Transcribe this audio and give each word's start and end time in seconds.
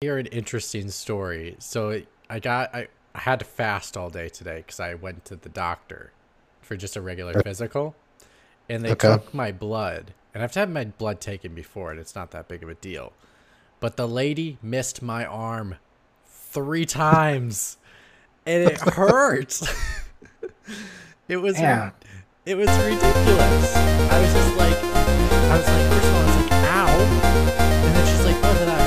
hear 0.00 0.16
an 0.16 0.26
interesting 0.26 0.90
story. 0.90 1.56
So 1.58 2.02
I 2.30 2.38
got 2.38 2.72
I, 2.72 2.86
I 3.16 3.18
had 3.18 3.40
to 3.40 3.44
fast 3.44 3.96
all 3.96 4.10
day 4.10 4.28
today 4.28 4.58
because 4.58 4.78
I 4.78 4.94
went 4.94 5.24
to 5.26 5.34
the 5.36 5.48
doctor 5.48 6.12
for 6.60 6.76
just 6.76 6.94
a 6.96 7.00
regular 7.00 7.42
physical, 7.42 7.96
and 8.68 8.84
they 8.84 8.92
Okay. 8.92 9.08
took 9.08 9.34
my 9.34 9.50
blood. 9.50 10.12
And 10.34 10.42
I've 10.44 10.54
had 10.54 10.70
my 10.70 10.84
blood 10.84 11.20
taken 11.20 11.52
before, 11.54 11.90
and 11.90 11.98
it's 11.98 12.14
not 12.14 12.30
that 12.30 12.46
big 12.46 12.62
of 12.62 12.68
a 12.68 12.74
deal. 12.76 13.12
But 13.80 13.96
the 13.96 14.06
lady 14.06 14.58
missed 14.62 15.02
my 15.02 15.24
arm 15.24 15.76
three 16.28 16.84
times, 16.84 17.76
and 18.46 18.70
it 18.70 18.78
hurt. 18.94 19.60
it 21.28 21.38
was 21.38 21.56
Damn. 21.56 21.92
it 22.46 22.56
was 22.56 22.68
ridiculous. 22.68 23.76
I 23.76 24.20
was 24.20 24.32
just 24.32 24.56
like, 24.56 24.76
I 24.78 25.56
was 25.56 25.66
like, 25.66 25.90
first 25.90 26.06
of 26.06 26.14
all, 26.14 26.20
I 26.20 26.26
was 26.26 26.36
like, 26.36 26.52
ow. 26.52 26.88
And 27.86 27.96
then 27.96 28.06
she's 28.06 28.24
like, 28.24 28.36
oh, 28.36 28.54
hurt? 28.54 28.68
I 28.68 28.77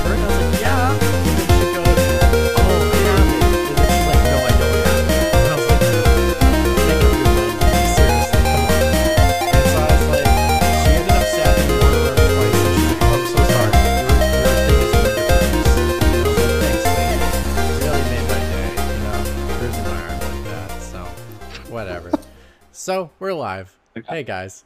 So, 22.82 23.10
we're 23.20 23.32
live. 23.32 23.78
Hey, 24.08 24.24
guys. 24.24 24.64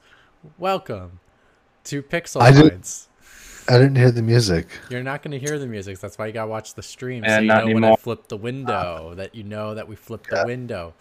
Welcome 0.56 1.20
to 1.84 2.02
Pixel 2.02 2.40
I 2.40 2.50
did- 2.50 2.70
Pints. 2.70 3.08
I 3.68 3.76
didn't 3.76 3.96
hear 3.96 4.10
the 4.10 4.22
music. 4.22 4.68
You're 4.88 5.02
not 5.02 5.22
going 5.22 5.38
to 5.38 5.38
hear 5.38 5.58
the 5.58 5.66
music. 5.66 5.98
That's 5.98 6.16
why 6.16 6.28
you 6.28 6.32
got 6.32 6.44
to 6.44 6.50
watch 6.50 6.72
the 6.72 6.82
stream. 6.82 7.24
so 7.28 7.40
you 7.40 7.46
not 7.46 7.66
know 7.66 7.74
when 7.74 7.84
I 7.84 7.94
flip 7.96 8.28
the 8.28 8.38
window, 8.38 9.10
ah. 9.10 9.14
that 9.16 9.34
you 9.34 9.44
know 9.44 9.74
that 9.74 9.86
we 9.86 9.96
flipped 9.96 10.30
Yeah. 10.32 10.40
the 10.40 10.46
window. 10.46 10.94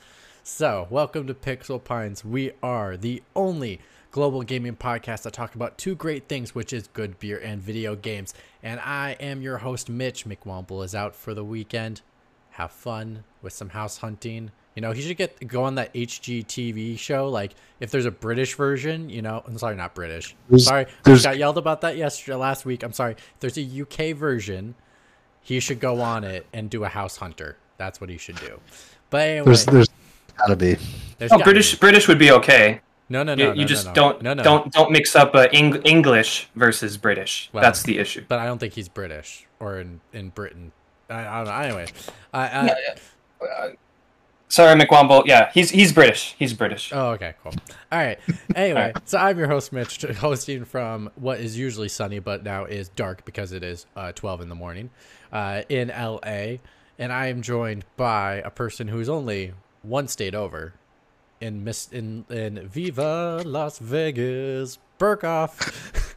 So, 0.44 0.88
welcome 0.90 1.26
to 1.28 1.34
Pixel 1.34 1.82
Pints. 1.82 2.26
We 2.26 2.52
are 2.62 2.98
the 2.98 3.24
only 3.34 3.80
global 4.12 4.44
gaming 4.44 4.76
podcast 4.76 5.22
that 5.22 5.32
talk 5.32 5.56
about 5.56 5.78
two 5.78 5.96
great 5.96 6.28
things, 6.28 6.54
which 6.54 6.74
is 6.74 6.88
good 6.88 7.18
beer 7.18 7.40
and 7.40 7.62
video 7.62 7.96
games. 7.96 8.34
And 8.62 8.82
I 8.82 9.16
am 9.22 9.42
your 9.42 9.60
host, 9.60 9.88
Mitch. 9.90 10.26
McWomble 10.26 10.84
is 10.84 10.94
out 10.94 11.16
for 11.16 11.34
the 11.34 11.46
weekend. 11.46 12.02
Have 12.50 12.72
fun 12.72 13.24
with 13.42 13.54
some 13.54 13.70
house 13.70 14.00
hunting. 14.00 14.52
You 14.76 14.82
know, 14.82 14.92
he 14.92 15.02
should 15.02 15.16
get 15.18 15.48
go 15.48 15.64
on 15.64 15.76
that 15.76 15.94
HGTV 15.94 17.00
show. 17.00 17.30
Like, 17.30 17.54
if 17.80 17.92
there's 17.92 18.06
a 18.06 18.12
British 18.12 18.56
version, 18.56 19.10
you 19.10 19.22
know, 19.22 19.42
I'm 19.48 19.58
sorry, 19.58 19.76
not 19.76 19.96
British. 19.96 20.36
There's- 20.50 20.66
sorry, 20.66 20.86
I 21.06 21.18
got 21.22 21.38
yelled 21.38 21.58
about 21.58 21.82
that 21.82 21.96
yesterday, 21.96 22.36
last 22.36 22.66
week. 22.66 22.84
I'm 22.84 22.92
sorry. 22.94 23.14
If 23.14 23.40
there's 23.40 23.58
a 23.58 23.62
UK 23.64 24.14
version, 24.16 24.76
he 25.42 25.60
should 25.62 25.80
go 25.80 26.02
on 26.02 26.24
it 26.26 26.46
and 26.52 26.70
do 26.70 26.84
a 26.84 26.90
house 26.90 27.18
hunter. 27.18 27.56
That's 27.78 28.02
what 28.02 28.10
he 28.10 28.18
should 28.18 28.36
do. 28.40 28.60
But 29.10 29.22
anyway, 29.30 29.46
There's 29.46 29.66
there's 29.66 29.90
gotta 30.38 30.56
be. 30.58 30.76
there's 31.20 31.32
Oh, 31.32 31.38
gotta 31.38 31.44
British 31.46 31.72
be- 31.74 31.78
British 31.80 32.08
would 32.10 32.20
be 32.20 32.32
okay. 32.32 32.82
No, 33.08 33.22
no, 33.24 33.36
no. 33.36 33.54
you 33.54 33.62
no, 33.62 33.68
just 33.68 33.86
no, 33.86 33.92
no. 33.92 33.96
don't 33.96 34.22
No, 34.24 34.34
no. 34.34 34.44
don't 34.44 34.74
don't 34.74 34.92
mix 34.92 35.16
up 35.16 35.36
uh, 35.36 35.48
Eng- 35.54 35.82
English 35.84 36.50
versus 36.56 36.98
British. 36.98 37.50
Well, 37.54 37.62
That's 37.62 37.84
the 37.84 37.98
issue. 38.00 38.26
But 38.28 38.40
I 38.40 38.46
don't 38.46 38.58
think 38.58 38.74
he's 38.74 38.90
British 38.90 39.46
or 39.60 39.80
in 39.80 40.02
in 40.12 40.30
Britain. 40.30 40.72
I, 41.10 41.26
I 41.28 41.38
don't 41.38 41.46
know. 41.46 41.54
Anyway, 41.54 41.86
I, 42.34 42.42
I, 43.42 43.76
Sorry, 44.48 44.80
McWomble. 44.80 45.26
Yeah, 45.26 45.52
he's 45.54 45.72
he's 45.72 45.92
British. 45.92 46.36
He's 46.38 46.54
British. 46.54 46.92
Oh, 46.94 47.12
okay, 47.12 47.34
cool. 47.44 47.54
All 47.92 48.00
right. 48.00 48.20
Anyway, 48.56 48.94
so 49.04 49.18
I'm 49.18 49.38
your 49.38 49.48
host, 49.48 49.74
Mitch, 49.74 50.02
hosting 50.20 50.66
from 50.66 51.10
what 51.16 51.40
is 51.40 51.58
usually 51.58 51.90
sunny, 51.90 52.20
but 52.20 52.44
now 52.44 52.66
is 52.66 52.90
dark 52.90 53.26
because 53.26 53.52
it 53.52 53.64
is 53.64 53.86
uh, 53.96 54.12
12 54.12 54.42
in 54.42 54.50
the 54.50 54.56
morning 54.56 54.92
uh, 55.32 55.64
in 55.68 55.90
LA. 55.90 56.58
And 56.98 57.12
I 57.12 57.28
am 57.28 57.42
joined 57.42 57.86
by 57.98 58.36
a 58.36 58.50
person 58.50 58.88
who's 58.88 59.10
only 59.10 59.54
one 59.82 60.08
state 60.08 60.36
over 60.36 60.74
in 61.42 61.64
Miss 61.64 61.90
in, 61.92 62.26
in 62.30 62.68
Viva 62.68 63.42
Las 63.46 63.80
Vegas, 63.80 64.78
Burkoff. 65.00 66.14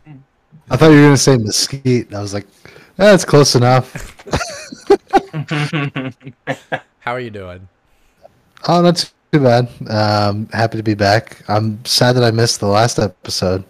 I 0.70 0.76
thought 0.76 0.90
you 0.90 0.96
were 0.96 1.02
gonna 1.02 1.16
say 1.16 1.36
mesquite. 1.36 2.14
I 2.14 2.20
was 2.20 2.34
like, 2.34 2.46
that's 2.96 3.24
close 3.24 3.54
enough. 3.54 4.14
How 7.00 7.12
are 7.12 7.20
you 7.20 7.30
doing? 7.30 7.68
Oh, 8.68 8.82
not 8.82 9.10
too 9.32 9.40
bad. 9.40 9.68
Um, 9.88 10.46
happy 10.52 10.76
to 10.76 10.82
be 10.82 10.94
back. 10.94 11.42
I'm 11.48 11.82
sad 11.86 12.12
that 12.16 12.22
I 12.22 12.30
missed 12.30 12.60
the 12.60 12.66
last 12.66 12.98
episode 12.98 13.64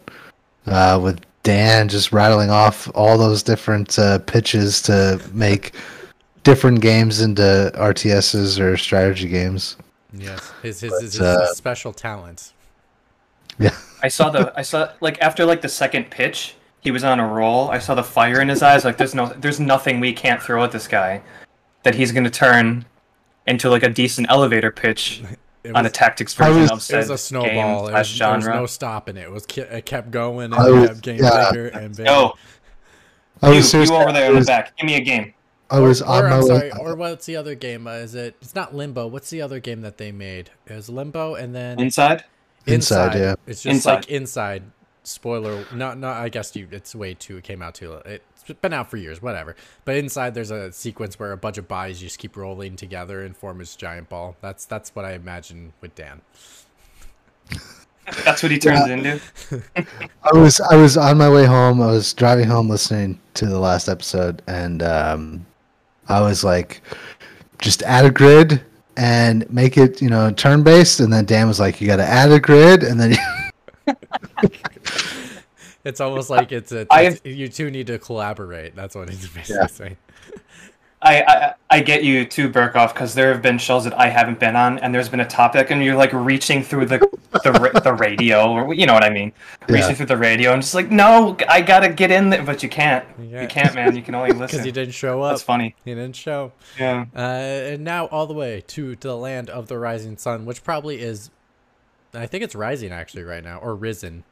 uh, 0.67 0.99
with 1.03 1.21
Dan 1.45 1.89
just 1.89 2.13
rattling 2.13 2.51
off 2.51 2.91
all 2.97 3.17
those 3.17 3.45
different 3.45 3.97
uh, 3.97 4.19
pitches 4.19 4.83
to 4.83 5.21
make 5.33 5.75
different 6.43 6.81
games 6.81 7.21
into 7.21 7.71
RTSs 7.77 8.59
or 8.59 8.77
strategy 8.77 9.29
games. 9.29 9.77
Yes, 10.13 10.53
his 10.63 10.81
his, 10.81 10.91
But, 10.91 11.03
his, 11.03 11.13
his 11.13 11.21
uh, 11.21 11.55
special 11.55 11.93
talent. 11.93 12.53
Yeah. 13.59 13.77
I 14.03 14.09
saw 14.09 14.31
the 14.31 14.53
I 14.57 14.63
saw 14.63 14.91
like 15.01 15.21
after 15.21 15.45
like 15.45 15.61
the 15.61 15.69
second 15.69 16.11
pitch, 16.11 16.57
he 16.81 16.91
was 16.91 17.05
on 17.05 17.21
a 17.21 17.27
roll. 17.27 17.71
I 17.71 17.79
saw 17.79 17.95
the 17.95 18.05
fire 18.05 18.41
in 18.41 18.49
his 18.49 18.63
eyes. 18.63 18.85
Like 18.85 18.97
there's 18.97 19.15
no 19.15 19.27
there's 19.27 19.61
nothing 19.61 20.01
we 20.01 20.13
can't 20.13 20.43
throw 20.43 20.65
at 20.65 20.73
this 20.73 20.89
guy 20.89 21.23
that 21.83 21.95
he's 21.95 22.11
gonna 22.11 22.31
turn 22.31 22.85
into 23.49 23.69
like 23.71 23.83
a 23.83 23.89
decent 23.89 24.29
elevator 24.31 24.71
pitch 24.71 25.23
It 25.65 25.75
on 25.75 25.85
a 25.85 25.91
tactics 25.91 26.39
I 26.41 26.47
version 26.49 26.63
was- 26.63 26.71
of 26.71 26.79
it 26.79 26.83
said 26.83 26.99
was 26.99 27.11
a 27.11 27.19
snowball. 27.19 27.49
game 27.49 27.59
It 27.67 27.73
was, 27.73 27.91
slash 27.91 28.19
there 28.19 28.35
was 28.35 28.45
genre. 28.45 28.61
no 28.61 28.67
stopping 28.67 29.17
it. 29.17 29.23
It 29.25 29.31
was 29.33 29.45
it 29.57 29.87
kept 29.87 30.11
going 30.13 30.53
and 30.53 30.55
I 30.55 30.71
was- 30.71 30.89
kept 30.91 31.03
getting 31.03 31.25
yeah. 31.25 31.51
bigger 31.51 31.67
and 31.69 31.97
bigger. 31.97 32.09
Yo, 32.11 32.33
I 33.43 33.49
you, 33.49 33.55
was 33.57 33.57
you 33.57 33.63
seriously- 33.65 33.97
over 33.97 34.13
there 34.13 34.27
I 34.27 34.35
in 34.35 34.39
the 34.39 34.45
back. 34.45 34.77
Give 34.77 34.87
me 34.87 34.95
a 34.95 35.01
game. 35.01 35.35
I 35.71 35.81
was 35.81 36.01
or, 36.01 36.07
on 36.07 36.25
or, 36.25 36.29
my 36.29 36.35
I'm 36.37 36.41
way. 36.43 36.47
sorry, 36.47 36.73
or 36.81 36.95
what's 36.95 37.27
the 37.27 37.37
other 37.37 37.55
game? 37.55 37.87
Uh, 37.87 37.91
is 37.95 38.15
it? 38.15 38.37
It's 38.41 38.55
not 38.55 38.75
Limbo. 38.75 39.07
What's 39.09 39.29
the 39.31 39.43
other 39.43 39.61
game 39.61 39.83
that 39.83 39.99
they 39.99 40.13
made? 40.13 40.51
It 40.67 40.73
was 40.75 40.89
Limbo, 40.89 41.35
and 41.35 41.55
then 41.55 41.79
Inside. 41.79 42.25
Inside, 42.67 43.15
yeah. 43.19 43.35
It's 43.47 43.63
just 43.65 43.75
Inside. 43.75 43.95
like 43.95 44.09
Inside. 44.09 44.63
Spoiler. 45.03 45.65
Not, 45.75 45.99
no. 45.99 46.09
I 46.09 46.29
guess 46.31 46.55
you. 46.57 46.69
It's 46.71 46.95
way 46.95 47.13
too. 47.15 47.37
It 47.39 47.45
came 47.45 47.61
out 47.63 47.75
too. 47.75 48.01
It's 48.49 48.61
been 48.61 48.73
out 48.73 48.91
for 48.91 48.97
years. 48.97 49.21
Whatever. 49.21 49.57
But 49.85 49.97
Inside, 49.97 50.35
there's 50.35 50.51
a 50.51 50.73
sequence 50.73 51.19
where 51.19 51.33
a 51.33 51.37
bunch 51.37 51.59
of 51.59 51.69
bodies 51.69 52.01
just 52.01 52.19
keep 52.19 52.37
rolling 52.37 52.77
together 52.77 53.23
and 53.23 53.37
form 53.37 53.59
this 53.59 53.77
giant 53.77 54.09
ball. 54.09 54.37
That's 54.41 54.65
that's 54.65 54.95
what 54.95 55.05
I 55.05 55.13
imagine 55.13 55.73
with 55.81 55.95
Dan. 55.95 56.23
That's 58.25 58.43
what 58.43 58.51
he 58.51 58.59
turns 58.59 58.89
into. 58.89 59.21
I 60.23 60.33
was 60.33 60.61
I 60.61 60.77
was 60.77 60.97
on 60.97 61.19
my 61.19 61.31
way 61.31 61.45
home. 61.45 61.81
I 61.81 61.87
was 61.87 62.13
driving 62.15 62.47
home 62.47 62.69
listening 62.69 63.21
to 63.35 63.47
the 63.47 63.59
last 63.59 63.89
episode, 63.89 64.43
and 64.47 64.83
um, 64.83 65.47
I 66.09 66.21
was 66.21 66.43
like, 66.45 66.83
just 67.61 67.83
add 67.83 68.05
a 68.07 68.11
grid 68.11 68.63
and 68.97 69.51
make 69.53 69.77
it 69.77 70.01
you 70.01 70.09
know 70.09 70.31
turn 70.31 70.63
based. 70.63 71.01
And 71.01 71.13
then 71.13 71.25
Dan 71.25 71.49
was 71.49 71.61
like, 71.61 71.81
you 71.81 71.87
got 71.87 71.97
to 71.97 72.05
add 72.05 72.33
a 72.33 72.41
grid, 72.41 72.83
and 72.83 72.99
then 72.99 73.17
It's 75.89 76.01
almost 76.01 76.29
like 76.31 76.53
it's 76.53 76.71
a. 76.73 76.87
I 76.91 77.03
it's- 77.03 77.21
you 77.25 77.49
two 77.49 77.71
need 77.71 77.87
to 77.89 77.99
collaborate. 77.99 78.77
That's 78.77 78.95
what 78.95 79.09
he's 79.09 79.27
basically 79.29 79.57
Yeah. 79.57 79.67
saying. 79.67 79.97
I, 81.01 81.23
I 81.23 81.55
I 81.77 81.81
get 81.81 82.03
you 82.03 82.25
too, 82.25 82.49
Burkoff, 82.51 82.93
because 82.93 83.15
there 83.15 83.33
have 83.33 83.41
been 83.41 83.57
shows 83.59 83.85
that 83.85 83.97
I 83.97 84.09
haven't 84.09 84.41
been 84.41 84.57
on, 84.57 84.81
and 84.81 84.93
there's 84.93 85.09
been 85.09 85.21
a 85.21 85.27
topic, 85.29 85.71
and 85.71 85.83
you're 85.85 85.95
like 85.95 86.13
reaching 86.13 86.61
through 86.61 86.87
the 86.87 86.99
the, 87.45 87.81
the 87.85 87.95
radio, 87.95 88.51
or 88.51 88.75
you 88.75 88.85
know 88.85 88.95
what 88.95 89.05
I 89.05 89.11
mean, 89.11 89.33
reaching 89.69 89.95
through 89.95 90.07
the 90.07 90.17
radio, 90.17 90.53
and 90.53 90.61
just 90.61 90.75
like, 90.75 90.91
no, 90.91 91.37
I 91.49 91.61
gotta 91.63 91.89
get 91.91 92.11
in 92.11 92.31
there, 92.31 92.43
but 92.43 92.65
you 92.65 92.69
can't. 92.69 93.05
Yeah. 93.23 93.43
You 93.43 93.49
can't, 93.49 93.73
man. 93.77 93.95
You 93.95 94.03
can 94.03 94.17
only 94.17 94.31
listen 94.33 94.41
Because 94.41 94.53
listen. 94.55 94.65
he 94.67 94.73
didn't 94.73 94.95
show 94.95 95.23
up. 95.23 95.35
That's 95.35 95.43
funny. 95.45 95.77
He 95.85 95.95
didn't 95.95 96.17
show. 96.17 96.51
Yeah. 96.77 97.05
Uh, 97.15 97.19
and 97.21 97.85
now 97.85 98.07
all 98.07 98.27
the 98.27 98.35
way 98.35 98.65
to, 98.67 98.97
to 98.97 99.09
the 99.09 99.17
land 99.17 99.49
of 99.51 99.69
the 99.69 99.79
rising 99.79 100.17
sun, 100.19 100.47
which 100.47 100.65
probably 100.65 101.01
is, 101.01 101.31
I 102.13 102.27
think 102.27 102.43
it's 102.43 102.57
rising 102.57 102.91
actually 102.91 103.23
right 103.23 103.45
now, 103.45 103.59
or 103.59 103.77
risen. 103.77 104.25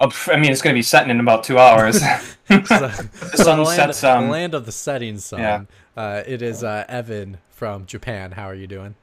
Oh, 0.00 0.12
I 0.28 0.36
mean, 0.36 0.52
it's 0.52 0.62
gonna 0.62 0.74
be 0.74 0.82
setting 0.82 1.10
in 1.10 1.20
about 1.20 1.44
two 1.44 1.58
hours. 1.58 2.00
So, 2.48 2.88
the 2.88 3.36
sun 3.36 3.62
land, 3.62 3.76
sets. 3.76 4.02
Um, 4.02 4.30
land 4.30 4.54
of 4.54 4.64
the 4.64 4.72
setting 4.72 5.18
sun. 5.18 5.40
yeah. 5.40 5.64
Uh, 5.94 6.22
it 6.26 6.40
is 6.40 6.64
uh, 6.64 6.86
Evan 6.88 7.36
from 7.50 7.84
Japan. 7.84 8.32
How 8.32 8.44
are 8.44 8.54
you 8.54 8.66
doing? 8.66 8.94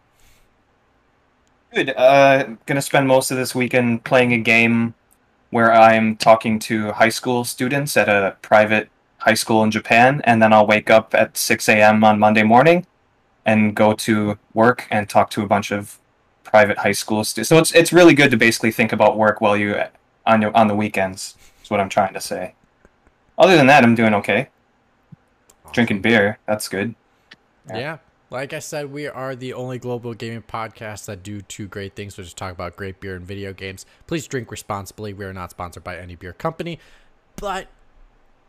Good. 1.72 1.92
Uh, 1.96 2.56
gonna 2.66 2.82
spend 2.82 3.08
most 3.08 3.30
of 3.30 3.38
this 3.38 3.54
weekend 3.54 4.04
playing 4.04 4.34
a 4.34 4.40
game 4.40 4.96
where 5.52 5.72
I'm 5.72 6.16
talking 6.16 6.58
to 6.60 6.94
high 6.94 7.10
school 7.10 7.44
students 7.44 7.96
at 7.96 8.10
a 8.10 8.36
private 8.42 8.90
high 9.20 9.36
school 9.36 9.64
in 9.64 9.70
Japan, 9.70 10.22
and 10.24 10.42
then 10.42 10.52
I'll 10.52 10.66
wake 10.66 10.90
up 10.90 11.14
at 11.14 11.38
6 11.38 11.70
a.m. 11.70 12.04
on 12.04 12.18
Monday 12.18 12.44
morning 12.44 12.88
and 13.46 13.75
go 13.75 13.94
to 13.94 14.40
work 14.56 14.88
and 14.90 15.08
talk 15.08 15.30
to 15.32 15.44
a 15.44 15.48
bunch 15.48 15.72
of 15.72 16.00
private 16.44 16.80
high 16.80 16.94
school 16.94 17.24
students. 17.24 17.50
So 17.50 17.60
it's 17.60 17.72
it's 17.74 17.94
really 17.94 18.16
good 18.16 18.32
to 18.32 18.38
basically 18.38 18.72
think 18.72 18.92
about 18.92 19.18
work 19.18 19.40
while 19.40 19.56
you 19.56 19.75
on 20.25 20.41
your 20.41 20.55
on 20.55 20.67
the 20.67 20.75
weekends. 20.75 21.36
Is 21.63 21.70
what 21.70 21.79
I'm 21.79 21.89
trying 21.89 22.13
to 22.13 22.22
say. 22.22 22.53
Other 23.38 23.58
than 23.58 23.67
that, 23.67 23.84
I'm 23.84 23.96
doing 23.96 24.13
okay. 24.13 24.50
Drinking 25.74 26.01
beer, 26.01 26.39
that's 26.46 26.67
good. 26.67 26.96
Yeah. 27.67 27.77
Yeah. 27.77 27.98
Like 28.29 28.53
I 28.53 28.60
said, 28.60 28.91
we 28.91 29.08
are 29.08 29.36
the 29.36 29.53
only 29.53 29.77
global 29.77 30.13
gaming 30.13 30.41
podcast 30.41 31.05
that 31.05 31.22
do 31.22 31.41
two 31.41 31.67
great 31.67 31.96
things, 31.96 32.17
which 32.17 32.27
is 32.27 32.34
talk 32.34 32.51
about 32.51 32.75
great 32.75 33.00
beer 33.00 33.15
and 33.15 33.25
video 33.25 33.53
games. 33.53 33.86
Please 34.08 34.27
drink 34.27 34.51
responsibly. 34.51 35.13
We 35.13 35.25
are 35.25 35.34
not 35.34 35.51
sponsored 35.51 35.84
by 35.84 35.98
any 35.98 36.15
beer 36.15 36.34
company, 36.34 36.79
but 37.36 37.67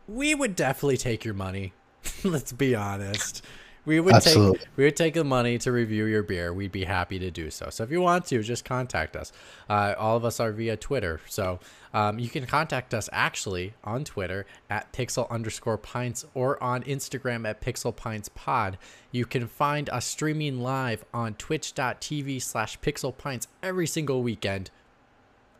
we 0.07 0.33
would 0.33 0.55
definitely 0.55 0.97
take 0.97 1.23
your 1.23 1.33
money. 1.33 1.73
Let's 2.23 2.51
be 2.51 2.75
honest. 2.75 3.43
We 3.87 4.01
would 4.01 4.15
Absolutely. 4.15 4.57
take 4.59 4.67
we 4.75 4.83
would 4.83 4.97
take 4.97 5.13
the 5.13 5.23
money 5.23 5.57
to 5.59 5.71
review 5.71 6.03
your 6.03 6.21
beer. 6.21 6.53
We'd 6.53 6.73
be 6.73 6.83
happy 6.83 7.19
to 7.19 7.31
do 7.31 7.49
so. 7.49 7.69
So 7.69 7.85
if 7.85 7.89
you 7.89 8.01
want 8.01 8.25
to, 8.25 8.43
just 8.43 8.65
contact 8.65 9.15
us. 9.15 9.31
Uh, 9.69 9.95
all 9.97 10.17
of 10.17 10.25
us 10.25 10.41
are 10.41 10.51
via 10.51 10.75
Twitter, 10.75 11.21
so 11.25 11.61
um, 11.93 12.19
you 12.19 12.27
can 12.27 12.45
contact 12.45 12.93
us 12.93 13.07
actually 13.13 13.75
on 13.85 14.03
Twitter 14.03 14.45
at 14.69 14.91
pixel 14.91 15.29
underscore 15.29 15.77
pints 15.77 16.25
or 16.33 16.61
on 16.61 16.83
Instagram 16.83 17.47
at 17.47 17.61
pixel 17.61 17.95
pints 17.95 18.27
pod. 18.35 18.77
You 19.13 19.25
can 19.25 19.47
find 19.47 19.89
us 19.89 20.03
streaming 20.03 20.59
live 20.59 21.05
on 21.13 21.35
twitch.tv 21.35 22.41
slash 22.41 22.77
pixel 22.81 23.17
pints 23.17 23.47
every 23.63 23.87
single 23.87 24.21
weekend. 24.21 24.69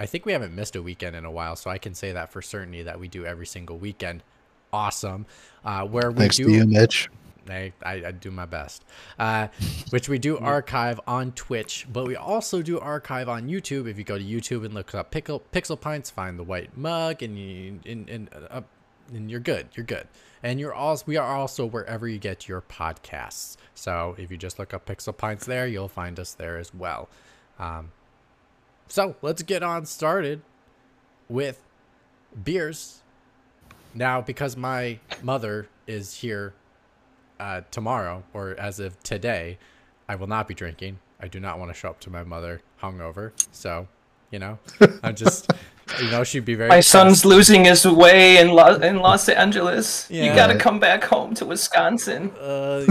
I 0.01 0.05
think 0.05 0.25
we 0.25 0.34
haven't 0.34 0.53
missed 0.53 0.75
a 0.75 0.84
weekend 0.84 1.15
in 1.15 1.24
a 1.24 1.31
while, 1.31 1.55
so 1.55 1.69
I 1.69 1.77
can 1.77 1.93
say 1.93 2.12
that 2.12 2.34
for 2.34 2.41
certainty 2.41 2.84
that 2.84 3.00
we 3.00 3.07
do 3.07 3.25
every 3.25 3.48
single 3.48 3.77
weekend. 3.77 4.22
Awesome. 4.74 5.27
Uh, 5.63 5.86
where 5.86 6.12
we 6.12 6.17
Thanks 6.17 6.36
do 6.36 6.43
to 6.43 6.51
you, 6.51 6.65
Mitch. 6.65 7.10
I, 7.50 7.74
I, 7.84 8.08
I 8.08 8.12
do 8.12 8.32
my 8.32 8.46
best. 8.46 8.84
Uh, 9.18 9.48
which 9.89 10.10
we 10.10 10.20
do 10.20 10.38
archive 10.39 11.00
on 11.08 11.32
Twitch, 11.34 11.88
but 11.92 12.08
we 12.08 12.16
also 12.16 12.62
do 12.62 12.80
archive 12.80 13.30
on 13.30 13.48
YouTube. 13.48 13.88
If 13.88 13.98
you 13.98 14.04
go 14.04 14.18
to 14.18 14.24
YouTube 14.24 14.66
and 14.66 14.74
look 14.74 14.94
up 14.96 15.12
Pickle, 15.12 15.44
Pixel 15.51 15.80
Pints, 15.80 16.10
find 16.10 16.38
the 16.38 16.44
white 16.44 16.75
mug, 16.77 17.24
and 17.24 17.38
you 17.38 17.80
and, 17.86 18.10
and, 18.10 18.30
uh, 18.50 18.62
and 19.13 19.30
you're 19.30 19.39
good. 19.39 19.68
You're 19.74 19.86
good. 19.86 20.08
And 20.44 20.60
you're 20.60 20.74
also 20.74 21.04
we 21.08 21.18
are 21.18 21.36
also 21.36 21.66
wherever 21.66 22.08
you 22.08 22.20
get 22.20 22.48
your 22.48 22.62
podcasts. 22.62 23.58
So 23.74 24.16
if 24.18 24.32
you 24.32 24.38
just 24.38 24.60
look 24.60 24.74
up 24.74 24.86
Pixel 24.86 25.16
Pints 25.16 25.46
there, 25.46 25.68
you'll 25.68 25.88
find 25.88 26.20
us 26.20 26.34
there 26.34 26.58
as 26.58 26.74
well. 26.74 27.10
Um, 27.60 27.92
so 28.88 29.16
let's 29.22 29.44
get 29.44 29.63
on 29.63 29.86
started 29.86 30.42
with 31.30 31.62
beers. 32.44 33.01
Now, 33.94 34.22
because 34.22 34.56
my 34.56 35.00
mother 35.24 35.68
is 35.88 36.16
here 36.16 36.54
uh, 37.39 37.62
tomorrow, 37.72 38.24
or 38.34 38.60
as 38.60 38.79
of 38.79 39.01
today, 39.03 39.58
I 40.08 40.15
will 40.15 40.27
not 40.27 40.48
be 40.48 40.53
drinking. 40.53 41.00
I 41.20 41.27
do 41.27 41.39
not 41.39 41.60
want 41.60 41.72
to 41.72 41.77
show 41.77 41.89
up 41.89 42.00
to 42.01 42.10
my 42.10 42.24
mother 42.24 42.62
hungover. 42.82 43.32
So, 43.51 43.88
you 44.32 44.39
know, 44.39 44.60
I'm 45.03 45.15
just, 45.15 45.51
you 46.01 46.10
know, 46.12 46.24
she'd 46.24 46.46
be 46.46 46.56
very. 46.56 46.70
My 46.70 46.77
upset. 46.77 46.91
son's 46.91 47.25
losing 47.25 47.65
his 47.65 47.86
way 47.86 48.38
in 48.38 48.50
Los, 48.50 48.82
in 48.82 48.98
Los 48.98 49.29
Angeles. 49.29 50.10
You 50.10 50.34
gotta 50.34 50.58
come 50.58 50.79
back 50.79 51.03
home 51.03 51.34
to 51.36 51.46
Wisconsin. 51.46 52.32
Uh, 52.32 52.86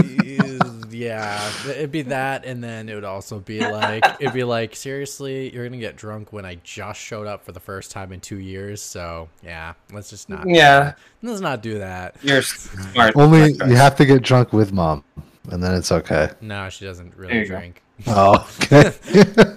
yeah, 0.97 1.51
it'd 1.69 1.91
be 1.91 2.01
that, 2.03 2.45
and 2.45 2.63
then 2.63 2.89
it 2.89 2.95
would 2.95 3.03
also 3.03 3.39
be 3.39 3.59
like, 3.59 4.03
it'd 4.19 4.33
be 4.33 4.43
like, 4.43 4.75
seriously, 4.75 5.53
you're 5.53 5.63
gonna 5.67 5.77
get 5.77 5.95
drunk 5.95 6.33
when 6.33 6.45
I 6.45 6.55
just 6.63 6.99
showed 6.99 7.27
up 7.27 7.45
for 7.45 7.51
the 7.51 7.59
first 7.59 7.91
time 7.91 8.11
in 8.11 8.19
two 8.19 8.39
years. 8.39 8.81
So, 8.81 9.29
yeah, 9.43 9.73
let's 9.93 10.09
just 10.09 10.29
not. 10.29 10.47
Yeah, 10.47 10.93
Let's 11.21 11.41
not 11.41 11.61
do 11.61 11.79
that. 11.79 12.15
you're 12.21 12.41
smart. 12.41 13.15
Only 13.15 13.53
you 13.53 13.75
have 13.75 13.95
to 13.97 14.05
get 14.05 14.21
drunk 14.23 14.53
with 14.53 14.71
mom, 14.73 15.03
and 15.51 15.61
then 15.63 15.73
it's 15.75 15.91
okay. 15.91 16.29
No, 16.41 16.69
she 16.69 16.85
doesn't 16.85 17.15
really 17.15 17.39
you 17.39 17.45
go. 17.47 17.57
drink. 17.59 17.81
Oh, 18.07 18.47
okay. 18.61 18.91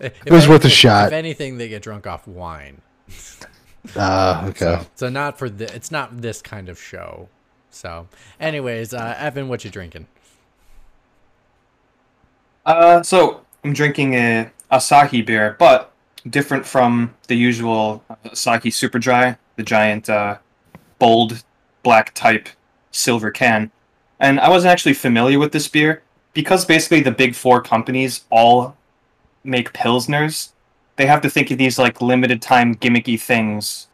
It 0.00 0.30
was 0.30 0.46
worth 0.48 0.64
a 0.64 0.68
shot. 0.70 1.08
If 1.08 1.12
anything, 1.14 1.58
they 1.58 1.68
get 1.68 1.82
drunk 1.82 2.06
off 2.06 2.26
wine. 2.28 2.80
Ah, 3.96 4.46
okay. 4.48 4.78
So, 4.80 4.86
so 4.94 5.08
not 5.08 5.38
for 5.38 5.48
the. 5.48 5.72
It's 5.74 5.90
not 5.90 6.20
this 6.20 6.42
kind 6.42 6.68
of 6.68 6.80
show. 6.80 7.28
So, 7.70 8.08
anyways, 8.40 8.92
uh, 8.94 9.14
Evan, 9.18 9.48
what 9.48 9.64
you 9.64 9.70
drinking? 9.70 10.06
Uh, 12.68 13.02
so 13.02 13.40
I'm 13.64 13.72
drinking 13.72 14.14
a 14.14 14.50
Asahi 14.70 15.24
beer, 15.24 15.56
but 15.58 15.90
different 16.28 16.66
from 16.66 17.14
the 17.26 17.34
usual 17.34 18.04
Asahi 18.26 18.70
Super 18.70 18.98
Dry, 18.98 19.38
the 19.56 19.62
giant, 19.62 20.10
uh, 20.10 20.36
bold 20.98 21.42
black 21.82 22.12
type 22.12 22.50
silver 22.90 23.30
can. 23.30 23.70
And 24.20 24.38
I 24.38 24.50
wasn't 24.50 24.70
actually 24.70 24.92
familiar 24.92 25.38
with 25.38 25.52
this 25.52 25.66
beer 25.66 26.02
because 26.34 26.66
basically 26.66 27.00
the 27.00 27.10
big 27.10 27.34
four 27.34 27.62
companies 27.62 28.26
all 28.30 28.76
make 29.44 29.72
pilsners. 29.72 30.50
They 30.96 31.06
have 31.06 31.22
to 31.22 31.30
think 31.30 31.50
of 31.50 31.56
these 31.56 31.78
like 31.78 32.02
limited 32.02 32.42
time 32.42 32.74
gimmicky 32.74 33.18
things 33.18 33.86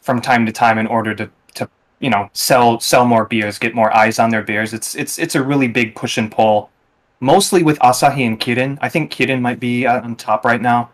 from 0.00 0.20
time 0.20 0.46
to 0.46 0.52
time 0.52 0.78
in 0.78 0.86
order 0.86 1.12
to 1.16 1.28
to 1.54 1.68
you 1.98 2.10
know 2.10 2.30
sell 2.34 2.78
sell 2.78 3.04
more 3.04 3.24
beers, 3.24 3.58
get 3.58 3.74
more 3.74 3.92
eyes 3.96 4.20
on 4.20 4.30
their 4.30 4.42
beers. 4.42 4.72
It's 4.72 4.94
it's 4.94 5.18
it's 5.18 5.34
a 5.34 5.42
really 5.42 5.66
big 5.66 5.96
push 5.96 6.16
and 6.18 6.30
pull 6.30 6.70
mostly 7.22 7.62
with 7.62 7.78
Asahi 7.78 8.26
and 8.26 8.38
Kirin. 8.38 8.76
I 8.82 8.88
think 8.88 9.10
Kirin 9.10 9.40
might 9.40 9.60
be 9.60 9.86
uh, 9.86 10.02
on 10.02 10.16
top 10.16 10.44
right 10.44 10.60
now. 10.60 10.90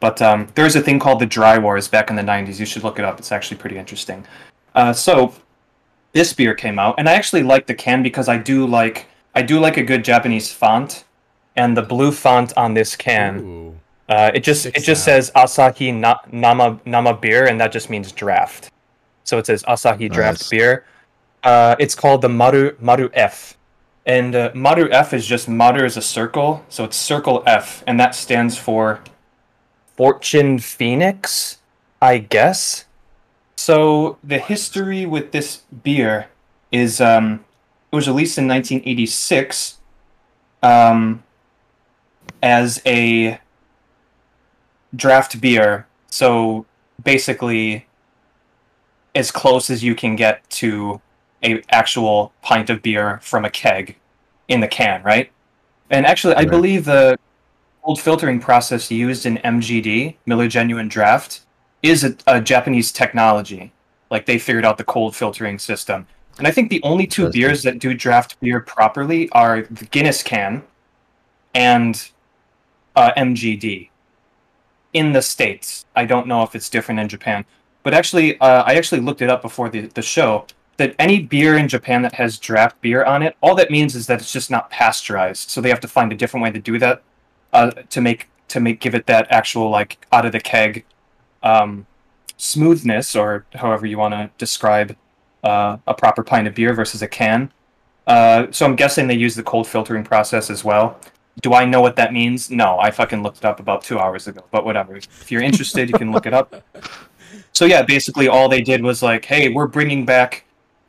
But 0.00 0.20
um, 0.22 0.48
there's 0.54 0.76
a 0.76 0.80
thing 0.80 0.98
called 0.98 1.18
the 1.20 1.26
Dry 1.26 1.56
Wars 1.58 1.88
back 1.88 2.10
in 2.10 2.16
the 2.16 2.22
90s. 2.22 2.58
You 2.60 2.66
should 2.66 2.84
look 2.84 2.98
it 2.98 3.04
up. 3.04 3.18
It's 3.18 3.32
actually 3.32 3.56
pretty 3.56 3.78
interesting. 3.78 4.24
Uh, 4.74 4.92
so 4.92 5.34
this 6.12 6.32
beer 6.32 6.54
came 6.54 6.78
out, 6.78 6.94
and 6.98 7.08
I 7.08 7.12
actually 7.14 7.42
like 7.42 7.66
the 7.66 7.74
can 7.74 8.02
because 8.02 8.28
I 8.28 8.36
do 8.36 8.66
like 8.66 9.06
I 9.34 9.42
do 9.42 9.58
like 9.58 9.76
a 9.78 9.82
good 9.82 10.04
Japanese 10.04 10.52
font, 10.52 11.04
and 11.56 11.76
the 11.76 11.82
blue 11.82 12.12
font 12.12 12.52
on 12.56 12.74
this 12.74 12.94
can 12.96 13.74
uh, 14.08 14.30
it 14.34 14.40
just 14.44 14.60
Sticks 14.62 14.82
it 14.82 14.84
just 14.84 15.02
out. 15.02 15.04
says 15.04 15.30
Asahi 15.34 15.94
na- 15.94 16.18
Nama 16.30 16.78
Nama 16.84 17.14
beer, 17.14 17.46
and 17.46 17.58
that 17.60 17.72
just 17.72 17.88
means 17.88 18.12
draft. 18.12 18.70
So 19.24 19.38
it 19.38 19.46
says 19.46 19.62
Asahi 19.64 20.10
draft 20.12 20.40
Nice. 20.42 20.50
beer. 20.50 20.84
Uh, 21.42 21.76
it's 21.78 21.94
called 21.94 22.20
the 22.20 22.28
Maru 22.28 22.76
Maru 22.80 23.08
F, 23.14 23.56
and 24.06 24.34
uh, 24.34 24.50
Maru 24.54 24.88
F 24.90 25.12
is 25.14 25.26
just 25.26 25.48
Maru 25.48 25.84
is 25.84 25.96
a 25.96 26.02
circle, 26.02 26.64
so 26.68 26.84
it's 26.84 26.96
circle 26.96 27.42
F, 27.46 27.82
and 27.86 27.98
that 27.98 28.14
stands 28.14 28.58
for 28.58 29.00
Fortune 29.96 30.58
Phoenix, 30.58 31.58
I 32.02 32.18
guess. 32.18 32.84
So 33.56 34.18
the 34.22 34.38
history 34.38 35.06
with 35.06 35.32
this 35.32 35.62
beer 35.82 36.28
is 36.70 37.00
um, 37.00 37.44
it 37.90 37.96
was 37.96 38.08
released 38.08 38.36
in 38.36 38.48
1986 38.48 39.78
um, 40.62 41.22
as 42.42 42.82
a 42.84 43.38
draft 44.94 45.40
beer. 45.40 45.86
So 46.10 46.66
basically, 47.02 47.86
as 49.14 49.30
close 49.30 49.70
as 49.70 49.82
you 49.82 49.94
can 49.94 50.16
get 50.16 50.48
to 50.50 51.00
a 51.44 51.62
actual 51.70 52.32
pint 52.42 52.70
of 52.70 52.82
beer 52.82 53.20
from 53.22 53.44
a 53.44 53.50
keg 53.50 53.96
in 54.48 54.60
the 54.60 54.68
can, 54.68 55.02
right? 55.02 55.30
And 55.90 56.06
actually, 56.06 56.34
I 56.34 56.38
Right. 56.40 56.50
believe 56.50 56.84
the 56.86 57.18
cold 57.82 58.00
filtering 58.00 58.40
process 58.40 58.90
used 58.90 59.26
in 59.26 59.38
MGD, 59.38 60.16
Miller 60.26 60.48
Genuine 60.48 60.88
Draft, 60.88 61.42
is 61.82 62.02
a, 62.02 62.16
a 62.26 62.40
Japanese 62.40 62.90
technology. 62.90 63.72
Like 64.10 64.26
they 64.26 64.38
figured 64.38 64.64
out 64.64 64.78
the 64.78 64.84
cold 64.84 65.14
filtering 65.14 65.58
system. 65.58 66.06
And 66.38 66.46
I 66.48 66.50
think 66.50 66.70
the 66.70 66.82
only 66.82 67.06
two 67.06 67.30
beers 67.30 67.62
that 67.62 67.78
do 67.78 67.94
draft 67.94 68.40
beer 68.40 68.60
properly 68.60 69.28
are 69.30 69.62
the 69.62 69.84
Guinness 69.84 70.22
can 70.22 70.64
and 71.54 72.10
uh, 72.96 73.12
MGD 73.16 73.90
in 74.94 75.12
the 75.12 75.22
states. 75.22 75.84
I 75.94 76.06
don't 76.06 76.26
know 76.26 76.42
if 76.42 76.54
it's 76.54 76.70
different 76.70 77.00
in 77.00 77.08
Japan, 77.08 77.44
but 77.82 77.94
actually, 77.94 78.38
uh, 78.40 78.62
I 78.64 78.74
actually 78.74 79.00
looked 79.00 79.22
it 79.22 79.30
up 79.30 79.42
before 79.42 79.68
the, 79.68 79.82
the 79.88 80.02
show. 80.02 80.46
That 80.76 80.94
any 80.98 81.22
beer 81.22 81.56
in 81.56 81.68
Japan 81.68 82.02
that 82.02 82.14
has 82.14 82.38
draft 82.38 82.80
beer 82.80 83.04
on 83.04 83.22
it, 83.22 83.36
all 83.40 83.54
that 83.54 83.70
means 83.70 83.94
is 83.94 84.06
that 84.08 84.20
it's 84.20 84.32
just 84.32 84.50
not 84.50 84.70
pasteurized. 84.70 85.50
So 85.50 85.60
they 85.60 85.68
have 85.68 85.80
to 85.80 85.88
find 85.88 86.12
a 86.12 86.16
different 86.16 86.42
way 86.42 86.50
to 86.50 86.58
do 86.58 86.78
that 86.78 87.02
uh, 87.52 87.70
to 87.70 88.00
make 88.00 88.28
to 88.48 88.60
make 88.60 88.80
give 88.80 88.94
it 88.94 89.06
that 89.06 89.26
actual 89.30 89.70
like 89.70 90.04
out 90.12 90.26
of 90.26 90.32
the 90.32 90.40
keg 90.40 90.84
um, 91.42 91.86
smoothness, 92.36 93.14
or 93.14 93.46
however 93.54 93.86
you 93.86 93.98
want 93.98 94.14
to 94.14 94.30
describe 94.38 94.96
uh, 95.44 95.78
a 95.86 95.94
proper 95.94 96.22
pint 96.22 96.48
of 96.48 96.54
beer 96.54 96.74
versus 96.74 97.02
a 97.02 97.08
can. 97.08 97.52
Uh, 98.06 98.46
so 98.50 98.66
I'm 98.66 98.76
guessing 98.76 99.06
they 99.06 99.14
use 99.14 99.34
the 99.34 99.42
cold 99.42 99.66
filtering 99.66 100.04
process 100.04 100.50
as 100.50 100.64
well. 100.64 100.98
Do 101.40 101.54
I 101.54 101.64
know 101.64 101.80
what 101.80 101.96
that 101.96 102.12
means? 102.12 102.50
No, 102.50 102.78
I 102.78 102.90
fucking 102.90 103.22
looked 103.22 103.38
it 103.38 103.44
up 103.44 103.60
about 103.60 103.82
two 103.82 103.98
hours 103.98 104.26
ago. 104.28 104.44
But 104.50 104.64
whatever. 104.64 104.96
If 104.96 105.30
you're 105.30 105.42
interested, 105.42 105.88
you 105.88 105.98
can 105.98 106.12
look 106.12 106.26
it 106.26 106.34
up. 106.34 106.62
So 107.52 107.66
yeah, 107.66 107.82
basically 107.82 108.26
all 108.26 108.48
they 108.48 108.60
did 108.60 108.82
was 108.82 109.02
like, 109.02 109.24
hey, 109.24 109.48
we're 109.48 109.68
bringing 109.68 110.04
back. 110.04 110.44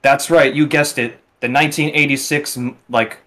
That's 0.06 0.30
right, 0.30 0.54
you 0.54 0.68
guessed 0.68 1.00
it. 1.00 1.14
The 1.40 1.50
1986 1.50 2.60
like 2.90 3.18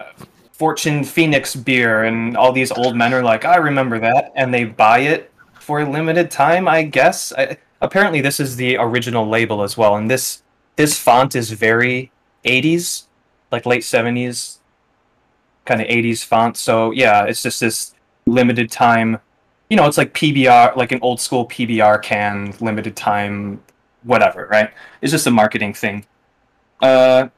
uh, 0.00 0.04
Fortune 0.52 1.04
Phoenix 1.04 1.54
beer, 1.54 2.04
and 2.04 2.38
all 2.38 2.52
these 2.52 2.72
old 2.72 2.96
men 2.96 3.12
are 3.12 3.22
like, 3.22 3.44
I 3.44 3.56
remember 3.56 3.98
that, 3.98 4.32
and 4.34 4.52
they 4.52 4.64
buy 4.64 5.00
it 5.00 5.30
for 5.60 5.80
a 5.80 5.90
limited 5.90 6.30
time, 6.30 6.66
I 6.68 6.84
guess. 6.84 7.34
I, 7.36 7.58
apparently, 7.82 8.22
this 8.22 8.40
is 8.40 8.56
the 8.56 8.78
original 8.78 9.28
label 9.28 9.62
as 9.62 9.76
well, 9.76 9.96
and 9.96 10.10
this 10.10 10.42
this 10.76 10.98
font 10.98 11.36
is 11.36 11.50
very 11.50 12.10
80s, 12.46 13.08
like 13.50 13.66
late 13.66 13.82
70s, 13.82 14.56
kind 15.66 15.82
of 15.82 15.86
80s 15.86 16.24
font. 16.24 16.56
So 16.56 16.92
yeah, 16.92 17.24
it's 17.24 17.42
just 17.42 17.60
this 17.60 17.92
limited 18.24 18.70
time. 18.70 19.18
You 19.68 19.76
know, 19.76 19.84
it's 19.86 19.98
like 19.98 20.14
PBR, 20.14 20.76
like 20.76 20.92
an 20.92 21.00
old 21.02 21.20
school 21.20 21.46
PBR 21.46 22.02
can, 22.02 22.54
limited 22.58 22.96
time, 22.96 23.62
whatever, 24.02 24.48
right? 24.50 24.70
It's 25.02 25.12
just 25.12 25.26
a 25.26 25.30
marketing 25.30 25.74
thing. 25.74 26.06
Uh, 26.82 27.28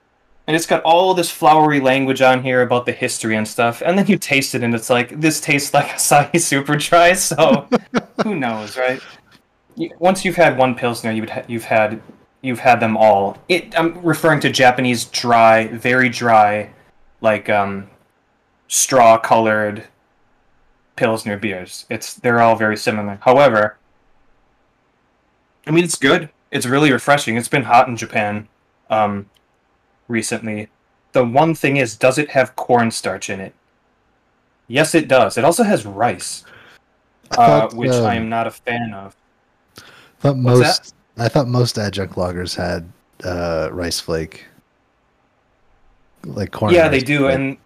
and 0.47 0.57
it's 0.57 0.67
got 0.67 0.83
all 0.83 1.15
this 1.15 1.31
flowery 1.31 1.81
language 1.81 2.21
on 2.21 2.43
here 2.43 2.63
about 2.63 2.87
the 2.87 2.93
history 2.93 3.37
and 3.37 3.47
stuff. 3.47 3.83
And 3.85 3.99
then 3.99 4.07
you 4.07 4.19
taste 4.19 4.55
it, 4.55 4.63
and 4.63 4.75
it's 4.75 4.91
like 4.91 5.21
this 5.21 5.41
tastes 5.41 5.73
like 5.73 5.87
Asahi 5.87 6.41
Super 6.41 6.77
Dry. 6.77 7.13
So 7.13 7.69
who 8.25 8.35
knows, 8.35 8.77
right? 8.77 9.01
Once 9.99 10.25
you've 10.25 10.37
had 10.37 10.59
one 10.59 10.75
pilsner, 10.75 11.11
you'd 11.13 11.31
ha- 11.31 11.45
you've 11.47 11.65
had 11.65 12.03
you've 12.43 12.59
had 12.59 12.81
them 12.81 12.97
all. 12.97 13.39
It, 13.49 13.79
I'm 13.79 14.03
referring 14.03 14.41
to 14.41 14.51
Japanese 14.51 15.07
dry, 15.07 15.69
very 15.69 16.09
dry, 16.11 16.71
like 17.21 17.49
um, 17.49 17.89
straw-colored 18.69 19.85
pilsner 20.97 21.39
beers. 21.39 21.87
It's 21.89 22.15
they're 22.15 22.41
all 22.41 22.57
very 22.57 22.77
similar. 22.77 23.19
However, 23.23 23.79
I 25.67 25.71
mean 25.71 25.85
it's 25.85 25.97
good. 25.97 26.29
It's 26.51 26.67
really 26.67 26.93
refreshing. 26.93 27.37
It's 27.37 27.49
been 27.49 27.65
hot 27.65 27.89
in 27.89 27.97
Japan 27.97 28.49
um, 28.91 29.31
recently. 30.09 30.69
The 31.13 31.25
one 31.25 31.55
thing 31.55 31.77
is, 31.77 31.97
does 31.97 32.19
it 32.19 32.31
have 32.31 32.57
cornstarch 32.57 33.31
in 33.31 33.41
it? 33.41 33.55
Yes, 34.67 34.95
it 34.95 35.09
does. 35.09 35.37
It 35.37 35.45
also 35.45 35.63
has 35.63 35.85
rice, 35.87 36.45
I 37.33 37.43
uh, 37.43 37.71
which 37.71 37.93
um, 37.93 38.07
I 38.07 38.15
am 38.17 38.29
not 38.29 38.47
a 38.47 38.51
fan 38.51 38.95
of. 38.95 39.15
thought 40.21 40.37
What's 40.37 40.59
most 40.59 40.95
I 41.17 41.29
thought 41.29 41.47
most 41.47 41.79
adjunct 41.79 42.15
lagers 42.15 42.57
had 42.57 42.91
uh, 43.25 43.69
rice 43.71 44.01
flake, 44.01 44.47
like 46.25 46.51
corn. 46.51 46.75
yeah, 46.75 46.89
they 46.89 47.01
do, 47.01 47.21
flake. 47.21 47.35
and 47.35 47.57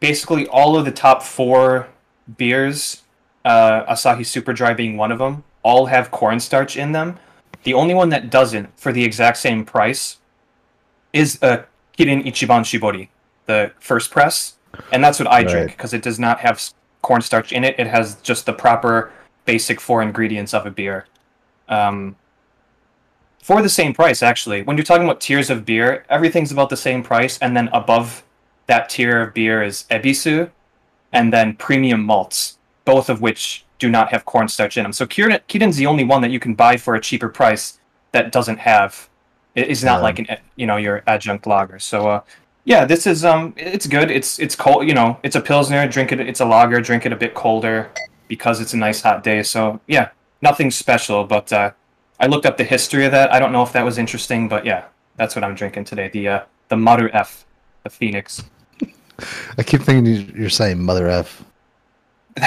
basically 0.00 0.46
all 0.48 0.76
of 0.76 0.84
the 0.84 0.92
top 0.92 1.22
four 1.22 1.88
beers, 2.36 3.02
uh, 3.44 3.84
Asahi 3.92 4.24
Super 4.24 4.52
Dry 4.52 4.74
being 4.74 4.96
one 4.96 5.10
of 5.10 5.18
them, 5.18 5.42
all 5.62 5.86
have 5.86 6.10
cornstarch 6.10 6.76
in 6.76 6.92
them. 6.92 7.18
The 7.64 7.74
only 7.74 7.94
one 7.94 8.10
that 8.10 8.30
doesn't, 8.30 8.78
for 8.78 8.92
the 8.92 9.02
exact 9.02 9.38
same 9.38 9.64
price, 9.64 10.18
is 11.16 11.38
uh, 11.42 11.64
Kirin 11.98 12.24
Ichiban 12.24 12.62
Shibori, 12.62 13.08
the 13.46 13.72
first 13.80 14.10
press, 14.10 14.56
and 14.92 15.02
that's 15.02 15.18
what 15.18 15.28
I 15.28 15.42
drink 15.42 15.70
because 15.72 15.94
it 15.94 16.02
does 16.02 16.18
not 16.18 16.40
have 16.40 16.62
cornstarch 17.02 17.52
in 17.52 17.64
it. 17.64 17.74
It 17.78 17.86
has 17.86 18.16
just 18.16 18.46
the 18.46 18.52
proper 18.52 19.12
basic 19.44 19.80
four 19.80 20.02
ingredients 20.02 20.52
of 20.52 20.66
a 20.66 20.70
beer. 20.70 21.06
Um, 21.68 22.16
for 23.42 23.62
the 23.62 23.68
same 23.68 23.94
price, 23.94 24.22
actually. 24.22 24.62
When 24.62 24.76
you're 24.76 24.84
talking 24.84 25.04
about 25.04 25.20
tiers 25.20 25.50
of 25.50 25.64
beer, 25.64 26.04
everything's 26.08 26.50
about 26.50 26.68
the 26.68 26.76
same 26.76 27.02
price, 27.02 27.38
and 27.38 27.56
then 27.56 27.68
above 27.72 28.24
that 28.66 28.88
tier 28.88 29.22
of 29.22 29.34
beer 29.34 29.62
is 29.62 29.84
Ebisu, 29.88 30.50
and 31.12 31.32
then 31.32 31.54
premium 31.54 32.02
malts, 32.02 32.58
both 32.84 33.08
of 33.08 33.20
which 33.20 33.64
do 33.78 33.88
not 33.88 34.10
have 34.10 34.24
cornstarch 34.24 34.76
in 34.76 34.82
them. 34.82 34.92
So 34.92 35.06
Kirin, 35.06 35.40
Kirin's 35.48 35.76
the 35.76 35.86
only 35.86 36.04
one 36.04 36.22
that 36.22 36.30
you 36.30 36.40
can 36.40 36.54
buy 36.54 36.76
for 36.76 36.94
a 36.94 37.00
cheaper 37.00 37.28
price 37.28 37.78
that 38.12 38.32
doesn't 38.32 38.58
have. 38.58 39.08
It 39.56 39.68
is 39.68 39.82
not 39.82 39.96
Yeah. 39.98 40.02
like 40.02 40.18
an 40.20 40.26
you 40.54 40.66
know 40.66 40.76
your 40.76 41.02
adjunct 41.08 41.46
lager. 41.46 41.78
So 41.80 42.08
uh, 42.08 42.20
yeah, 42.64 42.84
this 42.84 43.06
is 43.06 43.24
um, 43.24 43.52
it's 43.56 43.86
good. 43.86 44.10
It's 44.10 44.38
it's 44.38 44.54
cold. 44.54 44.86
You 44.86 44.94
know, 44.94 45.18
it's 45.24 45.34
a 45.36 45.40
pilsner. 45.40 45.88
Drink 45.88 46.12
it. 46.12 46.20
It's 46.20 46.40
a 46.40 46.44
lager. 46.44 46.80
Drink 46.80 47.04
it 47.06 47.12
a 47.12 47.16
bit 47.16 47.34
colder 47.34 47.90
because 48.28 48.60
it's 48.60 48.74
a 48.74 48.76
nice 48.76 49.00
hot 49.02 49.24
day. 49.24 49.42
So 49.42 49.80
yeah, 49.88 50.10
nothing 50.42 50.70
special. 50.70 51.24
But 51.24 51.52
uh, 51.52 51.70
I 52.20 52.26
looked 52.26 52.46
up 52.46 52.56
the 52.56 52.64
history 52.64 53.04
of 53.06 53.12
that. 53.12 53.32
I 53.32 53.38
don't 53.40 53.52
know 53.52 53.62
if 53.62 53.72
that 53.72 53.84
was 53.84 53.98
interesting, 53.98 54.48
but 54.48 54.64
yeah, 54.66 54.84
that's 55.16 55.34
what 55.34 55.42
I'm 55.44 55.54
drinking 55.54 55.84
today. 55.84 56.08
The 56.08 56.28
uh, 56.28 56.40
the 56.68 56.76
Maru 56.76 57.08
F, 57.12 57.44
the 57.82 57.90
Phoenix. 57.90 58.42
I 59.58 59.62
keep 59.62 59.80
thinking 59.82 60.04
you- 60.06 60.32
you're 60.36 60.50
saying 60.50 60.82
mother 60.82 61.08
f. 61.08 61.42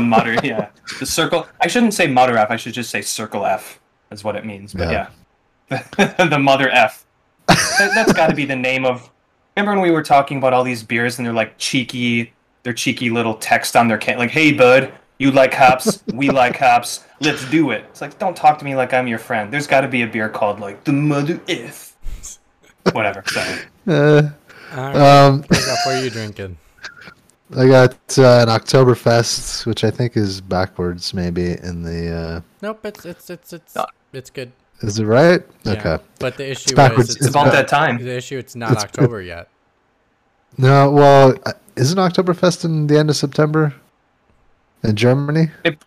Maru, 0.00 0.36
yeah. 0.42 0.68
The 0.98 1.06
circle. 1.06 1.46
I 1.60 1.68
shouldn't 1.68 1.94
say 1.94 2.06
Mother 2.08 2.36
F. 2.36 2.50
I 2.50 2.56
should 2.56 2.74
just 2.74 2.90
say 2.90 3.00
Circle 3.00 3.46
F. 3.46 3.78
Is 4.10 4.24
what 4.24 4.34
it 4.36 4.44
means. 4.44 4.72
But 4.74 4.88
Yeah. 4.88 4.90
yeah, 4.92 5.08
the 5.68 6.38
Mother 6.40 6.68
F. 6.70 7.04
That, 7.48 7.92
that's 7.94 8.12
got 8.12 8.28
to 8.28 8.34
be 8.34 8.44
the 8.44 8.56
name 8.56 8.84
of. 8.84 9.10
Remember 9.56 9.80
when 9.80 9.88
we 9.88 9.90
were 9.90 10.02
talking 10.02 10.38
about 10.38 10.52
all 10.52 10.64
these 10.64 10.82
beers 10.82 11.18
and 11.18 11.26
they're 11.26 11.32
like 11.32 11.56
cheeky, 11.58 12.32
they're 12.62 12.72
cheeky 12.72 13.10
little 13.10 13.34
text 13.34 13.76
on 13.76 13.88
their 13.88 13.98
can, 13.98 14.18
like, 14.18 14.30
"Hey, 14.30 14.52
bud, 14.52 14.92
you 15.18 15.30
like 15.30 15.54
hops? 15.54 16.02
we 16.12 16.30
like 16.30 16.56
hops. 16.56 17.04
Let's 17.20 17.48
do 17.50 17.70
it." 17.70 17.84
It's 17.90 18.00
like, 18.00 18.18
don't 18.18 18.36
talk 18.36 18.58
to 18.58 18.64
me 18.64 18.74
like 18.74 18.92
I'm 18.92 19.06
your 19.06 19.18
friend. 19.18 19.52
There's 19.52 19.66
got 19.66 19.82
to 19.82 19.88
be 19.88 20.02
a 20.02 20.06
beer 20.06 20.28
called 20.28 20.60
like 20.60 20.84
the 20.84 20.92
Mother 20.92 21.40
F. 21.48 21.96
Whatever. 22.92 23.22
Sorry. 23.26 23.60
Uh, 23.86 24.22
All 24.76 24.84
right. 24.84 24.96
um, 24.96 25.44
what 25.48 25.86
are 25.86 26.02
you 26.02 26.10
drinking? 26.10 26.58
I 27.56 27.66
got 27.66 27.92
uh, 28.18 28.40
an 28.42 28.48
Oktoberfest, 28.48 29.66
which 29.66 29.84
I 29.84 29.90
think 29.90 30.16
is 30.16 30.40
backwards, 30.40 31.14
maybe 31.14 31.52
in 31.62 31.82
the. 31.82 32.12
Uh, 32.12 32.40
Nope, 32.62 32.84
it's 32.84 33.04
it's 33.04 33.30
it's 33.30 33.52
it's 33.52 33.76
it's 34.12 34.30
good. 34.30 34.50
Is 34.80 34.98
it 34.98 35.04
right? 35.06 35.42
Yeah. 35.64 35.72
Okay. 35.72 35.98
But 36.18 36.36
the 36.36 36.50
issue 36.50 36.74
backwards. 36.74 37.10
is 37.10 37.16
It's 37.16 37.26
It's 37.26 37.34
about 37.34 37.52
that 37.52 37.68
time. 37.68 37.98
the 37.98 38.16
issue 38.16 38.38
it's 38.38 38.54
not 38.56 38.72
it's- 38.72 38.84
October 38.84 39.20
yet. 39.22 39.48
No, 40.56 40.90
well, 40.92 41.34
uh, 41.46 41.52
isn't 41.76 41.98
Oktoberfest 41.98 42.64
in 42.64 42.86
the 42.86 42.96
end 42.98 43.10
of 43.10 43.16
September 43.16 43.74
in 44.84 44.94
Germany? 44.94 45.48
It 45.64 45.78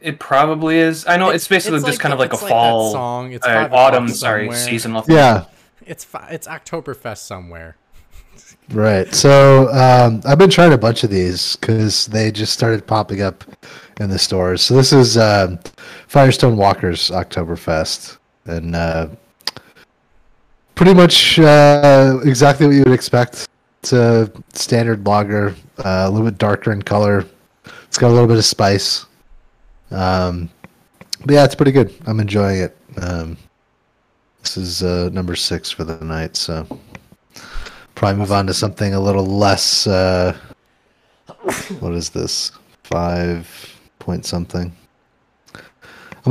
it 0.00 0.18
probably 0.20 0.76
is. 0.76 1.06
I 1.06 1.16
know 1.16 1.30
it's, 1.30 1.48
basically 1.48 1.80
just 1.80 1.98
kind 1.98 2.12
of 2.12 2.18
like 2.20 2.30
a 2.30 2.34
it's 2.34 2.42
that 2.42 2.48
fall, 2.48 2.92
song. 2.92 3.32
It's 3.32 3.46
uh, 3.46 3.68
autumn, 3.72 4.08
sorry, 4.08 4.44
somewhere. 4.44 4.58
seasonal. 4.58 5.02
thing. 5.02 5.16
Yeah, 5.16 5.46
It's 5.86 6.04
fi- 6.04 6.28
it's 6.30 6.46
Oktoberfest 6.46 7.18
somewhere. 7.18 7.76
right. 8.70 9.12
So 9.14 9.68
um, 9.72 10.20
I've 10.26 10.38
been 10.38 10.50
trying 10.50 10.72
a 10.72 10.78
bunch 10.78 11.02
of 11.02 11.10
these 11.10 11.56
because 11.56 12.06
they 12.06 12.30
just 12.30 12.52
started 12.52 12.86
popping 12.86 13.22
up 13.22 13.44
in 14.00 14.10
the 14.10 14.18
stores. 14.18 14.62
So 14.62 14.74
this 14.74 14.92
is 14.92 15.16
um, 15.16 15.58
Firestone 16.06 16.56
Walker's 16.56 17.10
Oktoberfest, 17.10 18.18
and 18.44 18.76
uh, 18.76 19.08
pretty 20.74 20.94
much 20.94 21.38
uh, 21.38 22.20
exactly 22.24 22.66
what 22.66 22.74
you 22.74 22.84
would 22.84 22.92
expect. 22.92 23.48
It's 23.80 23.92
a 23.92 24.30
standard 24.52 25.06
lager, 25.06 25.54
uh, 25.78 26.04
a 26.06 26.10
little 26.10 26.26
bit 26.26 26.38
darker 26.38 26.72
in 26.72 26.82
color. 26.82 27.24
It's 27.84 27.98
got 27.98 28.08
a 28.08 28.12
little 28.14 28.28
bit 28.28 28.36
of 28.36 28.44
spice. 28.44 29.06
Um, 29.90 30.50
but 31.24 31.34
yeah, 31.34 31.44
it's 31.44 31.54
pretty 31.54 31.72
good. 31.72 31.94
I'm 32.06 32.20
enjoying 32.20 32.60
it. 32.60 32.76
Um, 33.00 33.36
this 34.42 34.56
is 34.56 34.82
uh, 34.82 35.08
number 35.12 35.34
six 35.34 35.70
for 35.70 35.84
the 35.84 36.04
night, 36.04 36.36
so 36.36 36.66
probably 37.94 38.18
move 38.18 38.32
on 38.32 38.46
to 38.46 38.54
something 38.54 38.94
a 38.94 39.00
little 39.00 39.26
less. 39.26 39.86
Uh, 39.86 40.36
what 41.80 41.94
is 41.94 42.10
this? 42.10 42.52
Five 42.84 43.75
point 44.06 44.24
something. 44.24 44.72
I'm 45.54 45.62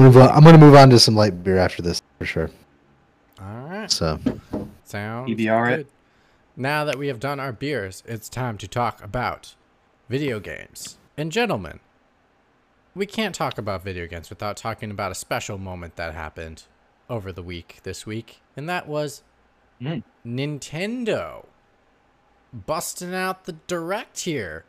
gonna 0.02 0.06
move 0.06 0.18
on, 0.18 0.30
I'm 0.30 0.44
gonna 0.44 0.58
move 0.58 0.76
on 0.76 0.90
to 0.92 0.98
some 1.00 1.16
light 1.16 1.44
beer 1.44 1.58
after 1.58 1.82
this 1.82 2.02
for 2.18 2.26
sure. 2.26 2.50
All 3.40 3.68
right. 3.68 3.92
So 3.92 4.18
Sounds 4.86 5.30
PBR 5.30 5.72
it. 5.72 5.78
good. 5.78 5.88
Now 6.56 6.86
that 6.86 6.98
we 6.98 7.08
have 7.08 7.20
done 7.20 7.40
our 7.40 7.52
beers, 7.52 8.02
it's 8.08 8.30
time 8.30 8.58
to 8.60 8.68
talk 8.68 9.04
about 9.04 9.56
video 10.08 10.40
games. 10.40 10.98
And 11.18 11.32
gentlemen, 11.34 11.82
we 12.96 13.06
can't 13.06 13.36
talk 13.36 13.58
about 13.58 13.84
video 13.84 14.08
games 14.08 14.30
without 14.30 14.56
talking 14.56 14.90
about 14.90 15.12
a 15.12 15.16
special 15.16 15.58
moment 15.58 15.98
that 15.98 16.14
happened 16.14 16.64
over 17.10 17.34
the 17.34 17.44
week 17.44 17.80
this 17.84 18.06
week, 18.06 18.40
and 18.56 18.68
that 18.70 18.88
was 18.88 19.22
Mm. 19.82 20.04
Nintendo 20.26 21.46
busting 22.54 23.14
out 23.14 23.44
the 23.44 23.52
direct 23.68 24.22
here. 24.22 24.64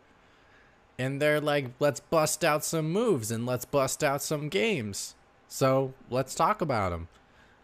And 0.99 1.21
they're 1.21 1.41
like, 1.41 1.67
let's 1.79 2.01
bust 2.01 2.45
out 2.45 2.65
some 2.65 2.91
moves 2.91 3.31
and 3.31 3.45
let's 3.45 3.65
bust 3.65 4.03
out 4.03 4.23
some 4.23 4.49
games. 4.49 5.15
So 5.49 5.93
let's 6.11 6.35
talk 6.35 6.61
about 6.61 6.91
them. 6.91 7.09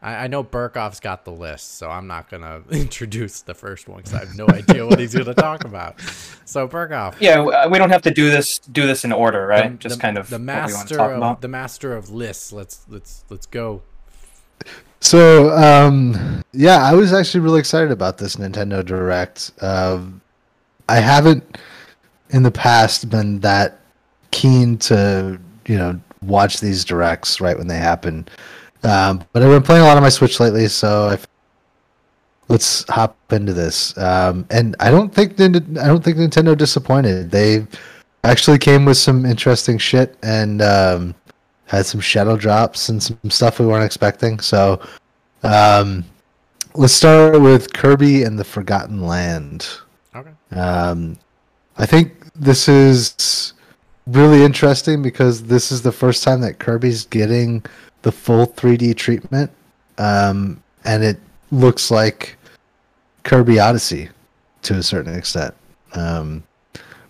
I, 0.03 0.25
I 0.25 0.27
know 0.27 0.43
Burkoff's 0.45 1.01
got 1.01 1.25
the 1.25 1.31
list, 1.33 1.77
so 1.79 1.89
I'm 1.89 2.07
not 2.07 2.29
gonna 2.31 2.63
introduce 2.71 3.41
the 3.41 3.55
first 3.55 3.89
one 3.89 3.99
because 3.99 4.15
I 4.15 4.19
have 4.21 4.37
no 4.37 4.47
idea 4.49 4.87
what 4.87 4.99
he's 4.99 5.15
gonna 5.15 5.33
talk 5.33 5.65
about. 5.65 6.01
So 6.45 6.69
Burkoff, 6.69 7.15
Yeah, 7.21 7.41
uh, 7.41 7.69
we 7.71 7.79
don't 7.79 7.91
have 7.91 8.03
to 8.03 8.11
do 8.11 8.29
this 8.31 8.59
do 8.59 8.87
this 8.87 9.05
in 9.05 9.13
order, 9.13 9.47
right? 9.47 9.71
the- 9.73 9.79
Just 9.79 9.97
the- 9.97 10.03
kind 10.03 10.19
of 10.19 10.29
the 10.29 10.37
what 10.39 10.41
we 10.43 10.47
want 10.47 10.67
to 10.69 10.73
master 10.75 10.97
talk 10.97 11.11
of 11.13 11.17
about. 11.17 11.41
the 11.41 11.49
master 11.49 11.97
of 11.97 12.11
lists. 12.11 12.53
Let's 12.53 12.85
let's 12.89 13.25
let's 13.31 13.47
go. 13.47 13.83
So, 15.01 15.51
um, 15.57 16.43
yeah, 16.53 16.83
I 16.85 16.95
was 16.95 17.13
actually 17.13 17.41
really 17.41 17.59
excited 17.61 17.91
about 17.91 18.19
this 18.19 18.37
Nintendo 18.37 18.85
Direct. 18.85 19.51
Um, 19.61 20.21
I 20.89 20.97
haven't 21.01 21.59
in 22.33 22.43
the 22.43 22.51
past 22.51 23.09
been 23.11 23.41
that 23.41 23.81
keen 24.31 24.79
to, 24.79 25.39
you 25.67 25.77
know, 25.77 26.01
watch 26.23 26.61
these 26.61 26.85
directs 26.85 27.41
right 27.41 27.57
when 27.57 27.67
they 27.67 27.79
happen. 27.79 28.27
Um, 28.83 29.25
but 29.33 29.43
I've 29.43 29.51
been 29.51 29.63
playing 29.63 29.83
a 29.83 29.85
lot 29.87 29.97
on 29.97 30.03
my 30.03 30.09
Switch 30.09 30.41
lately, 30.41 30.67
so 30.69 31.09
I 31.09 31.19
let's 32.49 32.85
hop 32.89 33.17
into 33.33 33.53
this. 33.53 33.97
Um, 33.97 34.47
and 34.51 34.77
I 34.81 34.91
don't 34.91 35.13
think 35.13 35.41
I 35.41 35.49
don't 35.49 36.03
think 36.03 36.17
Nintendo 36.17 36.57
disappointed. 36.57 37.31
They 37.31 37.67
actually 38.25 38.59
came 38.59 38.85
with 38.85 38.97
some 38.97 39.25
interesting 39.25 39.79
shit 39.79 40.17
and 40.23 40.63
um, 40.63 41.15
had 41.67 41.87
some 41.87 42.01
shadow 42.01 42.37
drops 42.37 42.89
and 42.89 43.03
some 43.03 43.19
stuff 43.29 43.59
we 43.59 43.67
weren't 43.67 43.85
expecting. 43.85 44.41
So 44.41 44.81
um, 45.43 46.05
let's 46.75 46.93
start 46.93 47.41
with 47.41 47.73
Kirby 47.73 48.25
and 48.25 48.39
the 48.39 48.45
Forgotten 48.45 49.03
Land. 49.03 49.69
Okay. 50.15 50.31
Um, 50.53 51.19
I 51.79 51.87
think 51.87 52.22
this 52.43 52.69
is 52.69 53.55
really 54.07 54.45
interesting 54.45 55.01
because 55.01 55.45
this 55.45 55.71
is 55.71 55.83
the 55.83 55.93
first 55.93 56.25
time 56.25 56.41
that 56.41 56.59
Kirby's 56.59 57.07
getting 57.07 57.65
the 58.03 58.11
full 58.11 58.47
3D 58.47 58.97
treatment, 58.97 59.51
um, 59.99 60.61
and 60.85 61.05
it 61.05 61.19
looks 61.53 61.91
like 61.91 62.37
Kirby 63.23 63.61
Odyssey 63.61 64.09
to 64.63 64.75
a 64.75 64.83
certain 64.83 65.15
extent. 65.15 65.55
Um, 65.93 66.43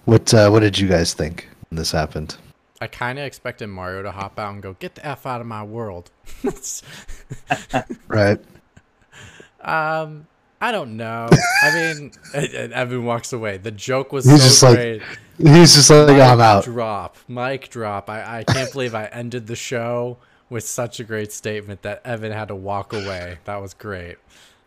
what 0.05 0.33
uh, 0.35 0.51
what 0.51 0.61
did 0.61 0.79
you 0.79 0.89
guys 0.89 1.15
think 1.15 1.49
when 1.71 1.79
this 1.79 1.93
happened? 1.93 2.37
I 2.81 2.89
kind 2.89 3.19
of 3.19 3.25
expected 3.25 3.69
Mario 3.69 4.03
to 4.03 4.11
hop 4.11 4.39
out 4.39 4.53
and 4.53 4.63
go, 4.63 4.75
"Get 4.75 4.97
the 4.97 5.07
f 5.07 5.25
out 5.25 5.41
of 5.41 5.47
my 5.47 5.63
world." 5.63 6.11
Right. 8.09 8.39
um, 9.63 10.27
I 10.63 10.71
don't 10.71 10.97
know. 10.97 11.29
I 11.65 11.75
mean, 11.75 12.13
and- 12.35 12.45
and 12.55 12.73
Evan 12.73 13.05
walks 13.05 13.33
away. 13.33 13.59
The 13.59 13.73
joke 13.73 14.13
was 14.13 14.25
He's 14.25 14.41
so 14.41 14.73
just 14.73 15.03
like. 15.03 15.03
He's 15.39 15.75
just 15.75 15.91
like, 15.91 16.09
I'm 16.11 16.41
out. 16.41 16.65
Drop, 16.65 17.17
mic 17.27 17.69
drop. 17.69 18.09
I, 18.09 18.39
I 18.39 18.45
can't 18.45 18.71
believe 18.71 18.95
I 18.95 19.07
ended 19.07 19.49
the 19.49 19.57
show 19.57 20.19
with 20.51 20.63
such 20.63 21.01
a 21.01 21.05
great 21.05 21.33
statement 21.33 21.83
that 21.83 22.01
Evan 22.05 22.31
had 22.31 22.49
to 22.49 22.55
walk 22.55 22.93
away. 22.93 23.39
That 23.45 23.61
was 23.61 23.75
great. 23.75 24.19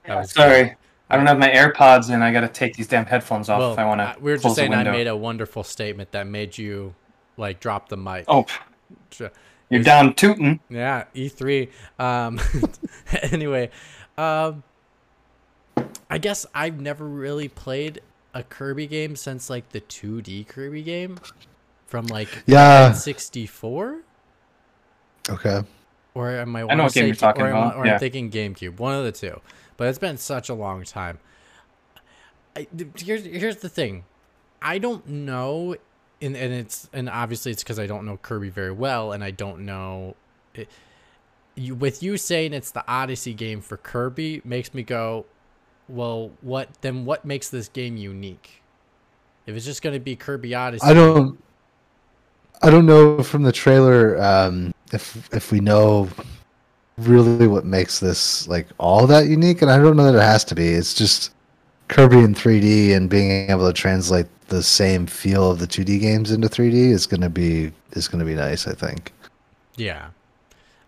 That 0.05 0.17
was 0.17 0.31
Sorry, 0.31 0.75
I 1.09 1.15
don't 1.15 1.27
have 1.27 1.39
my 1.39 1.49
AirPods 1.49 2.13
in. 2.13 2.21
I 2.21 2.33
got 2.33 2.41
to 2.41 2.49
take 2.49 2.75
these 2.75 2.87
damn 2.87 3.05
headphones 3.05 3.47
off 3.47 3.59
Well, 3.59 3.73
if 3.73 3.79
I 3.79 3.85
want 3.85 4.01
uh, 4.01 4.13
to. 4.15 4.19
we 4.19 4.31
were 4.31 4.37
just 4.37 4.55
saying 4.55 4.73
I 4.73 4.83
made 4.83 5.07
a 5.07 5.15
wonderful 5.15 5.63
statement 5.63 6.11
that 6.11 6.27
made 6.27 6.57
you 6.57 6.93
like 7.37 7.61
drop 7.61 7.87
the 7.87 7.97
mic. 7.97 8.25
Oh, 8.27 8.45
Tr- 9.11 9.27
you're 9.69 9.83
down 9.83 10.13
tooting. 10.13 10.59
Yeah, 10.69 11.05
E3. 11.15 11.69
Um, 11.99 12.39
anyway, 13.31 13.69
um, 14.17 14.63
I 16.09 16.17
guess 16.17 16.45
I've 16.53 16.79
never 16.79 17.05
really 17.05 17.47
played 17.47 18.01
a 18.33 18.43
Kirby 18.43 18.87
game 18.87 19.15
since 19.15 19.49
like 19.49 19.69
the 19.69 19.81
2D 19.81 20.47
Kirby 20.47 20.83
game 20.83 21.19
from 21.85 22.07
like 22.07 22.43
Yeah. 22.45 22.91
64. 22.93 23.99
Okay. 25.29 25.61
Or 26.13 26.29
am 26.31 26.55
I? 26.55 26.59
I 26.59 26.61
know 26.63 26.67
wanna 26.67 26.83
what 26.83 26.93
game 26.93 27.01
say- 27.03 27.07
you're 27.07 27.15
talking 27.15 27.43
or 27.43 27.47
am 27.49 27.55
I- 27.55 27.59
about, 27.67 27.75
Or 27.77 27.85
yeah. 27.85 27.93
I'm 27.93 27.99
thinking 27.99 28.31
GameCube. 28.31 28.79
One 28.79 28.95
of 28.95 29.03
the 29.03 29.11
two. 29.11 29.41
But 29.77 29.87
it's 29.87 29.99
been 29.99 30.17
such 30.17 30.47
a 30.49 30.53
long 30.53 30.83
time. 30.83 31.19
I, 32.55 32.67
here's 32.97 33.25
here's 33.25 33.57
the 33.57 33.67
thing. 33.69 34.05
I 34.61 34.77
don't 34.77 35.05
know, 35.07 35.75
and 36.21 36.37
and 36.37 36.53
it's 36.53 36.89
and 36.93 37.09
obviously 37.09 37.51
it's 37.51 37.61
because 37.63 37.79
I 37.79 37.85
don't 37.87 38.05
know 38.05 38.15
Kirby 38.17 38.49
very 38.49 38.71
well, 38.71 39.11
and 39.11 39.23
I 39.23 39.31
don't 39.31 39.65
know. 39.65 40.15
It, 40.53 40.69
you, 41.55 41.75
with 41.75 42.01
you 42.01 42.15
saying 42.17 42.53
it's 42.53 42.71
the 42.71 42.83
Odyssey 42.87 43.33
game 43.33 43.59
for 43.59 43.75
Kirby 43.77 44.41
makes 44.45 44.73
me 44.73 44.83
go, 44.83 45.25
well, 45.87 46.31
what 46.41 46.69
then? 46.81 47.05
What 47.05 47.25
makes 47.25 47.49
this 47.49 47.67
game 47.67 47.97
unique? 47.97 48.61
If 49.45 49.55
it's 49.55 49.65
just 49.65 49.81
going 49.81 49.93
to 49.93 49.99
be 49.99 50.15
Kirby 50.15 50.55
Odyssey, 50.55 50.85
I 50.85 50.93
don't. 50.93 51.39
I 52.61 52.69
don't 52.69 52.85
know 52.85 53.21
from 53.21 53.43
the 53.43 53.51
trailer 53.51 54.21
um, 54.21 54.73
if 54.91 55.31
if 55.33 55.51
we 55.51 55.59
know 55.59 56.09
really 56.97 57.47
what 57.47 57.65
makes 57.65 57.99
this 57.99 58.47
like 58.47 58.67
all 58.77 59.05
that 59.07 59.27
unique, 59.27 59.61
and 59.61 59.69
I 59.69 59.77
don't 59.77 59.97
know 59.97 60.11
that 60.11 60.17
it 60.17 60.21
has 60.21 60.43
to 60.45 60.55
be. 60.55 60.69
It's 60.69 60.93
just 60.93 61.33
Kirby 61.87 62.19
in 62.19 62.33
3D 62.33 62.95
and 62.95 63.09
being 63.09 63.49
able 63.49 63.67
to 63.67 63.73
translate 63.73 64.27
the 64.47 64.63
same 64.63 65.05
feel 65.05 65.51
of 65.51 65.59
the 65.59 65.67
2D 65.67 65.99
games 65.99 66.31
into 66.31 66.47
3D 66.47 66.91
is 66.91 67.05
gonna 67.05 67.29
be 67.29 67.71
is 67.91 68.07
gonna 68.07 68.25
be 68.25 68.35
nice. 68.35 68.67
I 68.67 68.73
think. 68.73 69.11
Yeah. 69.75 70.07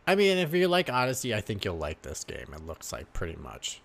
I 0.08 0.16
mean, 0.16 0.38
if 0.38 0.54
you 0.54 0.70
like 0.70 0.90
Odyssey, 0.90 1.36
I 1.36 1.42
think 1.42 1.66
you'll 1.66 1.78
like 1.78 2.02
this 2.02 2.24
game. 2.24 2.48
It 2.54 2.66
looks 2.66 2.94
like 2.94 3.12
pretty 3.12 3.36
much. 3.36 3.82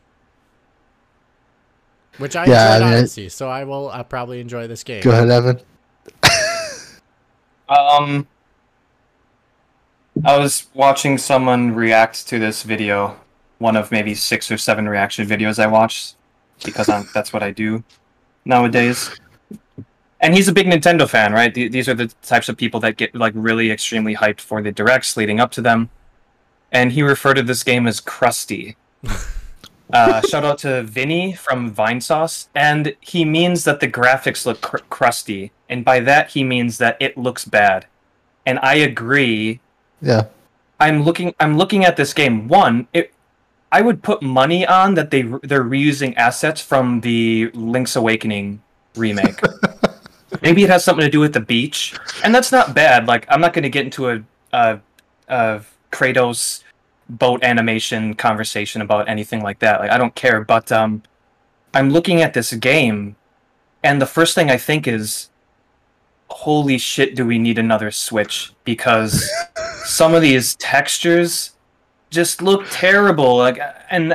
Which 2.18 2.36
I 2.36 2.46
Yeah, 2.46 2.74
enjoyed 2.74 2.86
I 2.86 2.90
mean, 2.90 2.98
Odyssey, 2.98 3.28
so 3.28 3.48
I 3.48 3.64
will 3.64 3.90
I'll 3.90 4.04
probably 4.04 4.40
enjoy 4.40 4.66
this 4.66 4.84
game. 4.84 5.02
Go 5.02 5.10
ahead, 5.10 5.30
Evan. 5.30 5.60
Um, 7.68 8.26
I 10.24 10.36
was 10.36 10.68
watching 10.74 11.16
someone 11.16 11.74
react 11.74 12.28
to 12.28 12.38
this 12.38 12.62
video, 12.64 13.18
one 13.58 13.76
of 13.76 13.90
maybe 13.90 14.14
six 14.14 14.50
or 14.50 14.58
seven 14.58 14.88
reaction 14.88 15.26
videos 15.26 15.58
I 15.58 15.66
watched, 15.66 16.16
because 16.64 16.88
I'm, 16.88 17.08
that's 17.14 17.32
what 17.32 17.42
I 17.42 17.50
do 17.50 17.82
nowadays. 18.44 19.10
And 20.20 20.34
he's 20.34 20.48
a 20.48 20.52
big 20.52 20.66
Nintendo 20.66 21.08
fan, 21.08 21.32
right? 21.32 21.52
These 21.52 21.88
are 21.88 21.94
the 21.94 22.08
types 22.22 22.48
of 22.48 22.56
people 22.56 22.78
that 22.80 22.96
get 22.96 23.14
like 23.14 23.32
really 23.34 23.70
extremely 23.70 24.14
hyped 24.14 24.40
for 24.40 24.62
the 24.62 24.70
directs 24.70 25.16
leading 25.16 25.40
up 25.40 25.50
to 25.52 25.62
them. 25.62 25.90
And 26.70 26.92
he 26.92 27.02
referred 27.02 27.34
to 27.34 27.42
this 27.42 27.62
game 27.64 27.86
as 27.86 28.00
crusty. 28.00 28.76
Uh, 29.92 30.22
shout 30.22 30.44
out 30.44 30.58
to 30.58 30.82
Vinny 30.84 31.34
from 31.34 31.72
Vinesauce, 31.74 32.48
and 32.54 32.96
he 33.00 33.24
means 33.24 33.64
that 33.64 33.80
the 33.80 33.88
graphics 33.88 34.46
look 34.46 34.60
cr- 34.62 34.78
crusty, 34.88 35.52
and 35.68 35.84
by 35.84 36.00
that 36.00 36.30
he 36.30 36.42
means 36.42 36.78
that 36.78 36.96
it 36.98 37.18
looks 37.18 37.44
bad. 37.44 37.86
And 38.46 38.58
I 38.60 38.74
agree. 38.74 39.60
Yeah. 40.00 40.26
I'm 40.80 41.02
looking. 41.02 41.34
I'm 41.38 41.58
looking 41.58 41.84
at 41.84 41.96
this 41.96 42.12
game. 42.12 42.48
One, 42.48 42.88
it. 42.92 43.12
I 43.70 43.80
would 43.80 44.02
put 44.02 44.22
money 44.22 44.66
on 44.66 44.94
that 44.94 45.10
they 45.10 45.22
they're 45.22 45.64
reusing 45.64 46.16
assets 46.16 46.60
from 46.60 47.00
the 47.00 47.50
Link's 47.54 47.94
Awakening 47.94 48.62
remake. 48.96 49.40
Maybe 50.42 50.64
it 50.64 50.70
has 50.70 50.84
something 50.84 51.04
to 51.04 51.10
do 51.10 51.20
with 51.20 51.34
the 51.34 51.40
beach, 51.40 51.94
and 52.24 52.34
that's 52.34 52.50
not 52.50 52.74
bad. 52.74 53.06
Like 53.06 53.26
I'm 53.28 53.40
not 53.40 53.52
going 53.52 53.62
to 53.62 53.70
get 53.70 53.84
into 53.84 54.10
a, 54.10 54.24
a, 54.52 54.80
a 55.28 55.60
Kratos 55.92 56.64
boat 57.18 57.44
animation 57.44 58.14
conversation 58.14 58.82
about 58.82 59.08
anything 59.08 59.42
like 59.42 59.58
that. 59.60 59.80
Like 59.80 59.90
I 59.90 59.98
don't 59.98 60.14
care, 60.14 60.42
but 60.42 60.72
um, 60.72 61.02
I'm 61.74 61.90
looking 61.90 62.22
at 62.22 62.34
this 62.34 62.52
game, 62.54 63.16
and 63.82 64.00
the 64.00 64.06
first 64.06 64.34
thing 64.34 64.50
I 64.50 64.56
think 64.56 64.86
is, 64.86 65.30
holy 66.28 66.78
shit, 66.78 67.14
do 67.14 67.26
we 67.26 67.38
need 67.38 67.58
another 67.58 67.90
Switch? 67.90 68.52
Because 68.64 69.30
some 69.84 70.14
of 70.14 70.22
these 70.22 70.54
textures 70.56 71.52
just 72.10 72.42
look 72.42 72.66
terrible. 72.70 73.36
Like, 73.38 73.58
and 73.90 74.14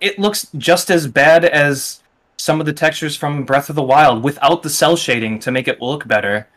it 0.00 0.18
looks 0.18 0.48
just 0.56 0.90
as 0.90 1.06
bad 1.06 1.44
as 1.44 2.02
some 2.36 2.58
of 2.58 2.66
the 2.66 2.72
textures 2.72 3.16
from 3.16 3.44
Breath 3.44 3.68
of 3.68 3.76
the 3.76 3.82
Wild 3.82 4.24
without 4.24 4.62
the 4.62 4.70
cel 4.70 4.96
shading 4.96 5.38
to 5.40 5.50
make 5.50 5.68
it 5.68 5.82
look 5.82 6.08
better. 6.08 6.48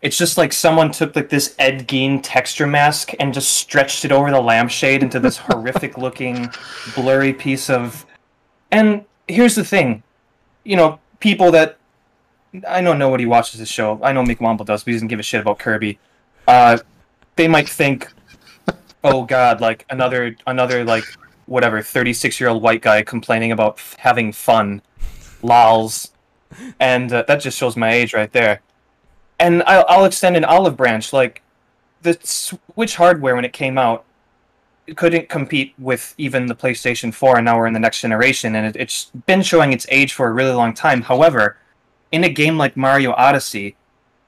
It's 0.00 0.16
just 0.16 0.38
like 0.38 0.52
someone 0.52 0.92
took 0.92 1.16
like 1.16 1.28
this 1.28 1.56
Ed 1.58 1.88
Gein 1.88 2.20
texture 2.22 2.66
mask 2.66 3.12
and 3.18 3.34
just 3.34 3.54
stretched 3.54 4.04
it 4.04 4.12
over 4.12 4.30
the 4.30 4.40
lampshade 4.40 5.02
into 5.02 5.18
this 5.18 5.36
horrific 5.36 5.98
looking 5.98 6.48
blurry 6.94 7.32
piece 7.32 7.68
of 7.68 8.06
and 8.70 9.04
here's 9.26 9.54
the 9.54 9.64
thing. 9.64 10.02
You 10.64 10.76
know, 10.76 11.00
people 11.20 11.50
that 11.52 11.78
I 12.66 12.80
know 12.80 12.94
nobody 12.94 13.26
watches 13.26 13.60
this 13.60 13.68
show. 13.68 14.00
I 14.02 14.12
know 14.12 14.22
McWomble 14.24 14.64
does, 14.64 14.84
but 14.84 14.90
he 14.90 14.92
doesn't 14.94 15.08
give 15.08 15.20
a 15.20 15.22
shit 15.22 15.40
about 15.40 15.58
Kirby. 15.58 15.98
Uh, 16.46 16.78
they 17.36 17.48
might 17.48 17.68
think, 17.68 18.10
"Oh 19.04 19.24
God, 19.24 19.60
like 19.60 19.84
another 19.90 20.36
another 20.46 20.84
like 20.84 21.04
whatever 21.46 21.82
thirty 21.82 22.12
six 22.12 22.40
year 22.40 22.48
old 22.48 22.62
white 22.62 22.82
guy 22.82 23.02
complaining 23.02 23.52
about 23.52 23.74
f- 23.78 23.96
having 23.98 24.32
fun, 24.32 24.82
lols," 25.42 26.12
and 26.80 27.12
uh, 27.12 27.24
that 27.28 27.36
just 27.36 27.58
shows 27.58 27.76
my 27.76 27.92
age 27.92 28.14
right 28.14 28.32
there. 28.32 28.60
And 29.38 29.62
I'll, 29.64 29.84
I'll 29.88 30.04
extend 30.04 30.36
an 30.36 30.44
olive 30.44 30.76
branch. 30.76 31.12
Like 31.12 31.42
the 32.02 32.18
Switch 32.22 32.96
hardware 32.96 33.34
when 33.34 33.44
it 33.44 33.52
came 33.52 33.78
out, 33.78 34.04
it 34.86 34.96
couldn't 34.96 35.28
compete 35.28 35.74
with 35.78 36.14
even 36.16 36.46
the 36.46 36.54
PlayStation 36.54 37.12
4, 37.12 37.36
and 37.36 37.44
now 37.44 37.58
we're 37.58 37.66
in 37.66 37.74
the 37.74 37.78
next 37.78 38.00
generation, 38.00 38.54
and 38.54 38.66
it, 38.66 38.80
it's 38.80 39.10
been 39.26 39.42
showing 39.42 39.72
its 39.72 39.86
age 39.90 40.14
for 40.14 40.28
a 40.28 40.32
really 40.32 40.52
long 40.52 40.72
time. 40.72 41.02
However, 41.02 41.58
in 42.10 42.24
a 42.24 42.28
game 42.30 42.56
like 42.56 42.76
Mario 42.76 43.12
Odyssey, 43.12 43.76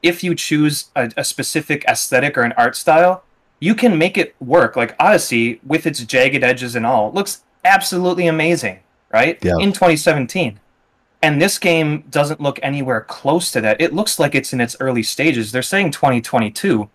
if 0.03 0.23
you 0.23 0.35
choose 0.35 0.91
a, 0.95 1.11
a 1.17 1.25
specific 1.25 1.85
aesthetic 1.87 2.37
or 2.37 2.43
an 2.43 2.53
art 2.59 2.77
style, 2.77 3.25
you 3.59 3.75
can 3.75 3.97
make 3.97 4.19
it 4.19 4.35
work. 4.39 4.77
Like 4.77 4.95
Odyssey, 5.01 5.61
with 5.65 5.87
its 5.87 6.05
jagged 6.05 6.45
edges 6.45 6.75
and 6.75 6.85
all, 6.85 7.11
looks 7.13 7.43
absolutely 7.65 8.27
amazing, 8.27 8.81
right? 9.13 9.39
Yeah. 9.43 9.57
In 9.59 9.73
2017. 9.73 10.61
And 11.23 11.41
this 11.41 11.59
game 11.59 12.05
doesn't 12.11 12.41
look 12.41 12.59
anywhere 12.63 13.03
close 13.03 13.51
to 13.53 13.61
that. 13.61 13.81
It 13.81 13.93
looks 13.93 14.19
like 14.19 14.35
it's 14.35 14.53
in 14.53 14.61
its 14.61 14.75
early 14.81 15.03
stages. 15.03 15.53
They're 15.53 15.63
saying 15.63 15.91
2022. 15.91 16.89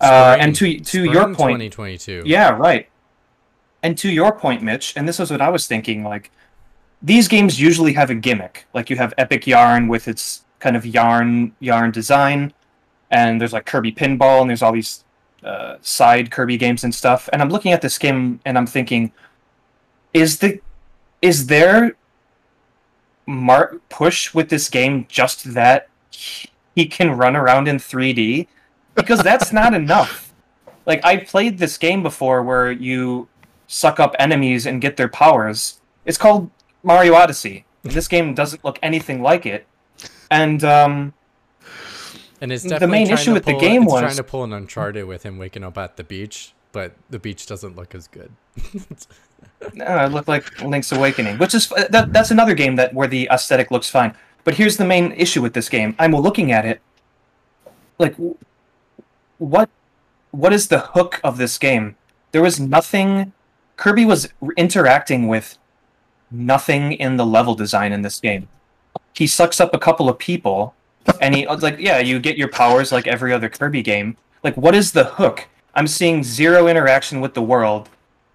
Uh, 0.00 0.36
and 0.40 0.54
to 0.56 0.80
to 0.80 1.04
your 1.04 1.32
point, 1.34 1.60
2022. 1.60 2.22
yeah, 2.26 2.50
right. 2.50 2.88
And 3.82 3.96
to 3.98 4.10
your 4.10 4.32
point, 4.32 4.62
Mitch, 4.62 4.92
and 4.96 5.06
this 5.06 5.20
is 5.20 5.30
what 5.30 5.40
I 5.40 5.50
was 5.50 5.66
thinking, 5.66 6.02
like 6.02 6.32
these 7.00 7.28
games 7.28 7.60
usually 7.60 7.92
have 7.92 8.10
a 8.10 8.14
gimmick. 8.14 8.66
Like 8.74 8.90
you 8.90 8.96
have 8.96 9.14
Epic 9.18 9.46
Yarn 9.46 9.88
with 9.88 10.08
its 10.08 10.44
kind 10.58 10.76
of 10.76 10.84
yarn 10.84 11.54
yarn 11.60 11.92
design, 11.92 12.52
and 13.10 13.40
there's 13.40 13.52
like 13.52 13.66
Kirby 13.66 13.92
Pinball, 13.92 14.40
and 14.40 14.50
there's 14.50 14.62
all 14.62 14.72
these 14.72 15.04
uh, 15.44 15.76
side 15.82 16.30
Kirby 16.30 16.56
games 16.56 16.82
and 16.82 16.94
stuff. 16.94 17.28
And 17.32 17.40
I'm 17.40 17.50
looking 17.50 17.72
at 17.72 17.82
this 17.82 17.98
game, 17.98 18.40
and 18.44 18.58
I'm 18.58 18.66
thinking, 18.66 19.12
is 20.12 20.38
the 20.38 20.60
is 21.22 21.46
there 21.46 21.96
mar- 23.26 23.80
push 23.88 24.32
with 24.34 24.48
this 24.48 24.68
game 24.68 25.06
just 25.08 25.54
that 25.54 25.88
he 26.74 26.86
can 26.86 27.16
run 27.16 27.36
around 27.36 27.68
in 27.68 27.76
3D? 27.78 28.46
Because 28.94 29.22
that's 29.22 29.52
not 29.52 29.74
enough. 29.74 30.32
Like 30.86 31.04
I 31.04 31.16
played 31.18 31.58
this 31.58 31.78
game 31.78 32.02
before 32.02 32.42
where 32.42 32.70
you 32.70 33.28
suck 33.66 33.98
up 33.98 34.14
enemies 34.18 34.66
and 34.66 34.80
get 34.80 34.96
their 34.96 35.08
powers. 35.08 35.80
It's 36.04 36.18
called 36.18 36.50
Mario 36.82 37.14
Odyssey. 37.14 37.64
This 37.82 38.06
game 38.08 38.34
doesn't 38.34 38.64
look 38.64 38.78
anything 38.82 39.22
like 39.22 39.46
it. 39.46 39.66
And 40.30 40.62
um 40.64 41.14
And 42.40 42.52
it's 42.52 42.62
The 42.62 42.70
definitely 42.70 42.98
main 43.04 43.10
issue 43.10 43.32
with 43.32 43.44
the 43.46 43.52
pull- 43.52 43.60
game 43.60 43.82
it's 43.84 43.92
was- 43.92 44.00
trying 44.02 44.16
to 44.16 44.22
pull 44.24 44.44
an 44.44 44.52
Uncharted 44.52 45.06
with 45.06 45.22
him 45.22 45.38
waking 45.38 45.64
up 45.64 45.78
at 45.78 45.96
the 45.96 46.04
beach, 46.04 46.52
but 46.74 46.92
the 47.08 47.20
beach 47.20 47.46
doesn't 47.46 47.76
look 47.76 47.94
as 47.94 48.08
good. 48.08 48.32
uh, 49.62 49.70
it 49.70 50.12
looked 50.12 50.26
like 50.26 50.60
Link's 50.60 50.90
Awakening, 50.90 51.38
which 51.38 51.54
is 51.54 51.68
that, 51.68 52.12
that's 52.12 52.32
another 52.32 52.52
game 52.52 52.74
that 52.76 52.92
where 52.92 53.06
the 53.06 53.28
aesthetic 53.30 53.70
looks 53.70 53.88
fine. 53.88 54.12
But 54.42 54.56
here's 54.56 54.76
the 54.76 54.84
main 54.84 55.12
issue 55.12 55.40
with 55.40 55.54
this 55.54 55.68
game. 55.68 55.94
I'm 56.00 56.10
looking 56.10 56.50
at 56.50 56.66
it 56.66 56.82
like 57.98 58.16
what 59.38 59.70
what 60.32 60.52
is 60.52 60.66
the 60.66 60.80
hook 60.80 61.20
of 61.22 61.38
this 61.38 61.58
game? 61.58 61.96
There 62.32 62.42
was 62.42 62.58
nothing. 62.58 63.32
Kirby 63.76 64.04
was 64.04 64.28
interacting 64.56 65.28
with 65.28 65.58
nothing 66.30 66.92
in 66.92 67.16
the 67.16 67.24
level 67.24 67.54
design 67.54 67.92
in 67.92 68.02
this 68.02 68.18
game. 68.18 68.48
He 69.14 69.28
sucks 69.28 69.60
up 69.60 69.72
a 69.72 69.78
couple 69.78 70.08
of 70.08 70.18
people, 70.18 70.74
and 71.20 71.36
he 71.36 71.46
like 71.46 71.78
yeah, 71.78 72.00
you 72.00 72.18
get 72.18 72.36
your 72.36 72.48
powers 72.48 72.90
like 72.90 73.06
every 73.06 73.32
other 73.32 73.48
Kirby 73.48 73.82
game. 73.82 74.16
Like, 74.42 74.56
what 74.56 74.74
is 74.74 74.90
the 74.90 75.04
hook? 75.04 75.48
I'm 75.74 75.86
seeing 75.86 76.22
zero 76.22 76.68
interaction 76.68 77.20
with 77.20 77.34
the 77.34 77.42
world. 77.42 77.88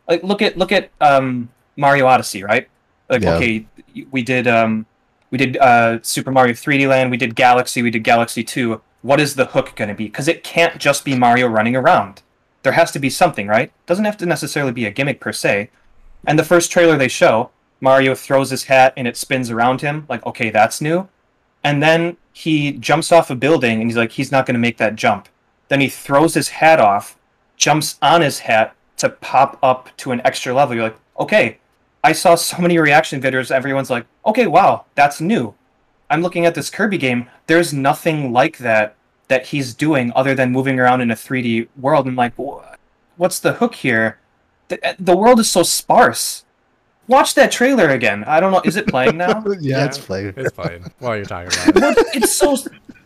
Like, 0.08 0.24
look 0.24 0.42
at 0.42 0.58
look 0.58 0.72
at 0.72 0.90
um, 1.00 1.50
Mario 1.78 2.06
Odyssey, 2.08 2.44
right? 2.44 2.68
Like, 3.10 3.22
Yeah. 3.22 3.36
okay, 3.36 3.66
we 4.12 4.22
did 4.22 4.48
um, 4.48 4.86
we 5.32 5.38
did 5.38 5.58
uh, 5.58 6.00
Super 6.02 6.32
Mario 6.32 6.54
3D 6.54 6.88
Land, 6.88 7.12
we 7.12 7.18
did 7.18 7.36
Galaxy, 7.36 7.82
we 7.82 7.92
did 7.92 8.04
Galaxy 8.04 8.44
2. 8.44 8.82
What 9.02 9.20
is 9.20 9.36
the 9.36 9.46
hook 9.46 9.74
going 9.76 9.88
to 9.88 9.94
be? 9.96 10.06
Because 10.06 10.28
it 10.28 10.44
can't 10.44 10.78
just 10.78 11.06
be 11.06 11.16
Mario 11.16 11.48
running 11.48 11.76
around. 11.76 12.22
There 12.64 12.74
has 12.74 12.92
to 12.92 13.00
be 13.00 13.10
something, 13.10 13.48
right? 13.48 13.72
Doesn't 13.86 14.04
have 14.06 14.18
to 14.18 14.26
necessarily 14.26 14.74
be 14.74 14.86
a 14.86 14.92
gimmick 14.92 15.22
per 15.22 15.32
se. 15.32 15.70
And 16.28 16.38
the 16.38 16.44
first 16.44 16.70
trailer 16.72 16.98
they 16.98 17.08
show, 17.08 17.52
Mario 17.80 18.14
throws 18.16 18.50
his 18.50 18.66
hat 18.66 18.92
and 18.98 19.08
it 19.08 19.16
spins 19.16 19.50
around 19.50 19.80
him. 19.82 20.06
Like, 20.10 20.26
okay, 20.26 20.50
that's 20.50 20.82
new. 20.82 21.08
And 21.64 21.82
then 21.82 22.18
he 22.34 22.74
jumps 22.74 23.12
off 23.12 23.30
a 23.30 23.36
building 23.36 23.80
and 23.80 23.90
he's 23.90 23.96
like, 23.98 24.12
he's 24.12 24.32
not 24.32 24.46
going 24.46 24.56
to 24.56 24.60
make 24.60 24.78
that 24.78 24.96
jump. 24.96 25.30
Then 25.70 25.80
he 25.80 25.88
throws 25.88 26.34
his 26.34 26.50
hat 26.50 26.82
off, 26.82 27.16
jumps 27.60 27.98
on 28.02 28.22
his 28.22 28.40
hat 28.40 28.76
to 28.98 29.10
pop 29.10 29.60
up 29.62 29.96
to 29.98 30.12
an 30.12 30.22
extra 30.26 30.54
level. 30.54 30.76
You're 30.76 30.86
like, 30.86 31.00
okay, 31.20 31.60
I 32.04 32.14
saw 32.14 32.34
so 32.34 32.58
many 32.58 32.80
reaction 32.80 33.22
videos. 33.22 33.52
Everyone's 33.52 33.92
like, 33.92 34.06
okay, 34.26 34.48
wow, 34.48 34.86
that's 34.96 35.22
new. 35.22 35.54
I'm 36.10 36.24
looking 36.24 36.48
at 36.48 36.56
this 36.56 36.72
Kirby 36.72 36.98
game. 36.98 37.30
There's 37.46 37.72
nothing 37.72 38.34
like 38.34 38.58
that 38.58 38.96
that 39.28 39.48
he's 39.48 39.76
doing 39.76 40.12
other 40.16 40.34
than 40.34 40.52
moving 40.52 40.80
around 40.80 41.02
in 41.02 41.12
a 41.12 41.16
3D 41.16 41.68
world. 41.78 42.08
I'm 42.08 42.16
like, 42.16 42.34
what's 43.18 43.40
the 43.40 43.54
hook 43.54 43.76
here? 43.76 44.18
The, 44.70 44.84
eh, 44.84 44.96
the 44.98 45.16
world 45.16 45.40
is 45.40 45.50
so 45.52 45.62
sparse. 45.62 46.46
Watch 47.08 47.36
that 47.36 47.52
trailer 47.52 47.90
again. 47.90 48.24
I 48.26 48.40
don't 48.40 48.52
know. 48.52 48.62
Is 48.64 48.76
it 48.76 48.88
playing 48.88 49.18
now? 49.18 49.44
yeah, 49.60 49.86
it's 49.86 49.98
playing. 49.98 50.34
It's 50.38 50.54
fine. 50.54 50.86
While 51.00 51.16
you're 51.18 51.26
talking 51.26 51.52
about 51.70 51.98
it. 51.98 52.08
it's 52.16 52.36
so 52.36 52.56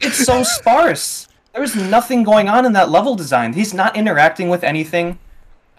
it's 0.01 0.25
so 0.25 0.43
sparse. 0.43 1.27
There's 1.53 1.75
nothing 1.75 2.23
going 2.23 2.49
on 2.49 2.65
in 2.65 2.73
that 2.73 2.89
level 2.89 3.15
design. 3.15 3.53
He's 3.53 3.73
not 3.73 3.95
interacting 3.95 4.49
with 4.49 4.63
anything. 4.63 5.19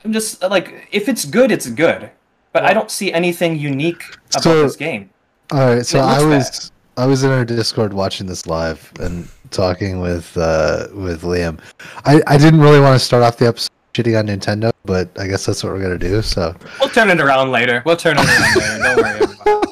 I'm 0.05 0.13
just 0.13 0.41
like, 0.43 0.89
if 0.93 1.09
it's 1.09 1.25
good, 1.25 1.51
it's 1.51 1.69
good. 1.69 2.11
But 2.53 2.65
I 2.65 2.73
don't 2.73 2.91
see 2.91 3.13
anything 3.13 3.59
unique 3.59 4.05
about 4.31 4.43
So- 4.43 4.63
this 4.63 4.77
game. 4.77 5.11
All 5.53 5.59
right, 5.75 5.85
so 5.85 5.99
I 6.01 6.25
was 6.25 6.73
I 6.97 7.05
was 7.07 7.23
in 7.23 7.31
our 7.31 7.45
Discord 7.45 7.93
watching 7.93 8.27
this 8.27 8.47
live 8.47 8.91
and 8.99 9.29
talking 9.51 10.01
with 10.01 10.35
uh, 10.39 10.87
with 10.95 11.23
Liam. 11.23 11.59
I, 12.07 12.23
I 12.27 12.39
didn't 12.39 12.61
really 12.61 12.81
want 12.81 12.99
to 12.99 13.05
start 13.05 13.23
off 13.23 13.37
the 13.37 13.49
episode 13.49 13.71
shitting 13.93 14.19
on 14.19 14.27
Nintendo, 14.29 14.73
but 14.87 15.11
I 15.19 15.27
guess 15.27 15.45
that's 15.45 15.63
what 15.63 15.73
we're 15.75 15.83
gonna 15.83 15.99
do. 15.99 16.23
So, 16.23 16.57
We'll 16.81 16.89
turn 16.89 17.11
it 17.11 17.21
around 17.21 17.51
later. 17.53 17.83
We'll 17.85 17.97
turn 17.97 18.17
it 18.19 18.25
around 18.27 18.57
later. 18.57 18.83
Don't 18.83 18.97
worry. 18.97 19.35
About 19.43 19.65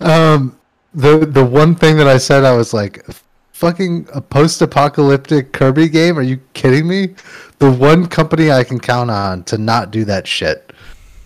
um, 0.02 0.56
the 0.94 1.26
the 1.26 1.44
one 1.44 1.74
thing 1.74 1.96
that 1.96 2.06
I 2.06 2.16
said, 2.18 2.44
I 2.44 2.52
was 2.56 2.72
like, 2.72 3.04
"Fucking 3.60 4.08
a 4.14 4.22
post-apocalyptic 4.22 5.52
Kirby 5.52 5.90
game? 5.90 6.18
Are 6.18 6.22
you 6.22 6.40
kidding 6.54 6.88
me?" 6.88 7.14
The 7.58 7.70
one 7.70 8.06
company 8.06 8.50
I 8.50 8.64
can 8.64 8.80
count 8.80 9.10
on 9.10 9.44
to 9.44 9.58
not 9.58 9.90
do 9.90 10.06
that 10.06 10.26
shit, 10.26 10.72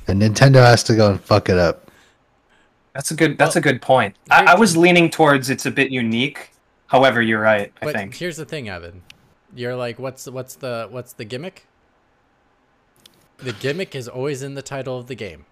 and 0.09 0.21
Nintendo 0.21 0.57
has 0.57 0.83
to 0.85 0.97
go 0.97 1.11
and 1.13 1.21
fuck 1.21 1.49
it 1.49 1.59
up. 1.59 1.93
That's 2.93 3.13
a 3.13 3.15
good. 3.15 3.39
That's 3.39 3.55
a 3.55 3.61
good 3.61 3.81
point. 3.81 4.17
I, 4.31 4.53
I 4.53 4.55
was 4.57 4.77
leaning 4.77 5.11
towards 5.11 5.49
it's 5.49 5.65
a 5.65 5.71
bit 5.71 5.93
unique. 5.93 6.51
However, 6.89 7.23
you're 7.23 7.41
right. 7.41 7.73
I 7.81 7.85
But 7.85 7.95
think. 7.95 8.15
here's 8.17 8.37
the 8.37 8.45
thing, 8.45 8.69
Evan. 8.69 9.03
You're 9.55 9.77
like, 9.77 10.01
what's 10.01 10.29
what's 10.29 10.57
the 10.57 10.89
what's 10.91 11.13
the 11.13 11.25
gimmick? 11.25 11.67
The 13.39 13.53
gimmick 13.53 13.95
is 13.95 14.09
always 14.09 14.43
in 14.43 14.55
the 14.55 14.63
title 14.63 14.99
of 14.99 15.07
the 15.07 15.15
game. 15.15 15.45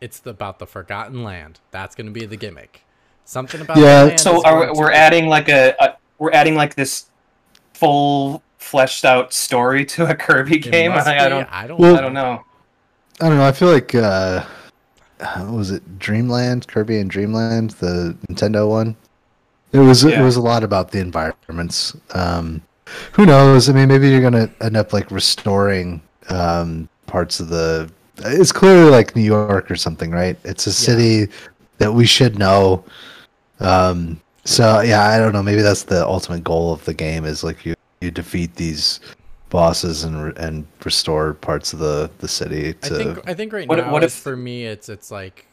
It's 0.00 0.18
the, 0.20 0.30
about 0.30 0.58
the 0.58 0.66
forgotten 0.66 1.22
land. 1.22 1.60
That's 1.70 1.94
going 1.94 2.06
to 2.06 2.12
be 2.12 2.24
the 2.24 2.36
gimmick. 2.36 2.84
Something 3.30 3.60
about 3.60 3.76
Yeah, 3.76 4.06
the 4.06 4.18
So 4.18 4.42
are, 4.44 4.74
we're 4.74 4.90
adding 4.90 5.28
like 5.28 5.48
a, 5.48 5.72
a 5.78 5.94
we're 6.18 6.32
adding 6.32 6.56
like 6.56 6.74
this 6.74 7.06
full 7.74 8.42
fleshed 8.58 9.04
out 9.04 9.32
story 9.32 9.84
to 9.84 10.10
a 10.10 10.16
Kirby 10.16 10.56
it 10.56 10.58
game. 10.58 10.90
I, 10.90 10.96
I 10.96 11.28
don't. 11.28 11.48
I 11.52 11.66
don't. 11.68 11.78
Well- 11.78 11.96
I 11.96 12.00
don't 12.00 12.12
know. 12.12 12.44
I 13.20 13.28
don't 13.28 13.38
know. 13.38 13.46
I 13.46 13.52
feel 13.52 13.70
like 13.70 13.94
uh, 13.94 14.44
what 15.36 15.52
was 15.52 15.70
it 15.70 16.00
Dreamland, 16.00 16.66
Kirby 16.66 16.98
and 16.98 17.08
Dreamland, 17.08 17.70
the 17.78 18.16
Nintendo 18.28 18.68
one. 18.68 18.96
It 19.72 19.78
was 19.78 20.02
Yeah. 20.02 20.20
it 20.20 20.24
was 20.24 20.34
a 20.34 20.42
lot 20.42 20.64
about 20.64 20.90
the 20.90 20.98
environments. 20.98 21.96
Um, 22.12 22.62
who 23.12 23.26
knows? 23.26 23.68
I 23.68 23.74
mean, 23.74 23.86
maybe 23.86 24.10
you're 24.10 24.22
gonna 24.22 24.50
end 24.60 24.76
up 24.76 24.92
like 24.92 25.08
restoring 25.12 26.02
um, 26.30 26.88
parts 27.06 27.38
of 27.38 27.48
the. 27.48 27.92
It's 28.24 28.50
clearly 28.50 28.90
like 28.90 29.14
New 29.14 29.22
York 29.22 29.70
or 29.70 29.76
something, 29.76 30.10
right? 30.10 30.36
It's 30.42 30.66
a 30.66 30.72
city 30.72 31.28
that 31.78 31.94
we 31.94 32.06
should 32.06 32.36
know. 32.36 32.82
Um, 33.60 34.20
so 34.44 34.80
yeah, 34.80 35.04
I 35.04 35.18
don't 35.18 35.32
know. 35.32 35.42
Maybe 35.42 35.62
that's 35.62 35.84
the 35.84 36.06
ultimate 36.06 36.44
goal 36.44 36.72
of 36.72 36.84
the 36.84 36.94
game 36.94 37.24
is 37.24 37.44
like 37.44 37.64
you 37.64 37.74
you 38.00 38.10
defeat 38.10 38.56
these 38.56 39.00
bosses 39.50 40.04
and 40.04 40.36
and 40.38 40.66
restore 40.84 41.34
parts 41.34 41.72
of 41.72 41.78
the 41.80 42.10
the 42.18 42.28
city 42.28 42.70
I 42.82 42.88
think 42.88 43.28
I 43.28 43.34
think 43.34 43.52
right 43.52 43.68
What- 43.68 43.78
now 43.78 43.92
what 43.92 44.04
is 44.04 44.14
if- 44.14 44.22
for 44.22 44.36
me 44.36 44.64
it's 44.64 44.88
it's 44.88 45.10
like 45.10 45.46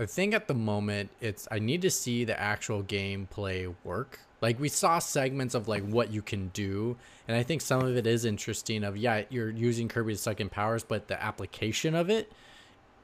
I 0.00 0.06
think 0.06 0.34
at 0.34 0.48
the 0.48 0.54
moment 0.54 1.10
it's 1.20 1.46
I 1.50 1.58
need 1.58 1.82
to 1.82 1.90
see 1.90 2.24
the 2.24 2.38
actual 2.38 2.82
gameplay 2.82 3.72
work. 3.84 4.20
Like 4.42 4.60
we 4.60 4.68
saw 4.68 4.98
segments 4.98 5.54
of 5.54 5.68
like 5.68 5.82
what 5.86 6.12
you 6.12 6.20
can 6.20 6.48
do, 6.48 6.96
and 7.26 7.36
I 7.36 7.42
think 7.42 7.62
some 7.62 7.80
of 7.82 7.96
it 7.96 8.06
is 8.06 8.26
interesting. 8.26 8.84
Of 8.84 8.96
yeah, 8.98 9.22
you're 9.30 9.48
using 9.50 9.88
Kirby's 9.88 10.20
second 10.20 10.50
powers, 10.50 10.84
but 10.84 11.08
the 11.08 11.22
application 11.22 11.94
of 11.94 12.10
it, 12.10 12.30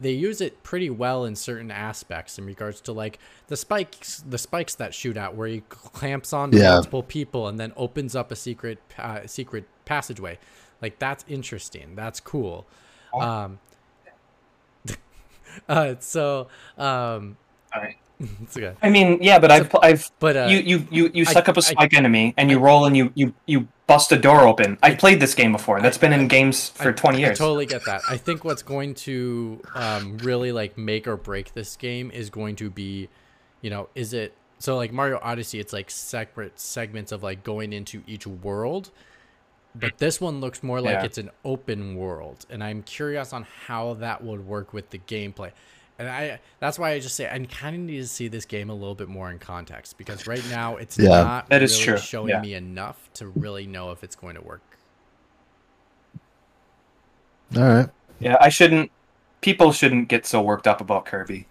they 0.03 0.13
use 0.13 0.41
it 0.41 0.63
pretty 0.63 0.91
well 0.91 1.25
in 1.25 1.35
certain 1.37 1.71
aspects 1.71 2.39
in 2.39 2.45
regards 2.45 2.81
to 2.83 2.93
like 2.93 3.19
the 3.47 3.57
spikes, 3.57 4.23
the 4.29 4.39
spikes 4.39 4.75
that 4.75 4.93
shoot 4.95 5.17
out 5.17 5.35
where 5.35 5.49
he 5.49 5.61
clamps 5.69 6.33
on 6.33 6.53
Yeah. 6.53 6.73
multiple 6.75 7.03
people 7.03 7.49
and 7.49 7.59
then 7.59 7.73
opens 7.77 8.15
up 8.15 8.31
a 8.31 8.37
secret 8.37 8.79
uh, 8.99 9.27
secret 9.27 9.65
passageway. 9.85 10.39
Like 10.83 10.99
that's 10.99 11.25
interesting. 11.29 11.95
That's 11.95 12.21
cool. 12.21 12.67
Um, 13.15 13.59
uh, 15.69 15.95
so 16.01 16.49
um, 16.77 17.37
Sorry. 17.73 17.99
it's 18.43 18.57
okay. 18.57 18.75
I 18.83 18.91
mean, 18.91 19.19
yeah, 19.23 19.39
but 19.39 19.51
I've 19.51 19.75
I've 19.83 20.11
But 20.19 20.37
uh, 20.37 20.47
you 20.51 20.59
you 20.59 20.87
you 20.91 21.11
you 21.15 21.25
I- 21.27 21.33
suck 21.33 21.49
up 21.49 21.57
a 21.57 21.63
spike 21.63 21.95
enemy 21.95 22.35
and 22.37 22.51
you 22.51 22.59
roll 22.59 22.85
and 22.85 22.97
you 22.97 23.11
you 23.15 23.35
you 23.47 23.69
bust 23.87 24.13
a 24.13 24.17
door 24.17 24.43
open. 24.43 24.79
I've 24.83 24.99
played 24.99 25.21
this 25.21 25.35
game 25.35 25.53
before. 25.53 25.81
That's 25.81 25.99
been 25.99 26.13
in 26.13 26.29
games 26.29 26.71
for 26.71 26.91
I- 26.91 26.93
20 26.93 27.27
I 27.27 27.29
totally 27.35 27.67
get 27.67 27.85
that. 27.87 28.03
I 28.09 28.17
think 28.17 28.45
what's 28.45 28.63
going 28.63 28.95
to 28.95 29.61
um, 29.75 30.19
really 30.19 30.53
like 30.53 30.79
make 30.79 31.07
or 31.07 31.17
break 31.17 31.53
this 31.55 31.77
game 31.77 32.11
is 32.11 32.31
going 32.31 32.57
to 32.57 32.71
be, 32.71 33.09
you 33.61 33.71
know, 33.71 33.89
is 33.95 34.15
it 34.15 34.35
so 34.59 34.77
like 34.77 34.93
Mario 34.93 35.19
Odyssey? 35.21 35.59
It's 35.59 35.73
like 35.73 35.91
separate 35.91 36.59
segments 36.61 37.11
of 37.13 37.23
like 37.23 37.43
going 37.43 37.73
into 37.73 38.03
each 38.07 38.27
world, 38.27 38.91
but 39.75 39.99
this 39.99 40.21
one 40.21 40.41
looks 40.41 40.63
more 40.63 40.81
like 40.81 40.95
Yeah. 40.95 41.05
it's 41.05 41.19
an 41.19 41.31
open 41.45 41.97
world, 41.97 42.47
and 42.49 42.63
I'm 42.63 42.83
curious 42.85 43.33
on 43.33 43.47
how 43.67 43.95
that 43.95 44.23
would 44.23 44.47
work 44.47 44.73
with 44.73 44.91
the 44.91 44.99
gameplay. 44.99 45.51
And 46.03 46.11
I 46.11 46.41
that's 46.61 46.79
why 46.79 46.91
I 46.93 46.99
just 47.01 47.15
say 47.17 47.31
I 47.31 47.39
kind 47.47 47.77
of 47.77 47.83
need 47.83 47.99
to 47.99 48.09
see 48.09 48.29
this 48.29 48.45
game 48.45 48.71
a 48.71 48.75
little 48.75 48.95
bit 48.97 49.09
more 49.09 49.31
in 49.31 49.39
context 49.39 49.99
because 49.99 50.27
right 50.27 50.45
now 50.51 50.77
it's 50.77 50.99
Yeah. 50.99 51.23
not 51.23 51.49
That 51.49 51.63
is 51.63 51.73
really 51.73 51.85
true, 51.85 51.97
showing 51.97 52.29
yeah. 52.31 52.41
me 52.41 52.55
enough 52.55 53.09
to 53.15 53.29
really 53.29 53.67
know 53.67 53.93
if 53.93 54.03
it's 54.03 54.17
going 54.17 54.35
to 54.35 54.43
work. 54.43 54.63
all 57.57 57.63
right. 57.63 57.89
Yeah, 58.21 58.37
I 58.41 58.49
shouldn't. 58.49 58.91
People 59.41 59.73
shouldn't 59.73 60.09
get 60.09 60.27
so 60.27 60.41
worked 60.43 60.67
up 60.67 60.81
about 60.81 61.05
Kirby. 61.05 61.49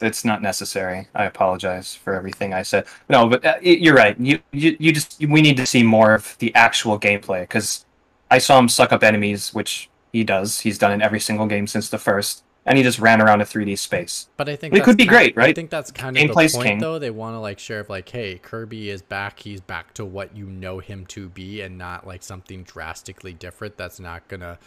It's 0.00 0.24
not 0.24 0.42
necessary. 0.42 1.08
I 1.14 1.24
apologize 1.24 1.94
for 1.94 2.14
everything 2.14 2.52
I 2.52 2.62
said. 2.62 2.86
No, 3.08 3.28
but 3.28 3.44
uh, 3.44 3.56
you're 3.62 3.94
right. 3.94 4.18
You, 4.18 4.40
you 4.52 4.76
you 4.80 4.92
just 4.92 5.18
we 5.20 5.40
need 5.42 5.56
to 5.58 5.66
see 5.66 5.82
more 5.82 6.14
of 6.14 6.36
the 6.38 6.54
actual 6.54 6.98
gameplay 6.98 7.42
because 7.42 7.86
I 8.30 8.38
saw 8.38 8.58
him 8.58 8.68
suck 8.68 8.92
up 8.92 9.02
enemies, 9.04 9.54
which 9.54 9.88
he 10.12 10.24
does. 10.24 10.60
He's 10.60 10.78
done 10.78 10.92
in 10.92 11.02
every 11.02 11.20
single 11.20 11.46
game 11.46 11.66
since 11.66 11.88
the 11.88 11.98
first, 11.98 12.44
and 12.66 12.78
he 12.78 12.84
just 12.84 12.98
ran 12.98 13.20
around 13.20 13.40
a 13.40 13.44
3D 13.44 13.76
space. 13.78 14.28
But 14.36 14.48
I 14.48 14.56
think 14.56 14.74
It 14.74 14.84
could 14.84 14.96
be 14.96 15.04
great, 15.06 15.36
I 15.36 15.40
right? 15.40 15.50
I 15.50 15.52
think 15.52 15.70
that's 15.70 15.90
kind 15.90 16.16
of 16.16 16.22
the 16.22 16.28
Gameplay's 16.28 16.54
point, 16.54 16.66
king. 16.68 16.78
though. 16.78 16.98
They 16.98 17.10
want 17.10 17.34
to 17.34 17.40
like 17.40 17.58
share 17.58 17.80
of 17.80 17.88
like, 17.90 18.08
hey, 18.08 18.38
Kirby 18.38 18.90
is 18.90 19.02
back. 19.02 19.40
He's 19.40 19.60
back 19.60 19.94
to 19.94 20.04
what 20.04 20.36
you 20.36 20.46
know 20.46 20.78
him 20.78 21.06
to 21.06 21.28
be, 21.28 21.60
and 21.60 21.76
not 21.78 22.06
like 22.06 22.22
something 22.22 22.62
drastically 22.62 23.32
different. 23.34 23.76
That's 23.76 24.00
not 24.00 24.26
gonna 24.28 24.58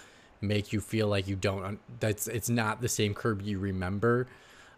make 0.41 0.71
you 0.71 0.79
feel 0.81 1.07
like 1.07 1.27
you 1.27 1.35
don't. 1.35 1.79
That's 1.99 2.27
it's 2.27 2.49
not 2.49 2.81
the 2.81 2.89
same 2.89 3.13
Kirby 3.13 3.45
you 3.45 3.59
remember. 3.59 4.27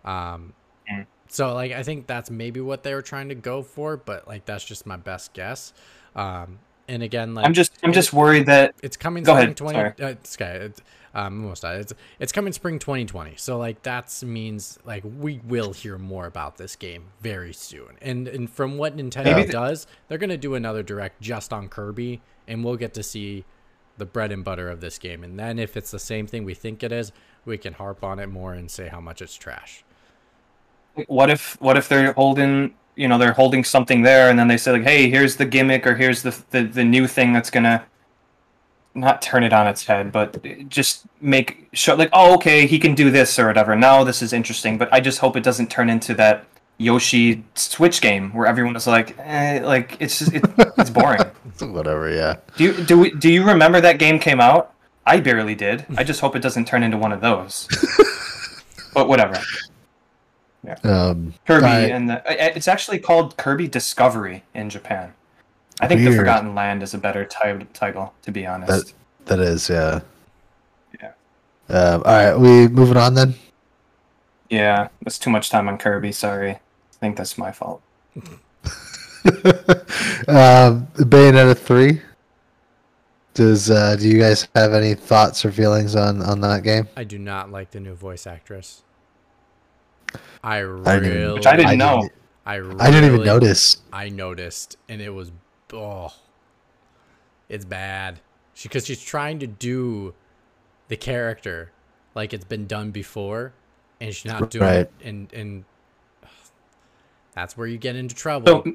Um, 0.06 0.54
Mm. 0.92 1.06
so 1.28 1.54
like 1.54 1.72
I 1.72 1.84
think 1.84 2.08
that's 2.08 2.32
maybe 2.32 2.62
what 2.62 2.82
they 2.82 2.96
were 2.96 3.04
trying 3.04 3.30
to 3.30 3.36
go 3.36 3.62
for, 3.62 3.96
but 3.96 4.28
like 4.28 4.46
that's 4.46 4.64
just 4.64 4.88
my 4.88 4.98
best 4.98 5.34
guess. 5.34 5.72
Um, 6.16 6.58
and 6.88 7.04
again, 7.04 7.36
like 7.36 7.46
I'm 7.46 7.54
just 7.54 7.74
I'm 7.84 7.94
just 7.94 8.12
worried 8.12 8.48
that 8.48 8.74
it's 8.82 8.98
coming 8.98 9.24
Go 9.24 9.34
ahead, 9.38 9.56
20 9.56 9.76
sorry. 9.78 9.90
uh, 10.02 10.08
it's 10.08 10.36
okay 10.36 10.56
it's, 10.66 10.82
um 11.14 11.44
almost 11.44 11.64
it's 11.64 11.94
it's 12.20 12.32
coming 12.32 12.54
spring 12.54 12.80
2020 12.80 13.34
so 13.36 13.58
like 13.58 13.82
that 13.84 14.22
means 14.24 14.78
like 14.86 15.04
we 15.04 15.40
will 15.44 15.74
hear 15.74 15.98
more 15.98 16.26
about 16.26 16.58
this 16.58 16.76
game 16.76 17.06
very 17.22 17.54
soon 17.54 17.98
and 18.02 18.28
and 18.28 18.50
from 18.50 18.78
what 18.78 18.96
nintendo 18.96 19.50
does 19.52 19.88
they're 20.08 20.18
gonna 20.18 20.38
do 20.38 20.56
another 20.56 20.84
direct 20.84 21.22
just 21.22 21.52
on 21.52 21.68
kirby 21.68 22.22
and 22.48 22.64
we'll 22.64 22.76
get 22.76 22.94
to 22.94 23.04
see 23.04 23.46
the 24.00 24.06
bread 24.06 24.32
and 24.32 24.44
butter 24.44 24.70
of 24.70 24.82
this 24.82 24.98
game. 24.98 25.24
And 25.24 25.38
then 25.38 25.60
if 25.60 25.78
it's 25.78 25.92
the 25.92 26.00
same 26.00 26.26
thing 26.26 26.44
we 26.44 26.56
think 26.56 26.82
it 26.82 26.92
is, 26.92 27.12
we 27.46 27.58
can 27.58 27.74
harp 27.74 28.04
on 28.04 28.20
it 28.20 28.28
more 28.28 28.54
and 28.54 28.72
say 28.72 28.88
how 28.88 29.00
much 29.00 29.22
it's 29.22 29.36
trash. 29.36 29.84
What 31.08 31.30
if 31.30 31.62
what 31.62 31.78
if 31.78 31.88
they're 31.88 32.14
holding 32.14 32.74
you 32.96 33.08
know 33.08 33.18
they're 33.18 33.34
holding 33.34 33.64
something 33.64 34.02
there 34.02 34.30
and 34.30 34.38
then 34.38 34.50
they 34.50 34.58
say 34.58 34.72
like 34.74 34.84
hey 34.84 35.10
here's 35.10 35.38
the 35.38 35.46
gimmick 35.46 35.88
or 35.88 35.96
here's 35.96 36.24
the 36.24 36.38
the, 36.50 36.64
the 36.64 36.84
new 36.84 37.08
thing 37.08 37.32
that's 37.32 37.50
gonna 37.50 37.86
not 38.96 39.22
turn 39.22 39.44
it 39.44 39.54
on 39.54 39.68
its 39.68 39.86
head 39.86 40.12
but 40.12 40.44
just 40.70 41.06
make 41.22 41.70
sure 41.74 41.96
like 41.96 42.10
oh 42.14 42.34
okay 42.36 42.66
he 42.66 42.80
can 42.80 42.96
do 42.96 43.10
this 43.12 43.38
or 43.40 43.48
whatever. 43.48 43.76
Now 43.76 44.04
this 44.04 44.22
is 44.22 44.34
interesting 44.34 44.78
but 44.78 44.92
i 44.94 45.00
just 45.00 45.20
hope 45.20 45.36
it 45.36 45.44
doesn't 45.44 45.70
turn 45.70 45.90
into 45.90 46.14
that 46.16 46.46
yoshi 46.78 47.44
switch 47.56 48.02
game 48.02 48.32
where 48.32 48.48
everyone 48.48 48.76
is 48.76 48.88
like 48.88 49.16
eh, 49.20 49.60
like 49.64 49.98
it's 50.00 50.20
just 50.20 50.34
it, 50.34 50.44
it's 50.78 50.90
boring. 50.90 51.22
Whatever, 51.62 52.10
yeah. 52.10 52.38
do 52.56 52.64
you 52.64 52.86
do 52.86 53.00
we, 53.00 53.12
do 53.12 53.30
you 53.30 53.44
remember 53.44 53.82
that 53.82 54.00
game 54.00 54.18
came 54.18 54.40
out? 54.40 54.74
I 55.06 55.20
barely 55.20 55.56
did. 55.56 55.86
I 55.98 56.04
just 56.04 56.22
hope 56.22 56.36
it 56.36 56.42
doesn't 56.42 56.66
turn 56.68 56.84
into 56.84 56.98
one 56.98 57.12
of 57.12 57.22
those. 57.22 57.68
But 58.94 59.08
whatever. 59.08 59.40
Um, 60.84 61.34
Kirby 61.48 61.66
I- 61.66 61.80
and 61.82 62.10
the, 62.10 62.24
it's 62.58 62.68
actually 62.68 63.00
called 63.00 63.38
Kirby 63.38 63.68
Discovery 63.68 64.44
in 64.54 64.70
Japan. 64.70 65.14
I 65.80 65.88
think 65.88 66.04
the 66.04 66.16
Forgotten 66.16 66.56
Land 66.56 66.84
is 66.84 66.94
a 66.94 66.98
better 66.98 67.26
ti- 67.26 67.66
title, 67.74 68.14
to 68.24 68.32
be 68.32 68.46
honest. 68.46 68.94
that 69.26 69.40
is, 69.40 69.70
yeah. 69.70 70.02
Yeah. 71.02 71.12
Um, 71.70 72.04
all 72.06 72.12
right, 72.12 72.36
we 72.36 72.68
moving 72.68 72.98
on 72.98 73.14
then. 73.14 73.36
Yeah, 74.50 74.90
that's 75.04 75.20
too 75.20 75.30
much 75.30 75.50
time 75.50 75.70
on 75.70 75.78
Kirby. 75.78 76.12
Sorry, 76.12 76.52
I 76.52 76.60
think 77.00 77.18
that's 77.18 77.38
my 77.38 77.52
fault. 77.52 77.82
um, 78.16 78.40
Bayonetta 80.98 81.58
three. 81.58 82.02
Does 83.36 83.70
uh, 83.70 83.96
do 83.96 84.10
you 84.10 84.20
guys 84.20 84.48
have 84.56 84.74
any 84.74 84.96
thoughts 84.96 85.46
or 85.46 85.52
feelings 85.52 85.96
on 85.96 86.22
on 86.22 86.42
that 86.42 86.64
game? 86.64 86.88
I 86.98 87.04
do 87.04 87.20
not 87.20 87.52
like 87.52 87.72
the 87.72 87.80
new 87.80 87.94
voice 87.94 88.26
actress. 88.28 88.82
I 90.44 90.58
I 90.58 90.62
didn't- 90.64 91.02
really, 91.04 91.34
Which 91.36 91.46
I 91.46 91.56
didn't 91.56 91.78
know. 91.78 92.02
Didn't, 92.02 92.14
I, 92.46 92.56
really, 92.56 92.80
I 92.80 92.90
didn't 92.90 93.14
even 93.14 93.26
notice. 93.26 93.78
I 93.94 94.10
noticed, 94.10 94.78
and 94.88 95.02
it 95.02 95.14
was 95.14 95.32
oh, 95.74 96.14
it's 97.48 97.66
bad. 97.66 98.20
She 98.54 98.68
because 98.68 98.86
she's 98.86 99.02
trying 99.04 99.40
to 99.40 99.48
do 99.48 100.14
the 100.88 100.98
character 100.98 101.72
like 102.16 102.34
it's 102.34 102.46
been 102.46 102.68
done 102.68 102.92
before, 102.92 103.54
and 104.02 104.14
she's 104.14 104.32
not 104.32 104.50
doing 104.50 104.64
Right. 104.64 104.80
it. 104.80 104.92
And 105.04 105.32
and 105.34 105.64
that's 107.34 107.56
where 107.58 107.68
you 107.68 107.78
get 107.78 107.96
into 107.96 108.16
trouble. 108.16 108.64
So, 108.64 108.74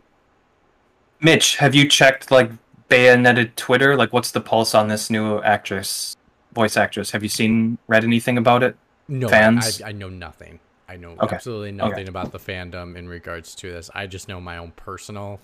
Mitch, 1.21 1.57
have 1.57 1.75
you 1.75 1.89
checked 1.89 2.31
like 2.31 2.51
Bayonetta 2.89 3.55
Twitter? 3.57 3.97
Like, 3.97 4.13
what's 4.13 4.31
the 4.31 4.41
pulse 4.41 4.75
on 4.75 4.89
this 4.89 5.11
new 5.11 5.41
actress, 5.43 6.17
voice 6.53 6.77
actress? 6.77 7.11
Have 7.13 7.23
you 7.23 7.29
seen, 7.29 7.79
read 7.89 8.05
anything 8.05 8.39
about 8.39 8.63
it? 8.63 8.77
no, 9.09 9.29
fans? 9.29 9.83
I, 9.83 9.89
I 9.89 9.93
know 9.93 10.09
nothing. 10.09 10.61
I 10.89 10.97
know 10.97 11.17
Okay. 11.21 11.37
absolutely 11.37 11.73
nothing 11.73 12.09
about 12.09 12.33
the 12.33 12.39
fandom 12.39 12.97
in 12.97 13.09
regards 13.09 13.55
to 13.57 13.71
this. 13.71 13.91
I 13.95 14.07
just 14.07 14.29
know 14.29 14.41
my 14.41 14.59
own 14.59 14.73
personal, 14.73 15.41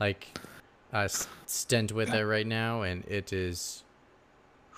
like, 0.00 0.38
stint 1.46 1.92
with 1.92 2.12
it 2.12 2.24
right 2.24 2.46
now, 2.46 2.82
and 2.82 3.04
it 3.06 3.32
is, 3.32 3.84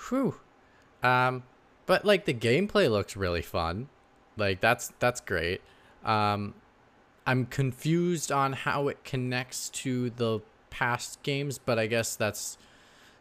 whew. 0.08 0.34
Um, 1.02 1.44
but 1.86 2.04
like 2.04 2.24
the 2.24 2.34
gameplay 2.34 2.90
looks 2.90 3.16
really 3.16 3.42
fun. 3.42 3.88
Like 4.36 4.60
that's 4.60 4.92
that's 4.98 5.20
great. 5.20 5.60
Um, 6.04 6.54
I'm 7.26 7.46
confused 7.46 8.32
on 8.32 8.52
how 8.52 8.88
it 8.88 9.04
connects 9.04 9.68
to 9.70 10.10
the 10.10 10.40
past 10.70 11.22
games, 11.22 11.58
but 11.58 11.78
I 11.78 11.86
guess 11.86 12.16
that's 12.16 12.58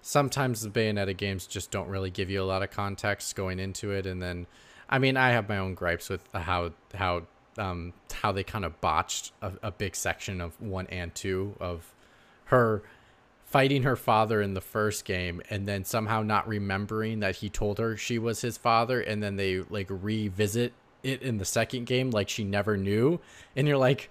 sometimes 0.01 0.61
the 0.61 0.69
Bayonetta 0.69 1.15
games 1.15 1.47
just 1.47 1.71
don't 1.71 1.89
really 1.89 2.09
give 2.09 2.29
you 2.29 2.41
a 2.41 2.45
lot 2.45 2.63
of 2.63 2.71
context 2.71 3.35
going 3.35 3.59
into 3.59 3.91
it, 3.91 4.05
and 4.05 4.21
then, 4.21 4.47
I 4.89 4.99
mean, 4.99 5.17
I 5.17 5.31
have 5.31 5.49
my 5.49 5.57
own 5.57 5.75
gripes 5.75 6.09
with 6.09 6.21
how 6.33 6.71
how 6.95 7.23
um 7.57 7.93
how 8.13 8.31
they 8.31 8.43
kind 8.43 8.65
of 8.65 8.79
botched 8.81 9.33
a, 9.41 9.51
a 9.63 9.71
big 9.71 9.95
section 9.95 10.41
of 10.41 10.59
one 10.61 10.87
and 10.87 11.13
two 11.13 11.55
of 11.59 11.93
her 12.47 12.81
fighting 13.47 13.83
her 13.83 13.95
father 13.95 14.41
in 14.41 14.53
the 14.53 14.61
first 14.61 15.05
game 15.05 15.41
and 15.49 15.67
then 15.67 15.85
somehow 15.85 16.21
not 16.21 16.45
remembering 16.47 17.21
that 17.21 17.37
he 17.37 17.49
told 17.49 17.77
her 17.77 17.95
she 17.95 18.19
was 18.19 18.41
his 18.41 18.57
father 18.57 18.99
and 18.99 19.23
then 19.23 19.37
they 19.37 19.61
like 19.69 19.87
revisit 19.89 20.73
it 21.01 21.21
in 21.21 21.37
the 21.37 21.45
second 21.45 21.85
game 21.85 22.11
like 22.11 22.27
she 22.27 22.43
never 22.43 22.75
knew. 22.75 23.19
And 23.55 23.65
you're 23.67 23.77
like 23.77 24.09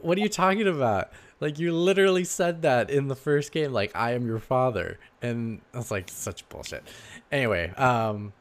what 0.00 0.18
are 0.18 0.20
you 0.20 0.28
talking 0.28 0.66
about? 0.66 1.12
Like 1.40 1.58
you 1.58 1.72
literally 1.72 2.24
said 2.24 2.62
that 2.62 2.90
in 2.90 3.06
the 3.06 3.14
first 3.14 3.52
game 3.52 3.72
like 3.72 3.94
i 3.94 4.12
am 4.12 4.26
your 4.26 4.40
father. 4.40 4.98
And 5.22 5.60
that's 5.70 5.92
like 5.92 6.10
such 6.10 6.48
bullshit. 6.48 6.82
Anyway 7.30 7.70
um 7.76 8.32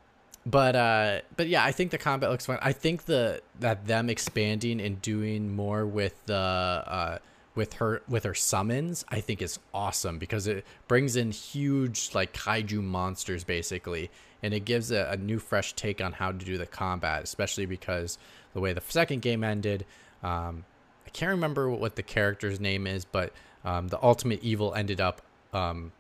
but 0.45 0.75
uh 0.75 1.21
but 1.37 1.47
yeah 1.47 1.63
i 1.63 1.71
think 1.71 1.91
the 1.91 1.99
combat 1.99 2.31
looks 2.31 2.47
fun. 2.47 2.57
I 2.59 2.73
think 2.73 3.05
the 3.05 3.41
that 3.59 3.85
them 3.85 4.09
expanding 4.09 4.81
and 4.81 4.99
doing 4.99 5.55
more 5.55 5.85
with 5.85 6.15
the 6.25 6.35
uh 6.35 7.19
with 7.55 7.73
her 7.73 8.01
with 8.07 8.23
her 8.23 8.33
summons 8.33 9.05
i 9.09 9.19
think 9.19 9.41
is 9.41 9.59
awesome 9.73 10.17
because 10.17 10.47
it 10.47 10.65
brings 10.87 11.15
in 11.15 11.31
huge 11.31 12.09
like 12.13 12.33
kaiju 12.33 12.81
monsters 12.81 13.43
basically 13.43 14.09
and 14.41 14.53
it 14.53 14.61
gives 14.65 14.91
a, 14.91 15.09
a 15.11 15.17
new 15.17 15.39
fresh 15.39 15.73
take 15.73 16.01
on 16.01 16.13
how 16.13 16.31
to 16.31 16.45
do 16.45 16.57
the 16.57 16.65
combat 16.65 17.23
especially 17.23 17.65
because 17.65 18.17
the 18.53 18.59
way 18.59 18.73
the 18.73 18.81
second 18.87 19.21
game 19.21 19.43
ended 19.43 19.85
um 20.23 20.65
i 21.05 21.09
can't 21.09 21.31
remember 21.31 21.69
what 21.69 21.95
the 21.95 22.03
character's 22.03 22.59
name 22.59 22.87
is 22.87 23.05
but 23.05 23.31
um 23.65 23.87
the 23.89 24.03
ultimate 24.03 24.41
evil 24.43 24.73
ended 24.73 24.99
up 24.99 25.21
um 25.53 25.91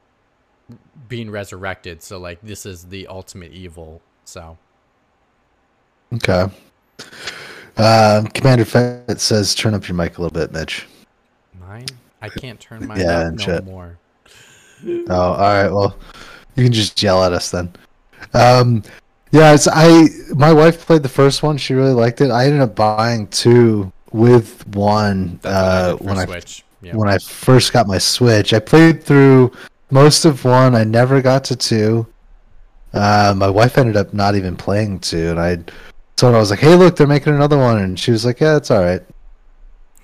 being 1.07 1.29
resurrected 1.29 2.01
so 2.01 2.17
like 2.17 2.39
this 2.41 2.65
is 2.65 2.85
the 2.85 3.05
ultimate 3.07 3.51
evil 3.51 4.01
so 4.25 4.57
Okay. 6.13 6.47
Um, 7.77 8.27
Commander 8.27 8.65
Fett 8.65 9.19
says, 9.19 9.55
"Turn 9.55 9.73
up 9.73 9.87
your 9.87 9.95
mic 9.95 10.17
a 10.17 10.21
little 10.21 10.33
bit, 10.33 10.51
Mitch." 10.51 10.85
Mine 11.73 11.85
i 12.21 12.29
can't 12.29 12.59
turn 12.59 12.87
mine 12.87 12.99
Yeah, 12.99 13.27
up 13.27 13.33
no 13.33 13.43
shit. 13.43 13.65
more 13.65 13.97
Oh, 14.85 15.15
all 15.15 15.37
right. 15.37 15.69
Well, 15.69 15.97
you 16.57 16.63
can 16.65 16.73
just 16.73 17.01
yell 17.01 17.23
at 17.23 17.31
us 17.31 17.49
then. 17.51 17.71
Um, 18.33 18.83
yeah, 19.31 19.53
it's 19.53 19.65
I. 19.71 20.07
My 20.35 20.51
wife 20.51 20.85
played 20.85 21.03
the 21.03 21.07
first 21.09 21.41
one. 21.41 21.55
She 21.57 21.73
really 21.73 21.93
liked 21.93 22.19
it. 22.19 22.29
I 22.31 22.47
ended 22.47 22.59
up 22.59 22.75
buying 22.75 23.27
two 23.27 23.93
with 24.11 24.67
one 24.75 25.39
I 25.45 25.47
uh, 25.47 25.97
for 25.97 26.03
when 26.03 26.17
I 26.17 26.41
yeah 26.81 26.95
when 26.97 27.07
I 27.07 27.17
first 27.17 27.71
got 27.71 27.87
my 27.87 27.97
Switch. 27.97 28.53
I 28.53 28.59
played 28.59 29.01
through 29.03 29.53
most 29.89 30.25
of 30.25 30.43
one. 30.43 30.75
I 30.75 30.83
never 30.83 31.21
got 31.21 31.45
to 31.45 31.55
two. 31.55 32.05
Uh, 32.93 33.33
my 33.37 33.49
wife 33.49 33.77
ended 33.77 33.95
up 33.95 34.13
not 34.13 34.35
even 34.35 34.57
playing 34.57 34.99
two, 34.99 35.29
and 35.29 35.39
I 35.39 35.55
told 36.17 36.33
her 36.33 36.37
I 36.37 36.41
was 36.41 36.49
like, 36.51 36.59
"Hey, 36.59 36.75
look, 36.75 36.97
they're 36.97 37.07
making 37.07 37.35
another 37.35 37.57
one," 37.57 37.77
and 37.77 37.97
she 37.97 38.11
was 38.11 38.25
like, 38.25 38.41
"Yeah, 38.41 38.57
it's 38.57 38.69
all 38.69 38.81
right." 38.83 39.01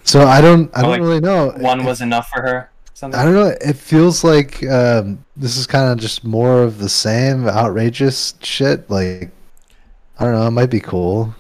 So 0.10 0.26
I 0.26 0.42
don't, 0.42 0.76
I 0.76 0.82
don't 0.82 0.90
like, 0.90 1.02
really 1.02 1.20
know. 1.20 1.52
One 1.58 1.86
was 1.86 2.02
enough 2.02 2.30
for 2.30 2.42
her. 2.42 2.72
Something. 2.96 3.20
I 3.20 3.24
don't 3.24 3.36
know. 3.36 3.56
It 3.62 3.76
feels 3.76 4.24
like 4.24 4.66
um, 4.66 5.24
this 5.38 5.56
is 5.56 5.68
kind 5.68 5.92
of 5.92 6.00
just 6.00 6.24
more 6.24 6.64
of 6.64 6.80
the 6.80 6.90
same 6.90 7.48
outrageous 7.48 8.34
shit. 8.42 8.90
Like, 8.90 9.30
I 10.18 10.26
don't 10.26 10.34
know. 10.34 10.48
It 10.48 10.52
might 10.52 10.72
be 10.72 10.80
cool. 10.80 11.36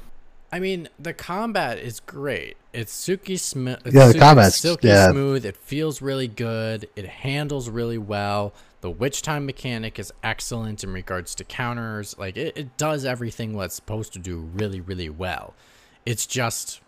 I 0.51 0.59
mean, 0.59 0.87
the 0.99 1.15
combat 1.15 1.79
is 1.79 1.99
great. 1.99 2.57
It's 2.71 2.93
silky 2.93 3.37
smooth. 3.37 3.79
Yeah, 3.91 4.09
the 4.09 4.19
combat's- 4.19 4.59
silky 4.59 4.89
yeah. 4.89 5.09
smooth. 5.09 5.47
It 5.47 5.57
feels 5.57 5.99
really 5.99 6.27
good. 6.27 6.87
It 6.95 7.05
handles 7.05 7.71
really 7.71 7.97
well. 7.97 8.53
The 8.81 8.91
witch 8.91 9.23
time 9.23 9.47
mechanic 9.47 9.97
is 9.97 10.13
excellent 10.21 10.83
in 10.83 10.93
regards 10.93 11.33
to 11.35 11.43
counters. 11.43 12.15
Like 12.19 12.37
it, 12.37 12.55
it 12.55 12.77
does 12.77 13.03
everything 13.03 13.53
what 13.53 13.65
it's 13.65 13.75
supposed 13.75 14.13
to 14.13 14.19
do 14.19 14.37
really, 14.53 14.79
really 14.79 15.09
well. 15.09 15.55
It's 16.05 16.27
just 16.27 16.81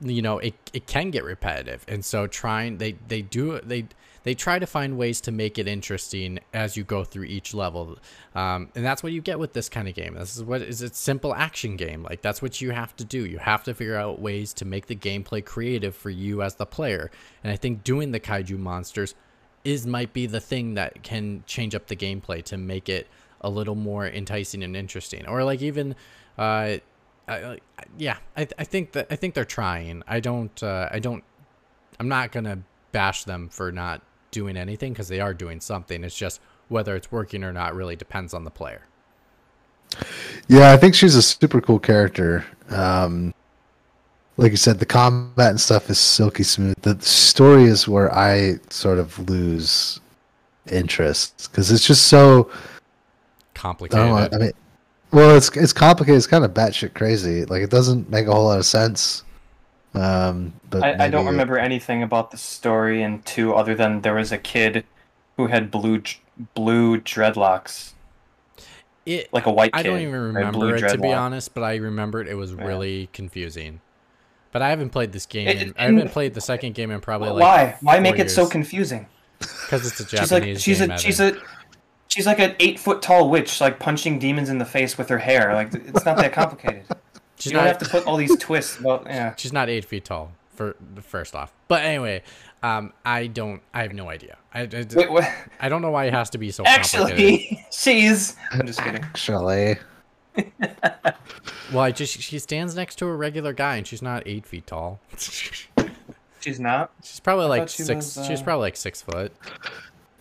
you 0.00 0.22
know, 0.22 0.38
it 0.38 0.54
it 0.72 0.86
can 0.86 1.10
get 1.10 1.24
repetitive. 1.24 1.84
And 1.88 2.04
so 2.04 2.26
trying 2.26 2.78
they 2.78 2.92
they 3.08 3.22
do 3.22 3.60
they 3.60 3.86
they 4.26 4.34
try 4.34 4.58
to 4.58 4.66
find 4.66 4.98
ways 4.98 5.20
to 5.20 5.30
make 5.30 5.56
it 5.56 5.68
interesting 5.68 6.40
as 6.52 6.76
you 6.76 6.82
go 6.82 7.04
through 7.04 7.26
each 7.26 7.54
level. 7.54 7.96
Um, 8.34 8.70
and 8.74 8.84
that's 8.84 9.00
what 9.04 9.12
you 9.12 9.20
get 9.20 9.38
with 9.38 9.52
this 9.52 9.68
kind 9.68 9.86
of 9.86 9.94
game. 9.94 10.14
This 10.14 10.36
is 10.36 10.42
what 10.42 10.62
is 10.62 10.82
a 10.82 10.92
simple 10.92 11.32
action 11.32 11.76
game. 11.76 12.02
Like 12.02 12.22
that's 12.22 12.42
what 12.42 12.60
you 12.60 12.72
have 12.72 12.96
to 12.96 13.04
do. 13.04 13.24
You 13.24 13.38
have 13.38 13.62
to 13.64 13.74
figure 13.74 13.96
out 13.96 14.20
ways 14.20 14.52
to 14.54 14.64
make 14.64 14.86
the 14.86 14.96
gameplay 14.96 15.44
creative 15.44 15.94
for 15.94 16.10
you 16.10 16.42
as 16.42 16.56
the 16.56 16.66
player. 16.66 17.10
And 17.44 17.52
i 17.52 17.56
think 17.56 17.84
doing 17.84 18.10
the 18.10 18.18
kaiju 18.18 18.58
monsters 18.58 19.14
is 19.62 19.86
might 19.86 20.12
be 20.12 20.26
the 20.26 20.40
thing 20.40 20.74
that 20.74 21.04
can 21.04 21.44
change 21.46 21.74
up 21.74 21.86
the 21.86 21.96
gameplay 21.96 22.42
to 22.44 22.56
make 22.56 22.88
it 22.88 23.06
a 23.40 23.48
little 23.48 23.76
more 23.76 24.06
enticing 24.06 24.64
and 24.64 24.76
interesting. 24.76 25.24
Or 25.26 25.44
like 25.44 25.62
even 25.62 25.94
uh 26.36 26.78
I, 27.28 27.34
I- 27.52 27.58
yeah 27.98 28.18
I, 28.36 28.46
I 28.58 28.64
think 28.64 28.92
that 28.92 29.06
i 29.10 29.16
think 29.16 29.34
they're 29.34 29.44
trying 29.44 30.02
i 30.06 30.20
don't 30.20 30.62
uh, 30.62 30.88
i 30.92 30.98
don't 30.98 31.24
i'm 32.00 32.08
not 32.08 32.32
gonna 32.32 32.58
bash 32.92 33.24
them 33.24 33.48
for 33.48 33.72
not 33.72 34.02
doing 34.30 34.56
anything 34.56 34.92
because 34.92 35.08
they 35.08 35.20
are 35.20 35.34
doing 35.34 35.60
something 35.60 36.04
it's 36.04 36.16
just 36.16 36.40
whether 36.68 36.94
it's 36.96 37.10
working 37.12 37.42
or 37.44 37.52
not 37.52 37.74
really 37.74 37.96
depends 37.96 38.34
on 38.34 38.44
the 38.44 38.50
player 38.50 38.82
Yeah, 40.48 40.72
I 40.72 40.76
think 40.76 40.94
she's 40.94 41.14
a 41.14 41.22
super 41.22 41.60
cool 41.60 41.78
character. 41.78 42.44
Um, 42.70 43.32
like 44.36 44.50
you 44.50 44.56
said, 44.56 44.78
the 44.78 44.86
combat 44.86 45.50
and 45.50 45.60
stuff 45.60 45.88
is 45.88 45.98
silky 45.98 46.42
smooth. 46.42 46.74
The 46.82 47.00
story 47.00 47.64
is 47.64 47.88
where 47.88 48.12
I 48.14 48.56
sort 48.68 48.98
of 48.98 49.16
lose 49.30 50.00
interest 50.70 51.48
because 51.50 51.70
it's 51.70 51.86
just 51.86 52.08
so. 52.08 52.50
I 52.50 52.56
Complicated. 53.54 53.98
don't 54.06 54.30
know. 54.32 54.36
I 54.36 54.40
mean, 54.40 54.52
well, 55.16 55.34
it's 55.36 55.48
it's 55.56 55.72
complicated. 55.72 56.18
It's 56.18 56.26
kind 56.26 56.44
of 56.44 56.52
batshit 56.52 56.94
crazy. 56.94 57.44
Like 57.46 57.62
it 57.62 57.70
doesn't 57.70 58.10
make 58.10 58.26
a 58.26 58.32
whole 58.32 58.44
lot 58.44 58.58
of 58.58 58.66
sense. 58.66 59.24
Um, 59.94 60.52
but 60.68 60.82
I, 60.82 61.06
I 61.06 61.08
don't 61.08 61.24
maybe- 61.24 61.32
remember 61.32 61.58
anything 61.58 62.02
about 62.02 62.30
the 62.30 62.36
story 62.36 63.02
in 63.02 63.22
two 63.22 63.54
other 63.54 63.74
than 63.74 64.02
there 64.02 64.14
was 64.14 64.30
a 64.30 64.36
kid 64.38 64.84
who 65.38 65.46
had 65.46 65.70
blue 65.70 66.02
blue 66.54 67.00
dreadlocks, 67.00 67.94
it, 69.06 69.32
like 69.32 69.46
a 69.46 69.50
white 69.52 69.72
kid. 69.72 69.78
I 69.80 69.82
don't 69.84 70.00
even 70.00 70.12
remember 70.14 70.76
it 70.76 70.86
to 70.90 70.98
be 70.98 71.12
honest, 71.12 71.54
but 71.54 71.62
I 71.62 71.76
remembered 71.76 72.28
it 72.28 72.34
was 72.34 72.52
Yeah. 72.52 72.64
really 72.66 73.08
confusing. 73.14 73.80
But 74.52 74.60
I 74.62 74.68
haven't 74.70 74.90
played 74.90 75.12
this 75.12 75.24
game. 75.26 75.48
It- 75.48 75.62
in, 75.62 75.74
I 75.78 75.84
haven't 75.84 76.10
played 76.10 76.34
the 76.34 76.40
second 76.42 76.74
game 76.74 76.90
in 76.90 77.00
probably 77.00 77.30
like 77.30 77.40
Why? 77.42 77.76
Why 77.80 78.00
make 78.00 78.16
four 78.16 78.24
it 78.26 78.30
so 78.30 78.46
confusing? 78.46 79.06
because 79.38 79.86
it's 79.86 80.00
a 80.00 80.06
She's 80.08 80.28
Japanese 80.28 80.56
like 80.56 80.62
she's 80.64 80.78
game. 80.78 80.90
a 80.90 80.94
Evan. 80.94 80.98
she's 81.04 81.20
a 81.20 81.36
she's 82.16 82.26
like 82.26 82.38
an 82.38 82.56
eight 82.58 82.78
foot 82.78 83.02
tall 83.02 83.28
witch, 83.28 83.60
like 83.60 83.78
punching 83.78 84.18
demons 84.18 84.48
in 84.48 84.56
the 84.56 84.64
face 84.64 84.96
with 84.96 85.10
her 85.10 85.18
hair. 85.18 85.52
Like 85.52 85.74
it's 85.74 86.06
not 86.06 86.16
that 86.16 86.32
complicated. 86.32 86.84
she's 87.36 87.46
you 87.46 87.52
don't 87.52 87.64
not 87.64 87.68
have 87.68 87.78
to 87.78 87.88
put 87.88 88.06
all 88.06 88.16
these 88.16 88.36
twists 88.40 88.78
about 88.78 89.04
yeah. 89.06 89.34
she's 89.36 89.52
not 89.52 89.68
eight 89.68 89.84
feet 89.84 90.06
tall 90.06 90.32
for 90.54 90.74
the 90.94 91.02
first 91.02 91.36
off. 91.36 91.52
But 91.68 91.82
anyway, 91.82 92.22
um, 92.62 92.94
I 93.04 93.26
don't. 93.26 93.60
I 93.74 93.82
have 93.82 93.92
no 93.92 94.08
idea. 94.08 94.38
I, 94.54 94.62
I, 94.62 94.86
Wait, 94.94 95.10
what? 95.10 95.30
I 95.60 95.68
don't 95.68 95.82
know 95.82 95.90
why 95.90 96.06
it 96.06 96.14
has 96.14 96.30
to 96.30 96.38
be 96.38 96.50
so 96.50 96.64
complicated. 96.64 97.02
Actually, 97.10 97.66
she's. 97.70 98.36
I'm 98.50 98.66
just 98.66 98.80
kidding. 98.80 99.04
Actually, 99.04 99.76
Well, 101.72 101.82
I 101.82 101.90
just 101.90 102.20
she 102.20 102.38
stands 102.38 102.74
next 102.74 102.96
to 102.96 103.06
a 103.06 103.14
regular 103.14 103.52
guy 103.52 103.76
and 103.76 103.86
she's 103.86 104.02
not 104.02 104.22
eight 104.24 104.46
feet 104.46 104.66
tall. 104.66 105.00
She's 106.40 106.60
not. 106.60 106.92
She's 107.02 107.20
probably 107.20 107.46
like 107.46 107.68
she 107.68 107.82
six. 107.82 108.16
was, 108.16 108.26
She's 108.26 108.40
uh, 108.40 108.44
probably 108.44 108.62
like 108.62 108.76
six 108.76 109.02
foot. 109.02 109.32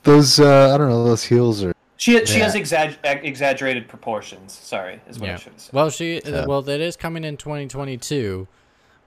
those 0.04 0.40
uh, 0.40 0.74
I 0.74 0.78
don't 0.78 0.90
know. 0.90 1.04
Those 1.06 1.24
heels 1.24 1.64
are. 1.64 1.75
She 1.98 2.26
she 2.26 2.40
has 2.40 2.54
exag- 2.56 2.98
exaggerated 3.24 3.88
proportions. 3.88 4.52
Sorry, 4.54 5.00
is 5.08 5.18
what 5.20 5.30
I 5.30 5.36
should 5.38 5.54
have 5.54 5.62
said. 5.62 5.74
Well, 5.74 5.90
she 5.90 6.22
Yeah. 6.26 6.46
well 6.46 6.62
that 6.64 6.82
is 6.82 6.98
coming 6.98 7.24
in 7.24 7.38
2022, 7.38 8.48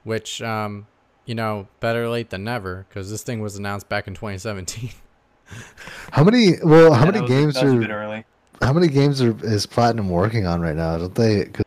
which 0.03 0.41
um 0.41 0.87
you 1.25 1.35
know 1.35 1.67
better 1.79 2.09
late 2.09 2.29
than 2.31 2.43
never 2.43 2.85
because 2.89 3.11
this 3.11 3.21
thing 3.23 3.41
was 3.41 3.55
announced 3.55 3.87
back 3.89 4.07
in 4.07 4.15
2017. 4.15 4.89
How 6.11 6.23
many? 6.23 6.53
Well, 6.63 6.93
how 6.93 7.05
Yeah, 7.05 7.11
many 7.11 7.21
was- 7.21 7.29
games 7.29 7.53
that 7.55 7.65
was 7.65 7.73
a 7.73 7.77
are? 7.77 7.79
bit 7.79 7.89
early. 7.91 8.25
How 8.61 8.73
many 8.73 8.87
games 8.87 9.21
are 9.21 9.35
is 9.45 9.65
Platinum 9.65 10.09
working 10.09 10.45
on 10.45 10.61
right 10.61 10.75
now? 10.75 10.97
Don't 10.97 11.15
they? 11.15 11.45
'cause 11.45 11.63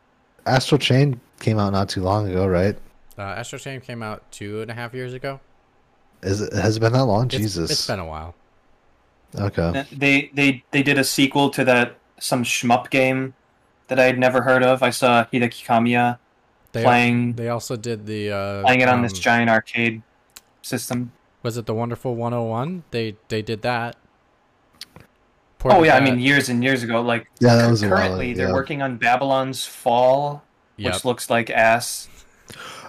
Astral 0.46 0.78
Chain 0.78 1.20
came 1.40 1.58
out 1.58 1.72
not 1.72 1.88
too 1.88 2.02
long 2.02 2.28
ago, 2.28 2.46
right? 2.46 2.76
Uh, 3.18 3.22
Astral 3.22 3.58
Chain 3.60 3.80
came 3.80 4.02
out 4.02 4.22
two 4.32 4.60
and 4.62 4.70
a 4.70 4.74
half 4.74 4.92
years 4.94 5.14
ago. 5.14 5.40
Is 6.22 6.40
it 6.40 6.52
has 6.52 6.76
it 6.76 6.80
been 6.80 6.92
that 6.92 7.04
long? 7.04 7.26
It's- 7.26 7.40
Jesus. 7.40 7.70
it's 7.70 7.86
been 7.86 7.98
a 8.00 8.06
while. 8.06 8.34
Okay. 9.38 9.84
They 9.92 10.30
they 10.34 10.64
they 10.70 10.82
did 10.82 10.98
a 10.98 11.04
sequel 11.04 11.50
to 11.50 11.64
that 11.64 11.98
some 12.18 12.44
shmup 12.44 12.90
game 12.90 13.34
that 13.88 13.98
I 13.98 14.04
had 14.04 14.18
never 14.18 14.42
heard 14.42 14.62
of. 14.62 14.82
I 14.82 14.90
saw 14.90 15.24
Hideki 15.24 15.64
Kamiya 15.66 16.18
They 16.72 16.82
playing 16.82 17.34
they 17.34 17.48
also 17.48 17.76
did 17.76 18.06
the 18.06 18.30
uh, 18.30 18.62
playing 18.62 18.80
it 18.80 18.88
on 18.88 19.02
this 19.02 19.12
um, 19.12 19.20
giant 19.20 19.50
arcade 19.50 20.02
system. 20.62 21.12
Was 21.42 21.56
it 21.56 21.66
the 21.66 21.74
Wonderful 21.74 22.14
101? 22.14 22.84
They 22.90 23.16
they 23.28 23.42
did 23.42 23.62
that. 23.62 23.96
Oh 24.96 25.02
Ported 25.58 25.86
yeah, 25.86 25.96
I 25.96 26.00
mean 26.00 26.18
years 26.18 26.48
and 26.48 26.62
years 26.62 26.82
ago. 26.82 27.02
Like 27.02 27.28
Yeah, 27.40 27.54
that 27.56 27.70
was 27.70 27.82
a 27.82 27.88
while 27.88 27.98
currently 27.98 28.32
ago, 28.32 28.38
they're 28.38 28.52
working 28.54 28.82
on 28.82 28.96
Babylon's 28.96 29.64
Fall, 29.66 30.42
Yep. 30.76 30.94
which 30.94 31.04
looks 31.04 31.30
like 31.30 31.50
ass. 31.50 32.08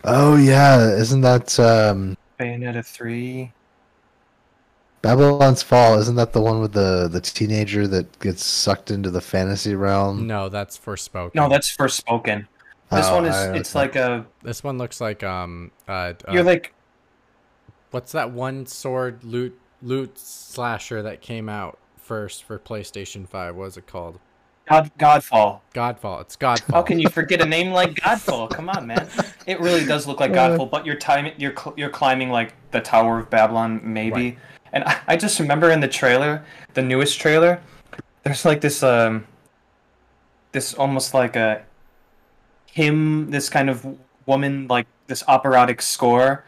Oh 0.03 0.35
yeah, 0.35 0.79
isn't 0.95 1.21
that 1.21 1.59
um, 1.59 2.17
Bayonetta 2.39 2.85
three. 2.85 3.51
Babylon's 5.03 5.61
Fall? 5.61 5.99
Isn't 5.99 6.15
that 6.15 6.33
the 6.33 6.41
one 6.41 6.59
with 6.61 6.71
the 6.73 7.07
the 7.11 7.21
teenager 7.21 7.87
that 7.87 8.19
gets 8.19 8.43
sucked 8.43 8.89
into 8.89 9.11
the 9.11 9.21
fantasy 9.21 9.75
realm? 9.75 10.25
No, 10.25 10.49
that's 10.49 10.77
Forspoken. 10.79 11.35
No, 11.35 11.47
that's 11.49 11.75
Forspoken. 11.75 12.47
This 12.89 13.05
Oh, 13.07 13.15
one 13.15 13.25
is 13.25 13.35
I- 13.35 13.53
it's 13.55 13.75
okay. 13.75 13.79
like 13.85 13.95
a 13.97 14.25
this 14.41 14.63
one 14.63 14.77
looks 14.77 14.99
like 15.01 15.21
um 15.23 15.71
uh, 15.87 15.91
uh 15.91 16.31
you're 16.31 16.43
like 16.43 16.73
what's 17.91 18.13
that 18.13 18.31
one 18.31 18.65
sword 18.65 19.23
loot 19.23 19.59
loot 19.81 20.17
slasher 20.17 21.01
that 21.03 21.21
came 21.21 21.49
out 21.49 21.77
first 21.97 22.43
for 22.45 22.57
PlayStation 22.57 23.27
5? 23.27 23.55
What 23.55 23.65
is 23.65 23.77
it 23.77 23.85
called? 23.87 24.19
God 24.69 24.89
Godfall. 24.97 25.59
Godfall. 25.73 26.21
It's 26.21 26.37
Godfall. 26.37 26.73
How 26.73 26.81
can 26.81 26.97
you 26.97 27.09
forget 27.09 27.41
a 27.41 27.45
name 27.45 27.73
like 27.73 27.95
Godfall? 27.95 28.49
Come 28.49 28.69
on, 28.69 28.87
man. 28.87 29.09
It 29.45 29.59
really 29.59 29.85
does 29.85 30.07
look 30.07 30.21
like 30.21 30.31
Uh. 30.37 30.55
Godfall, 30.57 30.71
but 30.71 30.85
you're 30.85 30.95
time 30.95 31.29
you're 31.37 31.53
cl- 31.57 31.73
you're 31.75 31.89
climbing 31.89 32.29
like 32.29 32.53
the 32.71 32.79
Tower 32.79 33.19
of 33.19 33.29
Babylon, 33.29 33.81
maybe. 33.83 34.11
Right. 34.31 34.37
And 34.73 34.83
I, 35.07 35.15
just 35.15 35.39
remember 35.39 35.69
in 35.69 35.79
the 35.79 35.87
trailer, 35.87 36.43
the 36.73 36.81
newest 36.81 37.19
trailer, 37.19 37.61
there's 38.23 38.43
like 38.43 38.59
this 38.59 38.81
um, 38.81 39.25
this 40.51 40.73
almost 40.73 41.13
like 41.13 41.35
a 41.35 41.63
hymn, 42.65 43.29
this 43.29 43.49
kind 43.49 43.69
of 43.69 43.85
woman, 44.25 44.67
like 44.67 44.87
this 45.05 45.23
operatic 45.27 45.81
score. 45.81 46.43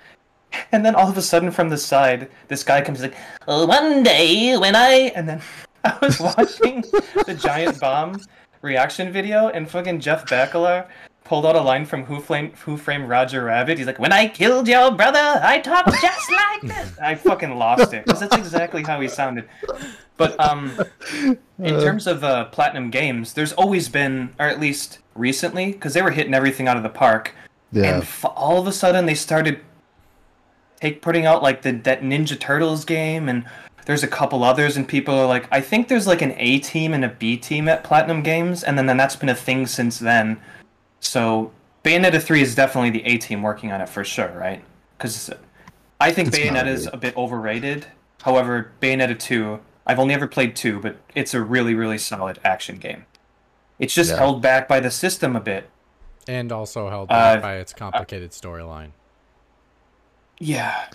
And 0.71 0.84
then 0.84 0.95
all 0.95 1.07
of 1.07 1.17
a 1.17 1.21
sudden, 1.21 1.51
from 1.51 1.69
the 1.69 1.78
side, 1.78 2.30
this 2.47 2.63
guy 2.63 2.82
comes 2.82 3.01
like, 3.01 3.15
"Oh, 3.47 3.67
"One 3.67 4.01
day 4.01 4.57
when 4.57 4.76
I," 4.76 5.11
and 5.15 5.30
then 5.30 5.41
I 5.84 5.95
was 6.01 6.19
watching 6.19 6.82
the 6.82 7.38
giant 7.39 7.80
bomb 7.80 8.19
reaction 8.63 9.11
video, 9.11 9.49
and 9.49 9.69
fucking 9.69 9.99
Jeff 9.99 10.26
Bakalar 10.26 10.88
pulled 11.26 11.45
out 11.45 11.55
a 11.55 11.61
line 11.61 11.86
from 11.86 12.05
Who 12.05 12.21
Framed 12.21 12.53
Who 12.59 12.78
Framed 12.78 13.09
Roger 13.09 13.43
Rabbit. 13.43 13.78
He's 13.78 13.88
like, 13.88 13.99
"When 13.99 14.13
I 14.13 14.28
killed 14.30 14.67
your 14.69 14.91
brother, 14.91 15.39
I 15.43 15.59
talked 15.59 15.91
just 16.01 16.32
like 16.32 16.61
this." 16.63 16.97
I 16.99 17.15
fucking 17.15 17.57
lost 17.57 17.93
it 17.93 18.05
because 18.05 18.21
that's 18.21 18.38
exactly 18.38 18.84
how 18.84 19.01
he 19.01 19.09
sounded. 19.09 19.49
But 20.17 20.39
um, 20.39 20.71
in 21.59 21.80
terms 21.82 22.07
of 22.07 22.23
uh, 22.23 22.45
platinum 22.45 22.89
games, 22.89 23.34
there's 23.34 23.51
always 23.53 23.89
been, 23.89 24.34
or 24.39 24.45
at 24.47 24.61
least 24.61 24.99
recently, 25.15 25.73
because 25.73 25.93
they 25.93 26.01
were 26.01 26.11
hitting 26.11 26.34
everything 26.34 26.69
out 26.69 26.78
of 26.78 26.84
the 26.84 26.89
park, 26.89 27.34
Yeah. 27.73 27.95
and 27.95 28.03
f- 28.03 28.23
all 28.23 28.57
of 28.61 28.65
a 28.67 28.71
sudden 28.71 29.05
they 29.07 29.15
started 29.15 29.59
take 30.80 31.01
putting 31.01 31.26
out 31.26 31.41
like 31.43 31.61
the 31.63 31.71
that 31.71 32.01
Ninja 32.01 32.39
Turtles 32.39 32.86
game, 32.86 33.28
and 33.28 33.45
there's 33.86 34.03
a 34.03 34.07
couple 34.07 34.43
others, 34.43 34.78
and 34.78 34.88
people 34.88 35.13
are 35.15 35.28
like, 35.28 35.47
I 35.51 35.59
think 35.61 35.88
there's 35.89 36.07
like 36.07 36.21
an 36.21 36.34
A 36.38 36.59
team 36.59 36.93
and 36.93 37.03
a 37.03 37.09
B 37.09 37.36
team 37.36 37.67
at 37.67 37.84
Platinum 37.84 38.21
Games, 38.23 38.63
and 38.63 38.78
then, 38.78 38.86
then 38.86 38.97
that's 38.97 39.15
been 39.15 39.30
a 39.30 39.36
thing 39.36 39.65
since 39.67 39.99
then. 39.99 40.38
So 41.00 41.52
Bayonetta 41.84 42.22
three 42.22 42.41
is 42.41 42.56
definitely 42.56 42.89
the 42.89 43.06
A 43.06 43.18
team 43.18 43.41
working 43.41 43.72
on 43.72 43.82
it 43.82 43.89
for 43.89 44.04
sure, 44.04 44.32
right? 44.38 44.64
Because 44.98 45.30
I 46.00 46.12
think 46.12 46.30
It's 46.30 46.38
Bayonetta 46.38 46.68
is 46.68 46.89
a 46.91 46.98
bit 46.98 47.16
overrated. 47.16 47.88
However, 48.24 48.72
Bayonetta 48.82 49.18
two, 49.20 49.60
I've 49.86 50.00
only 50.00 50.14
ever 50.14 50.28
played 50.28 50.56
two, 50.56 50.80
but 50.80 50.98
it's 51.14 51.34
a 51.34 51.41
really 51.41 51.76
really 51.76 51.98
solid 51.98 52.39
action 52.43 52.78
game. 52.78 53.06
It's 53.78 53.93
just 53.93 54.12
Yeah. 54.12 54.18
held 54.18 54.41
back 54.41 54.68
by 54.68 54.80
the 54.80 54.91
system 54.91 55.36
a 55.36 55.39
bit. 55.41 55.70
and 56.28 56.52
also 56.52 56.89
held 56.89 57.12
Uh, 57.12 57.36
back 57.36 57.41
by 57.43 57.56
its 57.58 57.72
complicated 57.72 58.32
storyline. 58.32 58.89
Yeah. 60.39 60.86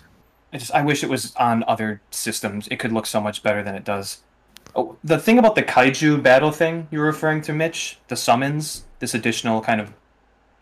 I 0.53 0.59
just 0.59 0.75
I 0.75 0.83
wish 0.83 1.05
it 1.05 1.09
was 1.09 1.35
on 1.37 1.63
other 1.69 2.01
systems. 2.11 2.67
It 2.69 2.79
could 2.81 2.91
look 2.93 3.07
so 3.07 3.21
much 3.21 3.43
better 3.45 3.63
than 3.63 3.77
it 3.77 3.85
does. 3.85 4.23
Oh, 4.75 4.97
the 5.05 5.19
thing 5.19 5.39
about 5.39 5.55
the 5.55 5.63
kaiju 5.63 6.21
battle 6.23 6.51
thing 6.51 6.89
you 6.91 6.99
were 6.99 7.05
referring 7.07 7.43
to, 7.43 7.53
Mitch, 7.53 7.99
the 8.09 8.17
summons, 8.17 8.85
this 9.01 9.15
additional 9.15 9.61
kind 9.63 9.81
of 9.81 9.93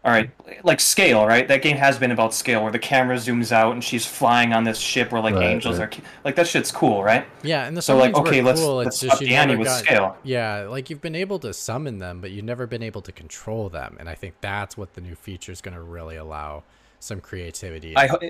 all 0.05 0.13
right, 0.13 0.31
like 0.65 0.81
scale, 0.81 1.27
right? 1.27 1.47
That 1.49 1.61
game 1.61 1.77
has 1.77 1.99
been 1.99 2.13
about 2.13 2.33
scale, 2.33 2.63
where 2.63 2.73
the 2.73 2.79
camera 2.79 3.17
zooms 3.17 3.53
out 3.53 3.73
and 3.73 3.83
she's 3.85 4.07
flying 4.07 4.53
on 4.53 4.65
this 4.65 4.79
ship 4.79 5.13
where 5.13 5.21
like 5.21 5.35
Right, 5.35 5.43
angels 5.43 5.79
right. 5.79 5.81
are, 5.81 5.91
like 6.25 6.37
that 6.37 6.47
shit's 6.47 6.71
cool, 6.71 7.03
right? 7.03 7.27
Yeah, 7.43 7.67
and 7.67 7.77
the 7.77 7.83
So 7.83 7.97
like, 7.97 8.15
okay, 8.15 8.41
let's 8.43 8.61
cool. 8.61 8.81
let's 8.85 8.97
It's 8.97 9.01
just 9.01 9.15
up 9.15 9.19
the 9.19 9.35
ante 9.35 9.57
with 9.57 9.67
got, 9.67 9.81
scale. 9.85 10.17
Yeah, 10.23 10.63
like 10.69 10.89
you've 10.91 11.01
been 11.01 11.15
able 11.17 11.39
to 11.41 11.53
summon 11.53 11.99
them, 11.99 12.21
but 12.21 12.31
you've 12.31 12.45
never 12.45 12.67
been 12.67 12.83
able 12.83 13.03
to 13.03 13.13
control 13.13 13.69
them, 13.69 13.97
and 14.01 14.09
I 14.09 14.15
think 14.15 14.35
that's 14.41 14.77
what 14.77 14.95
the 14.95 15.01
new 15.01 15.15
feature 15.17 15.53
is 15.53 15.61
going 15.61 15.75
to 15.75 15.83
really 15.83 16.17
allow 16.17 16.65
some 17.01 17.21
creativity. 17.21 17.95
I 17.95 18.07
in. 18.07 18.09
ho- 18.09 18.21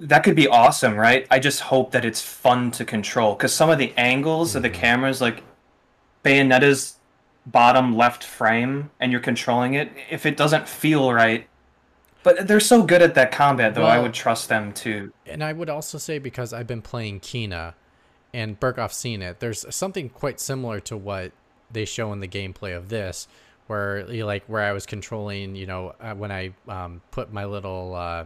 that 0.00 0.24
could 0.24 0.36
be 0.36 0.46
awesome, 0.48 0.94
right? 0.96 1.26
I 1.30 1.38
just 1.38 1.60
hope 1.60 1.90
that 1.92 2.04
it's 2.04 2.20
fun 2.20 2.70
to 2.72 2.84
control 2.84 3.34
because 3.34 3.52
some 3.54 3.70
of 3.70 3.78
the 3.78 3.94
angles 3.96 4.54
of 4.54 4.62
the 4.62 4.70
Mhm. 4.70 4.74
cameras, 4.74 5.20
like 5.20 5.42
Bayonetta's 6.24 6.96
bottom 7.46 7.96
left 7.96 8.24
frame, 8.24 8.90
and 9.00 9.12
you're 9.12 9.20
controlling 9.20 9.74
it. 9.74 9.90
If 10.10 10.26
it 10.26 10.36
doesn't 10.36 10.68
feel 10.68 11.12
right, 11.12 11.48
but 12.22 12.48
they're 12.48 12.58
so 12.58 12.82
good 12.82 13.02
at 13.02 13.14
that 13.14 13.30
combat, 13.30 13.76
though. 13.76 13.84
I 13.84 14.00
would 14.00 14.12
trust 14.12 14.48
them 14.48 14.72
to. 14.74 15.12
And 15.26 15.44
I 15.44 15.52
would 15.52 15.70
also 15.70 15.96
say 15.96 16.18
because 16.18 16.52
I've 16.52 16.66
been 16.66 16.82
playing 16.82 17.20
Kena, 17.20 17.74
and 18.34 18.58
Burkoff's 18.58 18.96
seen 18.96 19.22
it. 19.22 19.38
There's 19.38 19.64
something 19.72 20.08
quite 20.08 20.40
similar 20.40 20.80
to 20.80 20.96
what 20.96 21.30
they 21.70 21.84
show 21.84 22.12
in 22.12 22.18
the 22.18 22.26
gameplay 22.26 22.76
of 22.76 22.88
this, 22.88 23.28
where 23.68 24.10
you 24.10 24.26
like 24.26 24.44
where 24.46 24.62
I 24.62 24.72
was 24.72 24.86
controlling, 24.86 25.54
you 25.54 25.66
know, 25.66 25.94
uh, 26.00 26.14
when 26.14 26.32
I 26.32 26.52
um, 26.66 27.00
put 27.12 27.32
my 27.32 27.44
little 27.44 27.94
uh, 27.94 28.24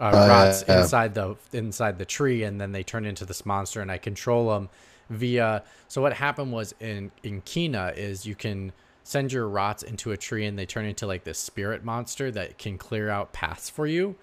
uh, 0.00 0.10
yeah, 0.12 0.26
rots 0.26 0.64
yeah. 0.66 0.80
inside 0.80 1.14
the 1.14 1.36
inside 1.52 1.98
the 1.98 2.04
tree, 2.04 2.42
and 2.42 2.60
then 2.60 2.72
they 2.72 2.82
turn 2.82 3.04
into 3.04 3.24
this 3.24 3.46
monster, 3.46 3.80
and 3.80 3.92
I 3.92 3.98
control 3.98 4.48
them 4.48 4.68
via. 5.10 5.62
So 5.88 6.02
what 6.02 6.12
happened 6.12 6.52
was 6.52 6.74
in 6.80 7.10
in 7.22 7.42
Kena 7.42 7.96
is 7.96 8.26
you 8.26 8.34
can 8.34 8.72
send 9.02 9.32
your 9.32 9.48
rots 9.48 9.82
into 9.84 10.10
a 10.10 10.16
tree, 10.16 10.46
and 10.46 10.58
they 10.58 10.66
turn 10.66 10.84
into 10.84 11.06
like 11.06 11.24
this 11.24 11.38
spirit 11.38 11.84
monster 11.84 12.30
that 12.32 12.58
can 12.58 12.76
clear 12.76 13.08
out 13.08 13.32
paths 13.32 13.70
for 13.70 13.86
you. 13.86 14.16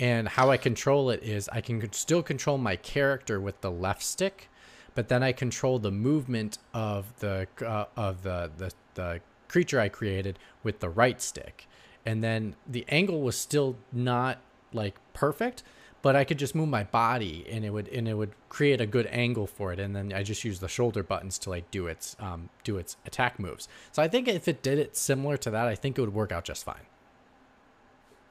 And 0.00 0.26
how 0.26 0.50
I 0.50 0.56
control 0.56 1.10
it 1.10 1.22
is 1.22 1.48
I 1.50 1.60
can 1.60 1.92
still 1.92 2.22
control 2.22 2.58
my 2.58 2.76
character 2.76 3.40
with 3.40 3.60
the 3.60 3.70
left 3.70 4.02
stick, 4.02 4.48
but 4.94 5.08
then 5.08 5.22
I 5.22 5.32
control 5.32 5.78
the 5.78 5.90
movement 5.90 6.58
of 6.72 7.06
the 7.20 7.46
uh, 7.64 7.84
of 7.96 8.22
the, 8.22 8.50
the 8.56 8.72
the 8.94 9.20
creature 9.48 9.78
I 9.78 9.90
created 9.90 10.38
with 10.62 10.80
the 10.80 10.88
right 10.88 11.20
stick, 11.20 11.68
and 12.06 12.24
then 12.24 12.56
the 12.66 12.86
angle 12.88 13.20
was 13.20 13.36
still 13.36 13.76
not 13.92 14.38
like 14.72 14.96
perfect, 15.12 15.62
but 16.02 16.16
I 16.16 16.24
could 16.24 16.38
just 16.38 16.54
move 16.54 16.68
my 16.68 16.82
body 16.84 17.46
and 17.50 17.64
it 17.64 17.70
would 17.70 17.88
and 17.88 18.06
it 18.08 18.14
would 18.14 18.32
create 18.48 18.80
a 18.80 18.86
good 18.86 19.06
angle 19.06 19.46
for 19.46 19.72
it, 19.72 19.78
and 19.80 19.94
then 19.96 20.12
I 20.12 20.22
just 20.22 20.44
use 20.44 20.58
the 20.60 20.68
shoulder 20.68 21.02
buttons 21.02 21.38
to 21.38 21.50
like 21.50 21.70
do 21.70 21.86
its 21.86 22.16
um, 22.20 22.48
do 22.64 22.76
its 22.76 22.96
attack 23.06 23.38
moves. 23.38 23.68
So 23.92 24.02
I 24.02 24.08
think 24.08 24.28
if 24.28 24.48
it 24.48 24.62
did 24.62 24.78
it 24.78 24.96
similar 24.96 25.36
to 25.38 25.50
that, 25.50 25.68
I 25.68 25.74
think 25.74 25.96
it 25.96 26.00
would 26.00 26.14
work 26.14 26.32
out 26.32 26.44
just 26.44 26.64
fine. 26.64 26.86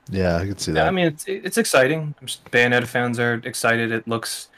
Yeah, 0.09 0.37
I 0.37 0.45
can 0.45 0.57
see 0.57 0.71
Yeah, 0.71 0.75
that. 0.83 0.87
I 0.87 0.91
mean, 0.91 1.07
it's 1.07 1.25
it's 1.27 1.57
exciting. 1.57 2.13
I'm 2.19 2.27
Bayonetta 2.27 2.87
fans 2.87 3.19
are 3.19 3.35
excited. 3.45 3.91
It 3.91 4.07
looks 4.07 4.49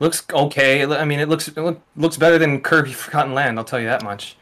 looks 0.00 0.24
okay. 0.32 0.84
I 0.84 1.04
mean, 1.04 1.20
it 1.20 1.28
looks 1.28 1.48
it 1.48 1.56
look, 1.56 1.80
looks 1.96 2.16
better 2.16 2.38
than 2.38 2.60
Kirby 2.60 2.92
Forgotten 3.04 3.32
Land. 3.32 3.58
I'll 3.58 3.64
tell 3.64 3.80
you 3.80 3.86
that 3.86 4.02
much. 4.02 4.36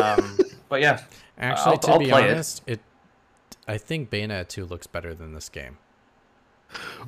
Um, 0.00 0.38
but 0.68 0.80
yeah, 0.80 1.02
Actually, 1.38 1.72
I'll- 1.72 1.78
to 1.78 1.90
I'll 1.92 1.98
be 1.98 2.08
play 2.10 2.28
it. 2.28 2.34
honest, 2.34 2.62
it. 2.66 2.80
I 3.68 3.78
think 3.78 4.10
Bayonetta 4.10 4.46
2 4.46 4.64
looks 4.64 4.86
better 4.86 5.12
than 5.12 5.34
this 5.34 5.48
game. 5.48 5.78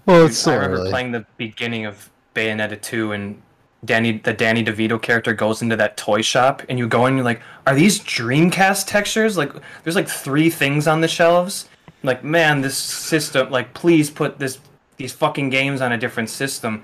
Well, 0.06 0.22
Dude, 0.22 0.30
it's 0.30 0.38
so 0.38 0.52
I 0.52 0.54
remember 0.56 0.76
early. 0.78 0.90
playing 0.90 1.12
the 1.12 1.26
beginning 1.36 1.86
of 1.86 2.10
Bayonetta 2.34 2.80
2 2.80 3.12
and 3.12 3.42
Danny 3.84 4.18
the 4.18 4.32
Danny 4.32 4.64
DeVito 4.64 5.00
character 5.00 5.32
goes 5.32 5.62
into 5.62 5.76
that 5.76 5.96
toy 5.96 6.20
shop 6.20 6.62
and 6.68 6.78
you 6.78 6.88
go 6.88 7.06
in 7.06 7.08
and 7.08 7.16
you're 7.18 7.24
like, 7.24 7.42
are 7.66 7.74
these 7.74 8.00
Dreamcast 8.00 8.86
textures? 8.86 9.36
Like 9.36 9.52
there's 9.84 9.96
like 9.96 10.08
three 10.08 10.50
things 10.50 10.86
on 10.88 11.00
the 11.00 11.08
shelves. 11.08 11.68
Like, 12.02 12.24
man, 12.24 12.60
this 12.60 12.76
system 12.76 13.50
like 13.50 13.74
please 13.74 14.10
put 14.10 14.38
this 14.38 14.58
these 14.96 15.12
fucking 15.12 15.50
games 15.50 15.80
on 15.80 15.92
a 15.92 15.98
different 15.98 16.28
system. 16.28 16.82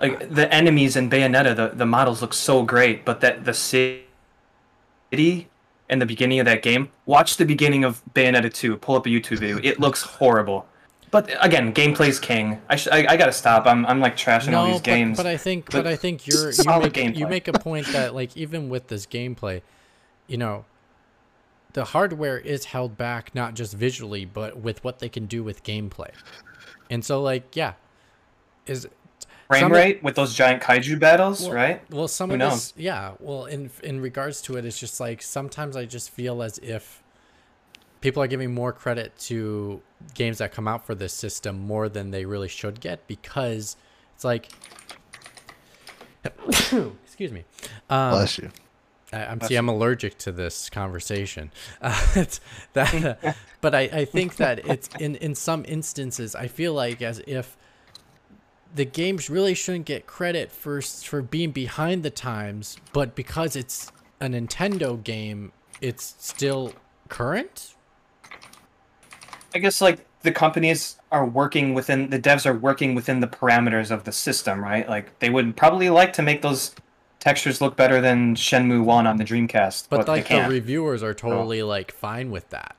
Like 0.00 0.28
the 0.28 0.52
enemies 0.52 0.96
in 0.96 1.08
Bayonetta, 1.08 1.54
the, 1.54 1.70
the 1.74 1.86
models 1.86 2.20
look 2.20 2.34
so 2.34 2.62
great, 2.64 3.04
but 3.04 3.20
that 3.20 3.44
the 3.44 3.54
city 3.54 4.04
in 5.88 5.98
the 5.98 6.06
beginning 6.06 6.40
of 6.40 6.46
that 6.46 6.62
game, 6.62 6.90
watch 7.06 7.36
the 7.36 7.44
beginning 7.44 7.84
of 7.84 8.02
Bayonetta 8.14 8.52
2, 8.52 8.76
pull 8.78 8.96
up 8.96 9.06
a 9.06 9.08
YouTube 9.08 9.38
video. 9.38 9.60
It 9.62 9.78
looks 9.78 10.02
horrible. 10.02 10.66
But 11.14 11.30
again, 11.40 11.72
gameplay's 11.72 12.18
king. 12.18 12.60
I, 12.68 12.74
sh- 12.74 12.88
I, 12.90 13.06
I 13.10 13.16
gotta 13.16 13.30
stop. 13.30 13.66
I'm, 13.66 13.86
I'm 13.86 14.00
like 14.00 14.16
trashing 14.16 14.52
all 14.52 14.66
these 14.66 14.78
but, 14.78 14.84
games. 14.84 15.16
but 15.16 15.26
I 15.26 15.36
think, 15.36 15.66
but 15.66 15.84
but 15.84 15.86
I 15.86 15.94
think 15.94 16.26
you're 16.26 16.50
you 16.50 16.64
make, 16.80 17.16
you 17.16 17.28
make 17.28 17.46
a 17.46 17.52
point 17.52 17.86
that 17.92 18.16
like 18.16 18.36
even 18.36 18.68
with 18.68 18.88
this 18.88 19.06
gameplay, 19.06 19.62
you 20.26 20.36
know, 20.38 20.64
the 21.72 21.84
hardware 21.84 22.36
is 22.36 22.64
held 22.64 22.96
back 22.96 23.32
not 23.32 23.54
just 23.54 23.74
visually 23.74 24.24
but 24.24 24.56
with 24.56 24.82
what 24.82 24.98
they 24.98 25.08
can 25.08 25.26
do 25.26 25.44
with 25.44 25.62
gameplay, 25.62 26.10
and 26.90 27.04
so 27.04 27.22
like 27.22 27.54
yeah, 27.54 27.74
is 28.66 28.88
Frame 29.46 29.60
some 29.60 29.70
of- 29.70 29.78
rate 29.78 30.02
with 30.02 30.16
those 30.16 30.34
giant 30.34 30.64
kaiju 30.64 30.98
battles, 30.98 31.42
Well- 31.42 31.52
right? 31.52 31.90
Well, 31.92 32.08
some 32.08 32.30
Who 32.30 32.34
of 32.34 32.38
knows? 32.40 32.72
this, 32.72 32.82
yeah. 32.82 33.12
Well, 33.20 33.44
in 33.44 33.70
in 33.84 34.00
regards 34.00 34.42
to 34.42 34.56
it, 34.56 34.64
it's 34.64 34.80
just 34.80 34.98
like 34.98 35.22
sometimes 35.22 35.76
I 35.76 35.84
just 35.84 36.10
feel 36.10 36.42
as 36.42 36.58
if 36.58 37.03
people 38.04 38.22
are 38.22 38.26
giving 38.26 38.52
more 38.52 38.70
credit 38.70 39.16
to 39.16 39.80
games 40.12 40.36
that 40.36 40.52
come 40.52 40.68
out 40.68 40.84
for 40.84 40.94
this 40.94 41.14
system 41.14 41.58
more 41.58 41.88
than 41.88 42.10
they 42.10 42.26
really 42.26 42.48
should 42.48 42.78
get 42.78 43.08
because 43.08 43.78
it's 44.14 44.24
like, 44.24 44.50
excuse 47.02 47.32
me. 47.32 47.44
Um, 47.88 48.10
Bless 48.10 48.36
you. 48.36 48.50
I, 49.10 49.24
I'm 49.24 49.40
see. 49.40 49.56
I'm 49.56 49.70
allergic 49.70 50.18
to 50.18 50.32
this 50.32 50.68
conversation. 50.68 51.50
Uh, 51.80 51.98
it's 52.14 52.40
that, 52.74 53.36
but 53.62 53.74
I, 53.74 53.80
I 53.80 54.04
think 54.04 54.36
that 54.36 54.66
it's 54.68 54.88
in 55.00 55.16
in 55.16 55.34
some 55.34 55.64
instances 55.66 56.34
I 56.34 56.46
feel 56.46 56.74
like 56.74 57.00
as 57.00 57.22
if 57.26 57.56
the 58.74 58.84
games 58.84 59.30
really 59.30 59.54
shouldn't 59.54 59.86
get 59.86 60.06
credit 60.06 60.52
for 60.52 60.82
for 60.82 61.22
being 61.22 61.52
behind 61.52 62.02
the 62.02 62.10
times, 62.10 62.76
but 62.92 63.14
because 63.14 63.56
it's 63.56 63.90
a 64.20 64.26
Nintendo 64.26 65.02
game, 65.02 65.52
it's 65.80 66.16
still 66.18 66.74
current. 67.08 67.73
I 69.54 69.58
guess 69.58 69.80
like 69.80 70.04
the 70.22 70.32
companies 70.32 70.96
are 71.12 71.24
working 71.24 71.74
within 71.74 72.10
the 72.10 72.18
devs 72.18 72.44
are 72.46 72.54
working 72.54 72.94
within 72.94 73.20
the 73.20 73.28
parameters 73.28 73.90
of 73.90 74.04
the 74.04 74.12
system, 74.12 74.62
right? 74.62 74.88
Like 74.88 75.18
they 75.20 75.30
would 75.30 75.56
probably 75.56 75.90
like 75.90 76.12
to 76.14 76.22
make 76.22 76.42
those 76.42 76.74
textures 77.20 77.60
look 77.60 77.76
better 77.76 78.00
than 78.00 78.34
Shenmue 78.34 78.84
One 78.84 79.06
on 79.06 79.16
the 79.16 79.24
Dreamcast, 79.24 79.88
But 79.88 79.98
but, 79.98 80.08
like 80.08 80.28
they 80.28 80.34
the 80.34 80.40
can't. 80.40 80.52
reviewers 80.52 81.02
are 81.02 81.14
totally 81.14 81.62
like 81.62 81.92
fine 81.92 82.30
with 82.30 82.48
that. 82.50 82.76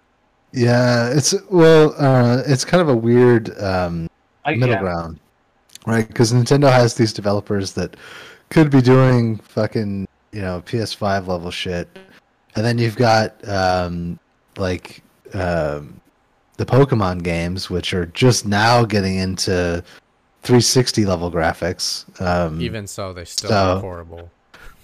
Yeah, 0.52 1.10
it's 1.10 1.34
well, 1.50 1.94
uh, 1.98 2.44
it's 2.46 2.64
kind 2.64 2.82
of 2.82 2.90
a 2.90 2.96
weird 2.96 3.58
um, 3.62 4.10
I, 4.46 4.56
middle 4.56 4.76
yeah. 4.76 4.82
ground, 4.82 5.20
right? 5.86 6.08
Because 6.08 6.32
Nintendo 6.32 6.72
has 6.72 6.94
these 6.94 7.12
developers 7.12 7.74
that 7.74 7.96
could 8.50 8.70
be 8.70 8.82
doing 8.82 9.38
fucking 9.38 10.08
you 10.32 10.42
know 10.42 10.62
PS5 10.66 11.28
level 11.28 11.52
shit, 11.52 11.88
and 12.56 12.66
then 12.66 12.78
you've 12.78 12.96
got 12.96 13.46
um, 13.48 14.18
like 14.58 15.04
um, 15.34 16.00
the 16.58 16.66
Pokemon 16.66 17.24
games, 17.24 17.70
which 17.70 17.94
are 17.94 18.06
just 18.08 18.46
now 18.46 18.86
getting 18.86 19.16
into 19.18 19.84
360 20.44 21.06
level 21.06 21.32
graphics. 21.32 22.06
Um, 22.22 22.62
Even 22.62 22.88
so, 22.88 23.14
they 23.14 23.26
still 23.26 23.50
So- 23.50 23.74
look 23.76 23.82
horrible. 23.82 24.32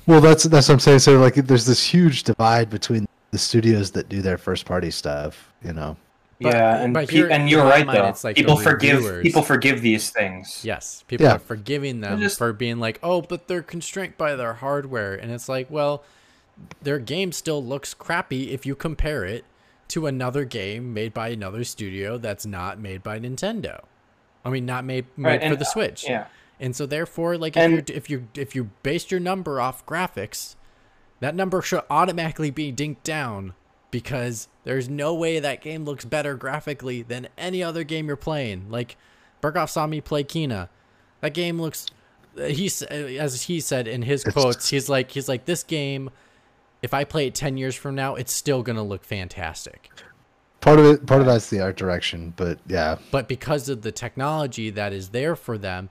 well, 0.08 0.22
that's 0.22 0.44
that's 0.46 0.68
what 0.68 0.74
I'm 0.76 0.80
saying. 0.80 1.00
So 1.00 1.20
like, 1.20 1.36
there's 1.36 1.66
this 1.66 1.84
huge 1.86 2.24
divide 2.24 2.70
between 2.70 3.08
the 3.32 3.38
studios 3.38 3.92
that 3.92 4.10
do 4.10 4.22
their 4.22 4.38
first 4.38 4.66
party 4.66 4.92
stuff. 4.92 5.52
You 5.64 5.74
know, 5.74 5.96
But- 6.42 6.54
yeah, 6.56 6.82
and 6.82 6.94
but 6.94 7.08
pe- 7.08 7.16
here- 7.16 7.30
and 7.32 7.48
you're 7.50 7.64
right 7.64 7.86
mind, 7.86 8.00
though. 8.00 8.08
it's 8.08 8.24
like 8.24 8.36
people 8.36 8.58
forgive 8.58 8.98
reviewers. 8.98 9.24
people 9.24 9.44
forgive 9.44 9.82
these 9.82 10.10
things. 10.10 10.62
Yes, 10.64 11.04
people 11.08 11.28
Yeah. 11.28 11.36
are 11.36 11.40
forgiving 11.40 12.02
them 12.02 12.20
just- 12.20 12.38
for 12.40 12.52
being 12.52 12.80
like, 12.80 13.00
"Oh, 13.04 13.22
but 13.22 13.48
they're 13.48 13.62
constrained 13.62 14.18
by 14.18 14.36
their 14.36 14.56
hardware," 14.56 15.14
and 15.14 15.32
it's 15.32 15.48
like, 15.48 15.68
well, 15.70 16.04
their 16.82 16.98
game 17.00 17.32
still 17.32 17.64
looks 17.64 17.94
crappy 17.94 18.52
if 18.52 18.66
you 18.66 18.74
compare 18.76 19.24
it 19.24 19.46
to 19.92 20.08
another 20.08 20.46
game 20.46 20.94
made 20.94 21.14
by 21.14 21.30
another 21.30 21.64
studio 21.64 22.18
that's 22.18 22.46
not 22.46 22.80
made 22.80 23.04
by 23.04 23.20
Nintendo. 23.20 23.82
I 24.44 24.50
mean, 24.50 24.66
not 24.66 24.84
made 24.86 25.06
made 25.18 25.28
Right, 25.30 25.40
for 25.42 25.46
and, 25.48 25.58
the 25.58 25.66
uh, 25.66 25.70
Switch. 25.70 26.04
Yeah. 26.08 26.28
And 26.60 26.76
so 26.76 26.86
therefore, 26.86 27.38
like 27.38 27.56
if 27.58 27.64
And- 27.64 27.90
you 27.90 27.96
if 27.96 28.10
you 28.10 28.28
if 28.36 28.56
you 28.56 28.70
based 28.84 29.12
your 29.12 29.20
number 29.20 29.60
off 29.62 29.86
graphics, 29.86 30.56
that 31.20 31.36
number 31.36 31.62
should 31.62 31.84
automatically 31.90 32.52
be 32.52 32.72
dinked 32.74 33.04
down 33.04 33.54
because 33.92 34.48
there's 34.64 34.88
no 34.90 35.14
way 35.14 35.40
that 35.40 35.62
game 35.62 35.84
looks 35.86 36.06
better 36.06 36.36
graphically 36.36 37.02
than 37.02 37.28
any 37.38 37.62
other 37.64 37.84
game 37.84 38.08
you're 38.08 38.16
playing. 38.16 38.70
Like 38.70 38.96
Burkoff 39.42 39.70
saw 39.70 39.86
me 39.88 40.02
play 40.02 40.24
Kena. 40.24 40.70
That 41.22 41.34
game 41.34 41.62
looks 41.62 41.86
he's 42.38 42.82
as 42.84 43.44
he 43.44 43.60
said 43.60 43.88
in 43.88 44.04
his 44.04 44.24
quotes, 44.24 44.70
he's 44.70 44.88
like 44.88 45.12
he's 45.12 45.28
like 45.28 45.46
this 45.46 45.64
game 45.64 46.10
if 46.82 46.94
I 46.94 47.04
play 47.04 47.28
it 47.28 47.36
10 47.36 47.58
years 47.58 47.76
from 47.76 47.96
now, 47.96 48.16
it's 48.16 48.34
still 48.34 48.64
going 48.64 48.76
to 48.76 48.82
look 48.82 49.04
fantastic. 49.04 49.92
part 50.62 50.80
of 50.80 50.86
it, 50.86 51.06
part 51.06 51.22
of 51.22 51.28
that's 51.28 51.50
the 51.50 51.60
art 51.60 51.78
direction, 51.78 52.34
but 52.36 52.60
yeah, 52.68 52.98
but 53.12 53.28
because 53.28 53.70
of 53.70 53.82
the 53.82 53.92
technology 53.92 54.70
that 54.70 54.94
is 54.94 55.10
there 55.10 55.36
for 55.36 55.58
them, 55.58 55.90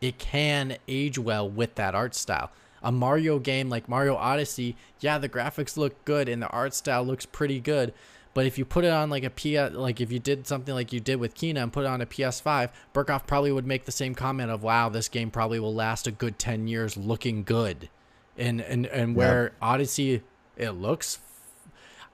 it 0.00 0.18
can 0.18 0.76
age 0.88 1.18
well 1.18 1.48
with 1.48 1.74
that 1.76 1.94
art 1.94 2.14
style. 2.14 2.50
A 2.82 2.90
Mario 2.90 3.38
game 3.38 3.68
like 3.68 3.88
Mario 3.88 4.16
Odyssey, 4.16 4.76
yeah, 5.00 5.18
the 5.18 5.28
graphics 5.28 5.76
look 5.76 6.02
good 6.06 6.28
and 6.28 6.40
the 6.42 6.48
art 6.48 6.72
style 6.74 7.04
looks 7.04 7.26
pretty 7.26 7.60
good. 7.60 7.92
But 8.32 8.46
if 8.46 8.56
you 8.56 8.64
put 8.64 8.84
it 8.84 8.92
on 8.92 9.10
like 9.10 9.24
a 9.24 9.26
a 9.26 9.30
P, 9.30 9.60
like 9.60 10.00
if 10.00 10.10
you 10.12 10.18
did 10.18 10.46
something 10.46 10.74
like 10.74 10.92
you 10.92 11.00
did 11.00 11.16
with 11.16 11.34
Kena 11.34 11.62
and 11.62 11.72
put 11.72 11.84
it 11.84 11.88
on 11.88 12.00
a 12.00 12.06
PS5, 12.06 12.70
Burkoff 12.94 13.26
probably 13.26 13.52
would 13.52 13.66
make 13.66 13.84
the 13.84 13.92
same 13.92 14.14
comment 14.14 14.50
of, 14.50 14.62
"Wow, 14.62 14.88
this 14.88 15.08
game 15.08 15.30
probably 15.30 15.58
will 15.58 15.74
last 15.74 16.06
a 16.06 16.10
good 16.12 16.38
ten 16.38 16.68
years, 16.68 16.96
looking 16.96 17.42
good." 17.42 17.90
And 18.38 18.60
and 18.60 18.86
and 18.86 19.16
where 19.16 19.52
Odyssey, 19.60 20.22
it 20.56 20.70
looks, 20.70 21.18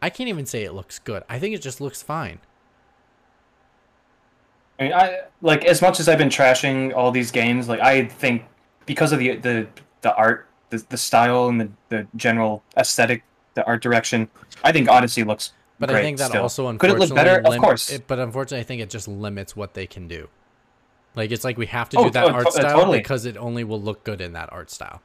I 0.00 0.10
can't 0.10 0.28
even 0.28 0.46
say 0.46 0.64
it 0.64 0.72
looks 0.72 0.98
good. 0.98 1.22
I 1.28 1.38
think 1.38 1.54
it 1.54 1.62
just 1.62 1.80
looks 1.80 2.02
fine. 2.02 2.38
I 4.78 4.82
mean, 4.82 4.92
I 4.92 5.20
like 5.40 5.64
as 5.64 5.80
much 5.80 6.00
as 6.00 6.08
I've 6.08 6.18
been 6.18 6.28
trashing 6.28 6.94
all 6.94 7.10
these 7.10 7.30
games. 7.30 7.68
Like 7.68 7.80
I 7.80 8.04
think 8.04 8.44
because 8.84 9.12
of 9.12 9.18
the 9.18 9.36
the 9.36 9.66
the 10.02 10.14
art, 10.14 10.48
the 10.70 10.84
the 10.90 10.98
style, 10.98 11.48
and 11.48 11.60
the 11.60 11.70
the 11.88 12.06
general 12.16 12.62
aesthetic, 12.76 13.22
the 13.54 13.64
art 13.66 13.82
direction, 13.82 14.28
I 14.62 14.72
think 14.72 14.88
Odyssey 14.88 15.24
looks. 15.24 15.52
But 15.78 15.90
I 15.90 16.02
think 16.02 16.18
that 16.18 16.28
still. 16.28 16.42
also 16.42 16.76
could 16.76 16.90
it 16.90 16.98
look 16.98 17.14
better? 17.14 17.40
Of 17.40 17.58
course. 17.58 17.90
It, 17.90 18.06
but 18.06 18.18
unfortunately, 18.18 18.60
I 18.60 18.64
think 18.64 18.82
it 18.82 18.90
just 18.90 19.08
limits 19.08 19.56
what 19.56 19.74
they 19.74 19.86
can 19.86 20.08
do. 20.08 20.28
Like 21.14 21.30
it's 21.30 21.44
like 21.44 21.56
we 21.56 21.66
have 21.66 21.88
to 21.90 21.98
Oh, 21.98 22.04
do 22.04 22.10
that 22.10 22.24
oh, 22.24 22.28
to- 22.28 22.34
art 22.34 22.52
style 22.52 22.78
totally. 22.78 22.98
because 22.98 23.24
it 23.24 23.36
only 23.38 23.64
will 23.64 23.80
look 23.80 24.04
good 24.04 24.20
in 24.20 24.34
that 24.34 24.52
art 24.52 24.70
style. 24.70 25.00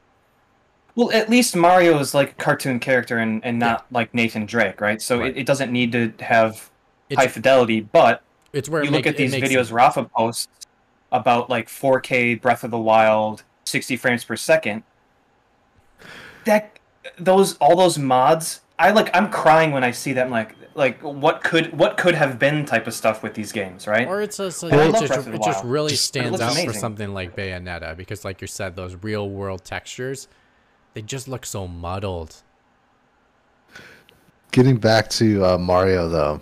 Well, 0.94 1.10
at 1.12 1.30
least 1.30 1.56
Mario 1.56 1.98
is 1.98 2.12
like 2.14 2.32
a 2.32 2.34
cartoon 2.34 2.78
character 2.78 3.18
and, 3.18 3.44
and 3.44 3.58
not 3.58 3.86
like 3.90 4.12
Nathan 4.14 4.44
Drake, 4.46 4.80
right? 4.80 5.00
So 5.00 5.20
Right. 5.20 5.30
It, 5.30 5.38
it 5.38 5.46
doesn't 5.46 5.72
need 5.72 5.92
to 5.92 6.12
have 6.20 6.70
It's 7.08 7.18
high 7.20 7.28
fidelity. 7.28 7.80
But 7.80 8.22
it's 8.52 8.68
where 8.68 8.82
you 8.82 8.88
it 8.88 8.92
look 8.92 9.04
make- 9.04 9.14
at 9.14 9.16
these 9.16 9.32
makes- 9.32 9.48
videos 9.48 9.72
Rafa 9.72 10.04
posts 10.04 10.48
about 11.10 11.48
like 11.48 11.68
4K 11.68 12.40
Breath 12.40 12.62
of 12.64 12.70
the 12.70 12.78
Wild, 12.78 13.42
60 13.64 13.96
frames 13.96 14.24
per 14.24 14.36
second. 14.36 14.82
That 16.44 16.78
those 17.18 17.56
all 17.58 17.76
those 17.76 17.98
mods, 17.98 18.60
I 18.78 18.90
like. 18.90 19.14
I'm 19.14 19.30
crying 19.30 19.70
when 19.70 19.84
I 19.84 19.92
see 19.92 20.12
them. 20.12 20.30
Like 20.30 20.56
like 20.74 21.00
what 21.02 21.44
could 21.44 21.76
what 21.78 21.96
could 21.96 22.14
have 22.14 22.38
been 22.38 22.64
type 22.66 22.86
of 22.86 22.94
stuff 22.94 23.22
with 23.22 23.34
these 23.34 23.52
games, 23.52 23.86
right? 23.86 24.08
Or 24.08 24.20
it's 24.22 24.38
just, 24.38 24.62
like, 24.62 24.72
I 24.72 24.84
it 24.84 24.90
love 24.90 25.02
just, 25.02 25.06
Breath 25.06 25.18
of 25.26 25.32
the 25.32 25.34
it 25.34 25.42
just 25.44 25.64
really 25.64 25.94
stands 25.94 26.32
looks 26.32 26.42
out 26.42 26.64
for 26.66 26.72
something 26.72 27.14
like 27.14 27.36
Bayonetta 27.36 27.96
because, 27.96 28.24
like 28.24 28.40
you 28.40 28.46
said, 28.46 28.74
those 28.74 28.96
real 29.02 29.28
world 29.30 29.64
textures. 29.64 30.28
They 30.94 31.02
just 31.02 31.28
look 31.28 31.46
so 31.46 31.66
muddled. 31.66 32.36
Getting 34.50 34.76
back 34.76 35.08
to 35.10 35.44
uh, 35.44 35.58
Mario, 35.58 36.08
though, 36.08 36.40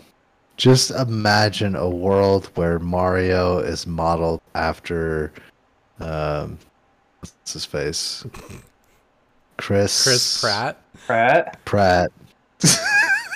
just 0.57 0.91
imagine 0.91 1.77
a 1.77 1.89
world 1.89 2.47
where 2.57 2.79
Mario 2.81 3.59
is 3.59 3.87
modeled 3.87 4.41
after, 4.55 5.33
um, 6.01 6.59
what's 7.21 7.53
his 7.53 7.65
face? 7.65 8.25
Chris. 9.57 10.03
Chris 10.03 10.41
Pratt. 10.41 10.83
Pratt. 11.07 11.65
Pratt. 11.65 12.11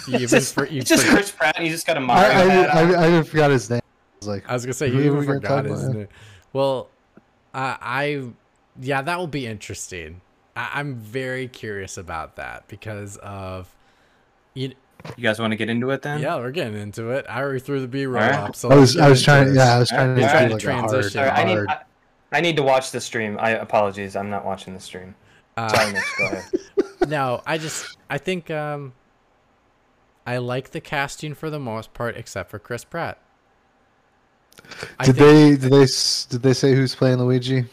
You 0.06 0.14
even 0.16 0.28
Just, 0.28 0.52
for, 0.52 0.66
you 0.66 0.80
it's 0.80 0.90
just 0.90 1.06
for- 1.06 1.14
Chris 1.14 1.30
Pratt. 1.30 1.56
and 1.56 1.64
You 1.64 1.72
just 1.72 1.86
got 1.86 1.96
a 1.96 2.00
I, 2.00 2.02
Mario 2.02 2.28
I, 2.28 2.44
hat 2.44 2.74
I, 2.74 2.82
on. 2.82 2.94
I, 2.94 3.08
even 3.08 3.24
forgot 3.24 3.50
his 3.50 3.70
name. 3.70 3.80
I 3.80 4.16
was 4.18 4.28
like, 4.28 4.44
I 4.46 4.52
was 4.52 4.66
gonna 4.66 4.74
say 4.74 4.88
you 4.88 5.00
even 5.00 5.24
forgot 5.24 5.64
his 5.64 5.82
name. 5.88 6.08
Well, 6.52 6.90
I, 7.54 7.78
I, 7.80 8.24
yeah, 8.82 9.00
that 9.00 9.18
will 9.18 9.26
be 9.26 9.46
interesting. 9.46 10.20
I, 10.56 10.70
I'm 10.74 10.94
very 10.96 11.48
curious 11.48 11.96
about 11.98 12.36
that 12.36 12.66
because 12.68 13.16
of, 13.18 13.74
you. 14.54 14.72
You 15.18 15.22
guys 15.22 15.38
want 15.38 15.50
to 15.50 15.56
get 15.56 15.68
into 15.68 15.90
it 15.90 16.00
then? 16.00 16.20
Yeah, 16.20 16.36
we're 16.36 16.50
getting 16.50 16.74
into 16.80 17.10
it. 17.10 17.26
I 17.28 17.42
already 17.42 17.60
threw 17.60 17.80
the 17.80 17.88
B 17.88 18.06
roll 18.06 18.22
Alright. 18.22 18.38
up, 18.38 18.56
so 18.56 18.70
I 18.70 18.76
was, 18.76 18.96
I 18.96 19.10
was 19.10 19.22
trying, 19.22 19.42
into 19.48 19.54
this. 19.54 19.58
yeah, 19.62 19.74
I 19.74 19.78
was 19.78 19.88
trying 19.90 20.16
to 20.16 20.22
Alright, 20.22 20.48
do 20.48 20.48
trying 20.48 20.48
to 20.48 20.54
like 20.54 20.64
a 20.64 20.72
hard, 20.72 21.12
transition. 21.12 21.20
I 21.20 21.44
need. 21.44 21.58
I, 21.68 21.82
I 22.32 22.40
need 22.40 22.56
to 22.56 22.62
watch 22.62 22.90
the 22.90 23.00
stream. 23.00 23.36
I 23.38 23.50
apologies. 23.50 24.16
I'm 24.16 24.30
not 24.30 24.46
watching 24.46 24.72
the 24.72 24.80
stream. 24.80 25.14
Uh, 25.58 25.68
Sorry, 25.68 25.92
Mitch. 25.92 26.04
Go 26.18 26.24
ahead. 26.26 26.44
no, 27.08 27.42
I 27.46 27.58
just 27.58 27.98
I 28.08 28.16
think 28.18 28.50
um 28.50 28.92
I 30.26 30.38
like 30.38 30.70
the 30.70 30.80
casting 30.80 31.34
for 31.34 31.50
the 31.50 31.60
most 31.60 31.92
part, 31.92 32.16
except 32.16 32.50
for 32.50 32.58
Chris 32.58 32.82
Pratt. 32.82 33.18
I 34.98 35.04
Did 35.04 35.16
think, 35.16 35.18
they, 35.18 35.50
did 35.56 35.72
they, 35.72 35.82
s- 35.82 36.24
did 36.24 36.42
they 36.42 36.54
say 36.54 36.74
who's 36.74 36.94
playing 36.94 37.18
Luigi? 37.18 37.66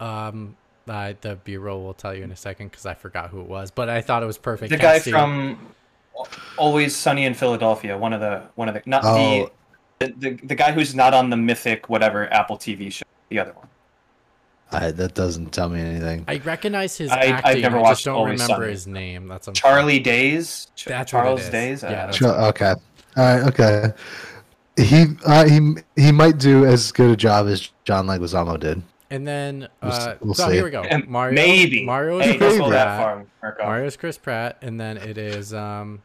Um, 0.00 0.54
uh, 0.88 1.14
the 1.20 1.36
B 1.44 1.56
roll 1.56 1.82
will 1.84 1.94
tell 1.94 2.14
you 2.14 2.22
in 2.24 2.30
a 2.30 2.36
second 2.36 2.68
because 2.70 2.86
I 2.86 2.94
forgot 2.94 3.30
who 3.30 3.40
it 3.40 3.46
was, 3.48 3.70
but 3.70 3.88
I 3.88 4.00
thought 4.00 4.22
it 4.22 4.26
was 4.26 4.38
perfect. 4.38 4.70
The 4.70 4.76
guy 4.76 4.98
from 4.98 5.58
Always 6.56 6.94
Sunny 6.94 7.24
in 7.24 7.34
Philadelphia. 7.34 7.96
One 7.98 8.12
of 8.12 8.20
the 8.20 8.42
one 8.54 8.68
of 8.68 8.74
the 8.74 8.82
not 8.86 9.02
Oh. 9.04 9.50
the, 9.98 10.06
the 10.06 10.12
the 10.30 10.46
the 10.46 10.54
guy 10.54 10.72
who's 10.72 10.94
not 10.94 11.14
on 11.14 11.30
the 11.30 11.36
mythic 11.36 11.88
whatever 11.88 12.32
Apple 12.32 12.56
TV 12.56 12.92
show. 12.92 13.04
The 13.30 13.38
other 13.40 13.52
one. 13.52 13.68
I, 14.72 14.90
that 14.90 15.14
doesn't 15.14 15.52
tell 15.52 15.68
me 15.68 15.80
anything. 15.80 16.24
I 16.26 16.38
recognize 16.38 16.96
his 16.96 17.10
I- 17.10 17.20
I've 17.20 17.30
acting. 17.44 17.62
never 17.62 17.78
I 17.78 17.82
watched 17.82 17.98
just 17.98 18.04
don't 18.06 18.16
Always 18.16 18.40
remember 18.42 18.62
Sunny. 18.64 18.72
his 18.72 18.86
name. 18.86 19.28
That's 19.28 19.46
unfortunate. 19.46 19.70
Charlie 19.70 19.98
Days. 20.00 20.68
Ch- 20.74 20.84
That's 20.86 21.12
what 21.12 21.20
Charles. 21.22 21.48
Days. 21.48 21.82
Yeah, 21.82 22.10
Sure, 22.10 22.34
okay. 22.46 22.74
All 23.16 23.24
right. 23.24 23.42
Okay. 23.48 23.92
He 24.76 25.04
uh, 25.24 25.44
he 25.48 25.74
he 25.96 26.10
might 26.10 26.38
do 26.38 26.64
as 26.64 26.90
good 26.90 27.10
a 27.10 27.16
job 27.16 27.46
as 27.46 27.70
John 27.84 28.06
Leguizamo 28.06 28.58
did. 28.58 28.82
And 29.14 29.26
then, 29.28 29.68
uh, 29.80 30.14
we'll 30.20 30.34
so 30.34 30.48
see. 30.48 30.54
here 30.54 30.64
we 30.64 30.70
go. 30.70 30.82
and 30.82 31.06
Mario. 31.06 31.34
maybe. 31.34 31.84
Mario 31.84 32.18
is 32.18 32.26
hey, 32.26 32.36
Chris 32.38 32.54
don't 32.56 32.64
go 32.64 32.70
that 32.70 32.84
Pratt. 32.84 32.98
far. 33.00 33.26
Marco. 33.42 33.64
Mario's 33.64 33.96
Chris 33.96 34.18
Pratt, 34.18 34.58
and 34.62 34.80
then 34.80 34.96
it 34.96 35.16
is 35.18 35.54
um. 35.54 36.02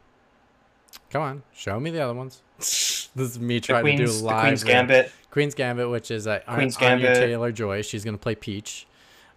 Come 1.10 1.22
on, 1.22 1.42
show 1.52 1.80
me 1.80 1.90
the 1.90 2.00
other 2.00 2.14
ones. 2.14 2.42
this 2.58 3.08
is 3.16 3.40
me 3.40 3.58
trying 3.58 3.84
to 3.84 3.90
do 3.92 3.96
Queen's, 3.96 4.20
the 4.20 4.26
live. 4.26 4.42
Queen's 4.42 4.64
Gambit. 4.64 5.12
Queen's 5.32 5.54
Gambit, 5.54 5.90
which 5.90 6.10
is 6.12 6.26
uh, 6.28 6.38
Queen's 6.48 6.76
Anya 6.76 7.06
Gambit. 7.06 7.16
Taylor 7.16 7.50
Joy. 7.52 7.82
She's 7.82 8.04
gonna 8.04 8.16
play 8.18 8.34
Peach. 8.36 8.86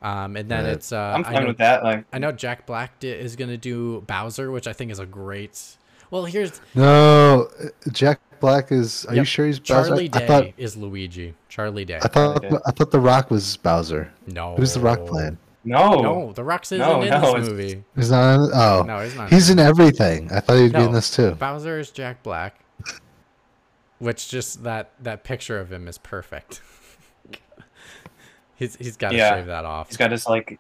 Um, 0.03 0.36
and 0.36 0.51
then 0.51 0.65
Right. 0.65 0.74
it's 0.74 0.91
uh, 0.91 0.97
I'm 1.15 1.21
I 1.21 1.24
fine 1.24 1.41
know, 1.43 1.47
with 1.47 1.57
that. 1.57 1.84
Like, 1.84 2.05
I 2.13 2.19
know 2.19 2.32
Jack 2.32 2.65
Black 2.67 2.99
di- 2.99 3.09
is 3.09 3.36
gonna 3.36 3.57
do 3.57 4.01
Bowser, 4.01 4.51
which 4.51 4.67
I 4.67 4.74
think 4.74 4.91
is 4.91 4.99
a 4.99 5.05
great. 5.07 5.78
Well, 6.11 6.26
here's 6.26 6.61
No, 6.76 7.47
uh, 7.59 7.69
Jack 7.91 8.19
Black 8.44 8.74
is. 8.74 9.06
Are 9.06 9.16
you 9.16 9.24
sure 9.24 9.46
he's 9.48 9.58
Bowser? 9.58 9.88
Charlie 9.88 10.10
I 10.12 10.20
Day 10.20 10.28
thought 10.28 10.48
is 10.58 10.76
Luigi. 10.76 11.34
Charlie 11.48 11.86
Day. 11.86 11.96
I 12.04 12.10
thought 12.10 12.41
Charlie 12.41 12.58
I 12.66 12.72
thought 12.72 12.91
The 12.91 13.00
Rock 13.00 13.32
was 13.32 13.56
Bowser. 13.56 14.12
no. 14.28 14.58
Who's 14.58 14.74
The 14.74 14.82
Rock 14.82 15.06
playing? 15.06 15.38
no. 15.64 16.02
No, 16.02 16.34
The 16.34 16.44
Rock's 16.44 16.74
isn't 16.74 16.86
No, 16.86 17.02
in 17.02 17.10
no, 17.10 17.39
this 17.39 17.48
movie. 17.50 17.84
He's 17.96 18.12
not. 18.12 18.36
In, 18.36 18.52
oh, 18.54 18.84
No, 18.86 19.00
he's 19.00 19.16
not. 19.16 19.30
he's 19.32 19.50
in 19.50 19.60
everything. 19.60 20.30
I 20.30 20.41
thought 20.41 20.58
he'd 20.58 20.74
be 20.74 20.82
in 20.84 20.91
this 20.91 21.16
too. 21.16 21.32
Bowser 21.36 21.80
is 21.80 21.89
Jack 21.89 22.22
Black, 22.22 22.60
which 24.00 24.28
just 24.28 24.64
that 24.66 24.91
that 25.02 25.24
picture 25.24 25.58
of 25.62 25.72
him 25.72 25.88
is 25.88 25.98
perfect. 25.98 26.62
he's 28.56 28.76
he's 28.76 28.98
got 28.98 29.12
to 29.12 29.16
Yeah. 29.16 29.36
shave 29.38 29.46
that 29.46 29.64
off. 29.64 29.88
He's 29.88 29.96
got 29.98 30.12
his 30.12 30.28
like 30.28 30.60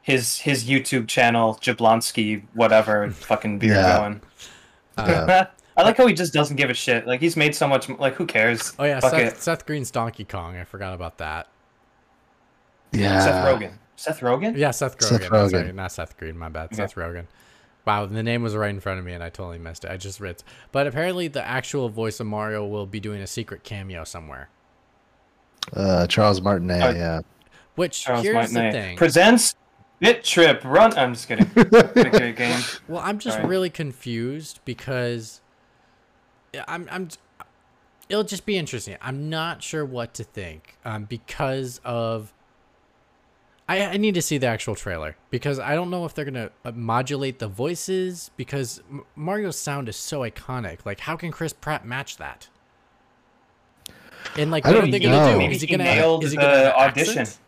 his 0.00 0.38
his 0.38 0.64
YouTube 0.64 1.06
channel, 1.06 1.58
Jablinski, 1.60 2.44
whatever 2.54 3.10
fucking 3.10 3.58
beard 3.58 3.76
Yeah. 3.76 3.98
going. 3.98 4.20
Uh, 4.96 5.06
yeah. 5.28 5.46
I 5.80 5.84
like 5.84 5.96
how 5.96 6.06
he 6.06 6.14
just 6.14 6.32
doesn't 6.32 6.56
give 6.56 6.70
a 6.70 6.74
shit. 6.74 7.06
Like 7.06 7.20
he's 7.20 7.36
made 7.36 7.54
so 7.54 7.66
much. 7.66 7.88
Like 7.88 8.14
who 8.14 8.26
cares? 8.26 8.72
Oh 8.78 8.84
yeah, 8.84 9.00
Fuck 9.00 9.12
Seth, 9.12 9.34
it. 9.34 9.42
Seth 9.42 9.66
Green's 9.66 9.90
Donkey 9.90 10.24
Kong. 10.24 10.56
I 10.56 10.64
forgot 10.64 10.94
about 10.94 11.18
that. 11.18 11.48
Yeah. 12.92 13.20
Seth 13.20 13.44
Rogen. 13.46 13.72
Seth 13.96 14.20
Rogen. 14.20 14.56
Yeah, 14.56 14.70
Seth 14.70 14.98
Rogen. 14.98 15.08
Seth 15.08 15.32
I'm 15.32 15.50
sorry, 15.50 15.64
Rogen. 15.64 15.74
not 15.74 15.92
Seth 15.92 16.16
Green. 16.16 16.38
My 16.38 16.48
bad. 16.48 16.66
Okay. 16.66 16.76
Seth 16.76 16.94
Rogen. 16.94 17.26
Wow, 17.86 18.06
the 18.06 18.22
name 18.22 18.42
was 18.42 18.54
right 18.54 18.70
in 18.70 18.80
front 18.80 18.98
of 18.98 19.04
me 19.04 19.12
and 19.12 19.22
I 19.22 19.30
totally 19.30 19.58
missed 19.58 19.84
it. 19.84 19.90
I 19.90 19.96
just 19.96 20.20
read. 20.20 20.42
But 20.70 20.86
apparently, 20.86 21.28
the 21.28 21.46
actual 21.46 21.88
voice 21.88 22.20
of 22.20 22.26
Mario 22.26 22.66
will 22.66 22.86
be 22.86 23.00
doing 23.00 23.20
a 23.20 23.26
secret 23.26 23.64
cameo 23.64 24.04
somewhere. 24.04 24.48
Uh, 25.72 26.06
Charles 26.06 26.40
Martinet. 26.40 26.82
Uh, 26.82 26.92
yeah. 26.92 27.20
Which 27.76 28.04
Charles 28.04 28.22
here's 28.24 28.34
Martinet 28.34 28.72
the 28.72 28.78
thing. 28.78 28.96
presents 28.96 29.54
Bit 29.98 30.24
Trip 30.24 30.62
Run. 30.64 30.92
I'm 30.96 31.14
just 31.14 31.28
kidding. 31.28 31.46
Big 31.54 32.36
game. 32.36 32.60
Well, 32.88 33.02
I'm 33.04 33.18
just 33.18 33.36
Sorry. 33.36 33.48
really 33.48 33.70
confused 33.70 34.60
because 34.64 35.40
yeah, 35.40 35.49
I'm 36.66 36.88
I'm 36.90 37.08
it'll 38.08 38.24
just 38.24 38.44
be 38.46 38.56
interesting. 38.56 38.96
I'm 39.00 39.28
not 39.30 39.62
sure 39.62 39.84
what 39.84 40.14
to 40.14 40.24
think 40.24 40.76
um, 40.84 41.04
because 41.04 41.80
of 41.84 42.32
I, 43.68 43.86
I 43.86 43.96
need 43.98 44.14
to 44.14 44.22
see 44.22 44.36
the 44.36 44.48
actual 44.48 44.74
trailer 44.74 45.16
because 45.30 45.60
I 45.60 45.76
don't 45.76 45.90
know 45.90 46.04
if 46.04 46.14
they're 46.14 46.24
gonna 46.24 46.50
uh, 46.64 46.72
modulate 46.72 47.38
the 47.38 47.46
voices 47.46 48.30
because 48.36 48.82
M- 48.90 49.04
Mario's 49.14 49.56
sound 49.58 49.88
is 49.88 49.94
so 49.96 50.20
iconic. 50.20 50.84
Like, 50.84 51.00
how 51.00 51.16
can 51.16 51.30
Chris 51.30 51.52
Pratt 51.52 51.86
match 51.86 52.16
that? 52.16 52.48
And 54.36 54.50
like, 54.50 54.66
I 54.66 54.70
what 54.72 54.84
are 54.84 54.90
they 54.90 54.98
know. 54.98 55.10
gonna 55.10 55.32
do? 55.32 55.38
Maybe 55.38 55.54
Is 55.54 55.60
he 55.60 55.68
he 55.68 55.76
gonna 55.76 55.84
nailed 55.84 56.24
is 56.24 56.32
he 56.32 56.36
the 56.36 56.42
gonna 56.42 56.56
have 56.56 56.74
audition. 56.74 57.18
accent? 57.20 57.38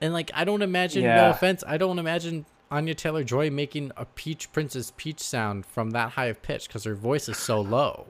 And 0.00 0.12
like, 0.12 0.30
I 0.34 0.44
don't 0.44 0.62
imagine. 0.62 1.04
No 1.04 1.30
offense, 1.30 1.62
I 1.66 1.76
don't 1.76 1.98
imagine 1.98 2.46
Anya 2.70 2.94
Taylor 2.94 3.24
Joy 3.24 3.50
making 3.50 3.90
a 3.96 4.04
Peach 4.04 4.52
Princess 4.52 4.92
Peach 4.96 5.20
sound 5.20 5.66
from 5.66 5.90
that 5.90 6.12
high 6.12 6.26
of 6.26 6.40
pitch 6.42 6.68
because 6.68 6.84
her 6.84 6.94
voice 6.94 7.28
is 7.28 7.36
so 7.36 7.60
low. 7.60 8.06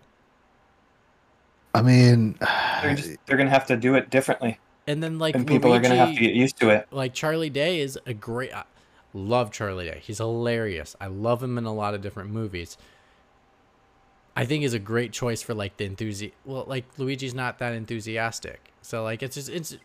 I 1.74 1.82
mean, 1.82 2.36
They're 2.82 2.94
just 2.94 3.16
they're 3.26 3.36
gonna 3.36 3.50
have 3.50 3.66
to 3.68 3.76
do 3.76 3.94
it 3.94 4.10
differently, 4.10 4.58
And 4.86 5.02
then 5.02 5.18
like 5.18 5.34
and 5.34 5.46
people 5.46 5.72
are 5.72 5.80
gonna 5.80 5.96
have 5.96 6.14
to 6.14 6.20
get 6.20 6.34
used 6.34 6.58
to 6.60 6.70
it. 6.70 6.88
like 6.90 7.14
Charlie 7.14 7.50
Day 7.50 7.80
is 7.80 7.98
a 8.06 8.12
great. 8.12 8.52
I 8.52 8.64
love 9.14 9.50
Charlie 9.52 9.86
Day. 9.86 10.00
He's 10.02 10.18
hilarious. 10.18 10.96
I 11.00 11.06
love 11.06 11.42
him 11.42 11.56
in 11.58 11.64
a 11.64 11.72
lot 11.72 11.94
of 11.94 12.02
different 12.02 12.30
movies. 12.30 12.76
I 14.36 14.44
think 14.44 14.64
is 14.64 14.74
a 14.74 14.78
great 14.78 15.12
choice 15.12 15.42
for 15.42 15.54
like 15.54 15.76
the 15.76 15.88
enthusi. 15.88 16.32
Well, 16.44 16.64
like 16.66 16.84
Luigi's 16.98 17.34
not 17.34 17.58
that 17.60 17.72
enthusiastic, 17.72 18.72
so 18.82 19.02
like 19.04 19.22
it's 19.22 19.36
just 19.36 19.48
it's 19.48 19.76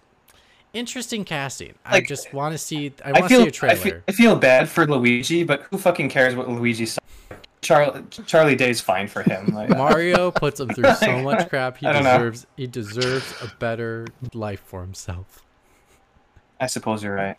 interesting 0.75 1.25
casting. 1.25 1.73
I 1.85 2.01
just 2.01 2.33
want 2.33 2.53
to 2.53 2.57
see. 2.59 2.93
I 3.03 3.09
I 3.09 3.11
want 3.13 3.29
to 3.31 3.37
see 3.37 3.47
a 3.47 3.51
trailer. 3.51 3.75
feel, 3.75 4.01
I 4.07 4.11
feel 4.11 4.35
bad 4.35 4.69
for 4.69 4.85
Luigi, 4.85 5.43
but 5.43 5.63
who 5.63 5.77
fucking 5.77 6.09
cares 6.09 6.35
what 6.35 6.47
Luigi 6.49 6.85
sounds? 6.85 6.99
Charlie 7.61 8.03
Charlie 8.27 8.55
Day's 8.55 8.79
fine 8.79 9.07
for 9.07 9.23
him. 9.23 9.47
Like, 9.47 9.69
Mario 9.77 10.29
puts 10.29 10.59
him 10.59 10.69
through 10.69 10.93
so 10.95 11.23
much 11.23 11.49
crap. 11.49 11.77
He 11.77 11.87
I 11.87 11.93
don't 11.93 12.03
know. 12.03 12.17
deserves. 12.17 12.45
He 12.55 12.67
deserves 12.67 13.33
a 13.41 13.47
better 13.57 14.05
life 14.33 14.59
for 14.59 14.81
himself. 14.81 15.43
I 16.59 16.67
suppose 16.67 17.03
you're 17.03 17.15
right. 17.15 17.37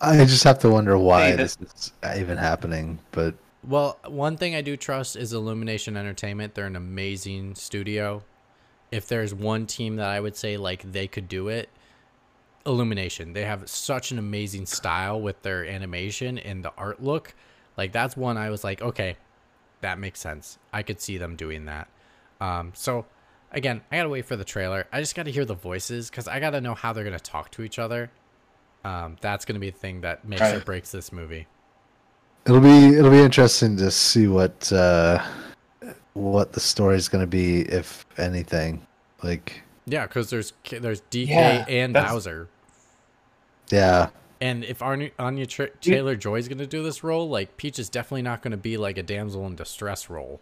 I 0.00 0.24
just 0.24 0.44
have 0.44 0.58
to 0.60 0.70
wonder 0.70 0.96
why 0.98 1.30
Hey, 1.30 1.36
this 1.36 1.56
is 1.60 1.92
even 2.16 2.36
happening. 2.36 2.98
But 3.12 3.34
Well, 3.66 3.98
one 4.06 4.36
thing 4.36 4.54
I 4.54 4.60
do 4.60 4.76
trust 4.76 5.16
is 5.16 5.32
Illumination 5.32 5.96
Entertainment. 5.96 6.54
They're 6.54 6.66
an 6.66 6.76
amazing 6.76 7.54
studio. 7.56 8.22
If 8.92 9.08
there's 9.08 9.34
one 9.34 9.66
team 9.66 9.96
that 9.96 10.06
I 10.08 10.20
would 10.20 10.36
say 10.36 10.56
like 10.56 10.82
they 10.92 11.08
could 11.08 11.28
do 11.28 11.48
it, 11.48 11.68
Illumination. 12.66 13.32
They 13.32 13.44
have 13.44 13.68
such 13.68 14.10
an 14.10 14.18
amazing 14.18 14.66
style 14.66 15.20
with 15.20 15.40
their 15.42 15.64
animation 15.64 16.38
and 16.38 16.64
the 16.64 16.72
art 16.76 17.02
look. 17.02 17.34
Like 17.76 17.92
that's 17.92 18.16
one 18.16 18.36
I 18.36 18.50
was 18.50 18.64
like, 18.64 18.82
okay, 18.82 19.16
that 19.80 19.98
makes 19.98 20.20
sense. 20.20 20.58
I 20.72 20.82
could 20.82 21.00
see 21.00 21.18
them 21.18 21.36
doing 21.36 21.66
that. 21.66 21.88
Um, 22.40 22.72
so 22.74 23.06
again, 23.52 23.82
I 23.92 23.96
gotta 23.96 24.08
wait 24.08 24.24
for 24.26 24.36
the 24.36 24.44
trailer. 24.44 24.86
I 24.92 25.00
just 25.00 25.14
gotta 25.14 25.30
hear 25.30 25.44
the 25.44 25.54
voices 25.54 26.10
because 26.10 26.26
I 26.28 26.40
gotta 26.40 26.60
know 26.60 26.74
how 26.74 26.92
they're 26.92 27.04
gonna 27.04 27.18
talk 27.20 27.50
to 27.52 27.62
each 27.62 27.78
other. 27.78 28.10
Um, 28.84 29.16
that's 29.20 29.44
gonna 29.44 29.58
be 29.60 29.70
the 29.70 29.78
thing 29.78 30.00
that 30.02 30.26
makes 30.26 30.42
or 30.42 30.60
breaks 30.60 30.90
this 30.92 31.12
movie. 31.12 31.46
it'll 32.46 32.60
be 32.60 32.96
it'll 32.96 33.10
be 33.10 33.20
interesting 33.20 33.76
to 33.78 33.90
see 33.90 34.26
what 34.26 34.72
uh, 34.72 35.24
what 36.14 36.52
the 36.52 36.60
story 36.60 36.96
is 36.96 37.08
going 37.08 37.22
to 37.22 37.26
be, 37.26 37.60
if 37.62 38.06
anything. 38.16 38.86
Like, 39.22 39.62
Yeah, 39.86 40.06
because 40.06 40.30
there's 40.30 40.52
there's 40.70 41.02
DK 41.10 41.28
Yeah, 41.28 41.64
and 41.68 41.94
that's- 41.94 42.12
Bowser, 42.12 42.48
yeah, 43.70 44.08
and 44.40 44.64
if 44.64 44.82
Anya, 44.82 45.10
Anya 45.18 45.46
Tra- 45.46 45.70
Taylor 45.80 46.16
Joy's 46.16 46.48
gonna 46.48 46.66
do 46.66 46.82
this 46.82 47.02
role, 47.04 47.28
like 47.28 47.56
Peach 47.56 47.78
is 47.78 47.88
definitely 47.88 48.22
not 48.22 48.42
gonna 48.42 48.56
be 48.56 48.76
like 48.76 48.98
a 48.98 49.02
damsel 49.02 49.46
in 49.46 49.56
distress 49.56 50.08
role. 50.10 50.40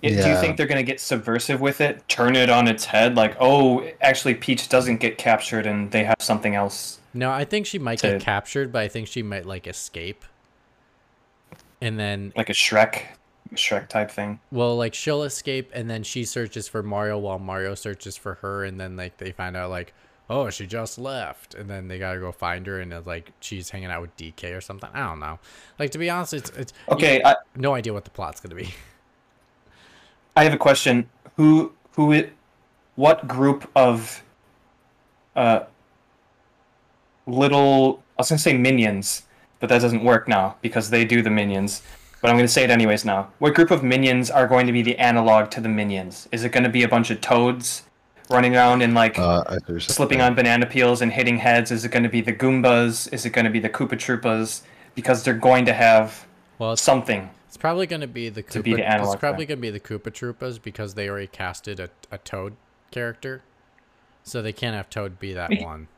Yeah, 0.00 0.22
Do 0.22 0.28
you 0.30 0.36
think 0.36 0.56
they're 0.56 0.66
gonna 0.68 0.82
get 0.84 1.00
subversive 1.00 1.60
with 1.60 1.80
it? 1.80 2.06
Turn 2.08 2.36
it 2.36 2.48
on 2.50 2.68
its 2.68 2.84
head? 2.84 3.16
Like, 3.16 3.36
oh, 3.40 3.84
actually, 4.00 4.34
Peach 4.34 4.68
doesn't 4.68 4.98
get 4.98 5.18
captured, 5.18 5.66
and 5.66 5.90
they 5.90 6.04
have 6.04 6.16
something 6.20 6.54
else. 6.54 7.00
No, 7.14 7.30
I 7.32 7.44
think 7.44 7.66
she 7.66 7.80
might 7.80 7.98
To- 8.00 8.12
get 8.12 8.20
captured, 8.20 8.70
but 8.70 8.82
I 8.82 8.88
think 8.88 9.08
she 9.08 9.22
might 9.24 9.44
like 9.44 9.66
escape. 9.66 10.24
And 11.80 11.98
then, 11.98 12.32
like 12.36 12.48
a 12.48 12.52
Shrek, 12.52 13.02
Shrek 13.54 13.88
type 13.88 14.10
thing. 14.10 14.38
well, 14.52 14.76
like 14.76 14.94
she'll 14.94 15.22
escape, 15.24 15.70
and 15.74 15.90
then 15.90 16.04
she 16.04 16.24
searches 16.24 16.68
for 16.68 16.82
Mario 16.82 17.18
while 17.18 17.38
Mario 17.40 17.74
searches 17.74 18.16
for 18.16 18.34
her, 18.34 18.64
and 18.64 18.78
then 18.80 18.96
like 18.96 19.16
they 19.18 19.32
find 19.32 19.56
out 19.56 19.70
like, 19.70 19.94
oh, 20.30 20.50
she 20.50 20.66
just 20.66 20.98
left, 20.98 21.54
and 21.54 21.70
then 21.70 21.88
they 21.88 21.98
gotta 21.98 22.18
go 22.18 22.32
find 22.32 22.66
her, 22.66 22.80
and 22.80 23.06
like 23.06 23.32
she's 23.40 23.70
hanging 23.70 23.90
out 23.90 24.02
with 24.02 24.16
DK 24.16 24.56
or 24.56 24.60
something. 24.60 24.90
I 24.92 25.06
don't 25.06 25.20
know. 25.20 25.38
Like 25.78 25.90
to 25.92 25.98
be 25.98 26.10
honest, 26.10 26.34
it's 26.34 26.50
it's 26.50 26.72
Okay, 26.90 27.22
I, 27.24 27.36
no 27.56 27.74
idea 27.74 27.92
what 27.92 28.04
the 28.04 28.10
plot's 28.10 28.40
gonna 28.40 28.54
be. 28.54 28.74
I 30.36 30.44
have 30.44 30.52
a 30.52 30.58
question. 30.58 31.08
Who 31.36 31.72
who 31.92 32.12
it 32.12 32.32
what 32.96 33.26
group 33.26 33.70
of 33.74 34.22
uh 35.34 35.60
little 37.26 38.02
I 38.18 38.22
was 38.22 38.28
gonna 38.28 38.38
say 38.38 38.56
minions, 38.56 39.24
but 39.60 39.68
that 39.68 39.80
doesn't 39.80 40.04
work 40.04 40.28
now 40.28 40.56
because 40.60 40.90
they 40.90 41.04
do 41.04 41.22
the 41.22 41.30
minions. 41.30 41.82
But 42.20 42.30
I'm 42.30 42.36
gonna 42.36 42.48
say 42.48 42.64
it 42.64 42.70
anyways 42.70 43.04
now. 43.04 43.30
What 43.38 43.54
group 43.54 43.70
of 43.70 43.82
minions 43.82 44.30
are 44.30 44.46
going 44.46 44.66
to 44.66 44.72
be 44.72 44.82
the 44.82 44.98
analog 44.98 45.50
to 45.52 45.60
the 45.60 45.68
minions? 45.68 46.28
Is 46.32 46.44
it 46.44 46.50
gonna 46.50 46.68
be 46.68 46.82
a 46.82 46.88
bunch 46.88 47.10
of 47.10 47.20
toads 47.20 47.84
running 48.30 48.54
around 48.56 48.82
and 48.82 48.94
like 48.94 49.18
Uh, 49.18 49.42
I 49.46 49.52
see 49.52 49.54
what 49.60 49.68
you're 49.68 49.80
slipping 49.80 50.20
on 50.20 50.34
banana 50.34 50.66
peels 50.66 51.02
and 51.02 51.12
hitting 51.12 51.38
heads? 51.38 51.70
Is 51.70 51.84
it 51.84 51.90
gonna 51.90 52.08
be 52.08 52.20
the 52.20 52.32
Goombas? 52.32 53.12
Is 53.12 53.24
it 53.26 53.30
gonna 53.30 53.50
be 53.50 53.60
the 53.60 53.68
Koopa 53.70 53.90
Troopas? 53.92 54.62
Because 54.94 55.22
they're 55.24 55.34
going 55.34 55.64
to 55.66 55.72
have 55.72 56.26
Well, 56.58 56.72
it's, 56.72 56.82
something. 56.82 57.30
it's 57.46 57.56
probably 57.56 57.86
gonna 57.86 58.06
be 58.06 58.28
the 58.28 58.42
To 58.42 58.62
be 58.62 58.72
Koopa. 58.72 58.76
the 58.76 59.02
it's 59.12 59.16
probably 59.16 59.46
gonna 59.46 59.60
be 59.60 59.70
the 59.70 59.80
Koopa 59.80 60.10
Troopas 60.10 60.60
because 60.62 60.94
they 60.94 61.08
already 61.08 61.26
casted 61.28 61.78
a, 61.80 61.90
a 62.10 62.18
Toad 62.18 62.54
character, 62.90 63.42
so 64.24 64.42
they 64.42 64.52
can't 64.52 64.74
have 64.76 64.90
Toad 64.90 65.18
be 65.20 65.32
that 65.34 65.50
Me- 65.50 65.62
one. 65.64 65.88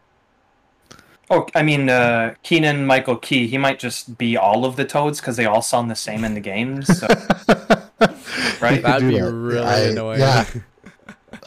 Oh, 1.32 1.46
I 1.54 1.62
mean, 1.62 1.88
uh, 1.88 2.34
Keegan-Michael 2.42 3.18
Key. 3.18 3.46
He 3.46 3.56
might 3.56 3.78
just 3.78 4.18
be 4.18 4.36
all 4.36 4.64
of 4.64 4.74
the 4.74 4.84
toads 4.84 5.20
because 5.20 5.36
they 5.36 5.46
all 5.46 5.62
sound 5.62 5.88
the 5.88 5.94
same 5.94 6.24
in 6.24 6.34
the 6.34 6.40
games. 6.40 6.88
So, 6.98 7.06
right? 8.60 8.82
That'd 8.82 9.08
be 9.08 9.18
that. 9.20 9.30
really 9.32 9.64
I- 9.64 9.78
annoying. 9.90 10.18
Yeah, 10.20 10.44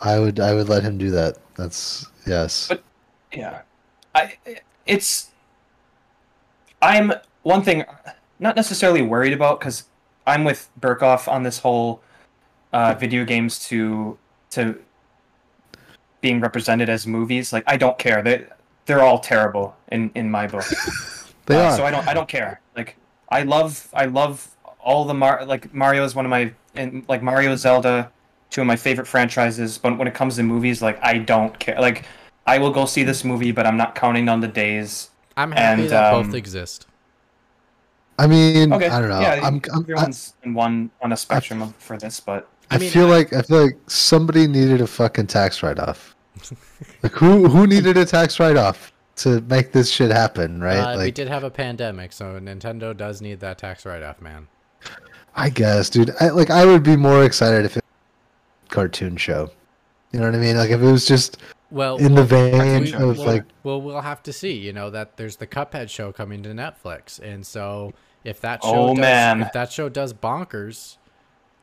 I 0.03 0.19
would. 0.19 0.39
I 0.39 0.53
would 0.53 0.69
let 0.69 0.83
him 0.83 0.97
do 0.97 1.09
that. 1.11 1.37
That's 1.55 2.05
yes. 2.27 2.67
But- 2.67 2.83
yeah, 3.31 3.61
I. 4.13 4.33
It's. 4.85 5.31
I'm 6.81 7.13
one 7.43 7.63
thing, 7.63 7.85
not 8.39 8.55
necessarily 8.57 9.01
worried 9.01 9.31
about 9.33 9.59
because 9.59 9.85
I'm 10.27 10.43
with 10.43 10.69
Burkoff 10.79 11.27
on 11.31 11.43
this 11.43 11.59
whole 11.59 12.01
uh, 12.73 12.93
video 12.93 13.23
games 13.25 13.57
to 13.69 14.17
to 14.51 14.77
being 16.21 16.41
represented 16.41 16.89
as 16.89 17.07
movies. 17.07 17.53
Like 17.53 17.63
I 17.67 17.77
don't 17.77 17.97
care. 17.97 18.21
They 18.21 18.45
they're 18.85 19.01
all 19.01 19.19
terrible 19.19 19.75
in 19.91 20.11
in 20.15 20.29
my 20.29 20.47
book. 20.47 20.65
They 21.45 21.57
Uh, 21.57 21.63
are. 21.71 21.75
So 21.75 21.85
I 21.85 21.91
don't 21.91 22.07
I 22.07 22.13
don't 22.13 22.29
care. 22.29 22.61
Like 22.73 22.95
I 23.27 23.43
love 23.43 23.89
I 23.93 24.05
love 24.05 24.47
all 24.79 25.03
the 25.03 25.13
Mar 25.13 25.45
like 25.45 25.73
Mario 25.73 26.05
is 26.05 26.15
one 26.15 26.23
of 26.25 26.29
my 26.29 26.53
and 26.73 27.03
like 27.09 27.21
Mario 27.21 27.53
Zelda, 27.57 28.12
two 28.53 28.61
of 28.61 28.67
my 28.67 28.75
favorite 28.77 29.07
franchises. 29.07 29.77
But 29.77 29.97
when 29.97 30.07
it 30.07 30.13
comes 30.13 30.37
to 30.37 30.43
movies, 30.43 30.81
like 30.81 30.97
I 31.03 31.17
don't 31.17 31.57
care. 31.59 31.79
Like 31.79 32.05
I 32.47 32.57
will 32.57 32.71
go 32.71 32.85
see 32.85 33.03
this 33.03 33.23
movie, 33.23 33.51
but 33.51 33.65
I'm 33.65 33.77
not 33.77 33.95
counting 33.95 34.29
on 34.29 34.39
the 34.39 34.47
days. 34.47 35.09
I'm 35.35 35.51
happy 35.51 35.81
And, 35.83 35.91
that 35.91 36.13
um, 36.13 36.27
both 36.27 36.35
exist. 36.35 36.87
I 38.19 38.27
mean, 38.27 38.71
Okay, 38.71 38.87
I 38.87 38.99
don't 38.99 39.09
know. 39.09 39.19
Yeah, 39.19 39.39
I'm, 39.41 39.55
I'm, 39.55 39.61
I, 39.73 39.79
everyone's 39.79 40.35
in 40.43 40.53
one 40.53 40.91
on 41.01 41.11
a 41.11 41.17
spectrum 41.17 41.63
of, 41.63 41.75
for 41.77 41.97
this, 41.97 42.19
but 42.19 42.47
I, 42.69 42.75
I 42.75 42.77
mean, 42.77 42.91
feel 42.91 43.07
I- 43.07 43.17
like 43.17 43.33
I 43.33 43.41
feel 43.41 43.63
like 43.63 43.77
somebody 43.87 44.47
needed 44.47 44.81
a 44.81 44.87
fucking 44.87 45.27
tax 45.27 45.63
write 45.63 45.79
off. 45.79 46.15
like 47.03 47.11
who 47.13 47.47
who 47.49 47.67
needed 47.67 47.97
a 47.97 48.05
tax 48.05 48.39
write 48.39 48.57
off 48.57 48.93
to 49.15 49.41
make 49.41 49.71
this 49.71 49.89
shit 49.89 50.11
happen, 50.11 50.61
right? 50.61 50.95
Uh, 50.95 50.97
we 50.99 51.11
did 51.11 51.27
have 51.27 51.43
a 51.43 51.49
pandemic, 51.49 52.11
so 52.13 52.39
Nintendo 52.39 52.95
does 52.95 53.21
need 53.21 53.39
that 53.41 53.57
tax 53.57 53.85
write-off, 53.85 54.19
man. 54.21 54.47
I 55.35 55.49
guess, 55.49 55.89
dude. 55.89 56.11
I 56.19 56.29
like 56.29 56.49
I 56.49 56.65
would 56.65 56.83
be 56.83 56.95
more 56.95 57.23
excited 57.23 57.65
if 57.65 57.77
it 57.77 57.82
was 57.82 57.82
a 57.82 57.82
cartoon 58.74 59.15
show. 59.17 59.49
You 60.11 60.19
know 60.19 60.26
what 60.26 60.36
I 60.36 60.39
mean? 60.39 60.57
Like 60.57 60.71
if 60.71 60.82
it 60.82 60.91
was 60.91 61.05
just 61.05 61.38
Well, 61.71 61.97
in 61.97 62.15
the 62.15 62.24
vein 62.24 62.51
cartoon 62.57 62.86
show, 62.88 63.09
of 63.11 63.17
sure. 63.17 63.26
like 63.26 63.43
well, 63.63 63.82
we'll 63.82 64.01
have 64.01 64.21
to 64.24 64.34
see. 64.34 64.53
You 64.53 64.74
know 64.74 64.89
that 64.89 65.15
there's 65.17 65.38
the 65.38 65.47
Cuphead 65.47 65.89
show 65.89 66.11
coming 66.11 66.43
to 66.43 66.49
Netflix, 66.49 67.19
and 67.19 67.45
so 67.45 67.93
if 68.24 68.41
that 68.41 68.63
show, 68.63 68.69
Oh, 68.74 68.88
does, 68.89 68.99
man. 68.99 69.41
if 69.41 69.53
that 69.53 69.71
show 69.71 69.89
does 69.89 70.13
bonkers, 70.13 70.97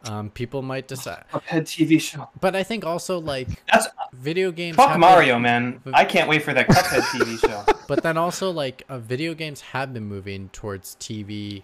um, 0.05 0.31
people 0.31 0.63
might 0.63 0.89
decide. 0.89 1.25
Cuphead 1.33 1.63
TV 1.63 2.01
show. 2.01 2.29
But 2.41 2.55
I 2.57 2.63
think 2.63 2.85
also 2.87 3.19
like 3.21 3.49
That's 3.73 3.89
video 4.13 4.51
games. 4.53 4.77
fuck 4.77 4.89
have 4.89 4.95
been- 4.95 5.01
Mario, 5.01 5.39
man. 5.39 5.81
I 5.93 6.05
can't 6.05 6.29
wait 6.29 6.43
for 6.43 6.53
that 6.55 6.69
Cuphead 6.69 7.03
TV 7.13 7.39
show. 7.39 7.65
but 7.89 8.03
then 8.03 8.17
also 8.17 8.51
like 8.51 8.83
uh, 8.89 8.99
video 8.99 9.35
games 9.35 9.61
have 9.61 9.93
been 9.95 10.05
moving 10.07 10.49
towards 10.51 10.97
TV 10.97 11.63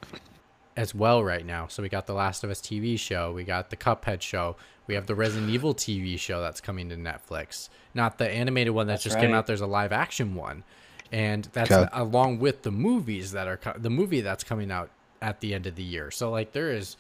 as 0.77 0.95
well 0.95 1.23
right 1.25 1.45
now. 1.45 1.67
So 1.69 1.83
we 1.83 1.89
got 1.89 2.07
the 2.07 2.15
Last 2.15 2.45
of 2.45 2.51
Us 2.51 2.61
TV 2.61 2.99
show, 2.99 3.33
we 3.33 3.45
got 3.45 3.71
the 3.71 3.77
Cuphead 3.77 4.21
show, 4.21 4.57
we 4.87 4.95
have 4.95 5.07
the 5.07 5.15
Resident 5.15 5.51
Evil 5.51 5.75
TV 5.75 6.19
show 6.19 6.41
that's 6.41 6.61
coming 6.61 6.89
to 6.91 6.97
Netflix. 6.97 7.69
Not 7.95 8.19
the 8.19 8.31
animated 8.31 8.75
one 8.75 8.87
that 8.87 8.95
That's 8.95 9.05
just 9.05 9.19
came 9.19 9.33
out. 9.33 9.47
There's 9.47 9.61
a 9.61 9.67
live 9.67 9.93
action 9.93 10.35
one, 10.35 10.65
and 11.11 11.49
that's 11.53 11.73
Okay. 11.73 11.89
along 11.93 12.39
with 12.39 12.63
the 12.63 12.71
movies 12.71 13.33
that 13.33 13.49
are 13.49 13.57
co- 13.57 13.79
the 13.79 13.91
movie 13.91 14.21
that's 14.21 14.45
coming 14.45 14.71
out 14.71 14.91
at 15.23 15.41
the 15.41 15.55
end 15.55 15.67
of 15.67 15.77
the 15.77 15.83
year. 15.83 16.11
So 16.11 16.31
like 16.31 16.53
there 16.53 16.71
is, 16.71 16.97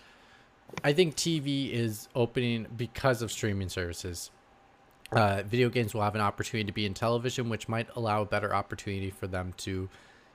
I 0.82 0.92
think 0.92 1.14
TV 1.14 1.70
is 1.72 2.08
opening 2.14 2.66
because 2.76 3.22
of 3.22 3.30
streaming 3.30 3.68
services 3.68 4.30
uh, 5.12 5.42
video 5.46 5.68
games 5.68 5.94
will 5.94 6.02
have 6.02 6.14
an 6.14 6.20
opportunity 6.20 6.66
to 6.66 6.72
be 6.72 6.84
in 6.86 6.94
television, 6.94 7.48
which 7.48 7.68
might 7.68 7.88
allow 7.94 8.22
a 8.22 8.26
better 8.26 8.54
opportunity 8.54 9.10
for 9.10 9.26
them 9.26 9.54
to, 9.58 9.88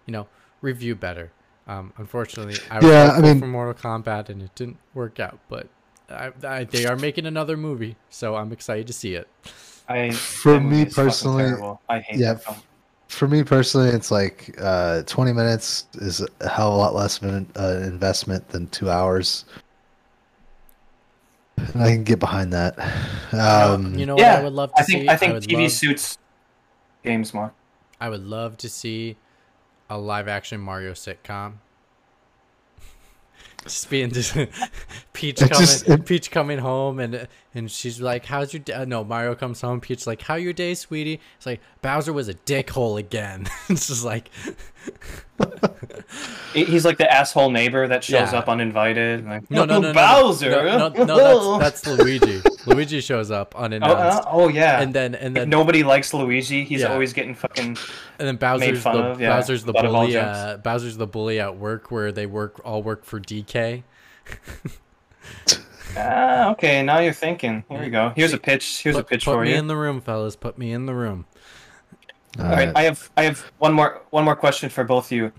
you 0.06 0.12
know, 0.12 0.28
review 0.62 0.96
better. 0.96 1.32
Um, 1.68 1.94
unfortunately, 1.98 2.58
I 2.70 2.80
was 2.80 2.86
Yeah, 2.86 3.12
I 3.12 3.22
mean- 3.22 3.40
for 3.40 3.48
Mortal 3.48 3.74
Kombat 3.74 4.30
and 4.30 4.42
it 4.42 4.54
didn't 4.56 4.78
work 4.94 5.20
out, 5.20 5.40
but 5.48 5.68
I, 6.10 6.32
I, 6.46 6.64
they 6.66 6.86
are 6.86 6.96
making 6.96 7.26
another 7.26 7.56
movie, 7.56 7.96
so 8.10 8.36
I'm 8.36 8.52
excited 8.52 8.88
to 8.88 8.94
see 8.94 9.16
it. 9.16 9.28
I, 9.88 10.12
For 10.12 10.60
me 10.60 10.86
personally. 10.86 11.54
I 11.90 12.00
hate 12.00 12.20
yeah, 12.20 12.36
film. 12.36 12.58
for 13.08 13.28
me 13.28 13.44
personally, 13.44 13.90
it's 13.90 14.12
like 14.12 14.56
uh, 14.60 15.04
20 15.04 15.34
minutes 15.34 15.88
is 15.96 16.26
a 16.40 16.50
hell 16.50 16.70
of 16.70 16.74
a 16.76 16.78
lot 16.78 16.96
less 16.96 17.22
of 17.22 17.30
an 17.30 17.48
uh, 17.58 17.82
investment 17.84 18.48
than 18.50 18.68
two 18.68 18.90
hours. 18.90 19.46
And 21.58 21.84
I 21.84 21.92
can 21.92 22.04
get 22.04 22.20
behind 22.20 22.54
that. 22.54 22.78
Um, 23.34 23.96
you 23.98 24.06
know 24.06 24.16
what 24.16 24.22
yeah, 24.22 24.40
I 24.40 24.44
would 24.44 24.54
love 24.54 24.74
to 24.74 24.82
I 24.82 24.84
think 24.84 25.02
see? 25.04 25.10
I 25.10 25.16
think 25.16 25.34
would 25.34 25.44
TV 25.44 25.64
love, 25.64 25.72
suits 25.72 26.18
games 27.04 27.34
more. 27.34 27.54
I 28.00 28.10
would 28.10 28.24
love 28.24 28.58
to 28.58 28.70
see 28.70 29.16
a 29.92 29.98
live 29.98 30.28
action 30.30 30.60
Mario 30.62 30.94
sitcom. 30.94 31.54
Just 33.66 33.90
being 33.90 34.10
just 34.10 34.36
Peach 35.14 35.38
coming, 35.40 35.54
just- 35.54 35.88
it- 35.88 36.06
Peach 36.06 36.32
coming 36.32 36.58
home 36.60 37.00
and 37.00 37.28
and 37.54 37.70
she's 37.70 38.00
like, 38.00 38.26
"How's 38.26 38.54
your 38.54 38.62
day?" 38.62 38.86
No, 38.86 39.04
Mario 39.04 39.36
comes 39.36 39.62
home. 39.62 39.82
Peach 39.82 40.08
like, 40.08 40.22
"How 40.22 40.36
your 40.36 40.54
day, 40.54 40.74
sweetie?" 40.74 41.20
It's 41.38 41.46
like 41.46 41.60
Bowser 41.82 42.14
was 42.14 42.30
a 42.30 42.34
dickhole 42.34 42.98
again. 43.00 43.48
it's 43.70 43.88
just 43.88 44.06
like, 44.06 44.30
He's 46.54 46.86
like 46.86 46.98
the 46.98 47.12
asshole 47.12 47.50
neighbor 47.50 47.88
that 47.88 48.04
shows 48.04 48.34
Yeah. 48.34 48.40
up 48.40 48.50
uninvited. 48.50 49.26
Like, 49.26 49.50
no, 49.50 49.66
no, 49.66 49.80
no, 49.80 49.88
no, 49.90 49.94
Bowser. 49.94 50.50
no, 50.50 50.90
no, 50.90 51.04
no, 51.04 51.60
that's 51.60 51.82
that's 51.86 52.00
Luigi. 52.00 52.42
Luigi 52.66 53.02
shows 53.02 53.32
up 53.32 53.56
oh, 53.58 53.64
unannounced, 53.64 54.20
uh, 54.20 54.24
oh 54.28 54.50
yeah. 54.50 54.82
and 54.82 54.94
then 54.94 55.16
and 55.16 55.36
If 55.38 55.42
then 55.42 55.50
nobody 55.50 55.84
likes 55.84 56.14
Luigi, 56.14 56.64
he's 56.64 56.82
Yeah. 56.82 56.94
always 56.94 57.14
getting 57.14 57.36
fucking. 57.36 57.78
And 58.20 58.28
then 58.28 58.36
Bowser's 58.36 58.82
fun 58.82 58.98
the 58.98 59.04
of, 59.04 59.22
yeah. 59.22 59.30
Bowser's 59.30 59.64
the 59.64 59.74
bully. 59.74 60.18
Uh, 60.18 60.58
Bowser's 60.58 60.98
the 60.98 61.08
bully 61.08 61.40
at 61.40 61.58
work 61.58 61.92
where 61.92 62.12
they 62.12 62.26
work 62.26 62.62
all 62.66 62.84
work 62.84 63.06
for 63.06 63.20
DK. 63.20 63.84
Ah, 65.98 66.52
okay. 66.52 66.82
Now 66.84 67.00
you're 67.00 67.14
thinking. 67.14 67.64
Here 67.70 67.80
we 67.80 67.90
go. 67.90 68.14
Here's 68.16 68.34
a 68.34 68.38
pitch. 68.38 68.82
Here's 68.82 68.96
a 68.96 69.00
put, 69.00 69.10
pitch 69.10 69.26
put 69.26 69.34
for 69.34 69.42
me 69.44 69.52
you. 69.52 69.58
in 69.58 69.68
the 69.68 69.76
room, 69.76 70.02
fellas. 70.02 70.36
Put 70.36 70.58
me 70.58 70.72
in 70.72 70.86
the 70.86 70.94
room. 70.94 71.26
all 72.40 72.46
All 72.46 72.52
right, 72.52 72.68
right. 72.68 72.78
I 72.78 72.84
have 72.84 73.10
I 73.18 73.24
have 73.24 73.40
one 73.60 73.74
more 73.74 74.02
one 74.10 74.24
more 74.24 74.36
question 74.36 74.70
for 74.70 74.84
both 74.84 75.08
of 75.08 75.12
you. 75.12 75.32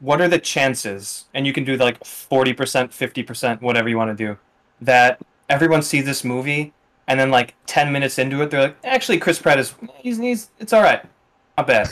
What 0.00 0.20
are 0.20 0.28
the 0.28 0.38
chances, 0.38 1.26
and 1.34 1.46
you 1.46 1.52
can 1.52 1.64
do 1.64 1.76
like 1.76 2.04
forty 2.04 2.52
percent, 2.52 2.92
fifty 2.92 3.22
percent, 3.22 3.60
whatever 3.60 3.88
you 3.88 3.96
want 3.98 4.16
to 4.16 4.26
do, 4.26 4.38
that 4.80 5.20
everyone 5.48 5.82
sees 5.82 6.04
this 6.04 6.24
movie 6.24 6.72
and 7.08 7.18
then 7.18 7.30
like 7.30 7.54
ten 7.66 7.92
minutes 7.92 8.18
into 8.18 8.40
it, 8.40 8.50
they're 8.50 8.62
like, 8.62 8.76
actually, 8.84 9.18
Chris 9.18 9.38
Pratt 9.38 9.58
is 9.58 9.74
he's, 9.98 10.16
he's 10.18 10.50
it's 10.60 10.72
all 10.72 10.82
right, 10.82 11.04
not 11.58 11.66
bad. 11.66 11.88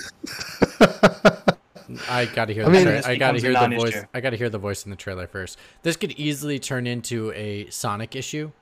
I 2.08 2.26
gotta 2.26 2.52
hear. 2.52 2.62
I 2.62 2.66
the 2.66 2.70
mean- 2.72 2.82
tra- 2.84 2.92
This 2.92 3.06
I 3.06 3.16
gotta 3.16 3.38
hear 3.40 3.52
the 3.52 3.60
non-issue. 3.60 3.80
voice. 3.80 4.04
I 4.14 4.20
gotta 4.20 4.36
hear 4.36 4.50
the 4.50 4.58
voice 4.58 4.84
in 4.84 4.90
the 4.90 4.96
trailer 4.96 5.26
first. 5.26 5.58
This 5.82 5.96
could 5.96 6.12
easily 6.12 6.58
turn 6.58 6.86
into 6.86 7.32
a 7.32 7.68
Sonic 7.70 8.14
issue, 8.16 8.52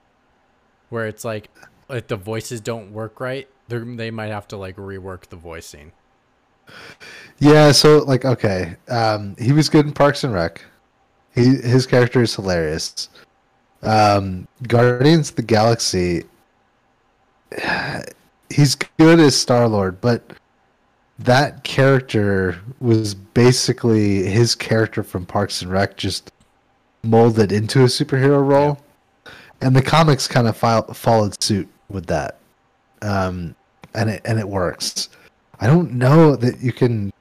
where 0.90 1.06
it's 1.06 1.24
like, 1.24 1.48
if 1.90 2.06
the 2.08 2.16
voices 2.16 2.60
don't 2.60 2.92
work 2.92 3.20
right, 3.20 3.48
they 3.68 3.78
they 3.78 4.10
might 4.10 4.30
have 4.30 4.46
to 4.48 4.56
like 4.56 4.76
rework 4.76 5.26
the 5.28 5.36
voicing. 5.36 5.92
Yeah, 7.38 7.72
so 7.72 7.98
like 7.98 8.24
okay, 8.24 8.76
um, 8.88 9.36
he 9.38 9.52
was 9.52 9.68
good 9.68 9.86
in 9.86 9.92
Parks 9.92 10.24
and 10.24 10.32
Rec. 10.32 10.64
He 11.34 11.56
his 11.56 11.86
character 11.86 12.22
is 12.22 12.34
hilarious. 12.34 13.08
Um, 13.82 14.48
Guardians 14.66 15.30
of 15.30 15.36
the 15.36 15.42
Galaxy. 15.42 16.24
He's 18.50 18.74
good 18.98 19.20
as 19.20 19.36
Star 19.36 19.68
Lord, 19.68 20.00
but 20.00 20.22
that 21.18 21.64
character 21.64 22.58
was 22.80 23.14
basically 23.14 24.24
his 24.24 24.54
character 24.54 25.02
from 25.02 25.24
Parks 25.26 25.62
and 25.62 25.70
Rec, 25.70 25.96
just 25.96 26.32
molded 27.02 27.52
into 27.52 27.82
a 27.82 27.86
superhero 27.86 28.46
role, 28.46 28.78
and 29.60 29.74
the 29.74 29.82
comics 29.82 30.26
kind 30.28 30.46
of 30.46 30.56
file, 30.56 30.82
followed 30.92 31.40
suit 31.42 31.68
with 31.88 32.06
that, 32.06 32.38
um, 33.02 33.54
and 33.94 34.10
it 34.10 34.22
and 34.24 34.38
it 34.38 34.48
works. 34.48 35.08
I 35.60 35.66
don't 35.66 35.92
know 35.92 36.36
that 36.36 36.60
you 36.60 36.72
can 36.72 37.12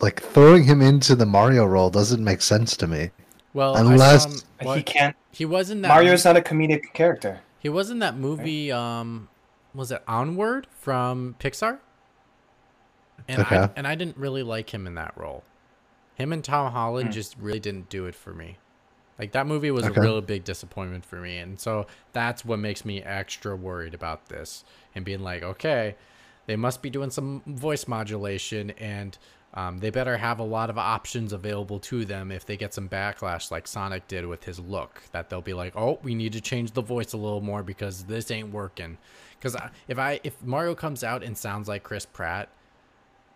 like 0.00 0.22
throwing 0.22 0.64
him 0.64 0.80
into 0.80 1.14
the 1.14 1.26
Mario 1.26 1.64
role 1.66 1.90
doesn't 1.90 2.22
make 2.22 2.40
sense 2.42 2.76
to 2.78 2.86
me. 2.86 3.10
Well, 3.52 3.76
Unless- 3.76 4.26
I 4.26 4.64
saw 4.64 4.72
him, 4.72 4.76
he 4.78 4.82
can't. 4.82 5.16
he 5.30 5.44
wasn't 5.44 5.82
that 5.82 5.88
Mario's 5.88 6.24
not 6.24 6.36
a 6.36 6.40
comedic 6.40 6.92
character. 6.92 7.40
He 7.58 7.68
was 7.68 7.90
in 7.90 7.98
that 8.00 8.16
movie. 8.16 8.72
Um, 8.72 9.28
was 9.74 9.90
it 9.90 10.02
Onward 10.08 10.66
from 10.80 11.36
Pixar? 11.38 11.78
And 13.28 13.42
I 13.42 13.64
and 13.76 13.86
I 13.86 13.94
didn't 13.94 14.16
really 14.16 14.42
like 14.42 14.70
him 14.74 14.86
in 14.86 14.94
that 14.96 15.14
role. 15.16 15.44
Him 16.14 16.32
and 16.32 16.44
Tom 16.44 16.72
Holland 16.72 17.10
Hmm. 17.10 17.12
just 17.12 17.36
really 17.38 17.60
didn't 17.60 17.88
do 17.90 18.06
it 18.06 18.14
for 18.14 18.34
me. 18.34 18.58
Like 19.18 19.32
that 19.32 19.46
movie 19.46 19.70
was 19.70 19.86
Okay. 19.86 20.00
a 20.00 20.02
real 20.02 20.20
big 20.20 20.44
disappointment 20.44 21.04
for 21.04 21.16
me, 21.16 21.38
and 21.38 21.60
so 21.60 21.86
that's 22.12 22.44
what 22.44 22.58
makes 22.58 22.84
me 22.84 23.02
extra 23.02 23.56
worried 23.56 23.94
about 23.94 24.28
this 24.28 24.64
and 24.94 25.04
being 25.04 25.20
like, 25.20 25.42
okay, 25.42 25.96
they 26.46 26.56
must 26.56 26.82
be 26.82 26.90
doing 26.90 27.10
some 27.10 27.42
voice 27.46 27.86
modulation, 27.88 28.70
and 28.72 29.16
um, 29.54 29.78
they 29.78 29.90
better 29.90 30.16
have 30.16 30.40
a 30.40 30.44
lot 30.44 30.68
of 30.68 30.78
options 30.78 31.32
available 31.32 31.78
to 31.78 32.04
them 32.04 32.32
if 32.32 32.44
they 32.44 32.56
get 32.56 32.74
some 32.74 32.88
backlash 32.88 33.52
like 33.52 33.68
Sonic 33.68 34.08
did 34.08 34.26
with 34.26 34.44
his 34.44 34.58
look. 34.58 35.02
That 35.12 35.30
they'll 35.30 35.40
be 35.42 35.54
like, 35.54 35.76
oh, 35.76 36.00
we 36.02 36.14
need 36.16 36.32
to 36.32 36.40
change 36.40 36.72
the 36.72 36.82
voice 36.82 37.12
a 37.12 37.16
little 37.16 37.40
more 37.40 37.62
because 37.62 38.04
this 38.04 38.30
ain't 38.32 38.50
working. 38.52 38.98
Because 39.38 39.56
if 39.88 39.98
I 39.98 40.20
if 40.24 40.42
Mario 40.42 40.74
comes 40.74 41.04
out 41.04 41.22
and 41.22 41.38
sounds 41.38 41.68
like 41.68 41.84
Chris 41.84 42.04
Pratt, 42.04 42.48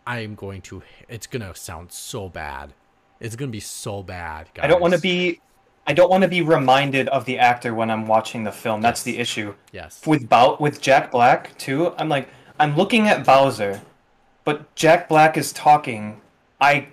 I 0.08 0.20
am 0.20 0.34
going 0.34 0.62
to. 0.62 0.82
It's 1.06 1.26
gonna 1.26 1.54
sound 1.54 1.92
so 1.92 2.30
bad. 2.30 2.72
It's 3.20 3.36
gonna 3.36 3.50
be 3.50 3.60
so 3.60 4.02
bad. 4.02 4.48
Guys. 4.54 4.64
I 4.64 4.66
don't 4.66 4.80
want 4.80 4.94
to 4.94 5.00
be. 5.00 5.40
I 5.86 5.92
don't 5.92 6.08
want 6.10 6.22
to 6.22 6.28
be 6.28 6.40
reminded 6.40 7.08
of 7.08 7.26
the 7.26 7.38
actor 7.38 7.74
when 7.74 7.90
I'm 7.90 8.06
watching 8.06 8.42
the 8.44 8.50
film. 8.52 8.80
That's 8.80 9.02
the 9.02 9.18
issue. 9.18 9.54
Yes. 9.70 10.00
With 10.06 10.26
Bow- 10.26 10.56
with 10.58 10.80
Jack 10.80 11.10
Black 11.10 11.56
too. 11.58 11.92
I'm 11.98 12.08
like, 12.08 12.28
I'm 12.58 12.74
looking 12.74 13.06
at 13.08 13.26
Bowser, 13.26 13.82
but 14.44 14.74
Jack 14.74 15.10
Black 15.10 15.36
is 15.36 15.52
talking. 15.52 16.20
I 16.58 16.88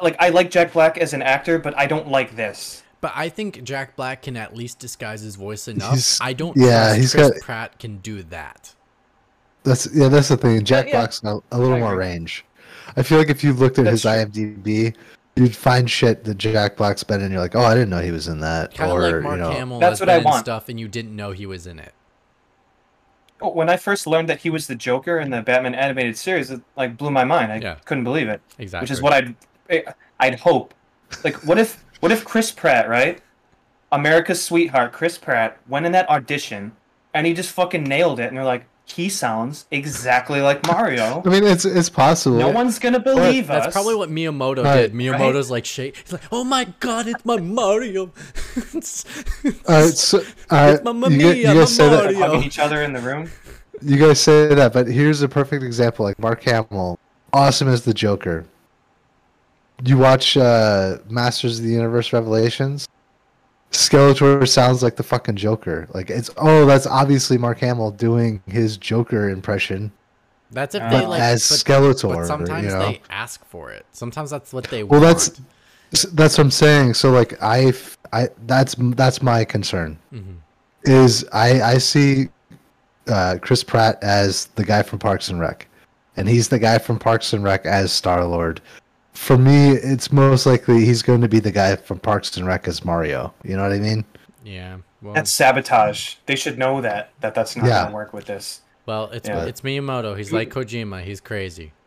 like 0.00 0.14
I 0.20 0.28
like 0.28 0.48
Jack 0.52 0.72
Black 0.72 0.98
as 0.98 1.12
an 1.14 1.22
actor, 1.22 1.58
but 1.58 1.76
I 1.76 1.86
don't 1.86 2.08
like 2.08 2.36
this. 2.36 2.84
But 3.00 3.10
I 3.16 3.28
think 3.28 3.64
Jack 3.64 3.96
Black 3.96 4.22
can 4.22 4.36
at 4.36 4.54
least 4.56 4.78
disguise 4.78 5.22
his 5.22 5.34
voice 5.34 5.66
enough. 5.66 5.94
He's- 5.94 6.18
I 6.20 6.32
don't 6.32 6.56
yeah, 6.56 6.84
trust 6.94 6.96
he's 7.00 7.12
Chris 7.14 7.30
got- 7.32 7.40
Pratt 7.42 7.78
can 7.80 7.96
do 7.98 8.22
that. 8.22 8.72
That's 9.64 9.88
yeah, 9.92 10.08
that's 10.08 10.28
the 10.28 10.36
thing. 10.36 10.64
Jack 10.64 10.86
yeah. 10.86 10.92
Black's 10.98 11.20
got 11.20 11.42
a 11.52 11.58
little 11.58 11.78
more 11.78 11.96
range. 11.96 12.44
I 12.96 13.02
feel 13.02 13.18
like 13.18 13.30
if 13.30 13.42
you 13.44 13.52
looked 13.52 13.78
at 13.78 13.84
That's 13.84 14.02
his 14.02 14.32
true. 14.32 14.54
IMDb, 14.56 14.94
you'd 15.36 15.56
find 15.56 15.90
shit 15.90 16.24
that 16.24 16.36
Jack 16.38 16.76
Black's 16.76 17.02
been 17.02 17.20
in. 17.22 17.32
You're 17.32 17.40
like, 17.40 17.54
oh, 17.56 17.62
I 17.62 17.74
didn't 17.74 17.90
know 17.90 18.00
he 18.00 18.10
was 18.10 18.28
in 18.28 18.40
that. 18.40 18.74
Kind 18.74 18.90
of 18.90 18.98
or 18.98 19.10
like 19.12 19.22
Mark 19.22 19.36
you 19.36 19.42
know, 19.42 19.50
Hamill 19.52 19.78
That's 19.80 19.92
has 19.98 20.00
what 20.00 20.06
been 20.06 20.14
I 20.14 20.18
in 20.18 20.24
want. 20.24 20.44
stuff, 20.44 20.68
and 20.68 20.78
you 20.78 20.88
didn't 20.88 21.14
know 21.16 21.32
he 21.32 21.46
was 21.46 21.66
in 21.66 21.78
it. 21.78 21.94
Oh, 23.40 23.50
When 23.50 23.68
I 23.68 23.76
first 23.76 24.06
learned 24.06 24.28
that 24.28 24.40
he 24.40 24.50
was 24.50 24.66
the 24.66 24.74
Joker 24.76 25.18
in 25.18 25.30
the 25.30 25.42
Batman 25.42 25.74
animated 25.74 26.16
series, 26.16 26.50
it 26.50 26.60
like 26.76 26.96
blew 26.96 27.10
my 27.10 27.24
mind. 27.24 27.52
I 27.52 27.56
Yeah. 27.58 27.76
couldn't 27.84 28.04
believe 28.04 28.28
it. 28.28 28.40
Exactly. 28.58 28.84
Which 28.84 28.90
is 28.90 29.02
what 29.02 29.12
I'd 29.12 29.34
eh, 29.70 29.82
I'd 30.20 30.38
hope. 30.40 30.74
Like, 31.24 31.36
what 31.44 31.58
if 31.58 31.84
what 32.00 32.12
if 32.12 32.24
Chris 32.24 32.52
Pratt, 32.52 32.88
right? 32.88 33.20
America's 33.90 34.42
sweetheart, 34.42 34.92
Chris 34.92 35.18
Pratt, 35.18 35.58
went 35.68 35.84
in 35.86 35.92
that 35.92 36.08
audition 36.08 36.72
and 37.14 37.26
he 37.26 37.34
just 37.34 37.50
fucking 37.50 37.84
nailed 37.84 38.18
it, 38.20 38.28
and 38.28 38.36
they're 38.36 38.44
like, 38.44 38.64
he 38.92 39.08
sounds 39.08 39.66
exactly 39.70 40.40
like 40.40 40.66
Mario. 40.66 41.22
I 41.24 41.28
mean, 41.28 41.44
it's 41.44 41.64
it's 41.64 41.88
possible. 41.90 42.38
No 42.38 42.50
one's 42.50 42.78
gonna 42.78 43.00
believe 43.00 43.50
us. 43.50 43.64
That's 43.64 43.72
probably 43.74 43.94
what 43.96 44.08
Miyamoto 44.10 44.64
Right. 44.64 44.82
did. 44.82 44.94
Miyamoto's 44.94 45.50
like 45.50 45.64
shake. 45.64 45.96
He's 45.96 46.12
like, 46.12 46.22
"Oh 46.30 46.44
my 46.44 46.64
god, 46.80 47.06
it's 47.08 47.24
my 47.24 47.36
Mario." 47.38 48.10
It's- 48.56 49.04
All 49.68 49.82
right, 49.84 49.94
so, 49.94 50.18
all 50.50 50.72
right, 50.72 50.84
Mamma 50.84 51.10
you, 51.10 51.18
gu- 51.18 51.26
you 51.28 51.32
mia, 51.48 51.54
guys 51.54 51.74
say 51.76 51.90
Mamma 51.90 52.02
that. 52.12 52.14
Hugging 52.16 52.42
each 52.44 52.58
other 52.58 52.82
in 52.82 52.92
the 52.92 53.00
room. 53.00 53.30
You 53.80 53.96
guys 53.98 54.20
say 54.20 54.54
that, 54.54 54.72
but 54.72 54.86
here's 54.86 55.22
a 55.22 55.28
perfect 55.28 55.64
example. 55.64 56.04
Like 56.04 56.18
Mark 56.18 56.42
Hamill, 56.44 56.98
awesome 57.32 57.68
as 57.68 57.84
the 57.84 57.92
Joker. 57.94 58.44
You 59.84 59.98
watch 59.98 60.36
uh, 60.36 60.98
Masters 61.08 61.58
of 61.58 61.64
the 61.64 61.72
Universe 61.72 62.12
Revelations. 62.12 62.86
Skeletor 63.72 64.46
sounds 64.48 64.82
like 64.82 64.96
the 64.96 65.02
fucking 65.02 65.36
Joker. 65.36 65.88
Like 65.92 66.10
it's 66.10 66.30
oh, 66.36 66.66
that's 66.66 66.86
obviously 66.86 67.38
Mark 67.38 67.58
Hamill 67.60 67.90
doing 67.90 68.42
his 68.46 68.76
Joker 68.76 69.30
impression 69.30 69.90
That's 70.50 70.74
if 70.74 70.82
they 70.90 71.06
like. 71.06 71.20
as 71.20 71.48
but, 71.48 71.56
Skeletor. 71.58 72.14
but 72.16 72.26
sometimes 72.26 72.64
you 72.64 72.70
know? 72.70 72.78
they 72.80 73.00
ask 73.10 73.44
for 73.46 73.70
it. 73.72 73.86
Sometimes 73.92 74.30
that's 74.30 74.52
what 74.52 74.64
they 74.64 74.82
Well, 74.84 75.00
want. 75.00 75.14
Well, 75.14 75.14
that's 75.90 76.02
that's 76.12 76.38
what 76.38 76.44
I'm 76.44 76.50
saying. 76.50 76.94
So 76.94 77.10
like 77.10 77.42
I 77.42 77.72
I 78.12 78.28
that's 78.46 78.74
that's 78.78 79.22
my 79.22 79.44
concern. 79.44 79.98
Mhm. 80.12 80.36
Is 80.84 81.24
I 81.32 81.62
I 81.62 81.78
see 81.78 82.28
uh, 83.08 83.38
Chris 83.40 83.64
Pratt 83.64 83.98
as 84.02 84.46
the 84.54 84.64
guy 84.64 84.82
from 84.82 84.98
Parks 84.98 85.28
and 85.28 85.40
Rec, 85.40 85.66
and 86.16 86.28
he's 86.28 86.48
the 86.48 86.58
guy 86.58 86.78
from 86.78 86.98
Parks 86.98 87.32
and 87.32 87.42
Rec 87.42 87.64
as 87.66 87.92
Star 87.92 88.24
Lord. 88.24 88.60
For 89.22 89.38
me, 89.38 89.68
it's 89.70 90.10
most 90.10 90.46
likely 90.46 90.84
he's 90.84 91.00
going 91.00 91.20
to 91.20 91.28
be 91.28 91.38
the 91.38 91.52
guy 91.52 91.76
from 91.76 92.00
Parks 92.00 92.36
and 92.36 92.44
Rec 92.44 92.66
as 92.66 92.84
Mario. 92.84 93.32
You 93.44 93.56
know 93.56 93.62
what 93.62 93.70
I 93.70 93.78
mean? 93.78 94.04
Yeah. 94.44 94.78
Well, 95.00 95.14
That's 95.14 95.30
sabotage. 95.30 96.16
They 96.26 96.34
should 96.34 96.58
know 96.58 96.80
that 96.80 97.12
that 97.20 97.32
that's 97.32 97.54
not 97.56 97.66
Yeah. 97.66 97.84
gonna 97.84 97.94
work 97.94 98.12
with 98.12 98.24
this. 98.24 98.62
well, 98.84 99.10
it's 99.12 99.28
Yeah. 99.28 99.44
it's 99.44 99.60
Miyamoto. 99.60 100.16
He's 100.18 100.32
like 100.32 100.50
Kojima. 100.50 101.04
He's 101.04 101.20
crazy. 101.20 101.72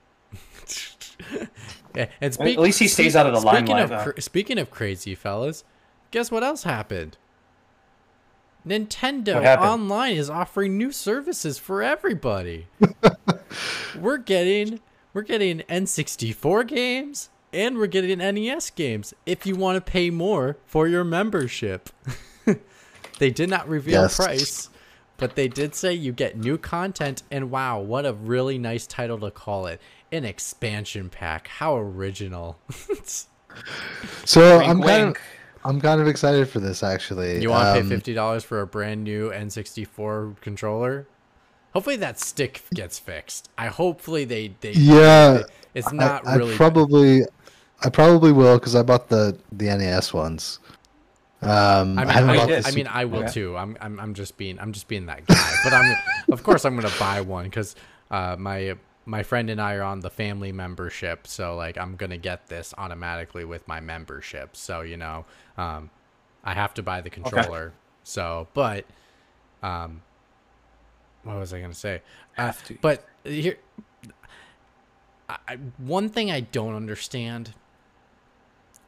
Eh, 1.96 2.08
and 2.20 2.34
speak, 2.34 2.58
At 2.58 2.62
least 2.64 2.80
he 2.80 2.90
stays 2.90 3.16
out 3.16 3.26
of 3.26 3.32
the 3.34 3.40
speaking 3.40 3.68
limelight, 3.68 3.84
Of, 3.84 3.90
though. 3.90 4.12
cr- 4.14 4.20
speaking 4.20 4.58
of 4.58 4.70
crazy 4.70 5.16
fellas, 5.16 5.64
guess 6.12 6.30
what 6.30 6.44
else 6.44 6.64
happened? 6.64 7.18
Nintendo 8.68 9.42
happened? 9.42 9.70
Online 9.70 10.16
is 10.18 10.30
offering 10.30 10.78
new 10.78 10.92
services 10.92 11.58
for 11.58 11.82
everybody. 11.82 12.68
we're 14.00 14.18
getting 14.18 14.82
we're 15.16 15.22
getting 15.24 15.60
N64 15.70 16.68
games 16.68 17.30
and 17.54 17.78
we're 17.78 17.88
getting 17.88 18.20
NES 18.20 18.70
games 18.72 19.14
if 19.26 19.46
you 19.46 19.56
want 19.56 19.78
to 19.78 19.92
pay 19.92 20.10
more 20.10 20.58
for 20.66 20.88
your 20.90 21.06
membership. 21.06 21.90
they 23.20 23.32
did 23.32 23.50
not 23.50 23.68
reveal 23.70 24.02
Yes. 24.04 24.18
price, 24.18 24.70
but 25.16 25.36
they 25.38 25.48
did 25.48 25.74
say 25.74 25.94
you 25.94 26.12
get 26.12 26.38
new 26.38 26.58
content 26.58 27.24
and 27.32 27.50
wow, 27.50 27.80
what 27.80 28.06
a 28.06 28.12
really 28.14 28.58
nice 28.58 28.86
title 28.86 29.18
to 29.20 29.32
call 29.32 29.68
it. 29.68 29.80
An 30.12 30.26
expansion 30.26 31.10
pack. 31.10 31.48
How 31.48 31.78
original. 31.78 32.60
So 34.26 34.58
Wink, 34.58 34.70
I'm 34.70 34.82
kind 34.84 35.04
of. 35.10 35.18
I'm 35.64 35.80
kind 35.82 36.02
of 36.02 36.08
excited 36.10 36.50
for 36.50 36.60
this 36.60 36.84
actually. 36.84 37.42
You 37.42 37.50
want 37.52 37.74
to 37.74 37.80
Um, 37.80 37.84
pay 37.90 37.96
fifty 37.96 38.14
dollars 38.14 38.44
for 38.44 38.60
a 38.60 38.68
brand 38.68 39.06
new 39.06 39.30
N64 39.32 40.42
controller? 40.42 41.08
Hopefully 41.76 41.98
that 41.98 42.20
stick 42.20 42.64
gets 42.74 42.98
fixed. 42.98 43.50
I 43.58 43.68
hopefully 43.68 44.26
they 44.26 44.56
they 44.62 44.72
Yeah, 44.72 45.44
it's 45.76 45.88
I- 45.90 45.92
not 45.92 46.26
I, 46.26 46.36
really 46.38 46.56
probably 46.56 47.24
I 47.84 47.90
probably 47.90 48.32
will 48.32 48.58
because 48.58 48.76
I 48.76 48.82
bought 48.82 49.10
the 49.10 49.38
the 49.52 49.70
NES 49.70 50.14
ones. 50.14 50.60
Um, 51.42 52.00
I 52.00 52.04
I 52.04 52.06
mean, 52.06 52.14
haven't 52.14 52.30
I, 52.30 52.36
bought 52.38 52.48
did. 52.48 52.64
the 52.64 52.68
I 52.70 52.72
mean, 52.72 52.88
I 52.88 53.06
will 53.06 53.20
Okay. 53.24 53.32
too. 53.34 53.58
I'm, 53.58 53.78
I'm, 53.82 54.00
I'm 54.00 54.14
just 54.16 54.38
being, 54.38 54.58
I'm 54.60 54.72
just 54.72 54.88
being 54.88 55.06
that 55.08 55.28
guy. 55.28 55.52
But 55.64 55.74
I'm, 55.74 55.96
of 56.32 56.44
course, 56.44 56.66
I'm 56.66 56.76
gonna 56.76 56.90
buy 57.00 57.22
one 57.22 57.46
because 57.46 57.76
uh, 58.10 58.36
my 58.40 58.76
my 59.06 59.22
friend 59.22 59.50
and 59.52 59.62
I 59.62 59.76
are 59.76 59.84
on 59.84 60.00
the 60.00 60.10
family 60.10 60.52
membership, 60.52 61.28
so 61.28 61.56
like 61.56 61.78
I'm 61.78 61.98
gonna 61.98 62.18
get 62.18 62.48
this 62.48 62.74
automatically 62.78 63.46
with 63.46 63.68
my 63.68 63.80
membership. 63.80 64.56
So 64.56 64.82
you 64.82 64.98
know, 64.98 65.26
um, 65.58 65.92
I 66.44 66.54
have 66.54 66.74
to 66.76 66.84
buy 66.84 67.02
the 67.02 67.10
controller. 67.12 67.74
So, 68.04 68.48
but, 68.54 68.86
um, 69.62 70.02
what 71.26 71.38
was 71.38 71.54
I 71.54 71.60
gonna 71.60 71.74
say? 71.74 72.02
Uh, 72.38 72.54
to. 72.68 72.78
but 72.82 73.06
here, 73.24 73.58
I, 75.28 75.58
one 75.78 76.08
thing 76.08 76.32
I 76.32 76.40
don't 76.40 76.76
understand, 76.76 77.54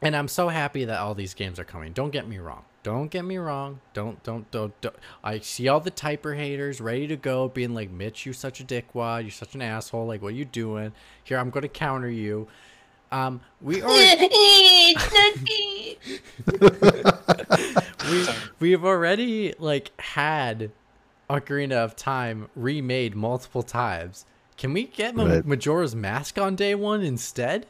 and 0.00 0.16
I'm 0.16 0.28
so 0.28 0.48
happy 0.48 0.84
that 0.84 0.98
all 0.98 1.14
these 1.14 1.34
games 1.34 1.58
are 1.58 1.64
coming. 1.64 1.92
Don't 1.92 2.10
get 2.10 2.26
me 2.28 2.38
wrong. 2.38 2.64
Don't 2.84 3.10
get 3.10 3.24
me 3.24 3.36
wrong. 3.36 3.80
Don't 3.92 4.22
don't 4.22 4.48
don't. 4.50 4.80
don't. 4.80 4.94
I 5.22 5.40
see 5.40 5.66
all 5.68 5.80
the 5.80 5.90
typer 5.90 6.36
haters 6.36 6.80
ready 6.80 7.08
to 7.08 7.16
go, 7.16 7.48
being 7.48 7.74
like, 7.74 7.90
"Mitch, 7.90 8.24
you 8.24 8.32
such 8.32 8.60
a 8.60 8.64
dickwad. 8.64 9.22
You're 9.22 9.30
such 9.32 9.54
an 9.54 9.62
asshole. 9.62 10.06
Like, 10.06 10.22
what 10.22 10.28
are 10.28 10.36
you 10.36 10.44
doing?" 10.44 10.92
Here, 11.24 11.38
I'm 11.38 11.50
gonna 11.50 11.68
counter 11.68 12.08
you. 12.08 12.46
Um, 13.10 13.40
we 13.60 13.82
already 13.84 14.96
we 18.10 18.28
we've 18.60 18.84
already 18.84 19.54
like 19.58 19.90
had 20.00 20.70
Ocarina 21.30 21.72
of 21.72 21.94
Time 21.96 22.48
remade 22.56 23.14
multiple 23.14 23.62
times. 23.62 24.24
Can 24.56 24.72
we 24.72 24.84
get 24.84 25.14
Ma- 25.14 25.24
Right. 25.24 25.44
Majora's 25.46 25.94
Mask 25.94 26.38
on 26.38 26.56
day 26.56 26.74
one 26.74 27.02
instead? 27.02 27.66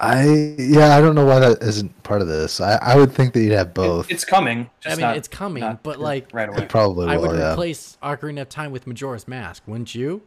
I 0.00 0.54
yeah, 0.58 0.96
I 0.96 1.00
don't 1.00 1.16
know 1.16 1.24
why 1.26 1.40
that 1.40 1.60
isn't 1.60 2.02
part 2.04 2.22
of 2.22 2.28
this. 2.28 2.60
I, 2.60 2.76
I 2.80 2.94
would 2.96 3.10
think 3.12 3.32
that 3.34 3.40
you'd 3.40 3.52
have 3.52 3.68
It- 3.68 3.74
both. 3.74 4.10
it's 4.10 4.24
coming. 4.24 4.70
I 4.86 4.90
mean, 4.90 5.00
not- 5.00 5.16
it's 5.16 5.26
coming, 5.28 5.60
not 5.62 5.82
but 5.82 5.98
like 5.98 6.28
right 6.32 6.48
away. 6.48 6.66
Probably 6.66 7.08
I 7.08 7.16
would 7.16 7.36
yeah. 7.36 7.52
replace 7.52 7.98
Ocarina 8.02 8.42
of 8.42 8.48
Time 8.48 8.70
with 8.70 8.86
Majora's 8.86 9.26
Mask, 9.26 9.62
wouldn't 9.66 9.94
you? 9.96 10.22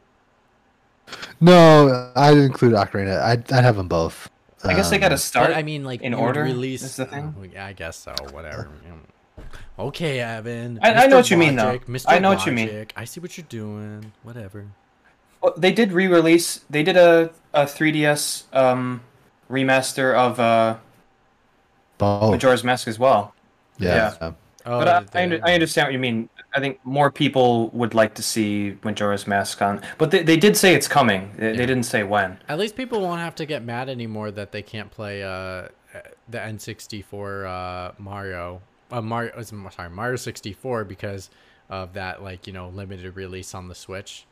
No, 1.39 2.12
I'd 2.16 2.38
include 2.38 2.74
Ocarina. 2.74 3.22
I'd, 3.22 3.52
I'd 3.52 3.64
have 3.64 3.76
them 3.78 3.88
both. 3.88 4.30
I 4.64 4.74
guess 4.76 4.89
they 4.89 5.00
got 5.00 5.10
to 5.10 5.14
Um, 5.16 5.20
start. 5.20 5.48
But 5.50 5.58
I 5.58 5.64
mean, 5.64 5.84
like 5.84 6.02
in 6.02 6.12
you 6.12 6.18
would 6.18 6.24
order, 6.26 6.44
Release 6.44 6.84
is 6.84 6.96
the 6.96 7.06
thing? 7.06 7.34
Oh, 7.39 7.44
yeah, 7.44 7.66
I 7.66 7.74
guess 7.74 7.96
so. 7.98 8.14
Whatever. 8.32 8.68
Okay, 9.80 10.20
Evan. 10.20 10.80
I- 10.82 10.93
I 10.93 11.08
know 11.08 11.16
Mr. 11.16 11.20
what 11.20 11.32
you 11.32 11.38
mean, 11.38 11.56
though. 11.56 11.80
Mr. 11.80 12.06
I 12.08 12.20
know 12.20 12.30
what 12.30 12.45
you 12.45 12.52
mean. 12.52 12.88
I 12.95 13.06
see 13.06 13.20
what 13.20 13.38
you're 13.38 13.45
doing. 13.49 14.12
Whatever. 14.24 14.66
Well, 15.41 15.54
they 15.58 15.72
did 15.72 15.91
re-release. 15.91 16.62
They 16.70 16.84
did 16.84 16.97
a, 16.97 17.32
a 17.54 17.64
3DS 17.66 18.43
um, 18.54 19.02
remaster 19.49 20.14
of 20.14 20.39
uh, 20.39 20.78
both. 21.97 22.32
Majora's 22.32 22.64
Mask 22.64 22.88
as 22.88 22.99
well. 22.99 23.34
yeah. 23.78 24.14
Oh, 24.64 24.78
but 24.78 24.88
I, 25.16 25.20
I. 25.20 25.39
I 25.43 25.54
understand 25.56 25.88
what 25.88 25.93
you 25.93 25.97
mean. 25.99 26.30
I 26.54 26.60
think 26.60 26.80
more 26.84 27.10
people 27.10 27.70
would 27.70 27.95
like 27.95 28.14
to 28.16 28.22
see 28.22 28.78
Majora's 28.84 29.26
Mask 29.26 29.60
on, 29.62 29.82
but 29.97 30.12
they, 30.12 30.22
they 30.22 30.38
did 30.38 30.56
say 30.56 30.76
it's 30.76 30.88
coming. 30.88 31.32
They, 31.38 31.47
Yeah. 31.52 31.58
they 31.58 31.66
didn't 31.66 31.86
say 31.86 32.04
when. 32.04 32.38
At 32.47 32.60
least 32.60 32.76
people 32.76 33.02
won't 33.02 33.22
have 33.22 33.34
to 33.36 33.47
get 33.47 33.64
mad 33.64 33.89
anymore 33.89 34.30
that 34.32 34.52
they 34.52 34.62
can't 34.62 34.91
play 34.91 35.24
uh, 35.24 35.70
the 36.30 36.38
N64 36.38 37.47
uh, 37.47 37.91
Mario. 37.97 38.62
Uh, 38.92 39.02
Mario, 39.02 39.42
sorry, 39.42 39.89
Mario 39.89 40.16
64 40.16 40.84
because 40.86 41.30
of 41.70 41.94
that, 41.94 42.22
like 42.22 42.48
you 42.48 42.54
know, 42.54 42.70
limited 42.70 43.16
release 43.16 43.56
on 43.56 43.68
the 43.68 43.76
Switch. 43.76 44.26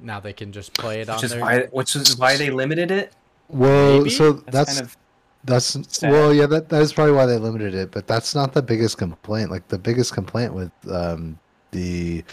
Now 0.00 0.20
they 0.20 0.32
can 0.32 0.52
just 0.52 0.72
play 0.74 1.00
it 1.00 1.08
on 1.08 1.16
Which 1.16 1.24
is 1.24 1.30
their. 1.32 1.40
why, 1.40 1.62
which 1.70 1.96
is 1.96 2.16
why 2.16 2.36
they 2.36 2.50
limited 2.50 2.90
it. 2.90 3.12
Well, 3.48 3.98
Maybe? 3.98 4.10
so 4.10 4.32
That's, 4.32 4.52
that's 4.52 4.74
kind 4.74 4.86
of 4.86 4.96
That's 5.44 6.02
well, 6.02 6.32
yeah. 6.32 6.46
That 6.46 6.68
that 6.68 6.82
is 6.82 6.92
probably 6.92 7.14
why 7.14 7.26
they 7.26 7.36
limited 7.36 7.74
it, 7.74 7.90
but 7.90 8.06
that's 8.06 8.34
not 8.34 8.52
the 8.52 8.62
biggest 8.62 8.98
complaint. 8.98 9.50
Like 9.50 9.66
the 9.68 9.78
biggest 9.78 10.12
complaint 10.12 10.54
with 10.54 10.72
um, 10.90 11.38
the 11.72 12.24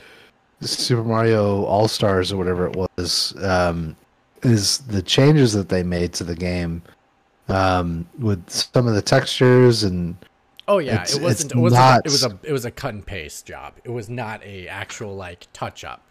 Super 0.62 1.04
Mario 1.04 1.64
All 1.66 1.88
Stars 1.88 2.32
or 2.32 2.38
whatever 2.38 2.68
it 2.68 2.76
was 2.98 3.36
um, 3.44 3.96
is 4.44 4.80
the 4.80 5.02
changes 5.02 5.54
that 5.54 5.70
they 5.70 5.84
made 5.84 6.14
to 6.14 6.24
the 6.24 6.36
game 6.36 6.82
um, 7.50 8.08
with 8.20 8.50
some 8.50 8.88
of 8.88 8.94
the 8.94 9.02
textures 9.02 9.84
and 9.84 10.16
Oh 10.68 10.80
yeah, 10.80 10.94
It's- 10.96 11.16
it 11.16 11.22
wasn't. 11.22 11.52
It 11.54 11.58
wasn't. 11.58 11.80
not- 11.80 12.06
It 12.06 12.12
was 12.12 12.24
a. 12.24 12.40
It 12.44 12.52
was 12.52 12.66
a 12.66 12.72
cut 12.72 12.94
and 12.94 13.06
paste 13.06 13.46
job. 13.46 13.74
It 13.84 13.90
was 13.92 14.10
not 14.10 14.44
a 14.44 14.68
actual 14.68 15.16
like 15.16 15.48
touch 15.54 15.84
up. 15.84 16.02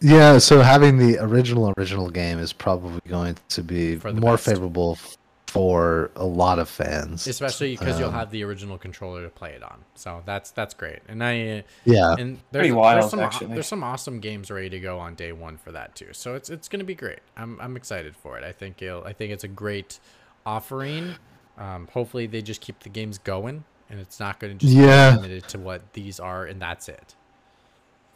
yeah. 0.00 0.38
So 0.38 0.60
having 0.62 0.98
the 0.98 1.18
original 1.18 1.72
original 1.78 2.10
game 2.10 2.38
is 2.38 2.52
probably 2.52 3.00
going 3.08 3.36
to 3.50 3.62
be 3.62 3.96
more 4.14 4.32
best. 4.34 4.44
favorable 4.46 4.98
for 5.46 6.10
a 6.16 6.24
lot 6.24 6.58
of 6.58 6.66
fans. 6.68 7.26
especially 7.26 7.76
because 7.76 7.98
you'll 7.98 8.08
Um, 8.08 8.14
have 8.14 8.30
the 8.30 8.42
original 8.42 8.78
controller 8.78 9.22
to 9.22 9.28
play 9.28 9.50
it 9.52 9.62
on. 9.62 9.84
So 9.94 10.22
that's 10.24 10.50
that's 10.50 10.72
great. 10.74 11.00
And 11.08 11.22
I 11.22 11.64
yeah. 11.84 12.14
and 12.18 12.38
there's, 12.52 12.68
Pretty 12.68 12.70
there's 12.72 13.10
some 13.10 13.20
actually. 13.20 13.54
there's 13.54 13.66
some 13.66 13.84
awesome 13.84 14.20
games 14.20 14.50
ready 14.50 14.70
to 14.70 14.80
go 14.80 14.98
on 14.98 15.14
day 15.14 15.32
one 15.32 15.58
for 15.58 15.70
that 15.72 15.94
too. 15.94 16.08
So 16.12 16.34
it's 16.34 16.48
it's 16.50 16.68
gonna 16.68 16.84
be 16.84 16.94
great. 16.94 17.18
I'm 17.36 17.58
I'm 17.60 17.76
excited 17.76 18.16
for 18.16 18.38
it. 18.38 18.44
I 18.44 18.52
think 18.52 18.80
it'll 18.82 19.04
I 19.04 19.12
think 19.12 19.30
it's 19.32 19.44
a 19.44 19.48
great 19.48 20.00
offering. 20.46 21.16
Um, 21.58 21.88
hopefully 21.92 22.26
they 22.26 22.42
just 22.42 22.60
keep 22.60 22.80
the 22.80 22.88
games 22.88 23.18
going 23.18 23.64
and 23.90 24.00
it's 24.00 24.18
not 24.18 24.40
going 24.40 24.58
to 24.58 24.66
just 24.66 24.72
Yeah. 24.76 25.10
be 25.10 25.16
limited 25.16 25.48
to 25.48 25.58
what 25.58 25.92
these 25.92 26.18
are 26.18 26.46
and 26.46 26.60
that's 26.60 26.88
it. 26.88 27.14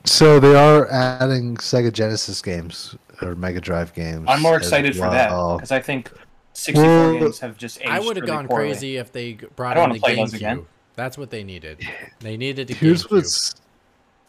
So 0.05 0.39
they 0.41 0.55
are 0.55 0.89
adding 0.91 1.57
Sega 1.57 1.93
Genesis 1.93 2.41
games 2.41 2.97
or 3.23 3.35
Mega 3.35 3.61
Drive 3.61 3.93
games. 3.93 4.25
I'm 4.29 4.41
more 4.41 4.57
as 4.57 4.63
excited 4.63 4.95
for 4.95 5.11
that 5.11 5.29
because 5.57 5.73
I 5.73 5.81
think 5.81 6.11
64 6.53 6.85
Well, 6.87 7.19
games 7.21 7.39
have 7.41 7.57
just 7.59 7.81
aged 7.81 7.89
I 7.91 7.99
would 7.99 8.17
have 8.17 8.23
really 8.23 8.27
gone 8.27 8.49
poorly. 8.49 8.69
crazy 8.71 8.97
if 8.97 9.13
they 9.13 9.35
brought 9.35 9.77
I 9.77 9.85
in 9.85 9.91
the 9.91 9.99
wanna 9.99 10.01
play 10.01 10.17
those 10.17 10.33
GameCube. 10.35 10.65
That's 10.95 11.19
what 11.19 11.31
they 11.31 11.45
needed. 11.45 11.81
They 12.21 12.37
needed 12.37 12.71
a 12.71 12.75
Here's 12.75 13.05
GameCube. 13.05 13.11
what's 13.13 13.55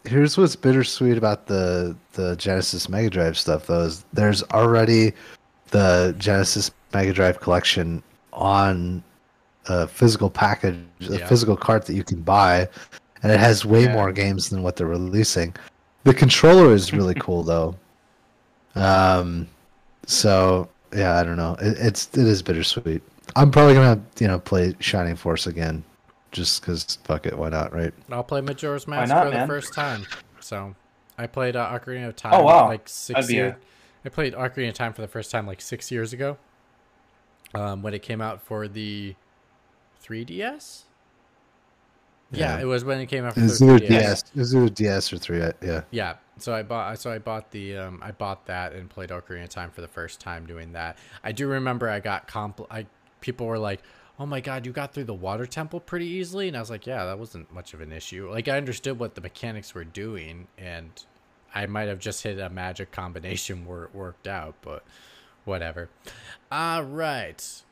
here's 0.04 0.36
what's 0.38 0.56
bittersweet 0.56 1.16
about 1.16 1.46
the 1.46 1.96
the 2.12 2.34
Genesis 2.36 2.88
Mega 2.88 3.08
Drive 3.10 3.38
stuff 3.38 3.66
though 3.66 3.82
is 3.84 4.04
there's 4.12 4.42
already 4.44 5.12
the 5.70 6.14
Genesis 6.18 6.70
Mega 6.92 7.12
Drive 7.12 7.40
collection 7.40 8.02
on 8.38 9.02
a 9.66 9.86
physical 9.86 10.30
package, 10.30 10.78
a 11.10 11.18
Yeah. 11.18 11.26
physical 11.26 11.56
cart 11.56 11.84
that 11.86 11.94
you 11.94 12.04
can 12.04 12.22
buy, 12.22 12.68
and 13.22 13.30
it 13.30 13.38
has 13.38 13.64
way 13.66 13.84
Yeah. 13.84 13.92
more 13.92 14.12
games 14.12 14.48
than 14.48 14.62
what 14.62 14.76
they're 14.76 14.86
releasing. 14.86 15.54
The 16.04 16.14
controller 16.14 16.72
is 16.72 16.92
really 16.92 17.14
cool 17.20 17.42
though. 17.42 17.74
Um, 18.74 19.48
so 20.06 20.68
yeah, 20.94 21.16
I 21.18 21.24
don't 21.24 21.36
know. 21.36 21.56
It, 21.60 21.76
it's 21.78 22.06
it 22.16 22.26
is 22.26 22.42
bittersweet. 22.42 23.02
I'm 23.36 23.50
probably 23.50 23.74
gonna 23.74 24.00
you 24.18 24.28
know 24.28 24.38
play 24.38 24.74
Shining 24.80 25.16
Force 25.16 25.46
again, 25.46 25.84
just 26.32 26.60
because 26.62 26.98
fuck 27.04 27.26
it, 27.26 27.36
why 27.36 27.48
not, 27.50 27.74
right? 27.74 27.92
I'll 28.10 28.22
play 28.24 28.40
Majora's 28.40 28.86
Mask 28.86 29.08
not, 29.12 29.26
for 29.32 29.38
the 29.38 29.46
first 29.46 29.74
time. 29.74 30.06
So 30.40 30.74
I 31.18 31.26
played 31.26 31.56
uh, 31.56 31.68
Ocarina 31.78 32.08
of 32.08 32.16
Time. 32.16 32.32
Oh, 32.34 32.44
wow. 32.44 32.68
Like 32.68 32.88
six 32.88 33.16
That'd 33.16 33.28
be 33.28 33.34
years. 33.34 33.52
a- 33.52 34.06
I 34.06 34.08
played 34.10 34.32
Ocarina 34.34 34.68
of 34.68 34.74
Time 34.74 34.92
for 34.92 35.02
the 35.02 35.08
first 35.08 35.30
time 35.30 35.46
like 35.46 35.60
six 35.60 35.90
years 35.90 36.12
ago. 36.12 36.38
Um, 37.54 37.82
when 37.82 37.94
it 37.94 38.02
came 38.02 38.20
out 38.20 38.42
for 38.42 38.68
the 38.68 39.14
3DS. 40.04 40.82
Yeah, 42.30 42.56
Yeah. 42.56 42.60
it 42.62 42.64
was 42.66 42.84
when 42.84 43.00
it 43.00 43.06
came 43.06 43.24
out 43.24 43.34
for 43.34 43.40
Is 43.40 43.58
the 43.58 43.64
3DS. 43.66 43.88
DS? 43.88 44.24
Is 44.36 44.54
it 44.54 44.62
a 44.62 44.70
DS 44.70 45.12
or 45.12 45.18
three? 45.18 45.38
Yeah. 45.62 45.82
Yeah, 45.90 46.16
so 46.36 46.52
I 46.54 46.62
bought 46.62 46.98
so 46.98 47.10
I 47.10 47.18
bought 47.18 47.50
the 47.52 47.76
um 47.78 48.00
I 48.02 48.10
bought 48.12 48.44
that 48.46 48.74
and 48.74 48.90
played 48.90 49.08
Ocarina 49.10 49.44
of 49.44 49.48
Time 49.48 49.70
for 49.70 49.80
the 49.80 49.88
first 49.88 50.20
time 50.20 50.44
doing 50.46 50.72
that. 50.72 50.98
I 51.24 51.32
do 51.32 51.46
remember 51.46 51.88
I 51.88 52.00
got 52.00 52.28
compl 52.28 52.66
I 52.70 52.84
people 53.22 53.46
were 53.46 53.58
like, 53.58 53.80
"Oh 54.18 54.26
my 54.26 54.40
god, 54.40 54.66
you 54.66 54.72
got 54.72 54.92
through 54.92 55.04
the 55.04 55.14
water 55.14 55.46
temple 55.46 55.80
pretty 55.80 56.06
easily." 56.06 56.48
And 56.48 56.56
I 56.56 56.60
was 56.60 56.68
like, 56.68 56.86
"Yeah, 56.86 57.06
that 57.06 57.18
wasn't 57.18 57.50
much 57.52 57.72
of 57.72 57.80
an 57.80 57.92
issue." 57.92 58.30
Like 58.30 58.46
I 58.46 58.58
understood 58.58 58.98
what 58.98 59.14
the 59.14 59.22
mechanics 59.22 59.74
were 59.74 59.84
doing 59.84 60.48
and 60.58 60.90
I 61.54 61.64
might 61.64 61.88
have 61.88 61.98
just 61.98 62.22
hit 62.22 62.38
a 62.38 62.50
magic 62.50 62.92
combination 62.92 63.64
where 63.64 63.84
it 63.84 63.94
worked 63.94 64.26
out, 64.28 64.54
but 64.60 64.84
whatever. 65.48 65.88
All 66.52 66.84
right. 66.84 67.62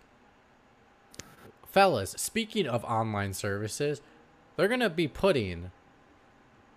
Fellas, 1.71 2.13
speaking 2.19 2.67
of 2.67 2.85
online 2.85 3.35
services, 3.35 4.01
they're 4.57 4.67
going 4.69 4.81
to 4.81 4.91
be 4.91 5.07
putting 5.07 5.71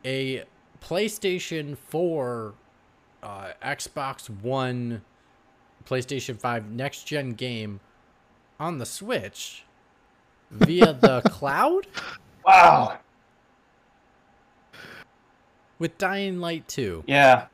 a 0.05 0.43
PlayStation 0.83 1.77
4, 1.77 2.53
uh, 3.23 3.47
Xbox 3.63 4.29
One, 4.29 5.01
PlayStation 5.85 6.37
5 6.39 6.69
next 6.71 7.03
gen 7.05 7.31
game 7.31 7.79
on 8.59 8.77
the 8.77 8.85
Switch 8.85 9.63
via 10.51 10.93
the 11.01 11.21
cloud 11.29 11.87
Wow. 12.45 12.99
with 15.77 15.97
Dying 15.97 16.39
Light 16.39 16.67
2. 16.67 17.03
Yeah, 17.07 17.45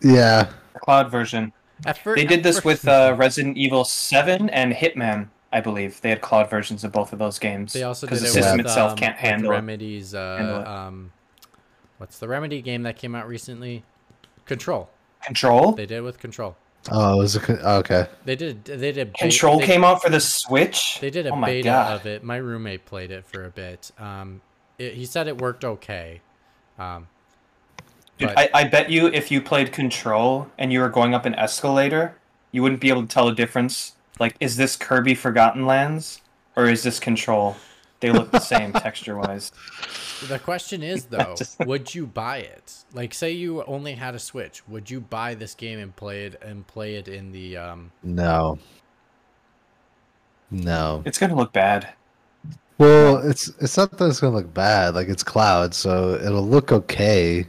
Yeah. 0.00 0.50
the 0.74 0.78
cloud 0.80 1.10
version. 1.10 1.52
At 1.86 1.98
fir- 1.98 2.14
They 2.16 2.22
at 2.22 2.28
did 2.28 2.42
this 2.42 2.56
first- 2.56 2.64
with 2.64 2.88
uh, 2.88 3.14
Resident 3.18 3.56
Evil 3.56 3.84
7 3.84 4.48
and 4.50 4.72
Hitman, 4.72 5.28
I 5.52 5.60
believe. 5.60 6.00
They 6.00 6.10
had 6.10 6.20
cloud 6.20 6.48
versions 6.50 6.84
of 6.84 6.92
both 6.92 7.12
of 7.12 7.18
those 7.18 7.38
games. 7.38 7.72
They 7.72 7.82
also 7.82 8.06
because 8.06 8.20
did 8.20 8.26
the 8.26 8.30
it 8.30 8.42
system 8.42 8.56
with, 8.58 8.66
itself 8.66 8.92
um, 8.92 8.98
can't 8.98 9.16
handle 9.16 9.52
it. 9.52 9.56
Remedy's 9.56 10.12
handle 10.12 10.56
uh, 10.62 10.64
um, 10.64 11.12
what's 11.98 12.18
the 12.18 12.28
Remedy 12.28 12.62
game 12.62 12.82
that 12.82 12.96
came 12.96 13.14
out 13.14 13.26
recently? 13.28 13.84
Control. 14.46 14.88
Control. 15.24 15.72
They 15.72 15.86
did 15.86 15.98
it 15.98 16.02
with 16.02 16.18
Control. 16.18 16.56
Oh, 16.90 17.14
it 17.14 17.18
was 17.18 17.34
a 17.36 17.40
con- 17.40 17.58
oh, 17.62 17.78
okay. 17.78 18.06
They 18.26 18.36
did. 18.36 18.64
They 18.66 18.92
did. 18.92 19.12
beta- 19.14 19.18
Control 19.18 19.58
they- 19.58 19.66
came 19.66 19.84
out 19.84 20.02
for 20.02 20.10
the 20.10 20.20
Switch. 20.20 20.98
They 21.00 21.08
did 21.08 21.26
a 21.26 21.30
oh 21.30 21.40
beta 21.42 21.64
God. 21.64 22.00
of 22.00 22.06
it. 22.06 22.22
My 22.22 22.36
roommate 22.36 22.84
played 22.84 23.10
it 23.10 23.24
for 23.24 23.44
a 23.44 23.50
bit. 23.50 23.90
Um, 23.98 24.42
it, 24.78 24.92
he 24.94 25.06
said 25.06 25.26
it 25.26 25.40
worked 25.40 25.64
okay. 25.64 26.20
Um, 26.78 27.06
Dude, 28.26 28.34
but- 28.34 28.54
I, 28.54 28.60
I 28.62 28.64
bet 28.64 28.90
you 28.90 29.06
if 29.08 29.30
you 29.30 29.40
played 29.40 29.72
Control 29.72 30.50
and 30.58 30.72
you 30.72 30.80
were 30.80 30.88
going 30.88 31.14
up 31.14 31.24
an 31.26 31.34
escalator, 31.34 32.16
you 32.52 32.62
wouldn't 32.62 32.80
be 32.80 32.88
able 32.88 33.02
to 33.02 33.08
tell 33.08 33.26
the 33.26 33.34
difference. 33.34 33.92
Like, 34.20 34.36
is 34.40 34.56
this 34.56 34.76
Kirby 34.76 35.14
Forgotten 35.14 35.66
Lands 35.66 36.20
or 36.56 36.66
is 36.66 36.82
this 36.82 37.00
Control? 37.00 37.56
They 38.00 38.10
look 38.12 38.30
the 38.30 38.38
same 38.38 38.72
texture 38.84 39.16
wise. 39.16 39.50
the 40.28 40.38
question 40.38 40.82
is 40.82 41.04
though, 41.10 41.34
would 41.60 41.94
you 41.94 42.06
buy 42.06 42.38
it? 42.38 42.84
Like, 42.92 43.14
say 43.14 43.32
you 43.32 43.64
only 43.64 43.94
had 43.94 44.14
a 44.14 44.18
Switch, 44.18 44.66
would 44.68 44.90
you 44.90 45.00
buy 45.00 45.34
this 45.34 45.54
game 45.54 45.78
and 45.78 45.94
play 45.96 46.26
it 46.26 46.40
and 46.42 46.66
play 46.66 46.96
it 46.96 47.08
in 47.08 47.32
the? 47.32 47.56
Um, 47.56 47.92
No. 48.02 48.58
No. 50.50 51.02
It's 51.04 51.18
gonna 51.18 51.34
look 51.34 51.52
bad. 51.52 51.92
Well, 52.78 53.18
it's 53.28 53.48
it's 53.60 53.76
not 53.76 53.90
that 53.92 54.06
it's 54.06 54.20
gonna 54.20 54.36
look 54.36 54.52
bad. 54.52 54.94
Like 54.94 55.08
it's 55.08 55.22
cloud, 55.22 55.74
so 55.74 56.14
it'll 56.14 56.46
look 56.46 56.70
okay. 56.72 57.46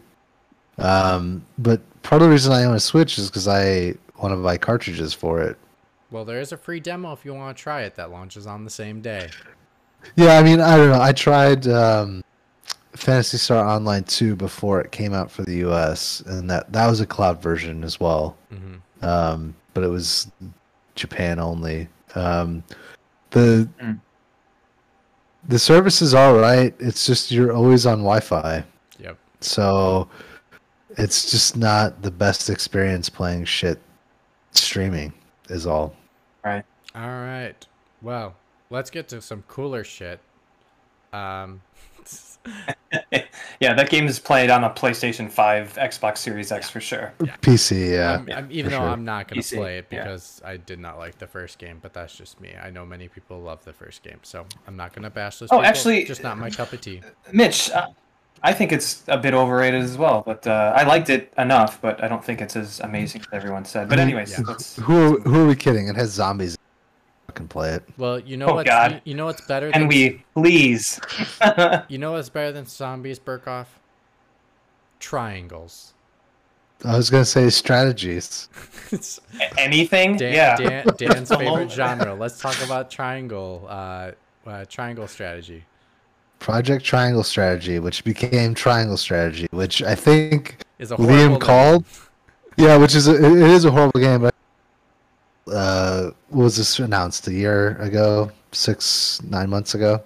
Um, 0.78 1.45
but 1.57 1.82
part 2.03 2.21
of 2.21 2.28
the 2.28 2.32
reason 2.32 2.51
I 2.51 2.63
own 2.65 2.76
a 2.76 2.80
Switch 2.80 3.17
is 3.17 3.30
because 3.30 3.47
I 3.47 3.95
want 4.21 4.34
to 4.34 4.38
buy 4.38 4.57
cartridges 4.57 5.13
for 5.13 5.41
it. 5.41 5.57
well, 6.11 6.26
there 6.26 6.39
is 6.39 6.51
a 6.51 6.57
free 6.57 6.80
demo 6.80 7.11
if 7.13 7.26
you 7.26 7.34
want 7.34 7.55
to 7.57 7.61
try 7.61 7.82
it 7.84 7.95
that 7.95 8.11
launches 8.11 8.45
on 8.47 8.63
the 8.63 8.69
same 8.69 9.01
day. 9.01 9.30
Yeah, 10.15 10.38
I 10.38 10.43
mean, 10.43 10.61
I 10.61 10.78
don't 10.78 10.89
know. 10.91 11.01
I 11.01 11.11
tried 11.13 11.67
um, 11.67 12.23
Phantasy 12.93 13.38
Star 13.38 13.65
Online 13.67 14.03
2 14.03 14.36
before 14.36 14.80
it 14.82 14.91
came 14.91 15.13
out 15.13 15.32
for 15.32 15.43
the 15.43 15.55
US, 15.67 16.21
and 16.21 16.49
that 16.49 16.71
that 16.71 16.88
was 16.88 17.01
a 17.01 17.05
cloud 17.05 17.41
version 17.41 17.84
as 17.84 17.99
well. 17.99 18.38
hmm 18.49 18.76
um, 19.01 19.53
but 19.73 19.84
it 19.84 19.88
was 19.89 20.32
Japan 20.95 21.39
only. 21.39 21.88
Um, 22.15 22.63
the 23.32 23.67
Mm. 23.82 23.99
the 25.47 25.59
service 25.59 26.01
is 26.01 26.13
all 26.13 26.36
right. 26.38 26.73
It's 26.80 27.05
just 27.05 27.30
you're 27.32 27.51
always 27.53 27.86
on 27.86 27.97
Wi-Fi, 27.99 28.63
Yep. 28.99 29.17
so 29.41 30.07
it's 30.98 31.32
just 31.32 31.58
not 31.58 32.02
the 32.02 32.12
best 32.12 32.50
experience 32.50 33.10
playing 33.10 33.46
shit 33.46 33.80
streaming 34.52 35.14
is 35.50 35.66
all. 35.66 35.96
All 36.46 36.62
right. 36.93 37.56
Well, 38.02 38.36
let's 38.70 38.89
get 38.89 39.10
to 39.10 39.22
some 39.22 39.43
cooler 39.48 39.84
shit. 39.84 40.20
Um, 41.12 41.62
yeah, 43.60 43.74
that 43.74 43.89
game 43.89 44.08
is 44.08 44.20
played 44.20 44.50
on 44.50 44.64
a 44.64 44.70
PlayStation 44.70 45.30
5, 45.30 45.74
Xbox 45.74 46.20
Series 46.20 46.52
X 46.52 46.70
for 46.70 46.80
sure. 46.80 47.14
PC, 47.41 47.91
yeah. 47.91 48.12
I'm- 48.12 48.30
I'm- 48.32 48.48
even 48.52 48.72
though 48.72 48.78
sure. 48.78 48.88
I'm 48.88 49.04
not 49.04 49.28
going 49.28 49.41
to 49.41 49.48
PC, 49.48 49.58
play 49.58 49.78
it 49.80 49.88
yeah. 49.91 50.04
because 50.04 50.41
I 50.46 50.58
did 50.58 50.80
not 50.80 50.98
like 50.98 51.18
the 51.18 51.28
first 51.28 51.58
game, 51.58 51.80
but 51.82 51.93
that's 51.93 52.16
just 52.16 52.39
me. 52.39 52.54
I 52.62 52.70
know 52.70 52.86
many 52.86 53.08
people 53.08 53.41
love 53.41 53.64
the 53.66 53.74
first 53.74 54.04
game, 54.04 54.20
so 54.24 54.46
I'm 54.68 54.78
not 54.78 54.93
going 54.93 55.04
to 55.04 55.10
bash 55.10 55.39
this. 55.39 55.52
Oh, 55.52 55.58
people. 55.58 55.66
actually- 55.66 56.06
just 56.06 56.24
not 56.24 56.38
my 56.38 56.50
cup 56.50 56.72
of 56.72 56.80
tea. 56.82 57.02
Mitch, 57.32 57.72
uh, 57.72 57.88
I 58.46 58.54
think 58.54 58.72
it's 58.72 59.02
a 59.08 59.18
bit 59.18 59.34
overrated 59.34 59.82
as 59.82 59.98
well, 59.98 60.22
but 60.24 60.46
uh, 60.46 60.72
I 60.76 60.84
liked 60.84 61.10
it 61.10 61.34
enough, 61.38 61.82
but 61.82 62.04
I 62.04 62.08
don't 62.08 62.24
think 62.24 62.41
it's 62.41 62.56
as 62.56 62.80
amazing 62.80 63.22
as 63.22 63.28
everyone 63.34 63.66
said. 63.66 63.89
But 63.89 63.98
anyways, 63.98 64.32
yeah. 64.34 64.46
let's, 64.48 64.76
Who 64.78 65.20
who 65.22 65.43
are 65.43 65.48
we 65.48 65.56
kidding? 65.56 65.88
It 65.88 65.96
has 65.96 66.12
zombies. 66.12 66.56
I 67.28 67.32
can 67.32 67.48
play 67.48 67.72
it. 67.74 67.84
Well, 67.98 68.20
you 68.20 68.38
know 68.38 68.48
Oh, 68.50 68.56
what's 68.56 68.70
God. 68.70 68.91
you, 68.93 69.02
you 69.12 69.16
know 69.16 69.26
what's 69.26 69.41
better 69.48 69.72
can 69.72 69.82
than 69.82 69.88
we 69.88 70.24
please? 70.36 71.00
you 71.89 71.98
know 71.98 72.12
what's 72.12 72.30
better 72.30 72.52
than 72.52 72.68
zombies, 72.68 73.18
Burkoff? 73.20 73.66
Triangles. 75.00 75.93
I 76.84 76.96
was 76.98 77.10
gonna 77.10 77.26
say 77.26 77.50
strategies. 77.50 78.48
It's 78.91 79.20
Anything? 79.58 80.18
Dan, 80.18 80.34
yeah. 80.34 80.56
Dan, 80.56 80.86
Dan's 80.98 81.30
favorite 81.36 81.72
genre. 81.72 82.14
Let's 82.14 82.39
talk 82.39 82.64
about 82.64 82.91
triangle. 82.91 83.66
Uh, 83.68 84.12
uh, 84.46 84.66
triangle 84.66 85.08
strategy. 85.08 85.66
Project 86.46 86.86
Triangle 86.86 87.24
Strategy, 87.24 87.80
which 87.80 88.04
became 88.04 88.54
Triangle 88.54 88.98
Strategy, 88.98 89.48
which 89.50 89.82
I 89.82 89.96
think 89.96 90.58
Is 90.78 90.91
a 90.91 90.96
horrible 90.96 91.16
Liam 91.16 91.30
name. 91.32 91.39
called. 91.39 91.86
Yeah, 92.56 92.78
which 92.78 92.93
is 92.93 93.08
a, 93.08 93.16
it 93.16 93.50
is 93.50 93.66
a 93.66 93.72
horrible 93.72 94.00
game. 94.00 94.22
But 94.22 94.36
uh, 95.52 96.12
what 96.30 96.43
was 96.43 96.56
this 96.58 96.78
announced 96.78 97.28
a 97.28 97.34
year 97.34 97.70
ago, 97.82 98.32
six 98.52 99.20
nine 99.24 99.50
months 99.50 99.74
ago? 99.74 100.04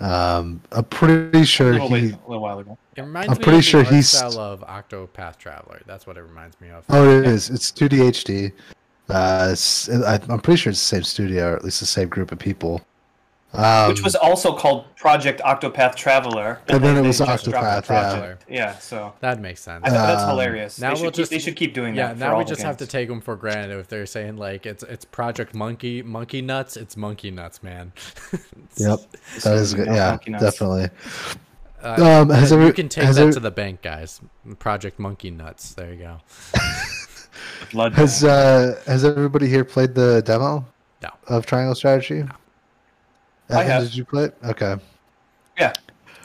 Um, 0.00 0.60
I'm 0.70 0.84
pretty 0.84 1.40
a 1.40 1.44
sure 1.46 1.72
little, 1.72 1.88
he. 1.88 1.92
wait, 1.94 2.12
a 2.12 2.28
little 2.28 2.42
while 2.42 2.58
ago. 2.58 2.76
It 2.96 3.00
reminds 3.00 3.30
I'm 3.32 3.38
me 3.38 3.42
pretty 3.44 3.58
of 3.60 3.64
the 3.64 3.68
sure 3.70 3.80
art 3.84 3.88
he's- 3.94 4.10
style 4.10 4.38
of 4.38 4.60
Octopath 4.60 5.38
Traveler. 5.38 5.80
That's 5.86 6.06
what 6.06 6.18
it 6.18 6.24
reminds 6.24 6.60
me 6.60 6.68
of. 6.68 6.84
Oh, 6.90 7.08
it 7.20 7.26
is. 7.26 7.48
It's 7.48 7.72
2D 7.72 8.00
HD. 8.10 8.52
Uh, 9.08 9.48
it's, 9.52 9.88
I, 9.88 10.20
I'm 10.28 10.40
pretty 10.40 10.58
sure 10.58 10.70
it's 10.72 10.80
the 10.80 10.96
same 10.96 11.04
studio, 11.04 11.52
or 11.52 11.56
at 11.56 11.64
least 11.64 11.80
the 11.80 11.86
same 11.86 12.10
group 12.10 12.32
of 12.32 12.38
people. 12.38 12.82
Um, 13.54 13.88
Which 13.88 14.02
was 14.04 14.14
also 14.14 14.54
called 14.54 14.94
Project 14.96 15.40
Octopath 15.40 15.94
Traveler. 15.94 16.60
And 16.68 16.84
then 16.84 16.98
it 17.02 17.06
was 17.06 17.18
Octopath, 17.20 17.86
the 17.86 18.36
yeah. 18.46 18.56
Yeah, 18.72 18.78
so 18.78 19.14
That 19.20 19.40
makes 19.40 19.62
sense. 19.62 19.86
I, 19.86 19.90
that's 19.90 20.22
Um, 20.24 20.28
hilarious. 20.30 20.78
now 20.78 20.90
they, 20.90 20.96
should 20.96 21.02
we'll 21.02 21.10
keep, 21.12 21.16
just- 21.16 21.30
they 21.30 21.38
should 21.38 21.56
keep 21.56 21.72
doing 21.72 21.94
yeah, 21.94 22.08
that. 22.08 22.14
for 22.14 22.20
now 22.20 22.38
we 22.38 22.44
just 22.44 22.60
have 22.60 22.76
to 22.76 22.86
take 22.86 23.08
them 23.08 23.22
for 23.22 23.36
granted. 23.36 23.78
If 23.78 23.88
they're 23.88 24.04
saying 24.04 24.36
like 24.36 24.66
it's 24.66 24.82
it's 24.82 25.06
Project 25.06 25.54
Monkey 25.54 26.02
Monkey 26.02 26.42
Nuts, 26.42 26.76
it's 26.76 26.94
Monkey 26.96 27.30
Nuts, 27.30 27.62
man. 27.62 27.92
Yep, 28.76 29.00
that 29.42 29.54
is 29.54 29.72
good. 29.74 29.86
Yeah, 29.86 30.18
definitely. 30.38 30.90
Uh, 31.82 32.20
Um, 32.22 32.30
has 32.30 32.50
you 32.50 32.58
every- 32.60 32.72
can 32.74 32.88
take 32.90 33.04
has 33.04 33.16
that 33.16 33.22
every- 33.22 33.32
to 33.34 33.40
the 33.40 33.50
bank, 33.50 33.80
guys. 33.82 34.20
Project 34.58 34.98
Monkey 34.98 35.30
Nuts. 35.30 35.72
There 35.74 35.92
you 35.92 35.98
go. 36.00 36.20
Blood. 37.72 37.94
Has 37.94 38.22
uh 38.24 38.78
has 38.86 39.04
everybody 39.06 39.48
here 39.48 39.64
played 39.64 39.94
the 39.94 40.22
demo? 40.22 40.66
No. 41.02 41.08
Of 41.28 41.46
Triangle 41.46 41.74
Strategy? 41.74 42.22
I 42.22 42.34
Evan, 43.50 43.66
have. 43.66 43.82
Did 43.84 43.94
you 43.96 44.04
play 44.04 44.24
it? 44.24 44.36
Okay. 44.44 44.76
Yeah. 45.58 45.72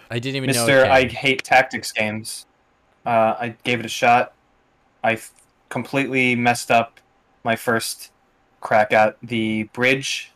I 0.09 0.19
didn't 0.19 0.35
even 0.37 0.51
know. 0.51 0.65
Mister, 0.65 0.85
I 0.85 1.07
hate 1.07 1.43
tactics 1.43 1.91
games. 1.91 2.45
Uh, 3.05 3.35
I 3.39 3.55
gave 3.63 3.79
it 3.79 3.85
a 3.85 3.89
shot. 3.89 4.33
I 5.03 5.13
f- 5.13 5.31
completely 5.69 6.35
messed 6.35 6.71
up 6.71 6.99
my 7.43 7.55
first 7.55 8.11
crack 8.61 8.93
at 8.93 9.17
the 9.21 9.63
bridge 9.73 10.31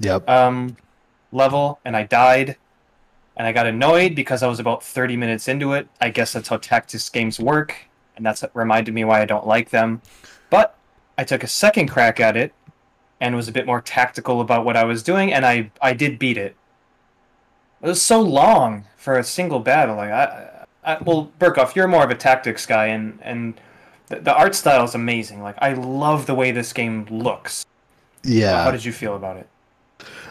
Yep. 0.00 0.28
um, 0.28 0.76
level, 1.32 1.78
and 1.84 1.96
I 1.96 2.02
died. 2.04 2.56
And 3.36 3.46
I 3.46 3.52
got 3.52 3.66
annoyed 3.66 4.14
because 4.14 4.42
I 4.42 4.46
was 4.46 4.60
about 4.60 4.82
30 4.84 5.16
minutes 5.16 5.48
into 5.48 5.72
it. 5.72 5.88
I 6.00 6.10
guess 6.10 6.32
that's 6.32 6.48
how 6.48 6.56
tactics 6.58 7.08
games 7.08 7.40
work, 7.40 7.74
and 8.16 8.24
that's 8.24 8.42
what 8.42 8.54
reminded 8.54 8.94
me 8.94 9.04
why 9.04 9.22
I 9.22 9.24
don't 9.24 9.46
like 9.46 9.70
them. 9.70 10.02
But 10.50 10.76
I 11.18 11.24
took 11.24 11.42
a 11.42 11.48
second 11.48 11.88
crack 11.88 12.20
at 12.20 12.36
it 12.36 12.52
and 13.24 13.34
was 13.34 13.48
a 13.48 13.52
bit 13.52 13.64
more 13.64 13.80
tactical 13.80 14.42
about 14.42 14.66
what 14.66 14.76
I 14.76 14.84
was 14.84 15.02
doing, 15.02 15.32
and 15.32 15.46
I, 15.46 15.70
I 15.80 15.94
did 15.94 16.18
beat 16.18 16.36
it. 16.36 16.54
It 17.80 17.86
was 17.86 18.02
so 18.02 18.20
long 18.20 18.84
for 18.98 19.18
a 19.18 19.24
single 19.24 19.60
battle. 19.60 19.96
Like 19.96 20.10
I, 20.10 20.66
I 20.84 20.98
well, 21.02 21.32
Burkoff, 21.40 21.74
you're 21.74 21.88
more 21.88 22.04
of 22.04 22.10
a 22.10 22.14
tactics 22.14 22.66
guy, 22.66 22.86
and 22.86 23.18
and 23.22 23.54
the, 24.08 24.20
the 24.20 24.34
art 24.34 24.54
style 24.54 24.84
is 24.84 24.94
amazing. 24.94 25.42
Like 25.42 25.56
I 25.58 25.72
love 25.72 26.26
the 26.26 26.34
way 26.34 26.50
this 26.50 26.74
game 26.74 27.06
looks. 27.10 27.64
Yeah. 28.22 28.62
How 28.62 28.70
did 28.70 28.84
you 28.84 28.92
feel 28.92 29.16
about 29.16 29.38
it? 29.38 29.48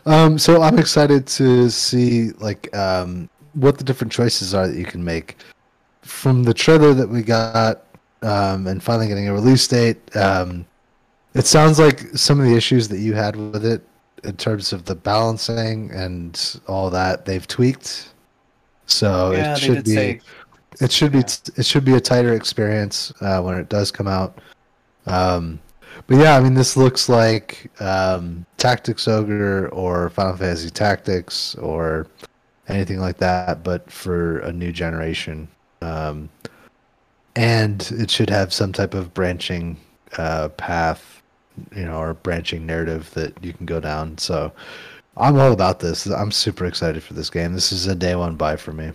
Um, 0.05 0.37
so 0.37 0.61
I'm 0.61 0.77
excited 0.77 1.25
to 1.27 1.69
see 1.71 2.29
like 2.33 2.75
um, 2.77 3.27
what 3.53 3.79
the 3.79 3.83
different 3.83 4.13
choices 4.13 4.53
are 4.53 4.67
that 4.67 4.77
you 4.77 4.85
can 4.85 5.03
make 5.03 5.37
from 6.03 6.43
the 6.43 6.53
trailer 6.53 6.93
that 6.93 7.09
we 7.09 7.23
got, 7.23 7.85
um, 8.21 8.67
and 8.67 8.83
finally 8.83 9.07
getting 9.07 9.27
a 9.29 9.33
release 9.33 9.67
date. 9.67 10.15
Um, 10.15 10.67
it 11.33 11.45
sounds 11.45 11.79
like 11.79 12.01
some 12.15 12.39
of 12.39 12.45
the 12.45 12.55
issues 12.55 12.87
that 12.89 12.99
you 12.99 13.13
had 13.13 13.35
with 13.35 13.65
it 13.65 13.81
in 14.23 14.37
terms 14.37 14.71
of 14.71 14.85
the 14.85 14.95
balancing 14.95 15.91
and 15.91 16.59
all 16.67 16.89
that 16.89 17.25
they've 17.25 17.47
tweaked. 17.47 18.13
So 18.85 19.31
yeah, 19.31 19.53
it 19.53 19.59
should 19.59 19.83
be 19.83 19.95
say 19.95 20.21
it 20.81 20.91
should 20.91 21.11
be 21.11 21.19
it 21.19 21.65
should 21.65 21.85
be 21.85 21.93
a 21.93 22.01
tighter 22.01 22.33
experience 22.33 23.13
uh, 23.21 23.41
when 23.41 23.57
it 23.57 23.69
does 23.69 23.91
come 23.91 24.07
out. 24.07 24.39
Um, 25.05 25.59
but 26.07 26.17
yeah, 26.17 26.35
I 26.35 26.39
mean, 26.41 26.53
this 26.53 26.75
looks 26.75 27.07
like 27.07 27.71
um, 27.79 28.45
Tactics 28.57 29.07
Ogre 29.07 29.69
or 29.69 30.09
Final 30.09 30.35
Fantasy 30.35 30.69
Tactics 30.69 31.55
or 31.55 32.07
anything 32.67 32.99
like 32.99 33.17
that, 33.17 33.63
but 33.63 33.89
for 33.91 34.39
a 34.39 34.51
new 34.51 34.71
generation. 34.71 35.47
Um, 35.81 36.29
and 37.35 37.89
it 37.93 38.09
should 38.09 38.29
have 38.29 38.53
some 38.53 38.71
type 38.71 38.93
of 38.93 39.13
branching 39.13 39.77
uh, 40.17 40.49
path, 40.49 41.22
you 41.75 41.85
know, 41.85 41.97
or 41.97 42.13
branching 42.13 42.65
narrative 42.65 43.11
that 43.13 43.33
you 43.43 43.53
can 43.53 43.65
go 43.65 43.79
down. 43.79 44.17
So 44.17 44.51
I'm 45.17 45.37
all 45.37 45.51
about 45.51 45.79
this. 45.79 46.05
I'm 46.07 46.31
super 46.31 46.65
excited 46.65 47.03
for 47.03 47.13
this 47.13 47.29
game. 47.29 47.53
This 47.53 47.71
is 47.71 47.87
a 47.87 47.95
day 47.95 48.15
one 48.15 48.35
buy 48.35 48.55
for 48.55 48.73
me. 48.73 48.91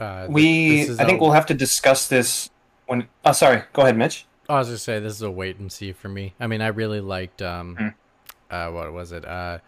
Uh, 0.00 0.26
we. 0.28 0.82
I 0.82 1.04
think 1.04 1.20
a- 1.20 1.22
we'll 1.22 1.32
have 1.32 1.46
to 1.46 1.54
discuss 1.54 2.08
this 2.08 2.50
when. 2.86 3.06
Oh, 3.24 3.32
sorry. 3.32 3.62
Go 3.72 3.82
ahead, 3.82 3.96
Mitch. 3.96 4.26
I 4.48 4.58
was 4.58 4.68
just 4.68 4.84
say 4.84 4.98
this 4.98 5.14
is 5.14 5.22
a 5.22 5.30
wait 5.30 5.58
and 5.58 5.70
see 5.70 5.92
for 5.92 6.08
me. 6.08 6.34
I 6.40 6.46
mean, 6.46 6.60
I 6.60 6.68
really 6.68 7.00
liked 7.00 7.40
um, 7.40 7.76
Hmm. 7.76 7.88
uh, 8.50 8.70
what 8.70 8.92
was 8.92 9.12
it? 9.12 9.24
Uh, 9.24 9.58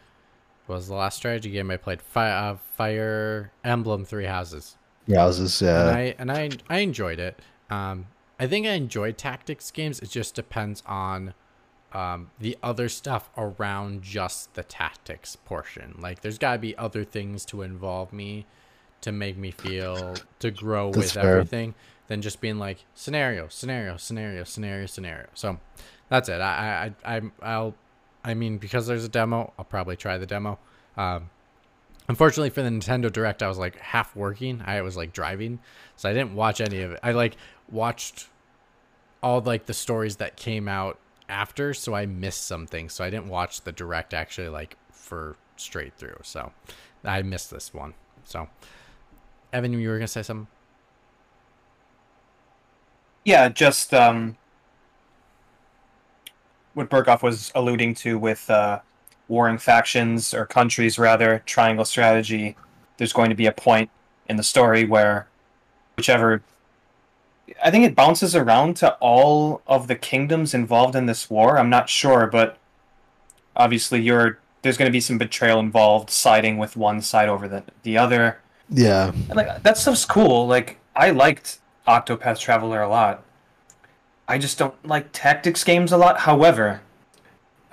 what 0.66 0.76
was 0.76 0.88
the 0.88 0.94
last 0.94 1.16
strategy 1.16 1.50
game 1.50 1.70
I 1.70 1.76
played? 1.76 2.02
Fire, 2.02 2.32
uh, 2.52 2.56
Fire 2.76 3.52
Emblem 3.62 4.04
Three 4.04 4.26
Houses. 4.26 4.76
Houses, 5.12 5.60
and 5.62 5.68
yeah. 5.70 5.94
I 5.94 6.14
and 6.18 6.32
I 6.32 6.50
I 6.68 6.78
enjoyed 6.78 7.20
it. 7.20 7.38
Um, 7.70 8.06
I 8.38 8.46
think 8.46 8.66
I 8.66 8.72
enjoy 8.72 9.12
tactics 9.12 9.70
games. 9.70 10.00
It 10.00 10.10
just 10.10 10.34
depends 10.34 10.82
on 10.86 11.34
um, 11.92 12.30
the 12.40 12.58
other 12.62 12.88
stuff 12.88 13.30
around 13.36 14.02
just 14.02 14.54
the 14.54 14.64
tactics 14.64 15.36
portion. 15.36 15.96
Like, 16.00 16.20
there's 16.20 16.38
got 16.38 16.54
to 16.54 16.58
be 16.58 16.76
other 16.76 17.04
things 17.04 17.44
to 17.46 17.62
involve 17.62 18.12
me 18.12 18.46
to 19.02 19.12
make 19.12 19.36
me 19.36 19.50
feel 19.50 20.14
to 20.38 20.50
grow 20.50 20.86
That's 20.90 20.96
with 20.96 21.12
fair. 21.12 21.30
everything 21.38 21.74
than 22.08 22.22
just 22.22 22.40
being 22.40 22.58
like 22.58 22.84
scenario, 22.94 23.48
scenario, 23.48 23.96
scenario, 23.96 24.44
scenario, 24.44 24.86
scenario. 24.86 25.26
So 25.34 25.60
that's 26.08 26.28
it. 26.28 26.40
I 26.40 26.92
I 27.04 27.16
I 27.16 27.22
I'll 27.42 27.74
I 28.24 28.34
mean 28.34 28.58
because 28.58 28.86
there's 28.86 29.04
a 29.04 29.08
demo, 29.08 29.52
I'll 29.58 29.64
probably 29.64 29.96
try 29.96 30.16
the 30.18 30.26
demo. 30.26 30.58
Um, 30.96 31.30
Unfortunately 32.08 32.50
for 32.50 32.62
the 32.62 32.68
Nintendo 32.68 33.10
Direct, 33.10 33.42
I 33.42 33.48
was 33.48 33.58
like 33.58 33.76
half 33.78 34.14
working. 34.14 34.62
I 34.66 34.82
was 34.82 34.96
like 34.96 35.12
driving, 35.12 35.60
so 35.96 36.08
I 36.08 36.12
didn't 36.12 36.34
watch 36.34 36.60
any 36.60 36.82
of 36.82 36.92
it. 36.92 37.00
I 37.02 37.12
like 37.12 37.36
watched 37.70 38.28
all 39.22 39.40
like 39.40 39.66
the 39.66 39.74
stories 39.74 40.16
that 40.16 40.36
came 40.36 40.68
out 40.68 40.98
after, 41.28 41.72
so 41.72 41.94
I 41.94 42.04
missed 42.04 42.46
something. 42.46 42.90
So 42.90 43.04
I 43.04 43.10
didn't 43.10 43.28
watch 43.28 43.62
the 43.62 43.72
Direct 43.72 44.12
actually 44.12 44.50
like 44.50 44.76
for 44.90 45.36
straight 45.56 45.94
through. 45.94 46.18
So 46.22 46.52
I 47.04 47.22
missed 47.22 47.50
this 47.50 47.72
one. 47.72 47.94
So 48.24 48.48
Evan, 49.52 49.72
you 49.72 49.88
were 49.88 49.96
gonna 49.96 50.08
say 50.08 50.22
something? 50.22 50.48
Yeah, 53.24 53.48
just 53.48 53.94
um, 53.94 54.36
what 56.74 56.90
Burkoff 56.90 57.22
was 57.22 57.50
alluding 57.54 57.94
to 57.94 58.18
with 58.18 58.50
uh, 58.50 58.80
warring 59.28 59.58
factions 59.58 60.34
or 60.34 60.46
countries, 60.46 60.98
rather, 60.98 61.42
triangle 61.46 61.84
strategy. 61.84 62.56
There's 62.96 63.12
going 63.12 63.30
to 63.30 63.36
be 63.36 63.46
a 63.46 63.52
point 63.52 63.90
in 64.28 64.36
the 64.36 64.42
story 64.42 64.84
where 64.84 65.26
whichever. 65.96 66.42
I 67.62 67.70
think 67.70 67.84
it 67.84 67.94
bounces 67.94 68.34
around 68.34 68.76
to 68.76 68.94
all 68.94 69.60
of 69.66 69.86
the 69.86 69.94
kingdoms 69.94 70.54
involved 70.54 70.96
in 70.96 71.06
this 71.06 71.28
war. 71.28 71.58
I'm 71.58 71.68
not 71.70 71.88
sure, 71.90 72.26
but 72.26 72.58
obviously, 73.54 74.00
you're 74.00 74.38
there's 74.62 74.78
going 74.78 74.88
to 74.88 74.92
be 74.92 75.00
some 75.00 75.18
betrayal 75.18 75.60
involved, 75.60 76.08
siding 76.08 76.56
with 76.56 76.76
one 76.76 77.02
side 77.02 77.28
over 77.28 77.46
the 77.46 77.64
the 77.82 77.98
other. 77.98 78.38
Yeah. 78.70 79.08
And, 79.08 79.36
like 79.36 79.62
that 79.62 79.76
stuff's 79.76 80.04
cool. 80.04 80.46
Like 80.46 80.78
I 80.96 81.10
liked 81.10 81.58
Octopath 81.86 82.38
Traveler 82.40 82.80
a 82.82 82.88
lot. 82.88 83.22
I 84.26 84.38
just 84.38 84.58
don't 84.58 84.74
like 84.86 85.08
tactics 85.12 85.64
games 85.64 85.92
a 85.92 85.98
lot. 85.98 86.20
However, 86.20 86.80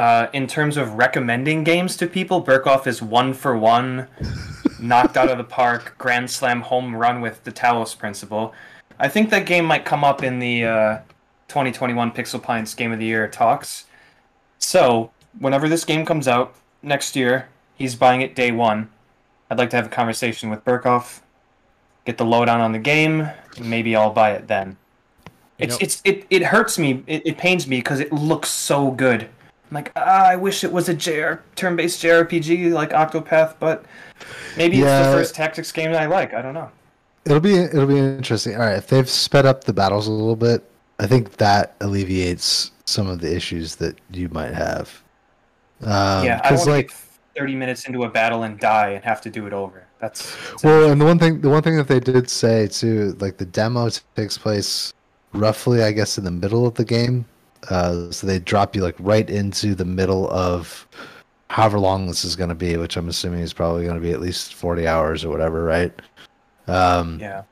uh, 0.01 0.27
in 0.33 0.47
terms 0.47 0.77
of 0.77 0.93
recommending 0.95 1.63
games 1.63 1.95
to 1.97 2.07
people, 2.07 2.43
Burkoff 2.43 2.87
is 2.87 3.03
one 3.03 3.33
for 3.33 3.55
one, 3.55 4.07
knocked 4.79 5.15
out 5.15 5.29
of 5.29 5.37
the 5.37 5.43
park, 5.43 5.93
grand 5.99 6.29
slam 6.31 6.61
home 6.61 6.95
run 6.95 7.21
with 7.21 7.43
the 7.43 7.51
Talos 7.51 7.95
principle. 7.95 8.51
I 8.99 9.07
think 9.07 9.29
that 9.29 9.45
game 9.45 9.63
might 9.65 9.85
come 9.85 10.03
up 10.03 10.23
in 10.23 10.39
the 10.39 10.65
uh, 10.65 10.97
2021 11.49 12.11
Pixel 12.13 12.41
Pints 12.41 12.73
Game 12.73 12.91
of 12.91 12.97
the 12.97 13.05
Year 13.05 13.27
talks. 13.27 13.85
So, 14.57 15.11
whenever 15.37 15.69
this 15.69 15.85
game 15.85 16.03
comes 16.03 16.27
out 16.27 16.55
next 16.81 17.15
year, 17.15 17.47
he's 17.75 17.93
buying 17.95 18.21
it 18.21 18.33
day 18.35 18.51
one. 18.51 18.89
I'd 19.51 19.59
like 19.59 19.69
to 19.71 19.75
have 19.75 19.85
a 19.85 19.89
conversation 19.89 20.49
with 20.49 20.65
Burkoff, 20.65 21.21
get 22.05 22.17
the 22.17 22.25
lowdown 22.25 22.59
on 22.59 22.71
the 22.71 22.79
game, 22.79 23.29
and 23.57 23.69
maybe 23.69 23.95
I'll 23.95 24.11
buy 24.13 24.31
it 24.31 24.47
then. 24.47 24.77
You 25.59 25.65
It's 25.65 25.73
know- 25.73 25.77
it's 25.81 26.01
it, 26.05 26.25
it 26.31 26.43
hurts 26.45 26.79
me. 26.79 27.03
It, 27.05 27.21
it 27.25 27.37
pains 27.37 27.67
me 27.67 27.77
because 27.77 27.99
it 27.99 28.11
looks 28.11 28.49
so 28.49 28.89
good. 28.89 29.29
I'm 29.71 29.75
like, 29.75 29.91
ah, 29.95 30.27
I 30.27 30.35
wish 30.35 30.65
it 30.65 30.71
was 30.71 30.89
a 30.89 30.93
JR, 30.93 31.35
turn-based 31.55 32.03
JRPG 32.03 32.73
like 32.73 32.89
Octopath, 32.89 33.55
but 33.57 33.85
maybe 34.57 34.81
it's 34.81 34.85
the 34.85 35.15
first 35.15 35.33
tactics 35.33 35.71
game 35.71 35.93
that 35.93 36.01
I 36.01 36.07
like. 36.07 36.33
I 36.33 36.41
don't 36.41 36.53
know. 36.53 36.69
It'll 37.23 37.39
be 37.39 37.55
it'll 37.55 37.87
be 37.87 37.97
interesting. 37.97 38.55
All 38.55 38.61
right, 38.61 38.75
if 38.75 38.87
they've 38.87 39.09
sped 39.09 39.45
up 39.45 39.63
the 39.63 39.71
battles 39.71 40.07
a 40.07 40.11
little 40.11 40.35
bit, 40.35 40.69
I 40.99 41.07
think 41.07 41.37
that 41.37 41.75
alleviates 41.79 42.71
some 42.85 43.07
of 43.07 43.21
the 43.21 43.33
issues 43.33 43.77
that 43.77 43.97
you 44.11 44.27
might 44.29 44.53
have. 44.53 45.01
Um, 45.83 46.25
yeah, 46.25 46.41
I 46.43 46.55
to 46.55 46.69
like, 46.69 46.89
get 46.89 46.97
30 47.37 47.55
minutes 47.55 47.87
into 47.87 48.03
a 48.03 48.09
battle 48.09 48.43
and 48.43 48.59
die 48.59 48.89
and 48.89 49.03
have 49.05 49.21
to 49.21 49.29
do 49.29 49.47
it 49.47 49.53
over. 49.53 49.87
That's, 49.99 50.35
that's 50.49 50.63
well, 50.63 50.91
and 50.91 50.99
the 50.99 51.05
one 51.05 51.17
thing 51.17 51.39
the 51.39 51.49
one 51.49 51.63
thing 51.63 51.77
that 51.77 51.87
they 51.87 52.01
did 52.01 52.29
say 52.29 52.67
too, 52.67 53.15
like 53.21 53.37
the 53.37 53.45
demo 53.45 53.89
takes 54.17 54.37
place 54.37 54.91
roughly, 55.31 55.81
I 55.81 55.93
guess, 55.93 56.17
in 56.17 56.25
the 56.25 56.31
middle 56.31 56.67
of 56.67 56.73
the 56.73 56.83
game. 56.83 57.25
Uh, 57.69 58.11
so 58.11 58.25
they 58.25 58.39
drop 58.39 58.75
you 58.75 58.81
like 58.81 58.95
right 58.99 59.29
into 59.29 59.75
the 59.75 59.85
middle 59.85 60.29
of 60.31 60.87
however 61.49 61.79
long 61.79 62.07
this 62.07 62.25
is 62.25 62.35
going 62.35 62.49
to 62.49 62.55
be, 62.55 62.77
which 62.77 62.97
I'm 62.97 63.09
assuming 63.09 63.41
is 63.41 63.53
probably 63.53 63.83
going 63.83 63.95
to 63.95 64.01
be 64.01 64.11
at 64.11 64.21
least 64.21 64.55
40 64.55 64.87
hours 64.87 65.23
or 65.23 65.29
whatever, 65.29 65.63
right? 65.63 65.93
Um, 66.67 67.19
yeah. 67.19 67.43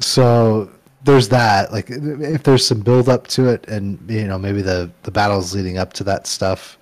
so 0.00 0.70
there's 1.04 1.28
that 1.28 1.72
like 1.72 1.86
if 1.90 2.42
there's 2.42 2.66
some 2.66 2.80
build 2.80 3.08
up 3.08 3.26
to 3.28 3.48
it 3.48 3.66
and 3.68 3.98
you 4.10 4.26
know 4.26 4.38
maybe 4.38 4.62
the 4.62 4.90
the 5.04 5.10
battles 5.10 5.54
leading 5.54 5.78
up 5.78 5.92
to 5.92 6.04
that 6.04 6.26
stuff 6.26 6.78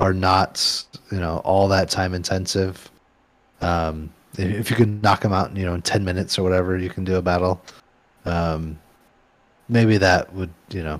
are 0.00 0.14
not 0.14 0.84
you 1.12 1.18
know 1.18 1.38
all 1.44 1.68
that 1.68 1.90
time 1.90 2.14
intensive 2.14 2.90
um 3.60 4.10
if 4.38 4.70
you 4.70 4.76
can 4.76 5.00
knock 5.00 5.20
them 5.20 5.32
out 5.32 5.50
in, 5.50 5.56
you 5.56 5.64
know 5.64 5.74
in 5.74 5.82
10 5.82 6.04
minutes 6.04 6.38
or 6.38 6.42
whatever 6.42 6.78
you 6.78 6.88
can 6.88 7.04
do 7.04 7.16
a 7.16 7.22
battle 7.22 7.60
um 8.24 8.78
maybe 9.68 9.98
that 9.98 10.32
would 10.32 10.50
you 10.70 10.82
know 10.82 10.98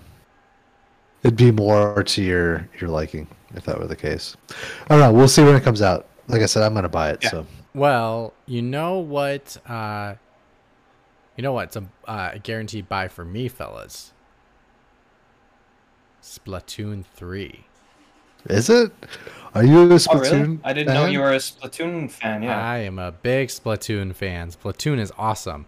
it'd 1.22 1.36
be 1.36 1.50
more 1.50 2.02
to 2.02 2.22
your 2.22 2.68
your 2.80 2.90
liking 2.90 3.26
if 3.54 3.64
that 3.64 3.78
were 3.78 3.86
the 3.86 3.96
case 3.96 4.36
i 4.50 4.88
don't 4.88 5.00
know 5.00 5.12
we'll 5.12 5.26
see 5.28 5.42
when 5.42 5.54
it 5.56 5.62
comes 5.62 5.82
out 5.82 6.06
like 6.28 6.42
i 6.42 6.46
said 6.46 6.62
i'm 6.62 6.74
gonna 6.74 6.88
buy 6.88 7.10
it 7.10 7.18
Yeah. 7.22 7.30
so 7.30 7.46
Well, 7.74 8.32
you 8.46 8.62
know 8.62 8.98
what? 8.98 9.56
Uh, 9.68 10.14
you 11.36 11.42
know 11.42 11.52
what's 11.52 11.76
a 11.76 11.84
uh, 12.06 12.30
a 12.34 12.38
guaranteed 12.40 12.88
buy 12.88 13.06
for 13.08 13.24
me, 13.24 13.46
fellas. 13.48 14.12
Splatoon 16.22 17.04
three. 17.14 17.64
is 18.48 18.68
it 18.68 18.92
are 19.54 19.64
you 19.64 19.80
a 19.80 19.84
Oh, 19.84 19.96
Splatoon 19.96 20.30
really? 20.32 20.58
I 20.64 20.72
didn't 20.72 20.94
know 20.94 21.06
you 21.06 21.20
were 21.20 21.32
a 21.32 21.36
Splatoon 21.38 22.10
fan. 22.10 22.42
Yeah. 22.42 22.60
I 22.60 22.78
am 22.78 22.98
a 22.98 23.12
big 23.12 23.48
Splatoon 23.48 24.14
fan. 24.14 24.50
Splatoon 24.50 24.98
is 24.98 25.12
awesome. 25.16 25.66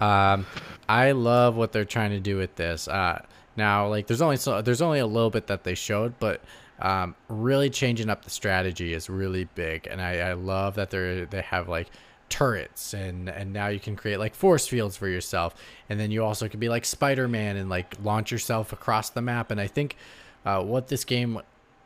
Um, 0.00 0.46
I 0.88 1.12
love 1.12 1.54
what 1.56 1.72
they're 1.72 1.84
trying 1.84 2.10
to 2.10 2.20
do 2.20 2.36
with 2.36 2.56
this. 2.56 2.88
Uh, 2.88 3.22
now, 3.56 3.88
like, 3.88 4.06
there's 4.06 4.22
only 4.22 4.36
so 4.36 4.62
there's 4.62 4.82
only 4.82 4.98
a 4.98 5.06
little 5.06 5.30
bit 5.30 5.46
that 5.48 5.64
they 5.64 5.74
showed, 5.74 6.18
but 6.18 6.42
um, 6.80 7.14
really 7.28 7.70
changing 7.70 8.10
up 8.10 8.24
the 8.24 8.30
strategy 8.30 8.92
is 8.92 9.08
really 9.08 9.44
big, 9.54 9.86
and 9.90 10.00
I, 10.00 10.18
I 10.18 10.32
love 10.32 10.74
that 10.76 10.90
they're 10.90 11.26
they 11.26 11.42
have 11.42 11.68
like 11.68 11.88
turrets 12.32 12.94
and 12.94 13.28
and 13.28 13.52
now 13.52 13.68
you 13.68 13.78
can 13.78 13.94
create 13.94 14.18
like 14.18 14.34
force 14.34 14.66
fields 14.66 14.96
for 14.96 15.06
yourself 15.06 15.54
and 15.90 16.00
then 16.00 16.10
you 16.10 16.24
also 16.24 16.48
can 16.48 16.58
be 16.58 16.70
like 16.70 16.82
spider-man 16.82 17.58
and 17.58 17.68
like 17.68 17.94
launch 18.02 18.32
yourself 18.32 18.72
across 18.72 19.10
the 19.10 19.20
map 19.20 19.50
and 19.50 19.60
i 19.60 19.66
think 19.66 19.98
uh, 20.46 20.62
what 20.62 20.88
this 20.88 21.04
game 21.04 21.38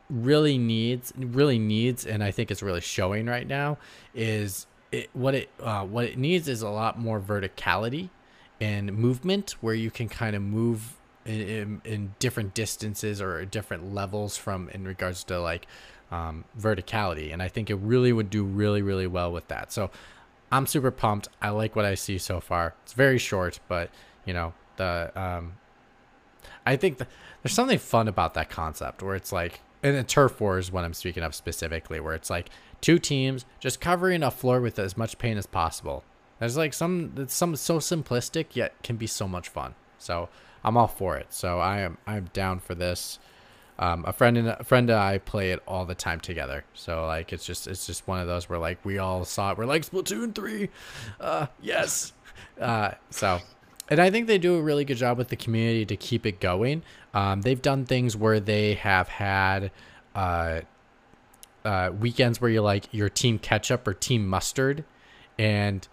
really 0.09 0.57
needs 0.57 1.11
really 1.17 1.59
needs 1.59 2.05
and 2.05 2.23
i 2.23 2.31
think 2.31 2.49
it's 2.49 2.63
really 2.63 2.79
showing 2.79 3.25
right 3.25 3.45
now 3.45 3.77
is 4.15 4.67
it 4.93 5.09
what 5.11 5.35
it 5.35 5.49
uh, 5.59 5.83
what 5.83 6.05
it 6.05 6.17
needs 6.17 6.47
is 6.47 6.61
a 6.61 6.69
lot 6.69 6.97
more 6.97 7.19
verticality 7.19 8.09
and 8.61 8.93
movement 8.93 9.55
where 9.59 9.75
you 9.75 9.91
can 9.91 10.07
kind 10.07 10.33
of 10.33 10.41
move 10.41 10.96
in, 11.27 11.81
in, 11.83 12.15
different 12.19 12.53
distances 12.53 13.21
or 13.21 13.43
different 13.45 13.93
levels 13.93 14.37
from 14.37 14.69
in 14.69 14.85
regards 14.85 15.23
to 15.25 15.39
like 15.39 15.67
um, 16.11 16.45
verticality 16.59 17.33
and 17.33 17.41
i 17.41 17.47
think 17.47 17.69
it 17.69 17.75
really 17.75 18.13
would 18.13 18.29
do 18.29 18.43
really 18.43 18.81
really 18.81 19.07
well 19.07 19.31
with 19.31 19.47
that 19.49 19.71
so 19.71 19.91
i'm 20.51 20.65
super 20.65 20.91
pumped 20.91 21.27
i 21.41 21.49
like 21.49 21.75
what 21.75 21.85
i 21.85 21.95
see 21.95 22.17
so 22.17 22.39
far 22.39 22.73
it's 22.83 22.93
very 22.93 23.17
short 23.17 23.59
but 23.67 23.89
you 24.25 24.33
know 24.33 24.53
the 24.77 25.11
um, 25.15 25.53
I 26.65 26.75
think 26.75 26.97
th- 26.97 27.09
there's 27.41 27.53
something 27.53 27.79
fun 27.79 28.07
about 28.07 28.33
that 28.33 28.49
concept 28.49 29.01
where 29.03 29.15
it's 29.15 29.31
like, 29.31 29.61
and 29.83 29.95
the 29.95 30.03
turf 30.03 30.39
war 30.41 30.57
is 30.57 30.71
what 30.71 30.83
I'm 30.83 30.93
speaking 30.93 31.23
of 31.23 31.35
specifically, 31.35 31.99
where 31.99 32.13
it's 32.13 32.29
like 32.29 32.49
two 32.81 32.99
teams 32.99 33.45
just 33.59 33.79
covering 33.79 34.23
a 34.23 34.31
floor 34.31 34.59
with 34.59 34.79
as 34.79 34.97
much 34.97 35.17
paint 35.17 35.37
as 35.37 35.45
possible. 35.45 36.03
There's 36.39 36.57
like 36.57 36.73
some, 36.73 37.27
some 37.27 37.55
so 37.55 37.79
simplistic 37.79 38.47
yet 38.53 38.73
can 38.83 38.97
be 38.97 39.07
so 39.07 39.27
much 39.27 39.49
fun. 39.49 39.75
So 39.97 40.29
I'm 40.67 40.77
all 40.77 40.87
for 40.87 41.17
it. 41.17 41.27
So 41.33 41.59
I 41.59 41.79
am, 41.79 41.97
I'm 42.05 42.29
down 42.33 42.59
for 42.59 42.75
this. 42.75 43.19
Um, 43.79 44.05
a 44.07 44.11
friend 44.11 44.37
and 44.37 44.47
a 44.47 44.63
friend 44.63 44.89
and 44.89 44.99
I 44.99 45.19
play 45.19 45.51
it 45.51 45.61
all 45.67 45.85
the 45.85 45.95
time 45.95 46.19
together. 46.19 46.65
So 46.73 47.05
like 47.05 47.31
it's 47.31 47.45
just 47.45 47.67
it's 47.67 47.85
just 47.85 48.07
one 48.07 48.19
of 48.19 48.27
those 48.27 48.49
where 48.49 48.57
like 48.57 48.83
we 48.83 48.97
all 48.97 49.23
saw 49.23 49.51
it. 49.51 49.57
We're 49.57 49.65
like 49.65 49.83
Splatoon 49.83 50.33
three, 50.33 50.69
uh, 51.19 51.45
yes. 51.61 52.13
Uh, 52.59 52.91
so 53.11 53.39
and 53.89 53.99
I 53.99 54.09
think 54.09 54.27
they 54.27 54.37
do 54.37 54.55
a 54.55 54.61
really 54.61 54.83
good 54.83 54.97
job 54.97 55.17
with 55.17 55.29
the 55.29 55.35
community 55.35 55.85
to 55.85 55.95
keep 55.95 56.25
it 56.25 56.39
going. 56.39 56.83
Um, 57.13 57.41
they've 57.41 57.61
done 57.61 57.85
things 57.85 58.17
where 58.17 58.39
they 58.39 58.73
have 58.75 59.07
had 59.07 59.71
uh, 60.15 60.61
uh, 61.63 61.91
weekends 61.97 62.41
where 62.41 62.49
you're 62.49 62.61
like 62.63 62.91
your 62.91 63.09
team 63.09 63.39
ketchup 63.39 63.87
or 63.87 63.93
team 63.93 64.27
mustard, 64.27 64.83
and 65.37 65.87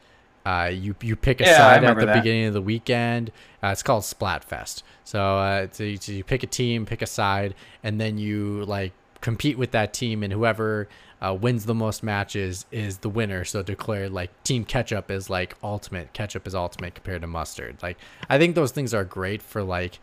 uh, 0.44 0.70
you 0.72 0.94
you 1.00 1.16
pick 1.16 1.40
a 1.40 1.44
Yeah, 1.44 1.56
side 1.56 1.84
at 1.84 1.98
the 1.98 2.06
that. 2.06 2.14
beginning 2.14 2.46
of 2.46 2.54
the 2.54 2.62
weekend. 2.62 3.32
Uh, 3.62 3.68
it's 3.68 3.82
called 3.82 4.02
Splatfest. 4.02 4.82
So, 5.04 5.20
uh, 5.38 5.68
so, 5.70 5.84
you, 5.84 5.96
so 5.96 6.12
you 6.12 6.24
pick 6.24 6.42
a 6.42 6.46
team, 6.46 6.86
pick 6.86 7.02
a 7.02 7.06
side, 7.06 7.54
and 7.82 8.00
then 8.00 8.18
you 8.18 8.64
like 8.64 8.92
compete 9.20 9.56
with 9.56 9.70
that 9.70 9.92
team, 9.94 10.22
and 10.22 10.32
whoever 10.32 10.88
uh, 11.22 11.32
wins 11.32 11.64
the 11.64 11.74
most 11.74 12.02
matches 12.02 12.66
is 12.70 12.98
the 12.98 13.08
winner. 13.08 13.44
So 13.44 13.62
declared 13.62 14.12
like 14.12 14.30
Team 14.44 14.64
Ketchup 14.64 15.10
is 15.10 15.30
like 15.30 15.56
ultimate. 15.62 16.12
Ketchup 16.12 16.46
is 16.46 16.54
ultimate 16.54 16.94
compared 16.94 17.22
to 17.22 17.26
mustard. 17.26 17.82
Like 17.82 17.96
I 18.28 18.38
think 18.38 18.54
those 18.54 18.72
things 18.72 18.92
are 18.92 19.04
great 19.04 19.40
for 19.40 19.62
like 19.62 19.98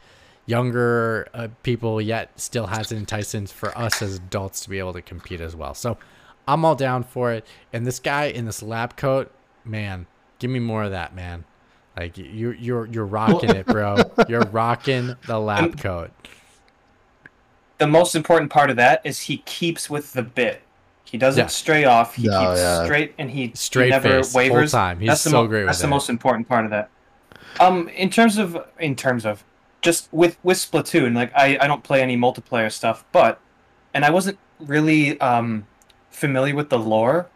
younger 0.47 1.27
uh, 1.35 1.49
people, 1.61 2.01
yet 2.01 2.39
still 2.39 2.68
has 2.68 2.91
an 2.91 2.97
enticement 2.97 3.49
for 3.49 3.77
us 3.77 4.01
as 4.01 4.15
adults 4.15 4.61
to 4.61 4.69
be 4.69 4.80
able 4.80 4.93
to 4.93 5.01
compete 5.01 5.39
as 5.39 5.55
well. 5.55 5.76
So 5.76 5.97
I'm 6.47 6.65
all 6.65 6.76
down 6.76 7.03
for 7.03 7.31
it. 7.31 7.45
And 7.72 7.85
this 7.85 7.99
guy 7.99 8.26
in 8.26 8.45
this 8.45 8.63
lab 8.63 8.97
coat, 8.97 9.31
man, 9.63 10.07
give 10.41 10.51
me 10.51 10.59
more 10.59 10.84
of 10.84 10.91
that, 10.91 11.15
man. 11.15 11.45
Like 11.97 12.18
you, 12.18 12.51
you're 12.51 12.85
you're 12.88 13.05
rocking 13.05 13.49
it, 13.51 13.65
bro. 13.65 13.97
You're 14.27 14.41
rocking 14.41 15.15
the 15.27 15.39
lab 15.39 15.77
coat. 15.80 16.11
the 17.77 17.88
most 17.88 18.15
important 18.15 18.51
part 18.51 18.69
of 18.69 18.76
that 18.77 19.01
is 19.03 19.19
he 19.22 19.38
keeps 19.39 19.89
with 19.89 20.13
the 20.13 20.22
bit. 20.22 20.61
He 21.03 21.18
doesn't 21.18 21.43
Yeah. 21.43 21.47
stray 21.47 21.84
off. 21.85 22.15
He 22.15 22.27
No, 22.27 22.39
keeps 22.49 22.59
yeah. 22.61 22.84
straight 22.85 23.13
and 23.18 23.30
he, 23.30 23.47
he 23.55 23.89
never 23.89 24.07
face 24.23 24.31
whole 24.34 24.39
wavers. 24.39 24.72
time. 24.72 24.99
He's 24.99 25.09
that's 25.09 25.23
the 25.26 25.31
mo- 25.31 25.47
great 25.47 25.65
That's 25.65 25.77
with 25.80 25.81
the 25.81 25.88
it. 25.88 25.89
most 25.89 26.09
important 26.09 26.47
part 26.47 26.63
of 26.65 26.72
that. 26.72 26.89
Um, 27.59 27.89
in 27.89 28.09
terms 28.09 28.38
of 28.38 28.57
in 28.80 28.95
terms 28.95 29.26
of 29.26 29.43
just 29.81 30.07
with 30.13 30.38
with 30.43 30.57
Splatoon, 30.57 31.13
like 31.15 31.31
I 31.35 31.57
I 31.59 31.68
don't 31.68 31.84
play 31.84 32.01
any 32.01 32.15
multiplayer 32.15 32.72
stuff, 32.72 33.03
but 33.11 33.39
and 33.93 34.05
I 34.05 34.09
wasn't 34.11 34.38
really 34.59 35.19
um 35.19 35.65
familiar 36.09 36.55
with 36.55 36.69
the 36.69 36.80
lore, 36.80 37.27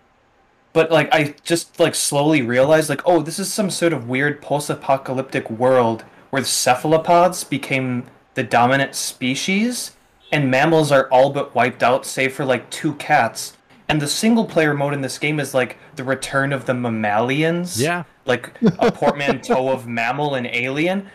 but 0.76 0.92
like 0.92 1.08
I 1.14 1.34
just 1.44 1.80
like 1.80 1.96
slowly 1.96 2.42
realized 2.42 2.90
like 2.90 3.02
oh 3.06 3.22
this 3.22 3.40
is 3.40 3.52
some 3.52 3.72
sort 3.72 3.94
of 3.94 4.10
weird 4.10 4.42
post-apocalyptic 4.42 5.50
world 5.50 6.04
where 6.30 6.44
cephalopods 6.44 7.46
became 7.46 8.06
the 8.34 8.44
dominant 8.44 8.94
species 8.94 9.96
and 10.34 10.52
mammals 10.52 10.92
are 10.92 11.08
all 11.08 11.32
but 11.32 11.56
wiped 11.56 11.82
out 11.82 12.06
save 12.06 12.34
for 12.34 12.44
like 12.46 12.70
two 12.70 12.94
cats. 12.96 13.58
And 13.88 14.02
the 14.02 14.08
single 14.08 14.46
player 14.46 14.74
mode 14.74 14.94
in 14.94 15.02
this 15.02 15.18
game 15.18 15.40
is 15.40 15.54
like 15.54 15.78
the 15.96 16.04
return 16.04 16.52
of 16.52 16.66
the 16.66 16.74
mammalians. 16.74 17.82
Yeah. 17.82 18.04
like 18.26 18.52
a 18.80 18.92
portmanteau 18.92 19.70
of 19.70 19.88
mammal 19.88 20.36
and 20.36 20.46
alien. 20.48 21.10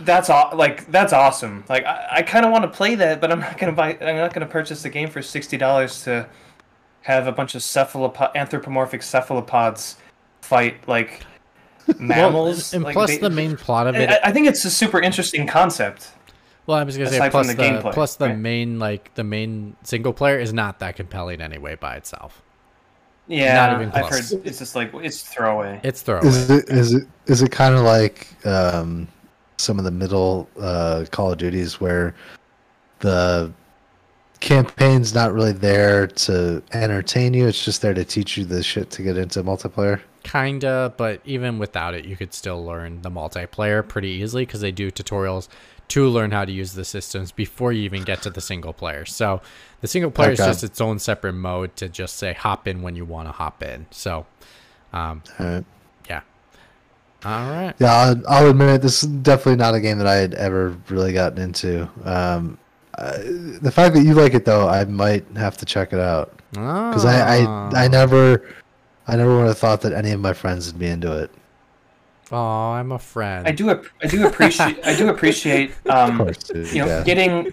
That's 0.00 0.28
aw- 0.28 0.50
like 0.54 0.90
that's 0.90 1.14
awesome. 1.14 1.64
Like 1.70 1.86
i, 1.86 2.08
I 2.16 2.22
kind 2.22 2.44
of 2.44 2.52
want 2.52 2.64
to 2.64 2.68
play 2.68 2.94
that 2.96 3.22
but 3.22 3.32
i'm 3.32 3.40
not 3.40 3.56
gonna 3.56 3.72
buy 3.72 3.96
i'm 4.02 4.16
not 4.16 4.34
gonna 4.34 4.46
purchase 4.46 4.82
the 4.82 4.90
game 4.90 5.08
for 5.08 5.20
$60 5.20 6.04
to 6.04 6.28
have 7.02 7.26
a 7.26 7.32
bunch 7.32 7.54
of 7.54 7.62
cephalopod 7.62 8.30
anthropomorphic 8.36 9.02
cephalopods 9.02 9.96
fight 10.40 10.86
like 10.88 11.24
mammals 11.98 12.72
Well, 12.72 12.76
and 12.76 12.84
like, 12.84 12.92
plus 12.94 13.10
they- 13.10 13.18
the 13.18 13.30
main 13.30 13.56
plot 13.56 13.86
of 13.86 13.96
it 13.96 14.08
I, 14.10 14.20
I 14.24 14.32
think 14.32 14.46
it's 14.46 14.64
a 14.64 14.70
super 14.70 15.00
interesting 15.00 15.46
concept 15.46 16.10
Well, 16.66 16.78
I 16.78 16.84
was 16.84 16.96
gonna 16.96 17.10
say 17.10 17.28
plus 17.30 17.48
the, 17.48 17.54
the 17.54 17.62
gameplay, 17.62 17.92
plus 17.92 18.16
the 18.16 18.26
right? 18.28 18.38
main 18.38 18.78
like 18.78 19.12
the 19.14 19.24
main 19.24 19.76
single 19.82 20.12
player 20.12 20.38
is 20.38 20.52
not 20.52 20.78
that 20.78 20.96
compelling 20.96 21.40
anyway 21.40 21.74
by 21.74 21.96
itself. 21.96 22.40
Yeah, 23.28 23.54
not 23.54 23.80
even 23.80 23.92
I've 23.92 24.08
heard 24.08 24.24
it's 24.44 24.58
just 24.58 24.74
like 24.76 24.92
it's 24.94 25.22
throwaway. 25.22 25.80
It's 25.84 26.02
throwaway. 26.02 26.28
Is 26.28 26.50
it 26.50 26.68
is 26.68 26.94
it 26.94 27.08
is 27.26 27.40
it 27.42 27.50
kind 27.50 27.74
of 27.74 27.80
like 27.82 28.28
um, 28.46 29.06
some 29.58 29.78
of 29.78 29.84
the 29.84 29.90
middle 29.92 30.48
uh, 30.60 31.04
Call 31.10 31.30
of 31.32 31.38
Duties 31.38 31.80
where 31.80 32.14
the 32.98 33.52
campaign's 34.42 35.14
not 35.14 35.32
really 35.32 35.52
there 35.52 36.08
to 36.08 36.62
entertain 36.72 37.32
you; 37.32 37.46
it's 37.46 37.64
just 37.64 37.80
there 37.80 37.94
to 37.94 38.04
teach 38.04 38.36
you 38.36 38.44
the 38.44 38.62
shit 38.62 38.90
to 38.90 39.02
get 39.02 39.16
into 39.16 39.42
multiplayer. 39.42 40.00
Kinda, 40.24 40.94
but 40.96 41.20
even 41.24 41.58
without 41.58 41.94
it, 41.94 42.04
you 42.04 42.16
could 42.16 42.34
still 42.34 42.64
learn 42.64 43.02
the 43.02 43.10
multiplayer 43.10 43.86
pretty 43.86 44.08
easily 44.08 44.44
because 44.44 44.60
they 44.60 44.72
do 44.72 44.90
tutorials 44.90 45.48
to 45.88 46.08
learn 46.08 46.30
how 46.30 46.44
to 46.44 46.52
use 46.52 46.72
the 46.72 46.84
systems 46.84 47.32
before 47.32 47.72
you 47.72 47.82
even 47.82 48.02
get 48.02 48.22
to 48.22 48.30
the 48.30 48.40
single 48.40 48.72
player. 48.72 49.04
So 49.04 49.40
the 49.80 49.86
single 49.86 50.10
player 50.10 50.32
is 50.32 50.38
just 50.38 50.64
its 50.64 50.80
own 50.80 50.98
separate 50.98 51.34
mode 51.34 51.76
to 51.76 51.88
just 51.88 52.16
say 52.16 52.32
hop 52.32 52.66
in 52.66 52.82
when 52.82 52.96
you 52.96 53.04
want 53.04 53.28
to 53.28 53.32
hop 53.32 53.62
in. 53.62 53.86
So, 53.90 54.26
um, 54.92 55.22
All 55.38 55.46
right. 55.46 55.64
yeah. 56.08 56.20
All 57.24 57.50
right. 57.50 57.74
Yeah, 57.78 57.92
I'll, 57.92 58.22
I'll 58.28 58.50
admit 58.50 58.82
this 58.82 59.02
is 59.02 59.08
definitely 59.08 59.56
not 59.56 59.74
a 59.74 59.80
game 59.80 59.98
that 59.98 60.06
I 60.06 60.16
had 60.16 60.34
ever 60.34 60.76
really 60.88 61.12
gotten 61.12 61.38
into. 61.38 61.88
Um, 62.04 62.58
uh, 62.98 63.18
the 63.60 63.70
fact 63.72 63.94
that 63.94 64.02
you 64.02 64.14
like 64.14 64.34
it 64.34 64.44
though, 64.44 64.68
I 64.68 64.84
might 64.84 65.24
have 65.36 65.56
to 65.58 65.64
check 65.64 65.92
it 65.92 66.00
out 66.00 66.38
because 66.52 67.04
I, 67.04 67.44
Ah. 67.44 67.70
I 67.74 67.84
I 67.84 67.88
never 67.88 68.46
I 69.08 69.16
never 69.16 69.36
would 69.38 69.46
have 69.46 69.58
thought 69.58 69.80
that 69.82 69.92
any 69.92 70.10
of 70.12 70.20
my 70.20 70.32
friends 70.32 70.66
would 70.70 70.78
be 70.78 70.86
into 70.86 71.10
it. 71.22 71.30
Oh, 72.30 72.72
I'm 72.72 72.92
a 72.92 72.98
friend. 72.98 73.46
I 73.46 73.52
do 73.52 73.70
I 73.70 74.06
do 74.06 74.26
appreciate 74.26 74.78
I 74.86 74.94
do 74.96 75.08
appreciate 75.08 75.72
um, 75.88 76.18
course, 76.18 76.50
you 76.54 76.78
know 76.80 76.86
yeah. 76.86 77.02
getting 77.04 77.52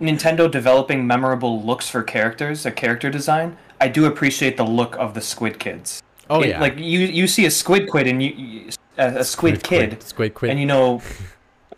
Nintendo 0.00 0.50
developing 0.50 1.06
memorable 1.06 1.62
looks 1.62 1.88
for 1.88 2.02
characters, 2.02 2.66
a 2.66 2.70
character 2.70 3.08
design. 3.10 3.56
I 3.80 3.88
do 3.88 4.06
appreciate 4.06 4.56
the 4.56 4.64
look 4.64 4.96
of 4.96 5.14
the 5.14 5.20
Squid 5.20 5.58
Kids. 5.58 6.02
oh 6.30 6.42
It- 6.42 6.48
yeah. 6.50 6.60
like 6.60 6.76
you 6.78 7.00
you 7.00 7.26
see 7.26 7.46
a 7.46 7.50
Squid 7.50 7.90
Kid 7.90 8.06
and 8.06 8.22
you, 8.22 8.30
you 8.32 8.70
a, 8.98 9.18
a 9.20 9.24
Squid, 9.24 9.62
Kid 9.62 10.02
Squid 10.02 10.34
Kid. 10.34 10.50
and 10.50 10.58
you 10.60 10.66
know 10.66 11.00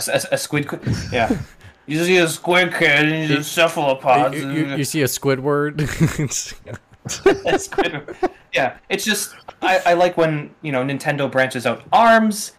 a, 0.09 0.21
a 0.33 0.39
Squid 0.39 0.69
Kid 0.69 0.81
yeah. 1.13 1.29
You 1.89 2.05
see 2.05 2.19
a 2.19 2.29
Squid 2.29 2.73
Kid 2.75 3.09
and 3.09 3.31
he's 3.31 3.39
a 3.39 3.43
cephalopod. 3.45 4.35
you, 4.35 4.51
you, 4.51 4.77
you 4.77 4.85
see 4.85 5.03
a 5.03 5.07
Squidward. 5.07 5.79
That's 7.45 7.69
good. 7.69 8.17
Yeah, 8.55 8.79
it's 8.89 9.05
just 9.05 9.35
I, 9.61 9.79
I 9.85 9.93
like 9.93 10.17
when 10.17 10.55
you 10.63 10.73
know 10.73 10.83
Nintendo 10.83 11.31
branches 11.31 11.67
out. 11.67 11.83
Arms 11.93 12.53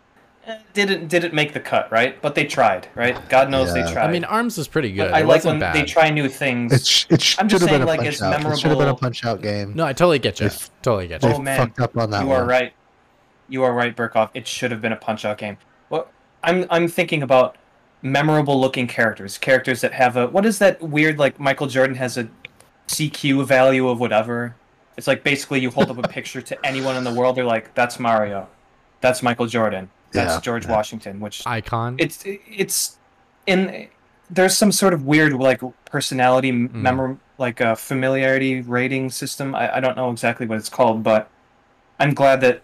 eh, 0.46 0.60
didn't 0.74 1.08
didn't 1.08 1.34
make 1.34 1.52
the 1.54 1.60
cut, 1.60 1.92
right? 1.92 2.22
But 2.22 2.36
they 2.36 2.46
tried, 2.46 2.88
right? 2.94 3.18
God 3.28 3.50
knows 3.50 3.76
Yeah. 3.76 3.86
they 3.88 3.92
tried. 3.92 4.06
I 4.08 4.12
mean, 4.12 4.24
Arms 4.24 4.56
was 4.56 4.68
pretty 4.68 4.92
good. 4.92 5.10
I 5.12 5.22
it 5.22 5.26
like 5.26 5.28
wasn't 5.38 5.54
when 5.54 5.60
bad. 5.62 5.76
they 5.76 5.84
try 5.84 6.12
new 6.12 6.30
things. 6.30 6.72
It, 6.74 6.86
sh- 6.86 7.06
it 7.10 7.22
should 7.24 7.40
I'm 7.40 7.46
have 7.46 7.52
just 7.52 7.62
been 7.62 7.70
saying, 7.70 7.82
a 7.82 7.86
like, 7.88 7.98
punch 8.02 8.10
it's 8.10 8.22
out. 8.22 8.34
It 8.46 8.58
should 8.60 8.70
have 8.70 8.78
been 8.78 8.88
a 8.88 8.96
punch 8.96 9.26
out 9.26 9.42
game. 9.42 9.74
No, 9.76 9.84
I 9.84 9.94
totally 9.94 10.20
get 10.20 10.40
you. 10.40 10.46
If- 10.46 10.70
totally 10.84 11.08
get 11.08 11.24
you. 11.24 11.30
Oh, 11.30 11.40
man. 11.40 11.58
fucked 11.58 11.80
up 11.80 11.98
on 11.98 12.12
that 12.12 12.22
you 12.22 12.28
one. 12.28 12.42
are 12.42 12.46
right. 12.46 12.72
You 13.50 13.64
are 13.64 13.74
right, 13.74 13.96
Burkhoff. 13.98 14.30
It 14.36 14.48
should 14.48 14.70
have 14.70 14.80
been 14.80 14.94
a 14.94 14.96
punch 14.98 15.26
out 15.26 15.40
game. 15.40 15.58
Well, 15.90 16.08
I'm 16.44 16.68
I'm 16.70 16.88
thinking 16.88 17.24
about 17.24 17.58
memorable 18.02 18.60
looking 18.60 18.88
characters, 18.88 19.38
characters 19.38 19.82
that 19.82 19.94
have 19.94 20.16
a 20.18 20.28
what 20.28 20.46
is 20.46 20.60
that 20.60 20.82
weird 20.82 21.20
like 21.20 21.40
Michael 21.40 21.68
Jordan 21.68 21.96
has 21.96 22.18
a 22.18 22.28
CQ 22.88 23.46
value 23.46 23.88
of 23.90 24.00
whatever. 24.00 24.56
It's 24.98 25.08
like 25.08 25.24
basically 25.24 25.60
you 25.62 25.70
hold 25.70 25.90
up 25.90 25.98
a 25.98 26.08
picture 26.08 26.42
to 26.42 26.66
anyone 26.66 26.96
in 26.98 27.04
the 27.04 27.14
world, 27.14 27.36
they're 27.38 27.44
like, 27.46 27.74
"That's 27.76 28.00
Mario, 28.00 28.48
that's 29.02 29.22
Michael 29.24 29.46
Jordan, 29.48 29.90
that's 30.12 30.36
Yeah, 30.36 30.42
George 30.42 30.66
yeah. 30.66 30.72
Washington," 30.72 31.20
which 31.20 31.46
Icon. 31.46 31.96
it's 32.00 32.24
it's 32.26 32.98
in 33.48 33.88
there's 34.30 34.56
some 34.56 34.72
sort 34.72 34.94
of 34.94 35.06
weird 35.06 35.34
like 35.34 35.62
personality 35.86 36.52
Mm. 36.52 36.74
memor 36.74 37.18
like 37.38 37.60
a 37.62 37.76
familiarity 37.76 38.62
rating 38.62 39.10
system 39.10 39.56
I, 39.56 39.78
I 39.78 39.80
don't 39.80 39.96
know 39.98 40.12
exactly 40.12 40.46
what 40.46 40.58
it's 40.60 40.70
called 40.70 41.02
but 41.04 41.30
i'm 42.00 42.14
glad 42.14 42.42
that 42.42 42.62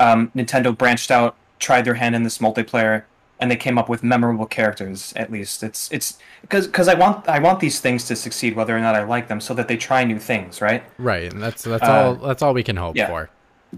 um, 0.00 0.32
nintendo 0.34 0.76
branched 0.76 1.10
out 1.12 1.36
tried 1.60 1.84
their 1.84 1.94
hand 1.94 2.16
in 2.16 2.22
this 2.24 2.38
multiplayer 2.38 3.04
and 3.42 3.50
they 3.50 3.56
came 3.56 3.76
up 3.76 3.88
with 3.88 4.02
memorable 4.02 4.46
characters 4.46 5.12
at 5.16 5.30
least 5.30 5.62
it's 5.62 5.90
it's 5.92 6.18
because 6.42 6.66
because 6.68 6.88
i 6.88 6.94
want 6.94 7.28
i 7.28 7.38
want 7.38 7.58
these 7.60 7.80
things 7.80 8.04
to 8.06 8.14
succeed 8.16 8.54
whether 8.56 8.74
or 8.76 8.80
not 8.80 8.94
i 8.94 9.02
like 9.02 9.26
them 9.28 9.40
so 9.40 9.52
that 9.52 9.66
they 9.68 9.76
try 9.76 10.04
new 10.04 10.18
things 10.18 10.60
right 10.62 10.82
right, 10.98 11.32
and 11.32 11.42
that's 11.42 11.64
that's 11.64 11.82
Uh, 11.82 11.92
all 11.92 12.14
that's 12.28 12.42
all 12.42 12.54
we 12.54 12.62
can 12.62 12.76
hope 12.76 12.96
yeah. 12.96 13.08
for. 13.08 13.28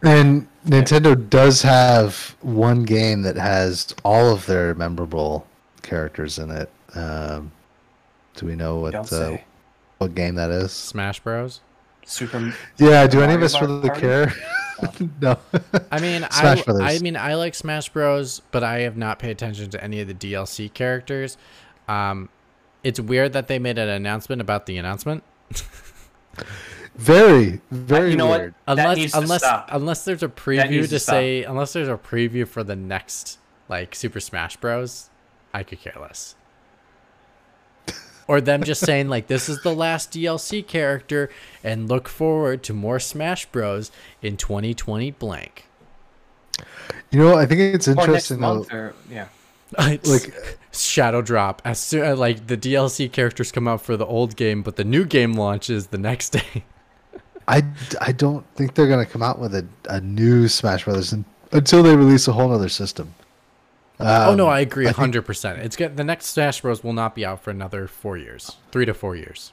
And 0.02 0.48
Nintendo 0.66 1.14
does 1.30 1.62
have 1.62 2.36
one 2.42 2.82
game 2.84 3.22
that 3.22 3.36
has 3.36 3.94
all 4.04 4.32
of 4.34 4.44
their 4.46 4.74
memorable 4.74 5.46
characters 5.82 6.38
in 6.38 6.50
it. 6.50 6.68
Um, 6.96 7.52
do 8.36 8.46
we 8.46 8.56
know 8.56 8.78
what 8.80 9.12
uh, 9.12 9.38
what 9.98 10.14
game 10.14 10.34
that 10.34 10.50
is? 10.50 10.72
Smash 10.72 11.20
Bros. 11.20 11.60
super 12.04 12.52
Yeah, 12.78 13.06
do 13.06 13.22
any 13.22 13.34
of 13.34 13.42
us 13.42 13.60
really 13.60 13.88
Party? 13.88 14.00
care? 14.00 14.32
no. 15.20 15.38
I 15.90 16.00
mean, 16.00 16.26
Smash 16.30 16.60
I, 16.60 16.62
Brothers. 16.62 16.82
I 16.82 16.98
mean, 16.98 17.16
I 17.16 17.34
like 17.34 17.54
Smash 17.54 17.88
Bros, 17.90 18.40
but 18.50 18.62
I 18.62 18.80
have 18.80 18.96
not 18.96 19.18
paid 19.18 19.30
attention 19.30 19.70
to 19.70 19.82
any 19.82 20.00
of 20.00 20.08
the 20.08 20.14
DLC 20.14 20.72
characters. 20.72 21.36
Um, 21.88 22.28
it's 22.82 23.00
weird 23.00 23.32
that 23.32 23.48
they 23.48 23.58
made 23.58 23.78
an 23.78 23.88
announcement 23.88 24.40
about 24.40 24.66
the 24.66 24.76
announcement. 24.78 25.22
Very, 26.96 27.60
very 27.70 28.12
you 28.12 28.16
know 28.16 28.26
what? 28.26 28.40
weird. 28.40 28.54
That 28.66 28.78
Unless 28.78 29.12
to 29.12 29.18
unless 29.18 29.40
stop. 29.42 29.68
unless 29.72 30.04
there's 30.04 30.22
a 30.22 30.28
preview 30.28 30.82
to 30.82 30.88
to 30.88 30.98
say 31.00 31.42
unless 31.42 31.72
there's 31.72 31.88
a 31.88 31.96
preview 31.96 32.46
for 32.46 32.62
the 32.62 32.76
next 32.76 33.38
like 33.68 33.94
Super 33.94 34.20
Smash 34.20 34.56
Bros, 34.58 35.10
I 35.52 35.64
could 35.64 35.80
care 35.80 35.96
less. 36.00 36.36
Or 38.26 38.40
them 38.40 38.62
just 38.62 38.80
saying 38.84 39.08
like 39.08 39.26
this 39.26 39.48
is 39.48 39.60
the 39.62 39.74
last 39.74 40.12
DLC 40.12 40.66
character 40.66 41.30
and 41.62 41.88
look 41.88 42.08
forward 42.08 42.62
to 42.64 42.72
more 42.74 42.98
Smash 42.98 43.46
Bros 43.46 43.90
in 44.22 44.36
2020 44.36 45.10
blank. 45.12 45.66
You 47.10 47.18
know, 47.18 47.36
I 47.36 47.46
think 47.46 47.60
it's 47.60 47.88
or 47.88 47.94
next 47.94 48.06
interesting 48.06 48.40
though. 48.40 48.54
month 48.56 48.72
or 48.72 48.94
yeah 49.10 49.26
It's 49.78 50.10
Like, 50.26 50.58
Shadow 50.72 51.22
Drop 51.22 51.62
as 51.64 51.78
soon 51.78 52.02
as 52.04 52.18
like 52.18 52.46
the 52.48 52.56
DLC 52.56 53.10
characters 53.10 53.52
come 53.52 53.68
out 53.68 53.80
for 53.82 53.96
the 53.96 54.06
old 54.06 54.36
game, 54.36 54.62
but 54.62 54.76
the 54.76 54.84
new 54.84 55.04
game 55.04 55.34
launches 55.34 55.88
the 55.88 55.98
next 55.98 56.30
day. 56.30 56.64
I, 57.48 57.62
I 58.00 58.12
don't 58.12 58.44
think 58.54 58.74
they're 58.74 58.88
gonna 58.88 59.06
come 59.06 59.22
out 59.22 59.38
with 59.38 59.54
a, 59.54 59.66
a 59.88 60.00
new 60.00 60.48
Smash 60.48 60.84
Brothers 60.84 61.12
un- 61.12 61.24
until 61.52 61.82
they 61.82 61.94
release 61.94 62.26
a 62.26 62.32
whole 62.32 62.50
other 62.52 62.68
system. 62.70 63.14
Oh 64.00 64.34
no, 64.34 64.46
Um, 64.46 64.52
I 64.52 64.60
agree 64.60 64.86
I 64.86 64.92
hundred 64.92 65.22
percent. 65.22 65.58
It's 65.60 65.76
good. 65.76 65.96
The 65.96 66.04
next 66.04 66.26
Smash 66.26 66.60
Bros 66.60 66.82
will 66.82 66.92
not 66.92 67.14
be 67.14 67.24
out 67.24 67.42
for 67.42 67.50
another 67.50 67.86
four 67.86 68.16
years, 68.18 68.56
three 68.72 68.84
to 68.86 68.94
four 68.94 69.16
years. 69.16 69.52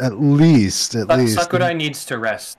At 0.00 0.20
least, 0.20 0.94
at 0.94 1.06
Sa- 1.08 1.14
least. 1.14 1.34
sakurai 1.36 1.72
needs 1.74 2.04
to 2.06 2.18
rest 2.18 2.58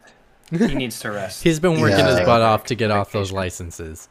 he 0.49 0.73
needs 0.73 0.99
to 1.01 1.11
rest 1.11 1.43
He's 1.43 1.59
been 1.59 1.79
working 1.81 1.99
Yeah. 1.99 2.15
his 2.17 2.25
butt 2.25 2.41
off 2.41 2.63
to 2.65 2.75
get 2.75 2.89
off 2.89 3.11
those 3.11 3.31
licenses. 3.33 4.07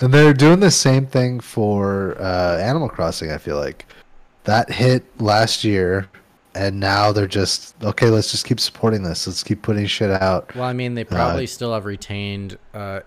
And 0.00 0.14
they're 0.14 0.32
doing 0.32 0.60
the 0.60 0.70
same 0.70 1.06
thing 1.06 1.40
for 1.40 2.16
uh, 2.20 2.56
Animal 2.58 2.88
Crossing. 2.88 3.32
I 3.32 3.38
feel 3.38 3.58
like 3.58 3.84
that 4.44 4.70
hit 4.70 5.04
last 5.20 5.64
year, 5.64 6.08
and 6.54 6.78
now 6.80 7.10
they're 7.12 7.26
just 7.26 7.74
okay. 7.82 8.08
Let's 8.08 8.30
just 8.30 8.46
keep 8.46 8.60
supporting 8.60 9.02
this. 9.02 9.26
Let's 9.26 9.42
keep 9.42 9.60
putting 9.62 9.86
shit 9.86 10.10
out. 10.10 10.54
Well, 10.54 10.64
I 10.64 10.72
mean, 10.72 10.94
they 10.94 11.04
probably 11.04 11.46
still 11.48 11.74
have 11.74 11.84
retained. 11.84 12.56
Uh, 12.72 13.00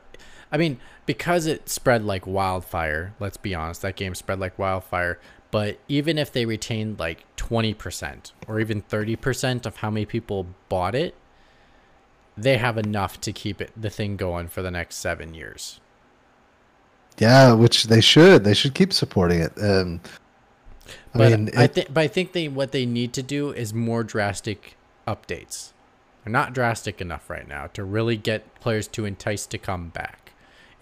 I 0.52 0.58
mean, 0.58 0.78
because 1.06 1.46
it 1.46 1.70
spread 1.70 2.04
like 2.04 2.26
wildfire. 2.26 3.14
Let's 3.20 3.38
be 3.38 3.54
honest, 3.56 3.82
that 3.82 3.96
game 3.96 4.16
spread 4.16 4.40
like 4.40 4.58
wildfire. 4.58 5.20
But 5.52 5.78
even 5.88 6.18
if 6.18 6.32
they 6.32 6.46
retained 6.46 7.00
like 7.00 7.26
twenty 7.36 7.74
percent 7.74 8.34
or 8.48 8.60
even 8.60 8.82
thirty 8.82 9.16
percent 9.16 9.66
of 9.66 9.78
how 9.78 9.90
many 9.90 10.06
people 10.06 10.48
bought 10.70 10.96
it, 10.96 11.16
they 12.36 12.58
have 12.58 12.78
enough 12.78 13.22
to 13.22 13.32
keep 13.32 13.62
it 13.62 13.72
the 13.80 13.90
thing 13.90 14.18
going 14.18 14.48
for 14.48 14.62
the 14.62 14.72
next 14.72 14.96
seven 14.96 15.34
years. 15.34 15.80
Yeah, 17.20 17.54
which 17.54 17.84
they 17.84 18.02
should. 18.02 18.44
They 18.44 18.56
should 18.56 18.74
keep 18.74 18.92
supporting 18.92 19.42
it. 19.42 19.54
Um, 19.62 20.02
I 21.14 21.18
But 21.18 21.32
mean, 21.32 21.50
I 21.56 21.68
think, 21.68 21.94
but 21.94 22.02
I 22.02 22.08
think 22.08 22.32
they 22.32 22.48
what 22.48 22.72
they 22.72 22.86
need 22.86 23.14
to 23.14 23.22
do 23.22 23.52
is 23.52 23.74
more 23.74 24.04
drastic 24.04 24.76
updates. 25.08 25.74
They're 26.24 26.32
not 26.32 26.54
drastic 26.54 27.02
enough 27.02 27.30
right 27.30 27.48
now 27.48 27.68
to 27.68 27.84
really 27.84 28.18
get 28.18 28.56
players 28.62 28.88
to 28.90 29.06
entice 29.06 29.46
to 29.48 29.58
come 29.58 29.90
back. 29.90 30.23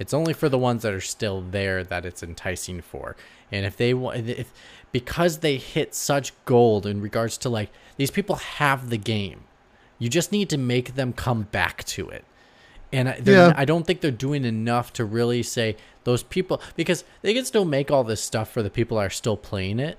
It's 0.01 0.13
only 0.13 0.33
for 0.33 0.49
the 0.49 0.57
ones 0.57 0.81
that 0.81 0.93
are 0.93 0.99
still 0.99 1.41
there 1.41 1.83
that 1.83 2.05
it's 2.05 2.23
enticing 2.23 2.81
for. 2.81 3.15
And 3.51 3.65
if 3.65 3.77
they 3.77 3.93
want, 3.93 4.27
if 4.27 4.51
because 4.91 5.39
they 5.39 5.57
hit 5.57 5.93
such 5.95 6.33
gold 6.45 6.85
in 6.85 7.01
regards 7.01 7.37
to 7.39 7.49
like 7.49 7.71
these 7.97 8.11
people 8.11 8.35
have 8.35 8.89
the 8.89 8.97
game, 8.97 9.41
you 9.99 10.09
just 10.09 10.31
need 10.31 10.49
to 10.49 10.57
make 10.57 10.95
them 10.95 11.13
come 11.13 11.43
back 11.43 11.83
to 11.85 12.09
it. 12.09 12.25
And 12.91 13.07
I, 13.09 13.21
Yeah. 13.23 13.53
I 13.55 13.63
don't 13.63 13.85
think 13.87 14.01
they're 14.01 14.11
doing 14.11 14.43
enough 14.43 14.91
to 14.93 15.05
really 15.05 15.43
say 15.43 15.77
those 16.03 16.23
people 16.23 16.61
because 16.75 17.03
they 17.21 17.33
can 17.33 17.45
still 17.45 17.63
make 17.65 17.91
all 17.91 18.03
this 18.03 18.21
stuff 18.21 18.51
for 18.51 18.63
the 18.63 18.69
people 18.69 18.97
that 18.97 19.05
are 19.05 19.09
still 19.11 19.37
playing 19.37 19.79
it. 19.79 19.97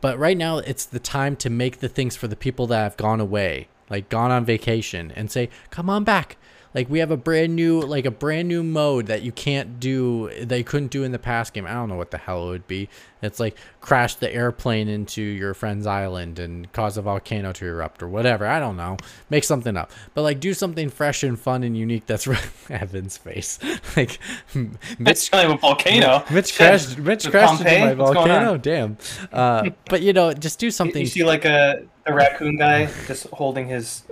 But 0.00 0.18
right 0.18 0.36
now, 0.36 0.58
it's 0.58 0.84
the 0.84 0.98
time 0.98 1.36
to 1.36 1.50
make 1.50 1.78
the 1.78 1.88
things 1.88 2.16
for 2.16 2.28
the 2.28 2.36
people 2.36 2.66
that 2.68 2.82
have 2.82 2.96
gone 2.96 3.20
away, 3.20 3.68
like 3.88 4.08
gone 4.08 4.30
on 4.30 4.44
vacation, 4.44 5.12
and 5.14 5.30
say, 5.30 5.48
"Come 5.70 5.88
on 5.88 6.04
back, 6.04 6.36
like 6.74 6.90
we 6.90 6.98
have 6.98 7.10
a 7.10 7.16
brand 7.16 7.54
new 7.54 7.80
like 7.80 8.04
a 8.04 8.10
brand 8.10 8.48
new 8.48 8.62
mode 8.62 9.06
that 9.06 9.22
you 9.22 9.32
can't 9.32 9.78
do 9.78 10.30
that 10.44 10.58
you 10.58 10.64
couldn't 10.64 10.90
do 10.90 11.04
in 11.04 11.12
the 11.12 11.18
past 11.18 11.54
game. 11.54 11.66
I 11.66 11.72
don't 11.72 11.88
know 11.88 11.96
what 11.96 12.10
the 12.10 12.18
hell 12.18 12.48
it 12.48 12.50
would 12.50 12.66
be. 12.66 12.88
It's 13.22 13.40
like 13.40 13.56
crash 13.80 14.16
the 14.16 14.32
airplane 14.32 14.88
into 14.88 15.22
your 15.22 15.54
friend's 15.54 15.86
island 15.86 16.38
and 16.38 16.70
cause 16.72 16.98
a 16.98 17.02
volcano 17.02 17.52
to 17.52 17.66
erupt 17.66 18.02
or 18.02 18.08
whatever. 18.08 18.46
I 18.46 18.58
don't 18.58 18.76
know. 18.76 18.98
Make 19.30 19.44
something 19.44 19.76
up. 19.76 19.92
But 20.12 20.22
like 20.22 20.40
do 20.40 20.52
something 20.52 20.90
fresh 20.90 21.22
and 21.22 21.38
fun 21.38 21.62
and 21.62 21.76
unique 21.76 22.06
that's 22.06 22.26
Evan's 22.68 23.16
face. 23.16 23.58
like 23.96 24.18
Mitch 24.98 25.30
a 25.32 25.56
volcano. 25.56 26.24
Mitch 26.30 26.56
crashed 26.56 26.98
Mitch 26.98 27.30
crashed 27.30 27.60
into 27.60 27.78
my 27.78 27.94
What's 27.94 28.14
volcano. 28.14 28.58
Damn. 28.58 28.98
Uh, 29.32 29.70
but 29.88 30.02
you 30.02 30.12
know, 30.12 30.32
just 30.34 30.58
do 30.58 30.70
something 30.70 31.00
you 31.00 31.06
see 31.06 31.24
like 31.24 31.44
a 31.44 31.84
the 32.04 32.12
raccoon 32.12 32.56
guy 32.56 32.86
just 33.06 33.26
holding 33.28 33.66
his 33.66 34.02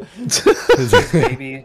baby, 1.13 1.65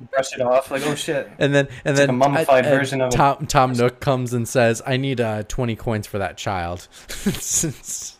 brush 0.00 0.34
it 0.34 0.40
off 0.40 0.70
like 0.70 0.86
oh 0.86 0.94
shit. 0.94 1.30
And 1.38 1.54
then 1.54 1.66
and 1.84 1.92
It's 1.92 2.00
like 2.00 2.06
then 2.06 2.10
a 2.10 2.12
mummified 2.12 2.66
uh, 2.66 2.68
uh, 2.68 2.78
version 2.78 3.00
of 3.00 3.12
a- 3.12 3.16
Tom 3.16 3.46
Tom 3.46 3.72
Nook 3.72 4.00
comes 4.00 4.32
and 4.32 4.48
says, 4.48 4.82
"I 4.86 4.96
need 4.96 5.20
uh, 5.20 5.42
twenty 5.44 5.76
coins 5.76 6.06
for 6.06 6.18
that 6.18 6.36
child." 6.36 6.88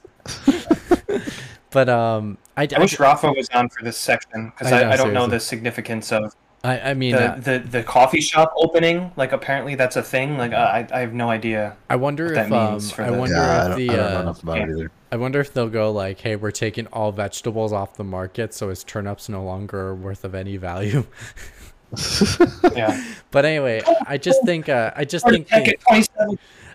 but 1.71 1.89
um, 1.89 2.39
I, 2.57 2.69
I 2.75 2.81
wish 2.81 2.99
Rafa 2.99 3.33
was 3.33 3.49
on 3.51 3.69
for 3.69 3.85
this 3.85 3.97
section 3.97 4.47
because 4.47 4.73
I 4.73 4.83
I, 4.83 4.93
I, 4.93 4.97
don't 4.97 5.13
know 5.13 5.27
the 5.27 5.41
significance 5.41 6.11
of 6.13 6.35
I, 6.67 6.81
I 6.81 6.95
mean, 6.95 7.13
the, 7.13 7.33
uh, 7.33 7.37
the 7.37 7.59
the 7.59 7.83
coffee 7.85 8.21
shop 8.21 8.53
opening. 8.57 9.13
Like 9.17 9.33
apparently 9.33 9.77
that's 9.77 9.95
a 9.95 10.03
thing. 10.03 10.37
Like 10.37 10.53
I 10.53 10.87
I 10.93 11.01
have 11.01 11.13
no 11.13 11.31
idea. 11.31 11.77
I 11.89 11.97
wonder 11.97 12.25
what 12.25 12.37
if 12.37 12.49
that 12.49 12.53
um, 12.53 12.81
for 12.81 13.03
I 13.03 13.11
the- 13.11 13.19
wonder 13.19 13.37
yeah, 13.37 13.43
I 13.43 13.63
if 13.63 13.69
don't, 13.69 13.79
the 13.79 13.91
I 13.91 13.97
don't 13.97 14.17
uh, 14.17 14.21
enough 14.21 14.43
about 14.43 14.59
it 14.59 14.71
either. 14.71 14.91
I 15.13 15.17
wonder 15.17 15.41
if 15.41 15.53
they'll 15.53 15.69
go 15.69 15.93
like, 15.93 16.21
"Hey, 16.21 16.35
we're 16.35 16.51
taking 16.51 16.89
all 16.89 17.13
vegetables 17.13 17.73
off 17.73 17.95
the 17.95 18.05
market, 18.05 18.53
so 18.53 18.69
his 18.71 18.83
turnips 18.83 19.29
no 19.29 19.45
longer 19.45 19.79
are 19.89 19.95
worth 19.95 20.25
of 20.25 20.35
any 20.35 20.57
value." 20.57 21.07
Yeah. 22.77 23.03
but 23.31 23.45
anyway, 23.45 23.83
I 24.07 24.19
just 24.19 24.45
think 24.45 24.69
uh, 24.69 24.93
I 24.97 25.05
just 25.05 25.27
think 25.29 25.49
they, 25.49 25.75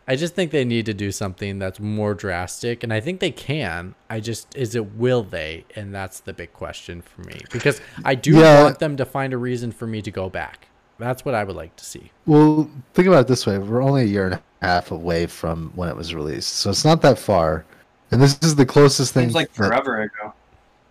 I 0.07 0.15
just 0.15 0.33
think 0.35 0.51
they 0.51 0.65
need 0.65 0.85
to 0.87 0.93
do 0.93 1.11
something 1.11 1.59
that's 1.59 1.79
more 1.79 2.13
drastic, 2.13 2.83
and 2.83 2.91
I 2.93 2.99
think 2.99 3.19
they 3.19 3.31
can. 3.31 3.93
I 4.09 4.19
just 4.19 4.55
is 4.55 4.75
it 4.75 4.95
will 4.95 5.23
they, 5.23 5.65
and 5.75 5.93
that's 5.93 6.19
the 6.21 6.33
big 6.33 6.53
question 6.53 7.01
for 7.01 7.21
me 7.21 7.41
because 7.51 7.79
I 8.03 8.15
do 8.15 8.31
Yeah. 8.39 8.63
want 8.63 8.79
them 8.79 8.97
to 8.97 9.05
find 9.05 9.31
a 9.33 9.37
reason 9.37 9.71
for 9.71 9.85
me 9.87 10.01
to 10.01 10.11
go 10.11 10.29
back. 10.29 10.67
That's 10.97 11.23
what 11.25 11.33
I 11.33 11.43
would 11.43 11.55
like 11.55 11.75
to 11.77 11.85
see. 11.85 12.11
Well, 12.25 12.69
think 12.93 13.07
about 13.07 13.21
it 13.21 13.27
this 13.27 13.45
way: 13.45 13.57
we're 13.57 13.81
only 13.83 14.01
a 14.03 14.05
year 14.05 14.25
and 14.25 14.33
a 14.35 14.41
half 14.61 14.91
away 14.91 15.25
from 15.27 15.71
when 15.75 15.87
it 15.89 15.95
was 15.95 16.13
released, 16.13 16.49
so 16.57 16.69
it's 16.69 16.85
not 16.85 17.01
that 17.03 17.17
far. 17.19 17.65
And 18.11 18.21
this 18.21 18.37
is 18.41 18.55
the 18.55 18.65
closest 18.65 19.13
thing. 19.13 19.25
Seems 19.25 19.35
like 19.35 19.53
that- 19.53 19.55
forever 19.67 20.01
ago. 20.01 20.33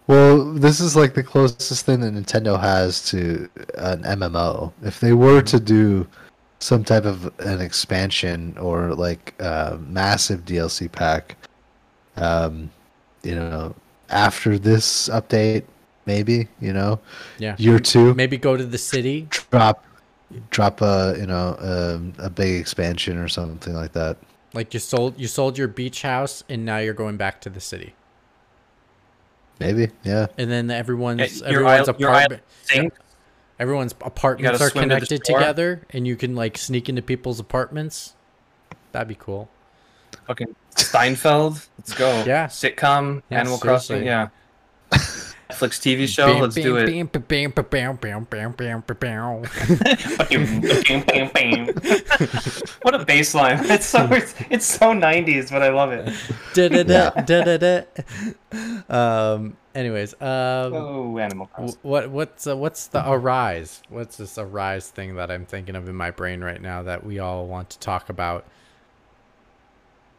Well, 0.06 0.52
this 0.54 0.80
is 0.80 0.96
like 0.96 1.14
the 1.14 1.22
closest 1.22 1.86
thing 1.86 2.00
that 2.00 2.12
Nintendo 2.14 2.58
has 2.60 3.04
to 3.10 3.48
an 3.78 4.02
MMO. 4.02 4.72
If 4.82 4.98
they 5.00 5.12
were 5.12 5.40
to 5.42 5.60
do 5.60 6.06
some 6.58 6.82
type 6.84 7.04
of 7.04 7.32
an 7.40 7.60
expansion 7.60 8.56
or 8.58 8.94
like 8.94 9.34
a 9.38 9.78
massive 9.86 10.44
DLC 10.44 10.90
pack, 10.90 11.36
um, 12.16 12.70
you 13.22 13.34
know, 13.36 13.74
after 14.08 14.58
this 14.58 15.08
update, 15.08 15.64
maybe 16.06 16.48
you 16.60 16.72
know, 16.72 16.98
Yeah, 17.38 17.54
year 17.58 17.78
two, 17.78 18.14
maybe 18.14 18.36
go 18.36 18.56
to 18.56 18.66
the 18.66 18.78
city. 18.78 19.28
drop, 19.30 19.84
drop 20.50 20.80
a 20.82 21.14
you 21.18 21.26
know 21.26 21.56
um, 21.60 22.12
a 22.18 22.28
big 22.28 22.60
expansion 22.60 23.16
or 23.16 23.28
something 23.28 23.74
like 23.74 23.92
that. 23.92 24.16
Like 24.54 24.74
you 24.74 24.80
sold 24.80 25.20
you 25.20 25.28
sold 25.28 25.56
your 25.56 25.68
beach 25.68 26.02
house, 26.02 26.42
and 26.48 26.64
now 26.64 26.78
you're 26.78 26.94
going 26.94 27.16
back 27.16 27.40
to 27.42 27.50
the 27.50 27.60
city, 27.60 27.94
Maybe, 29.60 29.90
yeah. 30.02 30.26
and 30.38 30.50
then 30.50 30.70
everyone's 30.70 31.40
Yeah, 31.40 31.48
everyone's 31.48 31.88
isle- 31.88 31.94
apartment. 31.94 32.42
Everyone's 33.58 33.92
apartments 34.00 34.60
are 34.60 34.70
swim 34.70 34.88
to 34.88 34.94
connected 34.94 35.22
together, 35.22 35.82
and 35.90 36.06
you 36.06 36.16
can 36.16 36.34
like 36.34 36.56
sneak 36.56 36.88
into 36.88 37.02
people's 37.02 37.38
apartments. 37.38 38.14
That'd 38.92 39.06
be 39.06 39.16
cool. 39.16 39.50
Fucking 40.26 40.56
Seinfeld. 40.74 41.68
Let's 41.78 41.92
go. 41.92 42.24
Yeah. 42.26 42.46
Sitcom. 42.46 43.22
Yeah, 43.30 43.40
Animal 43.40 43.58
seriously. 43.58 44.02
Crossing. 44.02 44.06
Yeah. 44.06 44.28
Netflix 45.50 45.80
TV 45.80 46.06
show. 46.08 46.38
Let's 46.38 46.54
do 46.54 46.76
it. 46.76 46.86
what 52.82 52.94
a 52.94 53.04
bass 53.04 53.34
line. 53.34 53.58
It's 53.70 53.86
so 53.86 54.06
it's, 54.10 54.34
it's 54.50 54.66
so 54.66 54.92
90s, 54.92 55.50
but 55.50 55.62
I 55.62 55.70
love 55.70 55.92
it. 55.92 56.12
Da-da-da, 56.54 57.10
da-da-da. 57.22 57.84
Um. 58.88 59.56
Anyways, 59.72 60.14
um, 60.14 60.74
Oh, 60.74 61.18
Animal 61.18 61.46
Crossing. 61.46 61.78
what 61.82 62.10
what's 62.10 62.46
uh, 62.46 62.56
what's 62.56 62.88
the 62.88 63.08
arise? 63.08 63.82
What's 63.88 64.16
this 64.16 64.36
arise 64.36 64.88
thing 64.90 65.14
that 65.14 65.30
I'm 65.30 65.46
thinking 65.46 65.76
of 65.76 65.88
in 65.88 65.94
my 65.94 66.10
brain 66.10 66.42
right 66.42 66.60
now 66.60 66.82
that 66.82 67.06
we 67.06 67.20
all 67.20 67.46
want 67.46 67.70
to 67.70 67.78
talk 67.78 68.08
about? 68.08 68.44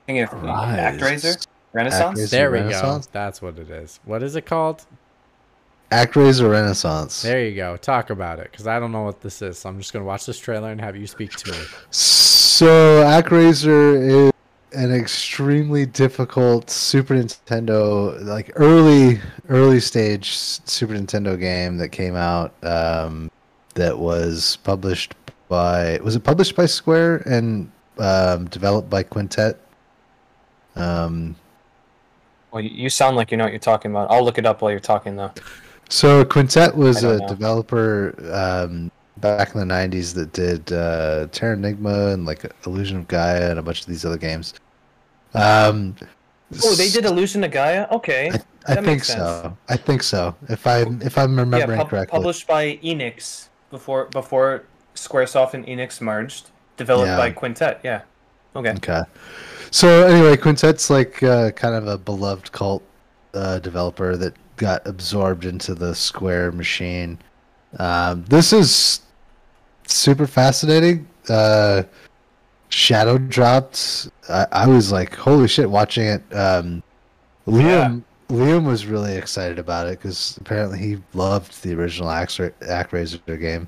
Thinking 0.06 0.24
of 0.24 0.32
Rise. 0.42 0.98
ActRaiser? 0.98 1.46
Renaissance? 1.74 2.20
ActRaiser. 2.22 2.30
There 2.30 2.52
we 2.52 2.58
go. 2.60 2.64
Renaissance? 2.66 3.08
That's 3.08 3.42
what 3.42 3.60
it 3.60 3.70
is. 3.70 4.00
What 4.06 4.24
is 4.24 4.38
it 4.38 4.46
called? 4.46 4.86
ActRaiser 5.92 6.50
Renaissance. 6.50 7.22
There 7.22 7.46
you 7.46 7.56
go. 7.56 7.76
Talk 7.78 8.10
about 8.10 8.40
it, 8.40 8.50
because 8.52 8.66
I 8.68 8.80
don't 8.80 8.92
know 8.92 9.04
what 9.04 9.22
this 9.22 9.42
is. 9.42 9.60
So 9.60 9.70
I'm 9.70 9.78
just 9.78 9.92
gonna 9.94 10.06
watch 10.06 10.26
this 10.26 10.40
trailer 10.40 10.72
and 10.72 10.80
have 10.80 10.96
you 10.96 11.06
speak 11.08 11.32
to 11.32 11.52
me. 11.52 11.58
So 11.92 13.04
ActRaiser 13.04 14.28
is 14.28 14.32
an 14.74 14.94
extremely 14.94 15.86
difficult 15.86 16.70
Super 16.70 17.16
Nintendo, 17.16 18.20
like 18.24 18.52
early 18.56 19.20
early 19.50 19.82
stage 19.82 20.32
Super 20.38 20.94
Nintendo 20.94 21.38
game 21.40 21.78
that 21.78 21.90
came 21.90 22.16
out. 22.16 22.54
Um, 22.64 23.30
that 23.76 23.98
was 23.98 24.58
published 24.64 25.14
by 25.50 26.00
was 26.04 26.16
it 26.16 26.24
published 26.24 26.56
by 26.56 26.66
Square 26.66 27.24
and 27.26 27.70
um, 27.98 28.46
developed 28.46 28.90
by 28.90 29.04
Quintet. 29.04 29.58
Um, 30.76 31.36
Well, 32.52 32.62
you- 32.64 32.70
you 32.70 32.90
sound 32.90 33.16
like 33.18 33.32
you 33.32 33.38
know 33.38 33.44
what 33.46 33.52
you're 33.54 33.60
talking 33.60 33.92
about. 33.92 34.10
I'll 34.12 34.24
look 34.24 34.38
it 34.38 34.46
up 34.46 34.62
while 34.62 34.72
you're 34.72 34.80
talking, 34.82 35.16
though. 35.18 35.32
So 35.92 36.24
Quintet 36.24 36.74
was 36.76 37.04
a 37.04 37.18
know. 37.18 37.28
developer 37.28 38.16
um, 38.34 38.90
back 39.18 39.54
in 39.54 39.60
the 39.60 39.74
'90s 39.74 40.14
that 40.16 40.32
did 40.32 40.72
uh, 40.72 41.28
Terranigma 41.28 42.14
and 42.14 42.26
like 42.26 42.50
Illusion 42.66 42.98
of 42.98 43.08
Gaia 43.10 43.50
and 43.52 43.60
a 43.60 43.62
bunch 43.62 43.82
of 43.82 43.88
these 43.88 44.06
other 44.06 44.18
games. 44.18 44.54
Um, 45.34 45.96
Oh, 46.66 46.76
they 46.76 46.90
did 46.90 47.06
Illusion 47.06 47.44
of 47.46 47.52
Gaia? 47.52 47.88
Okay. 47.92 48.30
I, 48.68 48.74
I 48.74 48.76
think 48.82 49.04
so. 49.06 49.56
I 49.70 49.78
think 49.78 50.04
so. 50.04 50.36
If 50.50 50.68
I 50.68 50.82
if 51.02 51.18
I'm 51.18 51.38
remembering 51.38 51.78
yeah, 51.80 51.84
pub- 51.84 51.90
correctly. 51.90 52.18
published 52.18 52.48
by 52.48 52.78
Enix 52.84 53.48
before 53.70 54.06
before 54.06 54.64
SquareSoft 54.96 55.54
and 55.54 55.66
Enix 55.66 56.02
merged. 56.02 56.50
Developed 56.78 57.08
Yeah. 57.08 57.18
by 57.18 57.32
Quintet, 57.32 57.80
yeah. 57.84 58.02
Okay. 58.56 58.72
Okay. 58.72 59.02
So 59.72 60.06
anyway, 60.08 60.36
Quintet's 60.36 60.90
like 60.90 61.22
uh, 61.24 61.52
kind 61.52 61.76
of 61.76 61.88
a 61.88 61.98
beloved 61.98 62.52
cult 62.52 62.84
uh, 63.34 63.60
developer 63.60 64.18
that 64.18 64.34
got 64.62 64.86
absorbed 64.88 65.44
into 65.44 65.74
the 65.74 65.96
Square 65.96 66.52
machine. 66.52 67.18
Um, 67.80 68.24
this 68.26 68.54
is 68.54 69.02
super 69.88 70.28
fascinating. 70.28 71.08
Uh, 71.28 71.84
Shadow 72.70 73.18
dropped. 73.18 74.10
I, 74.30 74.46
I 74.52 74.68
was 74.68 74.92
like, 74.92 75.16
holy 75.16 75.48
shit! 75.48 75.70
Watching 75.70 76.06
it. 76.06 76.22
Um, 76.34 76.84
Liam 77.48 78.04
Liam 78.30 78.66
was 78.66 78.86
really 78.86 79.16
excited 79.16 79.58
about 79.60 79.88
it 79.88 80.00
because 80.00 80.38
apparently 80.38 80.78
he 80.78 81.02
loved 81.14 81.64
the 81.64 81.74
original 81.74 82.10
Act- 82.10 82.38
ActRaiser 82.62 83.20
game. 83.42 83.68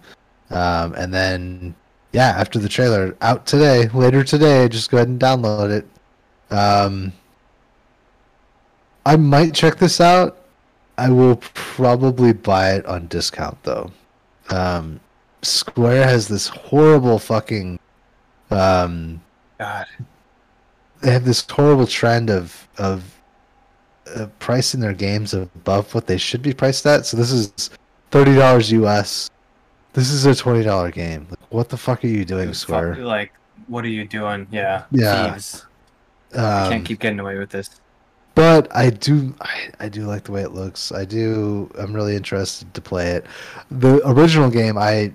Um, 0.51 0.93
and 0.93 1.11
then 1.11 1.75
yeah, 2.11 2.29
after 2.37 2.59
the 2.59 2.69
trailer 2.69 3.17
out 3.21 3.47
today, 3.47 3.89
later 3.89 4.23
today, 4.23 4.69
just 4.69 4.91
go 4.91 4.97
ahead 4.97 5.09
and 5.09 5.19
download 5.19 5.71
it. 5.71 5.87
Um, 6.53 7.11
I 9.05 9.17
might 9.17 9.53
check 9.55 9.77
this 9.77 9.99
out. 9.99 10.42
I 10.97 11.09
will 11.09 11.37
probably 11.53 12.33
buy 12.33 12.73
it 12.73 12.85
on 12.85 13.07
discount 13.07 13.61
though. 13.63 13.91
Um, 14.49 14.99
Square 15.41 16.07
has 16.07 16.27
this 16.27 16.47
horrible 16.47 17.19
fucking. 17.19 17.79
Um, 18.51 19.21
God. 19.59 19.85
they 21.01 21.11
have 21.11 21.25
this 21.25 21.45
horrible 21.49 21.87
trend 21.87 22.29
of 22.29 22.67
of 22.77 23.03
uh, 24.15 24.27
pricing 24.39 24.79
their 24.79 24.93
games 24.93 25.33
above 25.33 25.93
what 25.95 26.07
they 26.07 26.17
should 26.17 26.41
be 26.41 26.53
priced 26.53 26.85
at. 26.85 27.05
So 27.05 27.17
this 27.17 27.31
is 27.31 27.71
thirty 28.11 28.35
dollars 28.35 28.71
US. 28.71 29.29
This 29.93 30.11
is 30.11 30.25
a 30.25 30.35
twenty 30.35 30.63
dollar 30.63 30.91
game. 30.91 31.27
Like, 31.29 31.51
what 31.51 31.69
the 31.69 31.77
fuck 31.77 32.03
are 32.03 32.07
you 32.07 32.25
doing, 32.25 32.53
Square? 32.53 32.97
like, 32.97 33.33
what 33.67 33.83
are 33.85 33.89
you 33.89 34.05
doing? 34.05 34.47
Yeah. 34.51 34.83
Yeah. 34.91 35.37
Um, 36.33 36.71
can't 36.71 36.85
keep 36.85 36.99
getting 36.99 37.19
away 37.19 37.37
with 37.37 37.49
this. 37.49 37.79
But 38.35 38.73
I 38.75 38.89
do 38.89 39.33
I, 39.41 39.69
I 39.79 39.89
do 39.89 40.05
like 40.05 40.23
the 40.23 40.31
way 40.31 40.41
it 40.41 40.51
looks. 40.51 40.91
I 40.91 41.05
do 41.05 41.69
I'm 41.77 41.93
really 41.93 42.15
interested 42.15 42.73
to 42.73 42.81
play 42.81 43.11
it. 43.11 43.25
The 43.71 44.01
original 44.07 44.49
game 44.49 44.77
I 44.77 45.13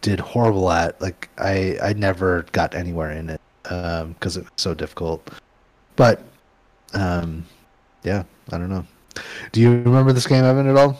did 0.00 0.20
horrible 0.20 0.70
at. 0.70 1.00
Like 1.00 1.28
I 1.38 1.78
I 1.82 1.92
never 1.92 2.46
got 2.52 2.74
anywhere 2.74 3.12
in 3.12 3.30
it 3.30 3.40
um 3.66 4.14
cuz 4.20 4.36
it 4.36 4.44
was 4.44 4.52
so 4.56 4.74
difficult. 4.74 5.30
But 5.96 6.22
um 6.94 7.46
yeah, 8.02 8.24
I 8.52 8.58
don't 8.58 8.70
know. 8.70 8.86
Do 9.52 9.60
you 9.60 9.70
remember 9.70 10.12
this 10.12 10.26
game 10.26 10.44
Evan 10.44 10.68
at 10.68 10.76
all? 10.76 10.98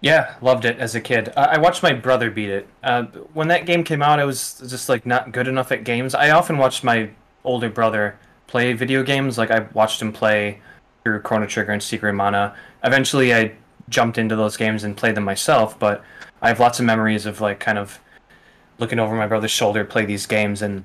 Yeah, 0.00 0.34
loved 0.42 0.66
it 0.66 0.78
as 0.78 0.94
a 0.94 1.00
kid. 1.00 1.32
I 1.34 1.56
watched 1.56 1.82
my 1.82 1.94
brother 1.94 2.30
beat 2.30 2.50
it. 2.50 2.68
Uh, 2.82 3.04
when 3.32 3.48
that 3.48 3.64
game 3.64 3.82
came 3.84 4.02
out, 4.02 4.20
I 4.20 4.26
was 4.26 4.62
just 4.68 4.86
like 4.86 5.06
not 5.06 5.32
good 5.32 5.48
enough 5.48 5.72
at 5.72 5.82
games. 5.82 6.14
I 6.14 6.28
often 6.28 6.58
watched 6.58 6.84
my 6.84 7.08
older 7.42 7.70
brother 7.70 8.18
play 8.54 8.72
video 8.72 9.02
games. 9.02 9.36
Like 9.36 9.50
I 9.50 9.66
watched 9.72 10.00
him 10.00 10.12
play 10.12 10.60
through 11.02 11.20
Chrono 11.22 11.44
Trigger 11.44 11.72
and 11.72 11.82
Secret 11.82 12.12
Mana. 12.12 12.54
Eventually, 12.84 13.34
I 13.34 13.50
jumped 13.88 14.16
into 14.16 14.36
those 14.36 14.56
games 14.56 14.84
and 14.84 14.96
played 14.96 15.16
them 15.16 15.24
myself. 15.24 15.76
But 15.76 16.04
I 16.40 16.46
have 16.50 16.60
lots 16.60 16.78
of 16.78 16.86
memories 16.86 17.26
of 17.26 17.40
like 17.40 17.58
kind 17.58 17.78
of 17.78 17.98
looking 18.78 19.00
over 19.00 19.16
my 19.16 19.26
brother's 19.26 19.50
shoulder 19.50 19.84
play 19.84 20.04
these 20.04 20.26
games, 20.26 20.62
and 20.62 20.84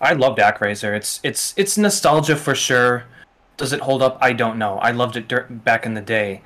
I 0.00 0.12
loved 0.12 0.38
ActRaiser. 0.38 0.96
It's 0.96 1.18
it's 1.24 1.52
it's 1.56 1.76
nostalgia 1.76 2.36
for 2.36 2.54
sure. 2.54 3.06
Does 3.56 3.72
it 3.72 3.80
hold 3.80 4.00
up? 4.00 4.16
I 4.20 4.32
don't 4.32 4.56
know. 4.56 4.78
I 4.78 4.92
loved 4.92 5.16
it 5.16 5.26
dur- 5.26 5.48
back 5.50 5.84
in 5.84 5.94
the 5.94 6.00
day. 6.00 6.42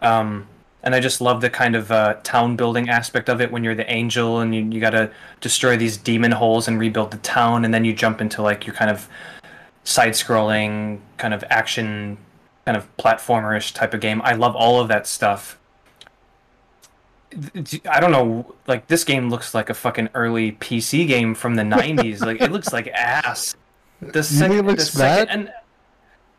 Um, 0.00 0.48
and 0.82 0.92
I 0.92 0.98
just 0.98 1.20
love 1.20 1.40
the 1.40 1.50
kind 1.50 1.76
of 1.76 1.92
uh, 1.92 2.14
town 2.24 2.56
building 2.56 2.88
aspect 2.88 3.28
of 3.28 3.40
it 3.40 3.52
when 3.52 3.62
you're 3.62 3.76
the 3.76 3.88
angel 3.88 4.40
and 4.40 4.52
you, 4.52 4.64
you 4.64 4.80
gotta 4.80 5.12
destroy 5.40 5.76
these 5.76 5.96
demon 5.96 6.32
holes 6.32 6.66
and 6.66 6.80
rebuild 6.80 7.12
the 7.12 7.18
town, 7.18 7.64
and 7.64 7.72
then 7.72 7.84
you 7.84 7.94
jump 7.94 8.20
into 8.20 8.42
like 8.42 8.66
your 8.66 8.74
kind 8.74 8.90
of 8.90 9.08
side 9.84 10.12
scrolling, 10.12 11.00
kind 11.16 11.34
of 11.34 11.44
action, 11.50 12.18
kind 12.64 12.76
of 12.76 12.94
platformerish 12.96 13.74
type 13.74 13.94
of 13.94 14.00
game. 14.00 14.20
I 14.22 14.34
love 14.34 14.54
all 14.54 14.80
of 14.80 14.88
that 14.88 15.06
stuff. 15.06 15.58
I 17.90 18.00
don't 18.00 18.12
know, 18.12 18.54
like 18.66 18.88
this 18.88 19.04
game 19.04 19.30
looks 19.30 19.54
like 19.54 19.70
a 19.70 19.74
fucking 19.74 20.10
early 20.14 20.52
PC 20.52 21.06
game 21.06 21.34
from 21.34 21.54
the 21.54 21.62
'90s. 21.62 22.20
like 22.20 22.40
it 22.40 22.52
looks 22.52 22.72
like 22.72 22.88
ass. 22.88 23.56
The 24.00 24.22
second, 24.22 24.58
it 24.58 24.64
looks 24.66 24.90
the 24.90 24.98
second, 24.98 25.26
bad? 25.26 25.34
and 25.34 25.52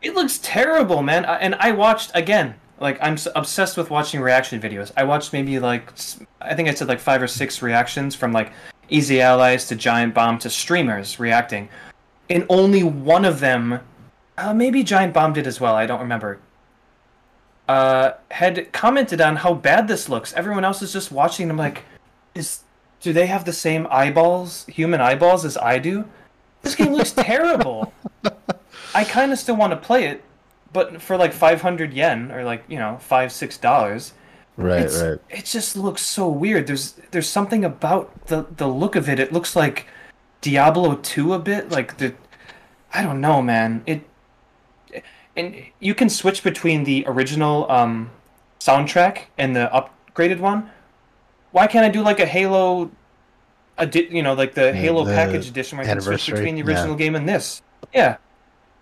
it 0.02 0.14
looks 0.14 0.38
terrible, 0.38 1.02
man. 1.02 1.24
And 1.24 1.54
I 1.56 1.72
watched 1.72 2.12
again. 2.14 2.54
Like 2.80 2.98
I'm 3.00 3.16
obsessed 3.34 3.76
with 3.76 3.90
watching 3.90 4.20
reaction 4.20 4.60
videos. 4.60 4.92
I 4.96 5.04
watched 5.04 5.32
maybe 5.32 5.58
like 5.58 5.92
I 6.40 6.54
think 6.54 6.68
I 6.68 6.74
said 6.74 6.88
like 6.88 7.00
five 7.00 7.22
or 7.22 7.28
six 7.28 7.62
reactions 7.62 8.14
from 8.14 8.32
like 8.32 8.52
Easy 8.88 9.20
Allies 9.20 9.66
to 9.68 9.76
Giant 9.76 10.12
Bomb 10.12 10.38
to 10.40 10.50
streamers 10.50 11.18
reacting, 11.18 11.68
and 12.30 12.46
only 12.48 12.82
one 12.82 13.24
of 13.24 13.40
them, 13.40 13.80
uh, 14.38 14.54
maybe 14.54 14.82
Giant 14.82 15.12
Bomb 15.12 15.32
did 15.32 15.46
as 15.46 15.60
well. 15.60 15.74
I 15.74 15.86
don't 15.86 16.00
remember. 16.00 16.38
Uh, 17.68 18.12
had 18.30 18.72
commented 18.72 19.20
on 19.20 19.36
how 19.36 19.54
bad 19.54 19.88
this 19.88 20.08
looks. 20.08 20.32
Everyone 20.34 20.64
else 20.64 20.82
is 20.82 20.92
just 20.92 21.10
watching. 21.10 21.48
I'm 21.50 21.56
like, 21.56 21.82
is 22.34 22.60
do 23.00 23.12
they 23.12 23.26
have 23.26 23.44
the 23.44 23.52
same 23.52 23.86
eyeballs, 23.90 24.66
human 24.66 25.00
eyeballs, 25.00 25.44
as 25.44 25.56
I 25.56 25.78
do? 25.78 26.04
This 26.62 26.74
game 26.74 26.92
looks 26.92 27.12
terrible. 27.12 27.92
I 28.94 29.04
kind 29.04 29.32
of 29.32 29.38
still 29.38 29.56
want 29.56 29.72
to 29.72 29.76
play 29.76 30.04
it, 30.06 30.22
but 30.72 31.00
for 31.00 31.16
like 31.16 31.32
500 31.32 31.92
yen 31.92 32.30
or 32.32 32.44
like 32.44 32.64
you 32.68 32.78
know 32.78 32.98
five 33.00 33.32
six 33.32 33.56
dollars, 33.58 34.12
Right, 34.56 34.82
it's, 34.82 35.00
right. 35.02 35.18
it 35.30 35.44
just 35.46 35.76
looks 35.76 36.02
so 36.02 36.28
weird. 36.28 36.66
There's 36.66 36.92
there's 37.10 37.28
something 37.28 37.64
about 37.64 38.26
the 38.26 38.46
the 38.56 38.68
look 38.68 38.94
of 38.94 39.08
it. 39.08 39.18
It 39.18 39.32
looks 39.32 39.56
like 39.56 39.86
Diablo 40.44 40.96
2 40.96 41.32
a 41.32 41.38
bit. 41.38 41.70
Like 41.70 41.96
the 41.96 42.14
I 42.92 43.02
don't 43.02 43.20
know, 43.20 43.40
man. 43.40 43.82
It 43.86 44.06
and 45.34 45.56
you 45.80 45.94
can 45.94 46.10
switch 46.10 46.44
between 46.44 46.84
the 46.84 47.02
original 47.06 47.70
um 47.70 48.10
soundtrack 48.60 49.22
and 49.38 49.56
the 49.56 49.70
upgraded 49.72 50.40
one. 50.40 50.70
Why 51.50 51.66
can't 51.66 51.86
I 51.86 51.88
do 51.88 52.02
like 52.02 52.20
a 52.20 52.26
Halo 52.26 52.90
edi- 53.80 54.08
you 54.10 54.22
know, 54.22 54.34
like 54.34 54.52
the 54.52 54.74
Halo 54.74 55.06
the 55.06 55.14
package 55.14 55.48
edition 55.48 55.78
where 55.78 55.86
I 55.86 55.90
can 55.90 56.00
switch 56.02 56.26
between 56.26 56.56
the 56.56 56.60
yeah. 56.60 56.66
original 56.66 56.94
game 56.94 57.14
and 57.14 57.26
this? 57.26 57.62
Yeah. 57.94 58.18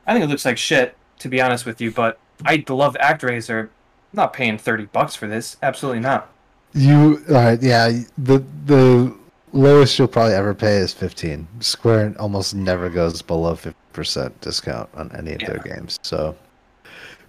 I 0.05 0.15
think 0.15 0.25
it 0.25 0.29
looks 0.29 0.45
like 0.45 0.59
shit, 0.59 0.97
to 1.21 1.29
be 1.29 1.41
honest 1.41 1.65
with 1.65 1.81
you, 1.81 1.93
but 1.93 2.19
I 2.45 2.65
love 2.69 2.97
ActRaiser. 3.01 3.63
I'm 3.63 3.71
not 4.13 4.33
paying 4.33 4.59
30 4.59 4.87
bucks 4.87 5.15
for 5.15 5.29
this. 5.29 5.59
Absolutely 5.63 6.01
not. 6.01 6.29
You 6.75 7.23
all 7.29 7.35
right? 7.35 7.63
Yeah, 7.63 8.01
the 8.19 8.45
the 8.65 9.15
lowest 9.53 9.99
you'll 9.99 10.09
probably 10.09 10.35
ever 10.35 10.55
pay 10.55 10.77
is 10.77 10.93
fifteen. 10.93 11.47
Square 11.61 12.15
almost 12.19 12.55
never 12.55 12.89
goes 12.91 13.23
below 13.23 13.55
fifty 13.55 13.79
percent 13.93 14.41
discount 14.41 14.89
on 14.95 15.11
any 15.17 15.35
of 15.35 15.41
their 15.41 15.59
games. 15.59 15.99
So 16.03 16.37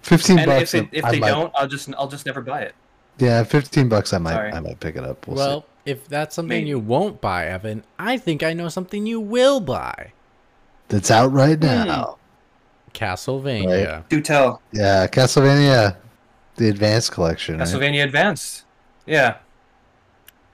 fifteen 0.02 0.38
and 0.38 0.46
bucks. 0.46 0.74
if, 0.74 0.84
it, 0.84 0.88
if 0.92 1.04
I 1.04 1.12
they 1.12 1.20
might, 1.20 1.28
don't, 1.28 1.52
I'll 1.56 1.68
just 1.68 1.88
I'll 1.98 2.08
just 2.08 2.26
never 2.26 2.40
buy 2.40 2.62
it. 2.62 2.74
yeah, 3.18 3.42
fifteen 3.44 3.88
bucks. 3.88 4.12
I 4.12 4.18
might 4.18 4.32
Sorry. 4.32 4.52
I 4.52 4.60
might 4.60 4.80
pick 4.80 4.96
it 4.96 5.04
up. 5.04 5.26
We'll, 5.26 5.36
well, 5.36 5.66
if 5.84 6.08
that's 6.08 6.34
something 6.34 6.48
Maybe. 6.48 6.68
you 6.70 6.78
won't 6.78 7.20
buy, 7.20 7.46
Evan, 7.46 7.84
I 7.98 8.16
think 8.16 8.42
I 8.42 8.52
know 8.54 8.68
something 8.68 9.04
you 9.06 9.20
will 9.20 9.60
buy. 9.60 10.12
that's 10.88 11.10
out 11.10 11.30
right 11.32 11.58
Hmm. 11.58 11.66
now. 11.86 12.18
Castlevania. 12.94 14.08
Do 14.08 14.20
tell. 14.20 14.62
Yeah, 14.72 15.06
Castlevania, 15.08 15.96
the 16.56 16.68
Advanced 16.68 17.10
Collection. 17.12 17.58
right? 17.58 17.66
Castlevania 17.66 18.04
Advanced. 18.04 18.64
Yeah. 19.04 19.38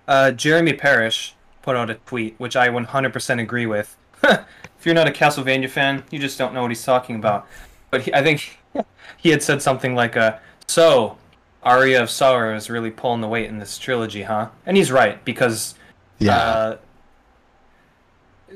Uh, 0.09 0.30
Jeremy 0.32 0.72
Parish 0.72 1.34
put 1.62 1.76
out 1.76 1.90
a 1.90 1.94
tweet, 1.94 2.34
which 2.38 2.56
I 2.56 2.68
100% 2.68 3.40
agree 3.40 3.66
with. 3.66 3.96
if 4.24 4.84
you're 4.84 4.94
not 4.94 5.08
a 5.08 5.12
Castlevania 5.12 5.68
fan, 5.68 6.04
you 6.10 6.18
just 6.18 6.38
don't 6.38 6.54
know 6.54 6.62
what 6.62 6.70
he's 6.70 6.84
talking 6.84 7.16
about. 7.16 7.46
But 7.90 8.02
he, 8.02 8.14
I 8.14 8.22
think 8.22 8.58
he 9.16 9.30
had 9.30 9.42
said 9.42 9.62
something 9.62 9.94
like, 9.94 10.16
uh, 10.16 10.38
"So, 10.68 11.16
Aria 11.62 12.02
of 12.02 12.10
Sorrow 12.10 12.54
is 12.56 12.70
really 12.70 12.90
pulling 12.90 13.20
the 13.20 13.28
weight 13.28 13.48
in 13.48 13.58
this 13.58 13.78
trilogy, 13.78 14.22
huh?" 14.22 14.48
And 14.66 14.76
he's 14.76 14.92
right 14.92 15.22
because 15.24 15.74
Yeah, 16.18 16.36
Uh, 16.36 16.76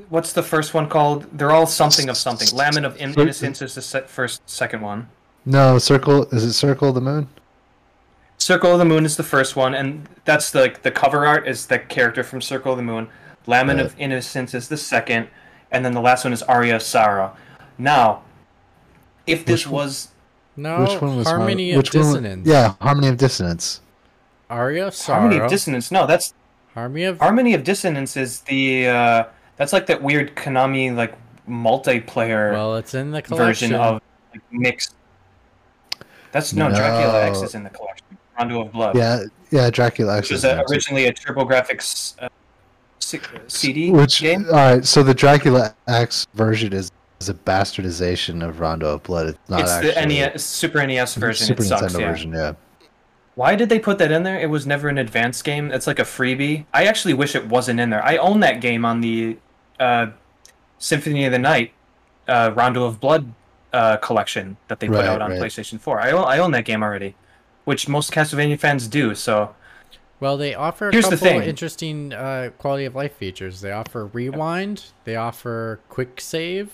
what's 0.09 0.33
the 0.33 0.43
first 0.43 0.73
one 0.73 0.87
called? 0.87 1.25
They're 1.37 1.51
all 1.51 1.67
something 1.67 2.09
of 2.09 2.17
something. 2.17 2.47
Lament 2.53 2.85
of 2.85 2.95
In- 2.97 3.13
Innocence 3.19 3.61
is 3.61 3.75
the 3.75 3.81
se- 3.81 4.05
first, 4.07 4.41
second 4.49 4.81
one. 4.81 5.09
no 5.45 5.77
Circle. 5.79 6.23
Is 6.33 6.43
it 6.43 6.53
Circle 6.53 6.89
of 6.89 6.95
the 6.95 7.01
Moon? 7.01 7.27
Circle 8.45 8.73
of 8.73 8.77
the 8.77 8.85
Moon 8.85 9.05
is 9.05 9.17
the 9.17 9.23
first 9.23 9.55
one, 9.55 9.73
and 9.73 10.07
that's 10.23 10.51
the 10.51 10.75
the 10.83 10.91
cover 10.91 11.25
art 11.25 11.47
is 11.47 11.65
the 11.65 11.79
character 11.79 12.23
from 12.23 12.41
Circle 12.41 12.73
of 12.73 12.77
the 12.77 12.83
Moon. 12.83 13.07
Lament 13.47 13.79
of 13.79 13.95
Innocence 13.97 14.53
is 14.53 14.67
the 14.67 14.77
second, 14.77 15.29
and 15.71 15.83
then 15.83 15.93
the 15.93 15.99
last 15.99 16.23
one 16.23 16.31
is 16.31 16.43
Aria 16.43 16.75
of 16.75 16.83
Sorrow. 16.83 17.35
Now, 17.79 18.21
if 19.25 19.45
this 19.45 19.65
Which 19.65 19.71
one- 19.71 19.83
was 19.85 20.07
No, 20.55 20.81
which 20.83 21.01
one 21.01 21.17
was 21.17 21.25
Har- 21.25 21.37
Harmony 21.37 21.71
of 21.71 21.77
which 21.77 21.95
one 21.95 22.03
was- 22.03 22.13
Dissonance. 22.13 22.47
yeah, 22.47 22.75
Harmony 22.81 23.07
of 23.07 23.17
Dissonance. 23.17 23.81
Aria 24.47 24.87
of 24.89 24.93
Sorrow. 24.93 25.21
Harmony 25.21 25.41
of 25.41 25.49
Dissonance, 25.49 25.89
no, 25.89 26.05
that's 26.05 26.35
Harmony 26.75 27.05
of 27.05 27.17
Harmony 27.17 27.55
of 27.55 27.63
Dissonance 27.63 28.15
is 28.15 28.41
the 28.41 28.87
uh, 28.87 29.23
that's 29.57 29.73
like 29.73 29.87
that 29.87 30.03
weird 30.03 30.35
Konami 30.35 30.95
like 30.95 31.15
multiplayer. 31.49 32.51
Well, 32.51 32.75
it's 32.75 32.93
in 32.93 33.09
the 33.09 33.23
collection. 33.23 33.71
version 33.71 33.73
of 33.73 34.01
like, 34.31 34.43
mixed. 34.51 34.93
That's 36.31 36.53
no, 36.53 36.69
Dracula 36.69 37.25
X 37.25 37.41
is 37.41 37.55
in 37.55 37.63
the 37.63 37.71
collection. 37.71 38.05
Rondo 38.37 38.61
of 38.61 38.71
Blood. 38.71 38.95
Yeah, 38.97 39.23
yeah, 39.51 39.69
Dracula 39.69 40.17
X 40.17 40.27
which 40.27 40.31
was 40.33 40.45
uh, 40.45 40.55
there, 40.55 40.63
too. 40.65 40.73
originally 40.73 41.05
a 41.05 41.13
TurboGrafx 41.13 42.15
uh, 42.21 42.29
CD 43.47 43.91
Which 43.91 44.19
game. 44.19 44.45
all 44.47 44.53
right, 44.53 44.85
so 44.85 45.03
the 45.03 45.13
Dracula 45.13 45.75
X 45.87 46.25
version 46.33 46.73
is, 46.73 46.91
is 47.19 47.29
a 47.29 47.33
bastardization 47.33 48.47
of 48.47 48.59
Rondo 48.59 48.93
of 48.93 49.03
Blood. 49.03 49.27
It's 49.27 49.49
not 49.49 49.61
it's 49.61 49.71
actually 49.71 49.91
the 49.91 50.05
NES, 50.07 50.43
Super 50.43 50.85
NES 50.85 51.15
version. 51.15 51.47
Super 51.47 51.63
it 51.63 51.67
sucks. 51.67 51.93
Nintendo 51.93 51.99
yeah. 51.99 52.09
version. 52.11 52.33
Yeah, 52.33 52.53
Why 53.35 53.55
did 53.55 53.69
they 53.69 53.79
put 53.79 53.99
that 53.99 54.11
in 54.11 54.23
there? 54.23 54.39
It 54.39 54.49
was 54.49 54.65
never 54.65 54.89
an 54.89 54.97
advanced 54.97 55.43
game. 55.43 55.71
It's 55.71 55.87
like 55.87 55.99
a 55.99 56.03
freebie. 56.03 56.65
I 56.73 56.85
actually 56.85 57.13
wish 57.13 57.35
it 57.35 57.47
wasn't 57.47 57.79
in 57.79 57.89
there. 57.91 58.03
I 58.03 58.17
own 58.17 58.39
that 58.41 58.59
game 58.59 58.83
on 58.85 59.01
the 59.01 59.37
uh, 59.79 60.07
Symphony 60.79 61.25
of 61.25 61.31
the 61.31 61.39
Night 61.39 61.73
uh, 62.27 62.51
Rondo 62.55 62.85
of 62.85 62.99
Blood 62.99 63.31
uh, 63.71 63.97
collection 63.97 64.57
that 64.67 64.79
they 64.79 64.87
put 64.87 64.97
Right, 64.97 65.05
out 65.05 65.21
on 65.21 65.31
right. 65.31 65.41
PlayStation 65.41 65.79
4. 65.79 65.99
I 65.99 66.11
own, 66.11 66.25
I 66.25 66.37
own 66.39 66.51
that 66.51 66.65
game 66.65 66.81
already, 66.81 67.15
which 67.65 67.87
most 67.89 68.11
Castlevania 68.11 68.59
fans 68.59 68.87
do. 68.87 69.13
So 69.15 69.53
Well, 70.19 70.37
they 70.37 70.55
offer 70.55 70.89
a 70.89 70.91
Here's 70.91 71.05
the 71.09 71.17
couple 71.17 71.39
thing. 71.39 71.43
interesting 71.43 72.13
uh, 72.13 72.51
quality 72.57 72.85
of 72.85 72.95
life 72.95 73.15
features. 73.17 73.61
They 73.61 73.71
offer 73.71 74.05
rewind. 74.07 74.85
They 75.03 75.15
offer 75.15 75.79
quick 75.89 76.21
save. 76.21 76.71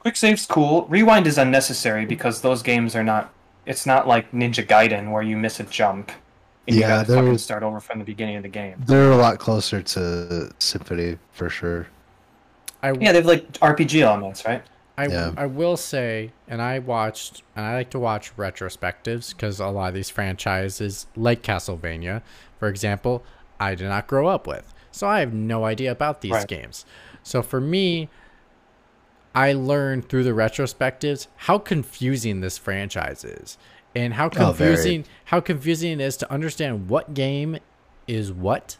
quick 0.00 0.16
save's 0.16 0.46
cool. 0.46 0.86
Rewind 0.88 1.26
is 1.26 1.38
unnecessary 1.38 2.06
because 2.06 2.40
those 2.42 2.62
games 2.62 2.94
are 2.96 3.04
not. 3.04 3.32
It's 3.66 3.84
not 3.86 4.08
like 4.08 4.32
Ninja 4.32 4.66
Gaiden 4.66 5.10
where 5.12 5.22
you 5.22 5.36
miss 5.36 5.60
a 5.60 5.64
jump 5.64 6.10
and 6.66 6.74
you 6.74 6.82
Yeah, 6.82 6.88
gotta 7.04 7.12
there 7.12 7.22
fucking 7.22 7.38
start 7.38 7.62
over 7.62 7.78
from 7.80 7.98
the 7.98 8.04
beginning 8.04 8.36
of 8.36 8.42
the 8.42 8.48
game. 8.48 8.76
they're 8.86 9.12
a 9.12 9.16
lot 9.16 9.38
closer 9.38 9.82
to 9.82 10.50
Symphony 10.58 11.18
for 11.32 11.50
sure. 11.50 11.86
I 12.82 12.92
Yeah, 12.92 13.12
they 13.12 13.18
have 13.18 13.26
like 13.26 13.52
RPG 13.60 14.00
elements, 14.00 14.44
right? 14.46 14.62
I, 15.00 15.06
Yeah. 15.06 15.32
I 15.36 15.46
will 15.46 15.76
say, 15.76 16.32
and 16.46 16.60
I 16.60 16.78
watched, 16.78 17.42
and 17.56 17.64
I 17.64 17.74
like 17.74 17.90
to 17.90 17.98
watch 17.98 18.36
retrospectives 18.36 19.30
because 19.34 19.58
a 19.60 19.68
lot 19.68 19.88
of 19.88 19.94
these 19.94 20.10
franchises, 20.10 21.06
like 21.16 21.42
Castlevania, 21.42 22.22
for 22.58 22.68
example, 22.68 23.24
I 23.58 23.74
did 23.74 23.88
not 23.88 24.06
grow 24.06 24.26
up 24.28 24.46
with. 24.46 24.74
So 24.90 25.06
I 25.06 25.20
have 25.20 25.32
no 25.32 25.64
idea 25.64 25.90
about 25.90 26.20
these 26.20 26.32
Right. 26.32 26.48
games. 26.48 26.84
So 27.22 27.42
for 27.42 27.60
me, 27.60 28.10
I 29.34 29.52
learned 29.52 30.08
through 30.08 30.24
the 30.24 30.30
retrospectives 30.30 31.28
how 31.36 31.58
confusing 31.58 32.40
this 32.40 32.58
franchise 32.58 33.24
is. 33.24 33.56
And 33.94 34.14
how 34.14 34.26
Oh, 34.26 34.30
confusing 34.30 35.04
how 35.26 35.40
confusing 35.40 35.92
it 35.92 36.00
is 36.00 36.16
to 36.18 36.30
understand 36.32 36.88
what 36.88 37.14
game 37.14 37.58
is 38.06 38.32
what 38.32 38.76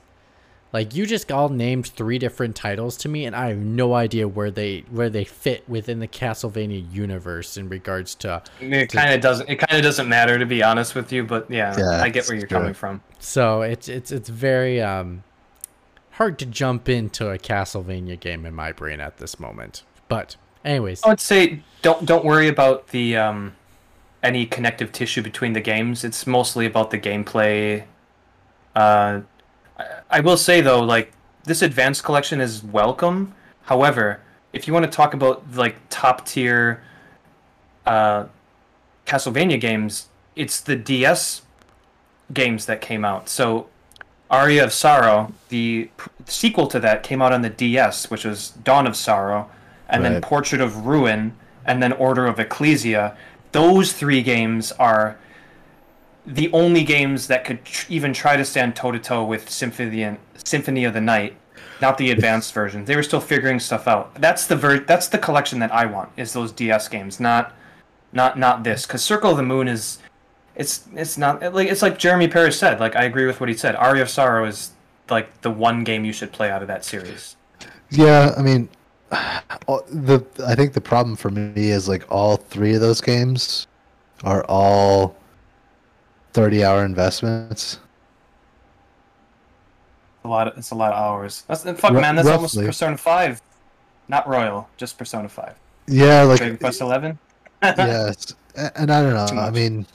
Like 0.73 0.95
you 0.95 1.05
just 1.05 1.33
all 1.33 1.49
named 1.49 1.89
three 1.89 2.19
different 2.19 2.55
titles 2.55 2.97
to 2.99 3.09
me, 3.09 3.25
and 3.25 3.35
I 3.35 3.49
have 3.49 3.59
no 3.59 3.95
idea 3.95 4.29
where 4.29 4.53
they 4.53 4.85
where 4.91 5.11
they 5.11 5.25
fit 5.25 5.69
within 5.69 5.99
the 5.99 6.07
Castlevania 6.07 6.93
universe 6.93 7.57
in 7.57 7.69
regards 7.69 8.15
to. 8.17 8.41
It 8.61 8.93
kind 8.93 9.13
of 9.13 9.21
doesn't. 9.21 9.49
It 9.49 9.57
kind 9.57 9.77
of 9.79 9.83
doesn't 9.83 10.09
matter 10.09 10.39
to 10.39 10.47
be 10.47 10.63
honest 10.63 10.95
with 10.95 11.13
you, 11.13 11.25
but 11.25 11.51
yeah, 11.51 11.77
Yeah, 11.77 12.01
I 12.03 12.09
get 12.09 12.29
where 12.29 12.39
you're 12.39 12.47
true. 12.47 12.59
coming 12.59 12.75
from. 12.75 13.03
So 13.19 13.63
it's 13.63 13.89
it's 13.89 14.13
it's 14.13 14.29
very 14.29 14.81
um 14.81 15.25
hard 16.13 16.39
to 16.39 16.47
jump 16.47 16.89
into 16.89 17.31
a 17.31 17.39
Castlevania 17.39 18.19
game 18.21 18.47
in 18.47 18.55
my 18.55 18.71
brain 18.71 19.01
at 19.01 19.17
this 19.17 19.41
moment. 19.41 19.83
But 20.09 20.37
anyways, 20.65 21.03
I 21.03 21.09
would 21.09 21.19
say 21.21 21.63
don't 21.83 22.05
don't 22.07 22.25
worry 22.25 22.47
about 22.47 22.89
the 22.89 23.17
um, 23.17 23.57
any 24.23 24.47
connective 24.47 24.93
tissue 24.93 25.23
between 25.23 25.53
the 25.53 25.61
games. 25.61 26.05
It's 26.05 26.29
mostly 26.29 26.65
about 26.65 26.91
the 26.93 26.99
gameplay. 26.99 27.87
Uh, 28.77 29.23
I, 30.11 30.21
will 30.21 30.37
say 30.37 30.61
though, 30.61 30.81
like 30.81 31.13
this 31.45 31.63
advanced 31.63 32.05
collection 32.05 32.41
is 32.41 32.63
welcome. 32.63 33.35
However, 33.63 34.21
if 34.53 34.67
you 34.67 34.73
want 34.73 34.85
to 34.85 34.91
talk 34.91 35.15
about 35.15 35.55
like 35.55 35.77
top 35.89 36.27
tier 36.27 36.83
uh, 37.87 38.27
Castlevania 39.07 39.61
games, 39.61 40.09
it's 40.37 40.61
the 40.61 40.77
DS 40.77 41.43
games 42.33 42.67
that 42.67 42.81
came 42.81 43.05
out. 43.05 43.29
So 43.29 43.69
Aria 44.31 44.65
of 44.65 44.73
Sorrow, 44.73 45.33
the 45.49 45.91
p- 45.97 46.11
sequel 46.27 46.67
to 46.69 46.81
that, 46.81 47.03
came 47.03 47.21
out 47.21 47.33
on 47.33 47.43
the 47.43 47.51
DS, 47.51 48.11
which 48.11 48.25
was 48.25 48.51
Dawn 48.51 48.87
of 48.87 48.97
Sorrow, 48.97 49.51
and 49.89 50.05
then 50.05 50.21
Portrait 50.21 50.61
of 50.61 50.87
Ruin, 50.87 51.37
and 51.65 51.83
then 51.83 51.93
Order 51.93 52.27
of 52.27 52.39
Ecclesia. 52.39 53.17
Those 53.51 53.93
three 53.93 54.23
games 54.23 54.71
are 54.73 55.19
the 56.27 56.53
only 56.53 56.85
games 56.85 57.27
that 57.29 57.45
could 57.45 57.65
tr- 57.65 57.87
even 57.89 58.13
try 58.13 58.37
to 58.37 58.45
stand 58.45 58.77
toe 58.77 58.93
to 58.93 58.99
toe 58.99 59.25
with 59.25 59.49
Symphony 59.51 60.03
and 60.03 60.19
Symphony 60.45 60.85
of 60.85 60.95
the 60.95 61.01
Night, 61.01 61.37
not 61.81 61.99
the 61.99 62.11
advanced 62.11 62.53
version. 62.53 62.85
They 62.85 62.97
were 62.97 63.03
still 63.03 63.21
figuring 63.21 63.59
stuff 63.61 63.89
out. 63.89 64.15
That's 64.15 64.47
the 64.47 64.57
ver- 64.57 64.81
that's 64.81 65.09
the 65.09 65.19
collection 65.19 65.59
that 65.61 65.73
I 65.73 65.87
want 65.87 66.11
is 66.17 66.33
those 66.33 66.53
DS 66.53 66.89
games, 66.89 67.21
not 67.21 67.53
not 68.13 68.39
not 68.39 68.65
this. 68.65 68.87
Because 68.87 69.03
Circle 69.03 69.33
of 69.33 69.37
the 69.37 69.43
Moon 69.43 69.69
is 69.69 69.99
it's 70.55 70.89
it's 70.95 71.17
not 71.17 71.55
like 71.55 71.69
it's 71.69 71.83
like 71.83 71.99
Jeremy 71.99 72.29
Parish 72.29 72.57
said. 72.57 72.81
Like 72.81 72.97
I 72.97 73.05
agree 73.05 73.27
with 73.27 73.41
what 73.41 73.49
he 73.49 73.55
said. 73.55 73.75
Aria 73.77 74.03
of 74.03 74.11
Sorrow 74.11 74.45
is 74.45 74.73
like 75.09 75.41
the 75.41 75.51
one 75.51 75.85
game 75.85 76.05
you 76.05 76.13
should 76.13 76.33
play 76.33 76.51
out 76.51 76.63
of 76.63 76.69
that 76.69 76.85
series. 76.85 77.37
Yeah, 77.91 78.35
I 78.37 78.43
mean, 78.43 78.69
the 79.11 80.25
I 80.47 80.55
think 80.55 80.75
the 80.75 80.81
problem 80.81 81.17
for 81.17 81.31
me 81.31 81.71
is 81.71 81.89
like 81.89 82.05
all 82.11 82.37
three 82.37 82.75
of 82.75 82.81
those 82.81 83.01
games 83.01 83.67
are 84.23 84.45
all 84.45 85.17
thirty-hour 86.33 86.85
investments. 86.85 87.79
A 90.25 90.29
lot 90.29 90.49
of 90.49 90.59
it's 90.59 90.71
a 90.71 90.75
lot 90.75 90.93
of 90.93 90.99
hours. 90.99 91.45
That's 91.49 91.63
fuck 91.63 91.93
Ru- 91.93 92.01
man. 92.01 92.17
That's 92.17 92.29
almost. 92.29 92.57
Persona 92.57 92.97
Five, 92.97 93.41
not 94.09 94.29
Royal, 94.29 94.69
just 94.77 94.99
Persona 94.99 95.29
Five. 95.29 95.55
Yeah, 95.87 96.23
like 96.23 96.39
Dragon 96.39 96.59
Quest 96.59 96.81
Eleven. 96.81 97.19
yes, 97.63 98.35
and 98.57 98.91
I 98.91 99.03
don't 99.03 99.15
know. 99.15 99.41
I 99.41 99.51
mean, 99.51 99.87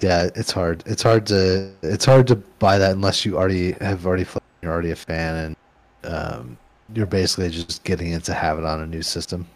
yeah, 0.00 0.28
it's 0.34 0.50
hard. 0.50 0.82
It's 0.86 1.02
hard 1.02 1.26
to 1.26 1.70
it's 1.82 2.04
hard 2.04 2.26
to 2.28 2.36
buy 2.36 2.78
that 2.78 2.92
unless 2.92 3.24
you 3.24 3.36
already 3.36 3.72
have 3.72 4.06
already 4.06 4.24
played. 4.24 4.42
You're 4.62 4.72
already 4.72 4.90
a 4.90 4.96
fan, 4.96 5.56
and 6.02 6.12
um, 6.12 6.58
you're 6.94 7.06
basically 7.06 7.50
just 7.50 7.84
getting 7.84 8.08
into 8.12 8.32
have 8.34 8.58
it 8.58 8.64
on 8.64 8.80
a 8.80 8.86
new 8.86 9.02
system. 9.02 9.46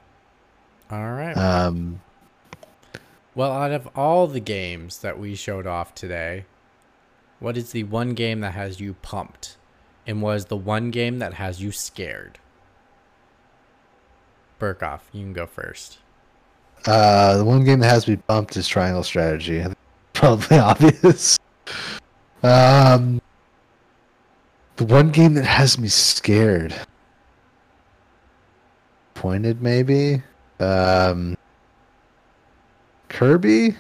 all 0.91 1.13
right. 1.13 1.37
Um, 1.37 2.01
Well, 3.35 3.53
out 3.53 3.71
of 3.71 3.89
all 3.97 4.27
the 4.27 4.41
games 4.41 4.99
that 4.99 5.19
we 5.19 5.35
showed 5.35 5.67
off 5.67 5.95
today, 5.95 6.47
what 7.39 7.57
is 7.57 7.73
the 7.73 7.85
one 7.85 8.15
game 8.15 8.41
that 8.41 8.55
has 8.55 8.81
you 8.81 8.95
pumped? 8.95 9.57
And 10.07 10.21
was 10.21 10.47
the 10.47 10.57
one 10.57 10.91
game 10.91 11.21
that 11.21 11.35
has 11.35 11.63
you 11.63 11.71
scared? 11.71 12.39
Burkoff, 14.59 15.01
you 15.13 15.23
can 15.23 15.33
go 15.33 15.47
first. 15.47 15.99
Uh, 16.87 17.39
the 17.39 17.45
one 17.45 17.65
game 17.65 17.81
that 17.81 17.89
has 17.89 18.09
me 18.09 18.17
pumped 18.17 18.57
is 18.57 18.67
Triangle 18.67 19.05
Strategy. 19.05 19.65
Probably 20.13 20.59
obvious. 20.59 21.39
Um, 22.43 23.21
the 24.77 24.85
one 24.85 25.11
game 25.11 25.35
that 25.35 25.45
has 25.45 25.79
me 25.79 25.89
scared, 25.89 26.75
pointed 29.15 29.63
maybe. 29.63 30.23
Um, 30.59 31.37
Kirby. 33.11 33.77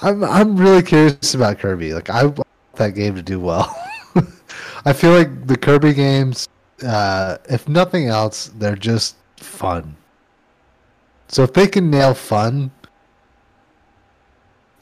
I'm 0.00 0.24
I'm 0.24 0.56
really 0.56 0.82
curious 0.82 1.34
about 1.34 1.58
Kirby. 1.58 1.92
Like 1.92 2.08
I 2.08 2.24
want 2.24 2.46
that 2.76 2.94
game 2.94 3.14
to 3.16 3.22
do 3.22 3.38
well. 3.38 3.76
I 4.86 4.92
feel 4.92 5.12
like 5.12 5.46
the 5.46 5.56
Kirby 5.56 5.92
games, 5.92 6.48
uh, 6.82 7.36
if 7.50 7.68
nothing 7.68 8.06
else, 8.06 8.50
they're 8.56 8.76
just 8.76 9.16
fun. 9.36 9.96
So 11.28 11.42
if 11.42 11.52
they 11.52 11.66
can 11.66 11.90
nail 11.90 12.14
fun, 12.14 12.70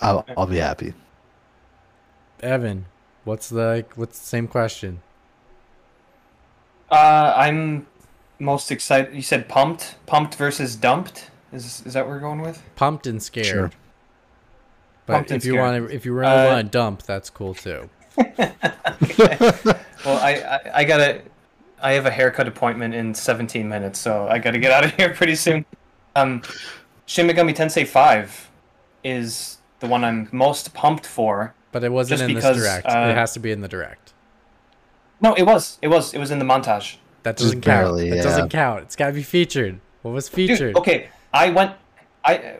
I'll, 0.00 0.26
I'll 0.36 0.46
be 0.46 0.58
happy. 0.58 0.92
Evan, 2.40 2.84
what's 3.24 3.48
the 3.48 3.86
what's 3.94 4.18
the 4.18 4.26
same 4.26 4.46
question? 4.46 5.00
Uh, 6.90 7.32
I'm 7.34 7.86
most 8.38 8.70
excited. 8.70 9.14
You 9.14 9.22
said 9.22 9.48
pumped, 9.48 9.94
pumped 10.06 10.34
versus 10.34 10.76
dumped. 10.76 11.30
Is 11.54 11.82
is 11.86 11.92
that 11.94 12.04
what 12.04 12.14
we're 12.14 12.20
going 12.20 12.42
with? 12.42 12.62
Pumped 12.76 13.06
and 13.06 13.22
scared. 13.22 13.46
Sure. 13.46 13.70
But 15.06 15.14
Pumped 15.14 15.30
if 15.30 15.44
you 15.44 15.56
want 15.56 15.88
to, 15.88 15.94
if 15.94 16.04
you 16.04 16.12
really 16.12 16.32
Uh, 16.32 16.46
want 16.54 16.66
to 16.66 16.70
dump, 16.70 17.02
that's 17.02 17.30
cool 17.30 17.54
too. 17.54 17.88
Well, 20.04 20.18
I, 20.18 20.32
I 20.34 20.70
I 20.80 20.84
gotta. 20.84 21.22
I 21.82 21.92
have 21.92 22.04
a 22.06 22.10
haircut 22.10 22.46
appointment 22.48 22.94
in 22.94 23.14
17 23.14 23.68
minutes, 23.68 23.98
so 23.98 24.26
I 24.28 24.38
gotta 24.38 24.58
get 24.58 24.70
out 24.70 24.84
of 24.84 24.94
here 24.94 25.14
pretty 25.14 25.34
soon. 25.34 25.64
Um, 26.14 26.42
Shin 27.06 27.26
Megami 27.26 27.54
Tensei 27.54 27.86
5 27.86 28.50
is 29.02 29.58
the 29.80 29.86
one 29.86 30.04
I'm 30.04 30.28
most 30.32 30.72
pumped 30.74 31.06
for. 31.06 31.54
But 31.72 31.84
it 31.84 31.90
wasn't 31.92 32.22
in 32.22 32.28
because, 32.34 32.56
this 32.56 32.64
direct. 32.66 32.86
uh, 32.86 33.08
it 33.10 33.14
has 33.14 33.32
to 33.34 33.40
be 33.40 33.50
in 33.50 33.60
the 33.62 33.68
direct. 33.68 34.12
No, 35.20 35.34
it 35.34 35.42
was. 35.44 35.78
It 35.82 35.88
was. 35.88 36.12
It 36.14 36.18
was 36.18 36.30
in 36.30 36.38
the 36.38 36.44
montage. 36.44 36.96
That 37.22 37.36
doesn't 37.38 37.62
count. 37.62 37.64
barely, 37.86 38.10
that 38.10 38.16
yeah. 38.16 38.22
doesn't 38.22 38.50
count. 38.50 38.82
It's 38.82 38.96
got 38.96 39.06
to 39.06 39.12
be 39.14 39.22
featured. 39.22 39.80
What 40.02 40.12
was 40.12 40.28
featured? 40.28 40.58
Dude, 40.58 40.58
featured? 40.58 40.76
okay, 40.76 41.08
I 41.34 41.50
went. 41.50 41.72
I 42.24 42.56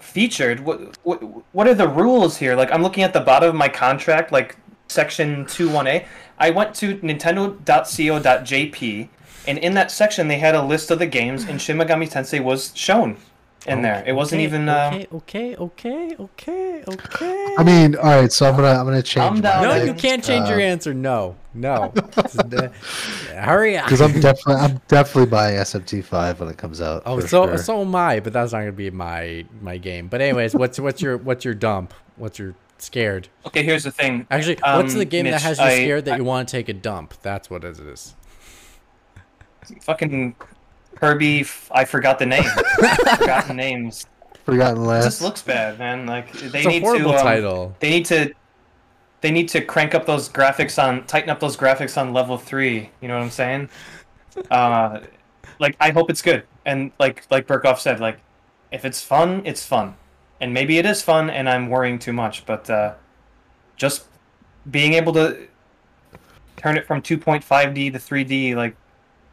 featured. 0.00 0.60
What, 0.60 0.96
what 1.04 1.20
what 1.52 1.66
are 1.66 1.74
the 1.74 1.88
rules 1.88 2.36
here? 2.36 2.54
Like 2.54 2.70
I'm 2.70 2.84
looking 2.84 3.02
at 3.02 3.12
the 3.12 3.20
bottom 3.20 3.48
of 3.48 3.56
my 3.56 3.68
contract, 3.68 4.30
like 4.30 4.56
section 4.86 5.44
two 5.46 5.68
one 5.68 5.88
A. 5.88 6.06
I 6.38 6.50
went 6.50 6.76
to 6.76 6.98
Nintendo.co.jp, 6.98 9.08
and 9.48 9.58
in 9.58 9.74
that 9.74 9.90
section 9.90 10.28
they 10.28 10.38
had 10.38 10.54
a 10.54 10.62
list 10.62 10.92
of 10.92 11.00
the 11.00 11.06
games, 11.06 11.46
and 11.46 11.60
Shin 11.60 11.78
Megami 11.78 12.08
Tensei 12.08 12.40
was 12.40 12.70
shown 12.76 13.16
in 13.66 13.82
there. 13.82 14.02
It 14.06 14.12
wasn't 14.12 14.38
Okay, 14.40 14.44
even. 14.44 14.68
Uh, 14.68 14.90
Okay, 15.12 15.56
okay, 15.56 15.56
okay, 15.56 16.14
okay, 16.18 16.84
okay. 16.88 17.54
I 17.58 17.62
mean, 17.64 17.96
all 17.96 18.04
right. 18.04 18.32
So 18.32 18.46
I'm 18.48 18.54
gonna 18.56 18.68
I'm 18.78 18.84
gonna 18.86 19.02
change 19.02 19.26
Calm 19.26 19.40
down. 19.40 19.62
no, 19.62 19.74
you 19.84 19.94
can't 19.94 20.22
change 20.24 20.48
your 20.48 20.60
answer. 20.60 20.94
No, 20.94 21.36
no. 21.54 21.92
Hurry 23.34 23.76
up. 23.76 23.84
because 23.86 24.00
I'm 24.00 24.12
definitely 24.20 24.54
I'm 24.54 24.80
definitely 24.88 25.30
buying 25.30 25.56
SMT 25.58 26.04
five 26.04 26.40
when 26.40 26.48
it 26.48 26.56
comes 26.56 26.80
out. 26.80 27.02
Oh, 27.06 27.20
so 27.20 27.46
sure. 27.46 27.58
so 27.58 27.80
am 27.82 27.94
I, 27.94 28.20
but 28.20 28.32
that's 28.32 28.52
not 28.52 28.60
gonna 28.60 28.72
be 28.72 28.90
my 28.90 29.44
my 29.60 29.76
game. 29.78 30.08
But 30.08 30.20
anyways, 30.20 30.54
what's 30.54 30.78
what's 30.78 31.02
your 31.02 31.16
what's 31.18 31.44
your 31.44 31.54
dump? 31.54 31.94
What's 32.16 32.38
your 32.38 32.54
scared? 32.78 33.28
okay, 33.46 33.62
here's 33.64 33.84
the 33.84 33.90
thing. 33.90 34.26
Actually, 34.30 34.58
what's 34.62 34.92
Um, 34.92 34.98
the 34.98 35.04
game 35.04 35.24
that 35.26 35.42
has 35.42 35.58
you 35.58 35.64
I- 35.64 35.74
scared 35.74 36.04
that 36.06 36.14
I- 36.14 36.16
you 36.18 36.24
want 36.24 36.48
to 36.48 36.52
take 36.52 36.68
a 36.68 36.72
dump? 36.74 37.14
That's 37.22 37.50
what 37.50 37.64
it 37.64 37.78
is. 37.80 38.14
Fucking 39.82 40.34
Kirby. 41.00 41.40
f- 41.40 41.70
I 41.72 41.84
forgot 41.84 42.18
the 42.18 42.26
name. 42.26 42.44
Forgotten 43.18 43.56
names. 43.56 44.06
Forgotten 44.44 44.82
It 44.82 44.86
last. 44.86 45.04
just 45.04 45.22
looks 45.22 45.42
bad, 45.42 45.78
man. 45.78 46.06
Like 46.06 46.32
they 46.32 46.58
It's 46.60 46.66
a 46.66 46.68
need 46.68 46.82
horrible 46.82 47.12
to. 47.12 47.18
Um, 47.18 47.22
title. 47.24 47.76
They 47.80 47.90
need 47.90 48.06
to 48.06 48.32
they 49.20 49.30
need 49.30 49.48
to 49.50 49.60
crank 49.60 49.94
up 49.94 50.06
those 50.06 50.28
graphics 50.28 50.82
on 50.82 51.04
tighten 51.06 51.28
up 51.30 51.40
those 51.40 51.56
graphics 51.56 51.96
on 52.00 52.12
level 52.12 52.38
3, 52.38 52.88
you 53.00 53.08
know 53.08 53.16
what 53.16 53.24
I'm 53.24 53.30
saying? 53.30 53.68
Uh 54.50 55.00
like 55.58 55.76
I 55.80 55.90
hope 55.90 56.08
it's 56.10 56.22
good. 56.22 56.44
And 56.64 56.92
like 56.98 57.24
like 57.30 57.46
Burkoff 57.46 57.78
said, 57.78 58.00
like 58.00 58.20
if 58.72 58.84
it's 58.84 59.02
fun, 59.02 59.42
it's 59.44 59.64
fun. 59.66 59.96
And 60.40 60.54
maybe 60.54 60.78
it 60.78 60.86
is 60.86 61.02
fun 61.02 61.30
and 61.30 61.48
I'm 61.48 61.68
worrying 61.68 61.98
too 61.98 62.12
much, 62.12 62.46
but 62.46 62.68
uh 62.70 62.94
just 63.76 64.06
being 64.70 64.94
able 64.94 65.12
to 65.14 65.46
turn 66.56 66.76
it 66.76 66.86
from 66.86 67.00
2.5D 67.02 67.92
to 67.92 67.98
3D 67.98 68.54
like 68.56 68.76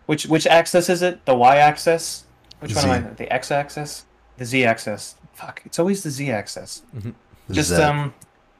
which 0.05 0.25
which 0.27 0.47
axis 0.47 0.89
is 0.89 1.01
it? 1.01 1.25
The 1.25 1.35
Y 1.35 1.57
axis? 1.57 2.25
Which 2.59 2.75
one 2.75 2.85
am 2.85 3.03
Z. 3.03 3.09
I? 3.09 3.13
The 3.13 3.33
X 3.33 3.51
axis? 3.51 4.05
The 4.37 4.45
Z 4.45 4.63
axis. 4.65 5.15
Fuck, 5.33 5.61
it's 5.65 5.79
always 5.79 6.03
the 6.03 6.09
Z 6.09 6.31
axis. 6.31 6.83
Just 7.51 7.69
Zed. 7.69 7.81
um, 7.81 8.13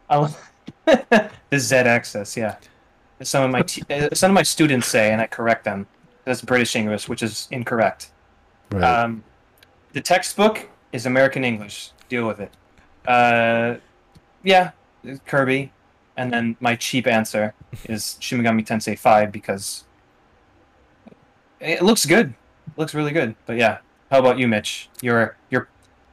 I'll 0.10 0.36
the 0.86 1.30
Z 1.60 1.76
axis, 1.76 2.36
yeah. 2.38 2.58
Some 3.22 3.44
of 3.46 3.52
my 3.52 3.62
t- 3.62 3.84
uh, 3.90 4.10
some 4.14 4.32
of 4.32 4.36
my 4.36 4.44
students 4.44 4.88
say, 4.88 5.12
and 5.12 5.22
I 5.22 5.28
correct 5.28 5.64
them. 5.64 5.88
That's 6.26 6.42
British 6.42 6.76
English, 6.76 7.08
which 7.08 7.24
is 7.24 7.48
incorrect. 7.52 8.12
Right. 8.72 8.84
Um, 8.84 9.24
the 9.94 10.02
textbook 10.02 10.68
is 10.92 11.06
American 11.06 11.44
English. 11.46 11.92
Deal 12.10 12.28
with 12.28 12.40
it. 12.42 12.52
Uh, 13.08 13.76
yeah, 14.44 14.72
Kirby. 15.26 15.72
and 16.18 16.32
then 16.34 16.58
my 16.60 16.76
cheap 16.76 17.08
answer 17.08 17.54
is 17.86 18.18
Shin 18.20 18.42
Megami 18.42 18.66
Tensei 18.66 18.98
5 18.98 19.32
because 19.32 19.86
it 21.66 21.82
looks 21.82 22.06
good. 22.06 22.30
It 22.68 22.78
looks 22.78 22.94
really 22.94 23.12
good. 23.12 23.36
But 23.46 23.58
yeah, 23.58 23.80
how 24.12 24.20
about 24.20 24.38
you, 24.40 24.48
Mitch? 24.48 24.90
You're 25.02 25.36
you're 25.50 25.68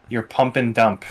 you're 0.08 0.22
pump 0.22 0.56
and 0.56 0.74
dump. 0.74 1.04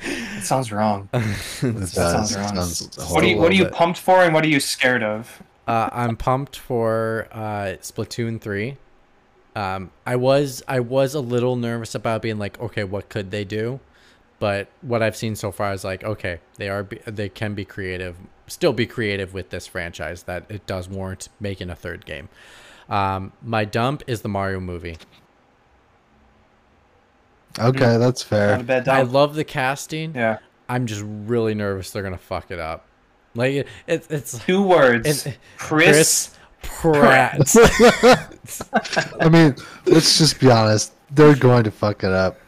It 0.00 0.44
sounds 0.44 0.70
wrong. 0.70 1.08
It 1.14 1.60
That 1.62 1.88
sounds 1.88 2.36
wrong. 2.36 2.54
sounds 2.54 2.96
What 3.10 3.24
are 3.24 3.26
you. 3.26 3.38
What 3.38 3.50
are 3.50 3.54
you 3.54 3.64
bit. 3.64 3.72
pumped 3.72 3.98
for, 3.98 4.22
and 4.22 4.32
what 4.32 4.44
are 4.44 4.48
you 4.48 4.60
scared 4.60 5.02
of? 5.02 5.42
Uh, 5.66 5.90
I'm 5.92 6.16
pumped 6.16 6.56
for 6.56 7.28
uh, 7.32 7.76
Splatoon 7.82 8.40
three. 8.40 8.76
Um, 9.56 9.90
I 10.06 10.16
was 10.16 10.62
I 10.68 10.80
was 10.80 11.14
a 11.14 11.20
little 11.20 11.56
nervous 11.56 11.94
about 11.94 12.22
being 12.22 12.38
like, 12.38 12.60
okay, 12.60 12.84
what 12.84 13.08
could 13.08 13.30
they 13.30 13.44
do? 13.44 13.80
But 14.38 14.68
what 14.82 15.02
I've 15.02 15.16
seen 15.16 15.34
so 15.34 15.50
far 15.50 15.72
is 15.72 15.82
like, 15.82 16.04
okay, 16.04 16.38
they 16.58 16.68
are 16.68 16.86
they 17.06 17.28
can 17.28 17.54
be 17.54 17.64
creative, 17.64 18.16
still 18.46 18.72
be 18.72 18.86
creative 18.86 19.34
with 19.34 19.50
this 19.50 19.66
franchise. 19.66 20.22
That 20.24 20.44
it 20.48 20.64
does 20.66 20.88
warrant 20.88 21.28
making 21.40 21.70
a 21.70 21.74
third 21.74 22.06
game. 22.06 22.28
Um, 22.88 23.32
my 23.42 23.64
dump 23.64 24.02
is 24.06 24.22
the 24.22 24.28
Mario 24.28 24.60
movie. 24.60 24.96
Okay, 27.58 27.96
that's 27.96 28.22
fair. 28.22 28.64
I 28.88 29.02
love 29.02 29.34
the 29.34 29.44
casting. 29.44 30.14
Yeah. 30.14 30.38
I'm 30.68 30.86
just 30.86 31.02
really 31.04 31.54
nervous 31.54 31.90
they're 31.90 32.02
gonna 32.02 32.18
fuck 32.18 32.50
it 32.50 32.58
up. 32.58 32.84
Like 33.34 33.52
it, 33.52 33.68
it's 33.86 34.06
it's 34.08 34.38
Two 34.44 34.62
words. 34.62 35.26
It- 35.26 35.38
Chris. 35.56 36.34
Pratt. 36.60 37.38
I 39.20 39.28
mean, 39.28 39.54
let's 39.86 40.18
just 40.18 40.40
be 40.40 40.50
honest. 40.50 40.92
They're 41.10 41.36
going 41.36 41.62
to 41.64 41.70
fuck 41.70 42.02
it 42.02 42.12
up. 42.12 42.38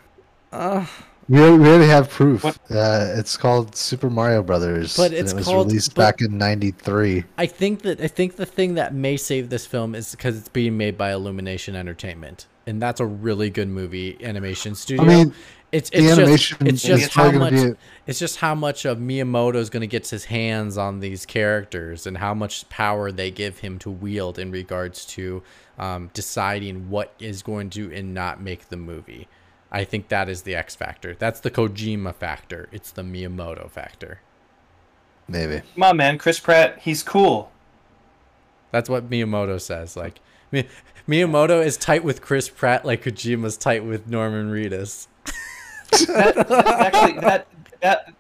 Uh, 0.53 0.85
We 1.31 1.41
already, 1.41 1.87
have 1.87 2.11
proof. 2.11 2.45
Uh, 2.45 3.15
it's 3.17 3.37
called 3.37 3.77
Super 3.77 4.11
Mario 4.11 4.43
Brothers. 4.43 4.97
But 4.97 5.13
it's 5.13 5.31
it 5.31 5.37
was 5.37 5.45
called- 5.45 5.69
released 5.69 5.95
back 5.95 6.21
in 6.21 6.37
'93. 6.39 7.23
I 7.39 7.47
think 7.47 7.83
that 7.83 8.01
I 8.01 8.09
think 8.09 8.35
the 8.35 8.45
thing 8.45 8.75
that 8.75 8.93
may 8.93 9.17
save 9.17 9.49
this 9.49 9.65
film 9.65 9.95
is 9.95 10.11
because 10.11 10.37
it's 10.37 10.49
being 10.49 10.77
made 10.77 10.99
by 10.99 11.13
Illumination 11.13 11.77
Entertainment, 11.77 12.49
and 12.67 12.83
that's 12.83 12.99
a 12.99 13.07
really 13.07 13.49
good 13.49 13.69
movie 13.69 14.19
animation 14.25 14.75
studio. 14.75 15.05
I 15.05 15.07
mean, 15.07 15.35
it's 15.71 15.91
the 15.91 16.09
animation 16.11 16.59
just 16.59 16.63
it's 16.63 16.83
just 16.83 17.13
how 17.13 17.31
much 17.31 17.53
gonna 17.53 17.77
it's 18.09 18.19
just 18.19 18.39
how 18.39 18.57
much 18.57 18.85
of 18.85 18.99
Miyamoto 18.99 19.55
is 19.55 19.71
going 19.71 19.83
to 19.83 19.87
get 19.87 20.09
his 20.09 20.25
hands 20.25 20.77
on 20.77 20.99
these 20.99 21.25
characters 21.27 22.09
and 22.09 22.19
how 22.19 22.35
much 22.35 22.69
power 22.71 23.13
they 23.13 23.31
give 23.31 23.61
him 23.61 23.79
to 23.79 23.91
wield 23.91 24.37
in 24.37 24.51
regards 24.51 25.07
to 25.07 25.45
um, 25.79 26.11
deciding 26.13 26.91
what 26.91 27.15
is 27.21 27.43
going 27.43 27.71
to 27.71 27.95
and 27.95 28.15
not 28.15 28.43
make 28.43 28.69
the 28.69 28.77
movie. 28.77 29.29
I 29.73 29.85
think 29.85 30.09
that 30.09 30.29
is 30.29 30.43
the 30.43 30.55
X 30.55 30.75
factor. 30.75 31.15
That's 31.15 31.41
the 31.41 31.51
Kojima 31.51 32.15
factor. 32.15 32.69
It's 32.73 32.91
the 32.91 33.03
Miyamoto 33.03 33.71
factor. 33.71 34.21
Maybe. 35.29 35.63
Come 35.75 35.83
on, 35.85 35.97
man. 35.97 36.19
Chris 36.19 36.41
Pratt. 36.41 36.81
He's 36.81 37.03
cool. 37.03 37.53
That's 38.73 38.89
what 38.89 39.09
Miyamoto 39.09 39.61
says. 39.61 39.97
Like 39.97 40.21
Mi- 40.51 40.69
Miyamoto 41.07 41.65
is 41.65 41.77
tight 41.77 42.05
with 42.05 42.21
Chris 42.21 42.49
Pratt, 42.49 42.85
like 42.85 43.05
Kojima's 43.05 43.57
tight 43.57 43.85
with 43.85 44.09
Norman 44.09 44.51
Reedus. 44.51 45.07
Actually, 45.93 47.21
that 47.21 47.47
that 47.81 48.15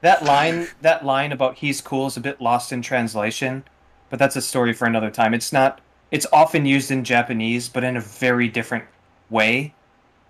that 0.00 0.24
line 0.24 0.68
that 0.80 1.04
line 1.04 1.32
about 1.32 1.58
he's 1.58 1.80
cool 1.80 2.06
is 2.06 2.16
a 2.16 2.20
bit 2.20 2.40
lost 2.40 2.72
in 2.72 2.82
translation, 2.82 3.64
but 4.10 4.18
that's 4.18 4.36
a 4.36 4.42
story 4.42 4.72
for 4.72 4.86
another 4.86 5.10
time. 5.10 5.34
It's 5.34 5.52
not. 5.52 5.80
It's 6.10 6.26
often 6.32 6.66
used 6.66 6.90
in 6.90 7.04
Japanese, 7.04 7.68
but 7.68 7.84
in 7.84 7.96
a 7.96 8.00
very 8.00 8.46
different 8.46 8.84
way, 9.30 9.74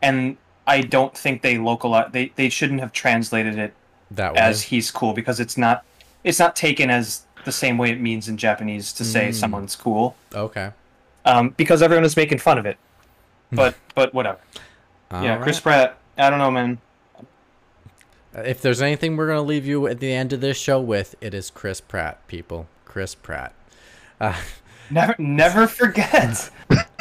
and 0.02 0.36
I 0.66 0.82
don't 0.82 1.16
think 1.16 1.42
they 1.42 1.56
localize. 1.58 2.10
They 2.12 2.32
they 2.36 2.48
shouldn't 2.48 2.80
have 2.80 2.92
translated 2.92 3.58
it 3.58 3.72
That 4.10 4.34
way. 4.34 4.40
as 4.40 4.62
he's 4.64 4.90
cool 4.90 5.12
because 5.14 5.40
it's 5.40 5.56
not. 5.56 5.84
It's 6.24 6.38
not 6.38 6.54
taken 6.54 6.90
as 6.90 7.22
the 7.44 7.52
same 7.52 7.78
way 7.78 7.90
it 7.90 8.00
means 8.00 8.28
in 8.28 8.36
Japanese 8.36 8.92
to 8.92 9.04
say 9.04 9.30
Mm. 9.30 9.34
someone's 9.34 9.74
cool, 9.74 10.14
okay. 10.32 10.70
um, 11.24 11.48
because 11.56 11.82
everyone 11.82 12.04
is 12.04 12.16
making 12.16 12.38
fun 12.38 12.58
of 12.58 12.66
it. 12.66 12.76
But 13.50 13.74
but 13.94 14.14
whatever. 14.14 14.38
yeah, 15.10 15.36
All 15.36 15.42
Chris. 15.42 15.58
Pratt. 15.60 15.98
I 16.16 16.30
don't 16.30 16.38
know, 16.38 16.50
man. 16.50 16.78
If 18.34 18.62
there's 18.62 18.80
anything 18.80 19.16
we're 19.16 19.26
gonna 19.26 19.42
leave 19.42 19.66
you 19.66 19.86
at 19.86 20.00
the 20.00 20.12
end 20.12 20.32
of 20.32 20.40
this 20.40 20.56
show 20.56 20.80
with, 20.80 21.14
it 21.20 21.34
is 21.34 21.50
Chris 21.50 21.80
Pratt, 21.80 22.26
people. 22.28 22.66
Chris 22.84 23.14
Pratt. 23.14 23.52
Uh, 24.20 24.34
Never, 24.92 25.14
never 25.18 25.66
forget. 25.66 26.50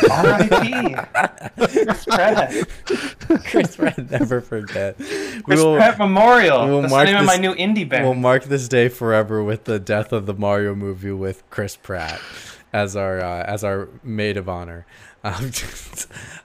R.I.P. 0.10 0.96
Chris 1.84 2.06
Pratt. 2.06 2.54
Chris 3.46 3.76
Pratt, 3.76 4.10
never 4.12 4.42
forget. 4.42 4.98
Chris 4.98 5.44
will, 5.60 5.76
Pratt 5.76 5.98
Memorial. 5.98 6.68
we'll 6.68 6.82
That's 6.82 6.92
the 6.92 6.96
mark 6.98 7.06
name 7.08 7.18
of 7.18 7.26
my 7.26 7.38
this- 7.38 7.42
new 7.42 7.54
indie 7.56 7.88
band. 7.88 8.06
we'll 8.06 8.14
mark 8.16 8.46
this 8.46 8.68
day 8.68 8.90
forever 8.90 9.44
with 9.44 9.66
the 9.66 9.80
death 9.80 10.12
of 10.12 10.26
the 10.26 10.34
Mario 10.34 10.74
movie 10.76 11.12
with 11.12 11.44
Chris 11.50 11.76
Pratt 11.76 12.20
as 12.74 12.96
our 12.96 13.20
uh, 13.20 13.44
as 13.44 13.64
our 13.64 13.90
maid 14.04 14.38
of 14.38 14.48
honor. 14.50 14.86
Um, 15.24 15.52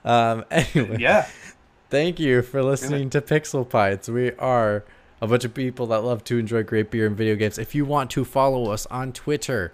um, 0.04 0.44
anyway, 0.50 0.98
yeah. 1.00 1.26
Thank 1.88 2.20
you 2.20 2.42
for 2.42 2.62
listening 2.62 3.08
to 3.08 3.22
Pixel 3.22 3.66
Pints. 3.66 4.06
We 4.06 4.32
are 4.32 4.84
a 5.22 5.26
bunch 5.26 5.46
of 5.46 5.54
people 5.54 5.86
that 5.86 6.00
love 6.02 6.24
to 6.24 6.36
enjoy 6.38 6.62
great 6.62 6.90
beer 6.90 7.06
and 7.06 7.16
video 7.16 7.36
games. 7.36 7.58
If 7.58 7.74
you 7.74 7.86
want 7.86 8.10
to 8.10 8.24
follow 8.26 8.70
us 8.70 8.84
on 8.86 9.14
Twitter, 9.14 9.72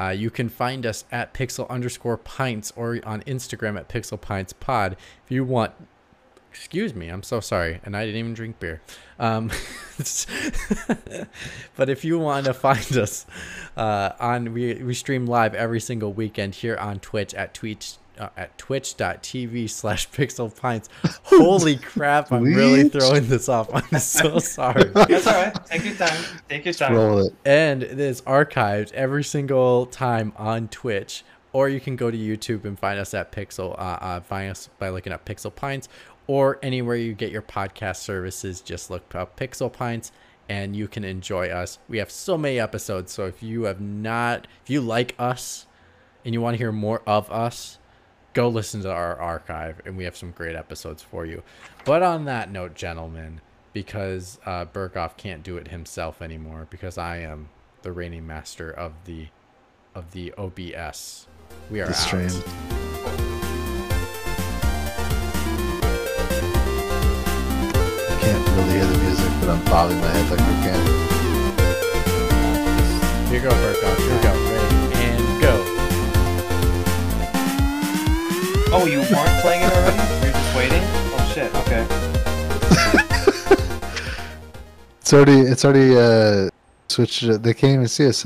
uh, 0.00 0.08
you 0.08 0.30
can 0.30 0.48
find 0.48 0.86
us 0.86 1.04
at 1.12 1.34
pixel 1.34 1.68
underscore 1.68 2.16
pints 2.16 2.72
or 2.74 3.00
on 3.04 3.22
Instagram 3.22 3.78
at 3.78 3.88
pixel 3.88 4.18
pints 4.18 4.54
pod. 4.54 4.96
If 5.24 5.30
you 5.30 5.44
want, 5.44 5.72
excuse 6.50 6.94
me, 6.94 7.08
I'm 7.08 7.22
so 7.22 7.40
sorry, 7.40 7.80
and 7.84 7.94
I 7.94 8.06
didn't 8.06 8.18
even 8.18 8.34
drink 8.34 8.58
beer. 8.58 8.80
Um, 9.18 9.50
but 11.76 11.90
if 11.90 12.02
you 12.02 12.18
want 12.18 12.46
to 12.46 12.54
find 12.54 12.96
us 12.96 13.26
uh, 13.76 14.12
on, 14.18 14.54
we 14.54 14.74
we 14.82 14.94
stream 14.94 15.26
live 15.26 15.54
every 15.54 15.80
single 15.80 16.14
weekend 16.14 16.54
here 16.54 16.76
on 16.76 17.00
Twitch 17.00 17.34
at 17.34 17.52
Twitch. 17.52 17.96
Uh, 18.20 18.28
at 18.36 18.58
twitch.tv 18.58 19.70
slash 19.70 20.08
pixel 20.10 20.54
pints. 20.54 20.90
Holy 21.22 21.76
crap, 21.76 22.30
I'm 22.30 22.44
really 22.44 22.86
throwing 22.90 23.26
this 23.26 23.48
off. 23.48 23.70
I'm 23.72 23.98
so 23.98 24.38
sorry. 24.38 24.84
That's 24.84 25.26
all 25.26 25.32
right. 25.42 25.66
Take 25.66 25.84
your 25.86 25.94
time. 25.94 26.24
Take 26.48 26.64
your 26.66 26.74
time. 26.74 26.94
Roll 26.94 27.18
it. 27.26 27.34
and 27.46 27.82
it 27.82 27.98
is 27.98 28.20
archived 28.22 28.92
every 28.92 29.24
single 29.24 29.86
time 29.86 30.34
on 30.36 30.68
Twitch. 30.68 31.24
Or 31.54 31.68
you 31.68 31.80
can 31.80 31.96
go 31.96 32.10
to 32.12 32.16
YouTube 32.16 32.64
and 32.64 32.78
find 32.78 33.00
us 33.00 33.12
at 33.14 33.32
Pixel. 33.32 33.72
Uh, 33.72 33.98
uh, 34.00 34.20
find 34.20 34.50
us 34.50 34.68
by 34.78 34.90
looking 34.90 35.12
up 35.12 35.24
Pixel 35.24 35.52
Pints, 35.52 35.88
or 36.28 36.58
anywhere 36.62 36.94
you 36.96 37.12
get 37.14 37.32
your 37.32 37.42
podcast 37.42 37.96
services. 37.96 38.60
Just 38.60 38.88
look 38.90 39.14
up 39.16 39.36
Pixel 39.40 39.72
Pints, 39.72 40.12
and 40.48 40.76
you 40.76 40.86
can 40.86 41.02
enjoy 41.02 41.48
us. 41.48 41.78
We 41.88 41.98
have 41.98 42.10
so 42.10 42.38
many 42.38 42.60
episodes, 42.60 43.10
so 43.12 43.26
if 43.26 43.42
you 43.42 43.62
have 43.64 43.80
not, 43.80 44.46
if 44.62 44.70
you 44.70 44.80
like 44.80 45.16
us, 45.18 45.66
and 46.24 46.34
you 46.34 46.40
want 46.40 46.54
to 46.54 46.58
hear 46.58 46.70
more 46.70 47.02
of 47.04 47.28
us, 47.32 47.78
go 48.34 48.48
listen 48.48 48.82
to 48.82 48.90
our 48.92 49.16
archive, 49.18 49.80
and 49.84 49.96
we 49.96 50.04
have 50.04 50.16
some 50.16 50.30
great 50.30 50.56
episodes 50.56 51.02
for 51.02 51.26
you. 51.26 51.42
But 51.84 52.02
on 52.02 52.24
that 52.26 52.50
note, 52.50 52.74
gentlemen, 52.74 53.40
because 53.72 54.38
uh, 54.46 54.64
Burkoff 54.66 55.16
can't 55.16 55.42
do 55.42 55.56
it 55.56 55.68
himself 55.68 56.20
anymore, 56.22 56.66
because 56.70 56.98
I 56.98 57.18
am 57.18 57.48
the 57.82 57.92
reigning 57.92 58.26
master 58.26 58.70
of 58.70 58.92
the 59.04 59.28
of 59.94 60.12
the 60.12 60.32
OBS, 60.38 61.26
we 61.70 61.80
are 61.80 61.86
The 61.86 61.92
out. 61.92 61.96
stream. 61.96 62.30
Can't 68.20 68.48
really 68.50 68.70
hear 68.72 68.84
the 68.86 68.98
music, 68.98 69.30
but 69.40 69.48
I'm 69.50 69.64
bobbing 69.64 69.98
my 70.00 70.06
head 70.08 70.30
like 70.30 70.40
I 70.40 70.42
can. 70.62 70.80
Here 73.28 73.42
you 73.42 73.48
go. 73.48 73.54
Here 73.54 74.14
we 74.16 74.22
go. 74.22 74.39
Oh, 78.72 78.86
you 78.86 79.00
weren't 79.00 79.40
playing 79.42 79.62
it 79.64 79.72
already? 79.72 79.96
You're 80.24 80.32
just 80.32 80.56
waiting? 80.56 80.82
Oh 80.84 81.32
shit. 81.34 81.54
Okay. 81.56 81.86
It's 85.00 85.12
already, 85.12 85.40
it's 85.40 85.64
already 85.64 85.96
uh, 85.96 86.50
switched. 86.88 87.42
They 87.42 87.52
can't 87.52 87.74
even 87.74 87.88
see 87.88 88.06
us. 88.06 88.24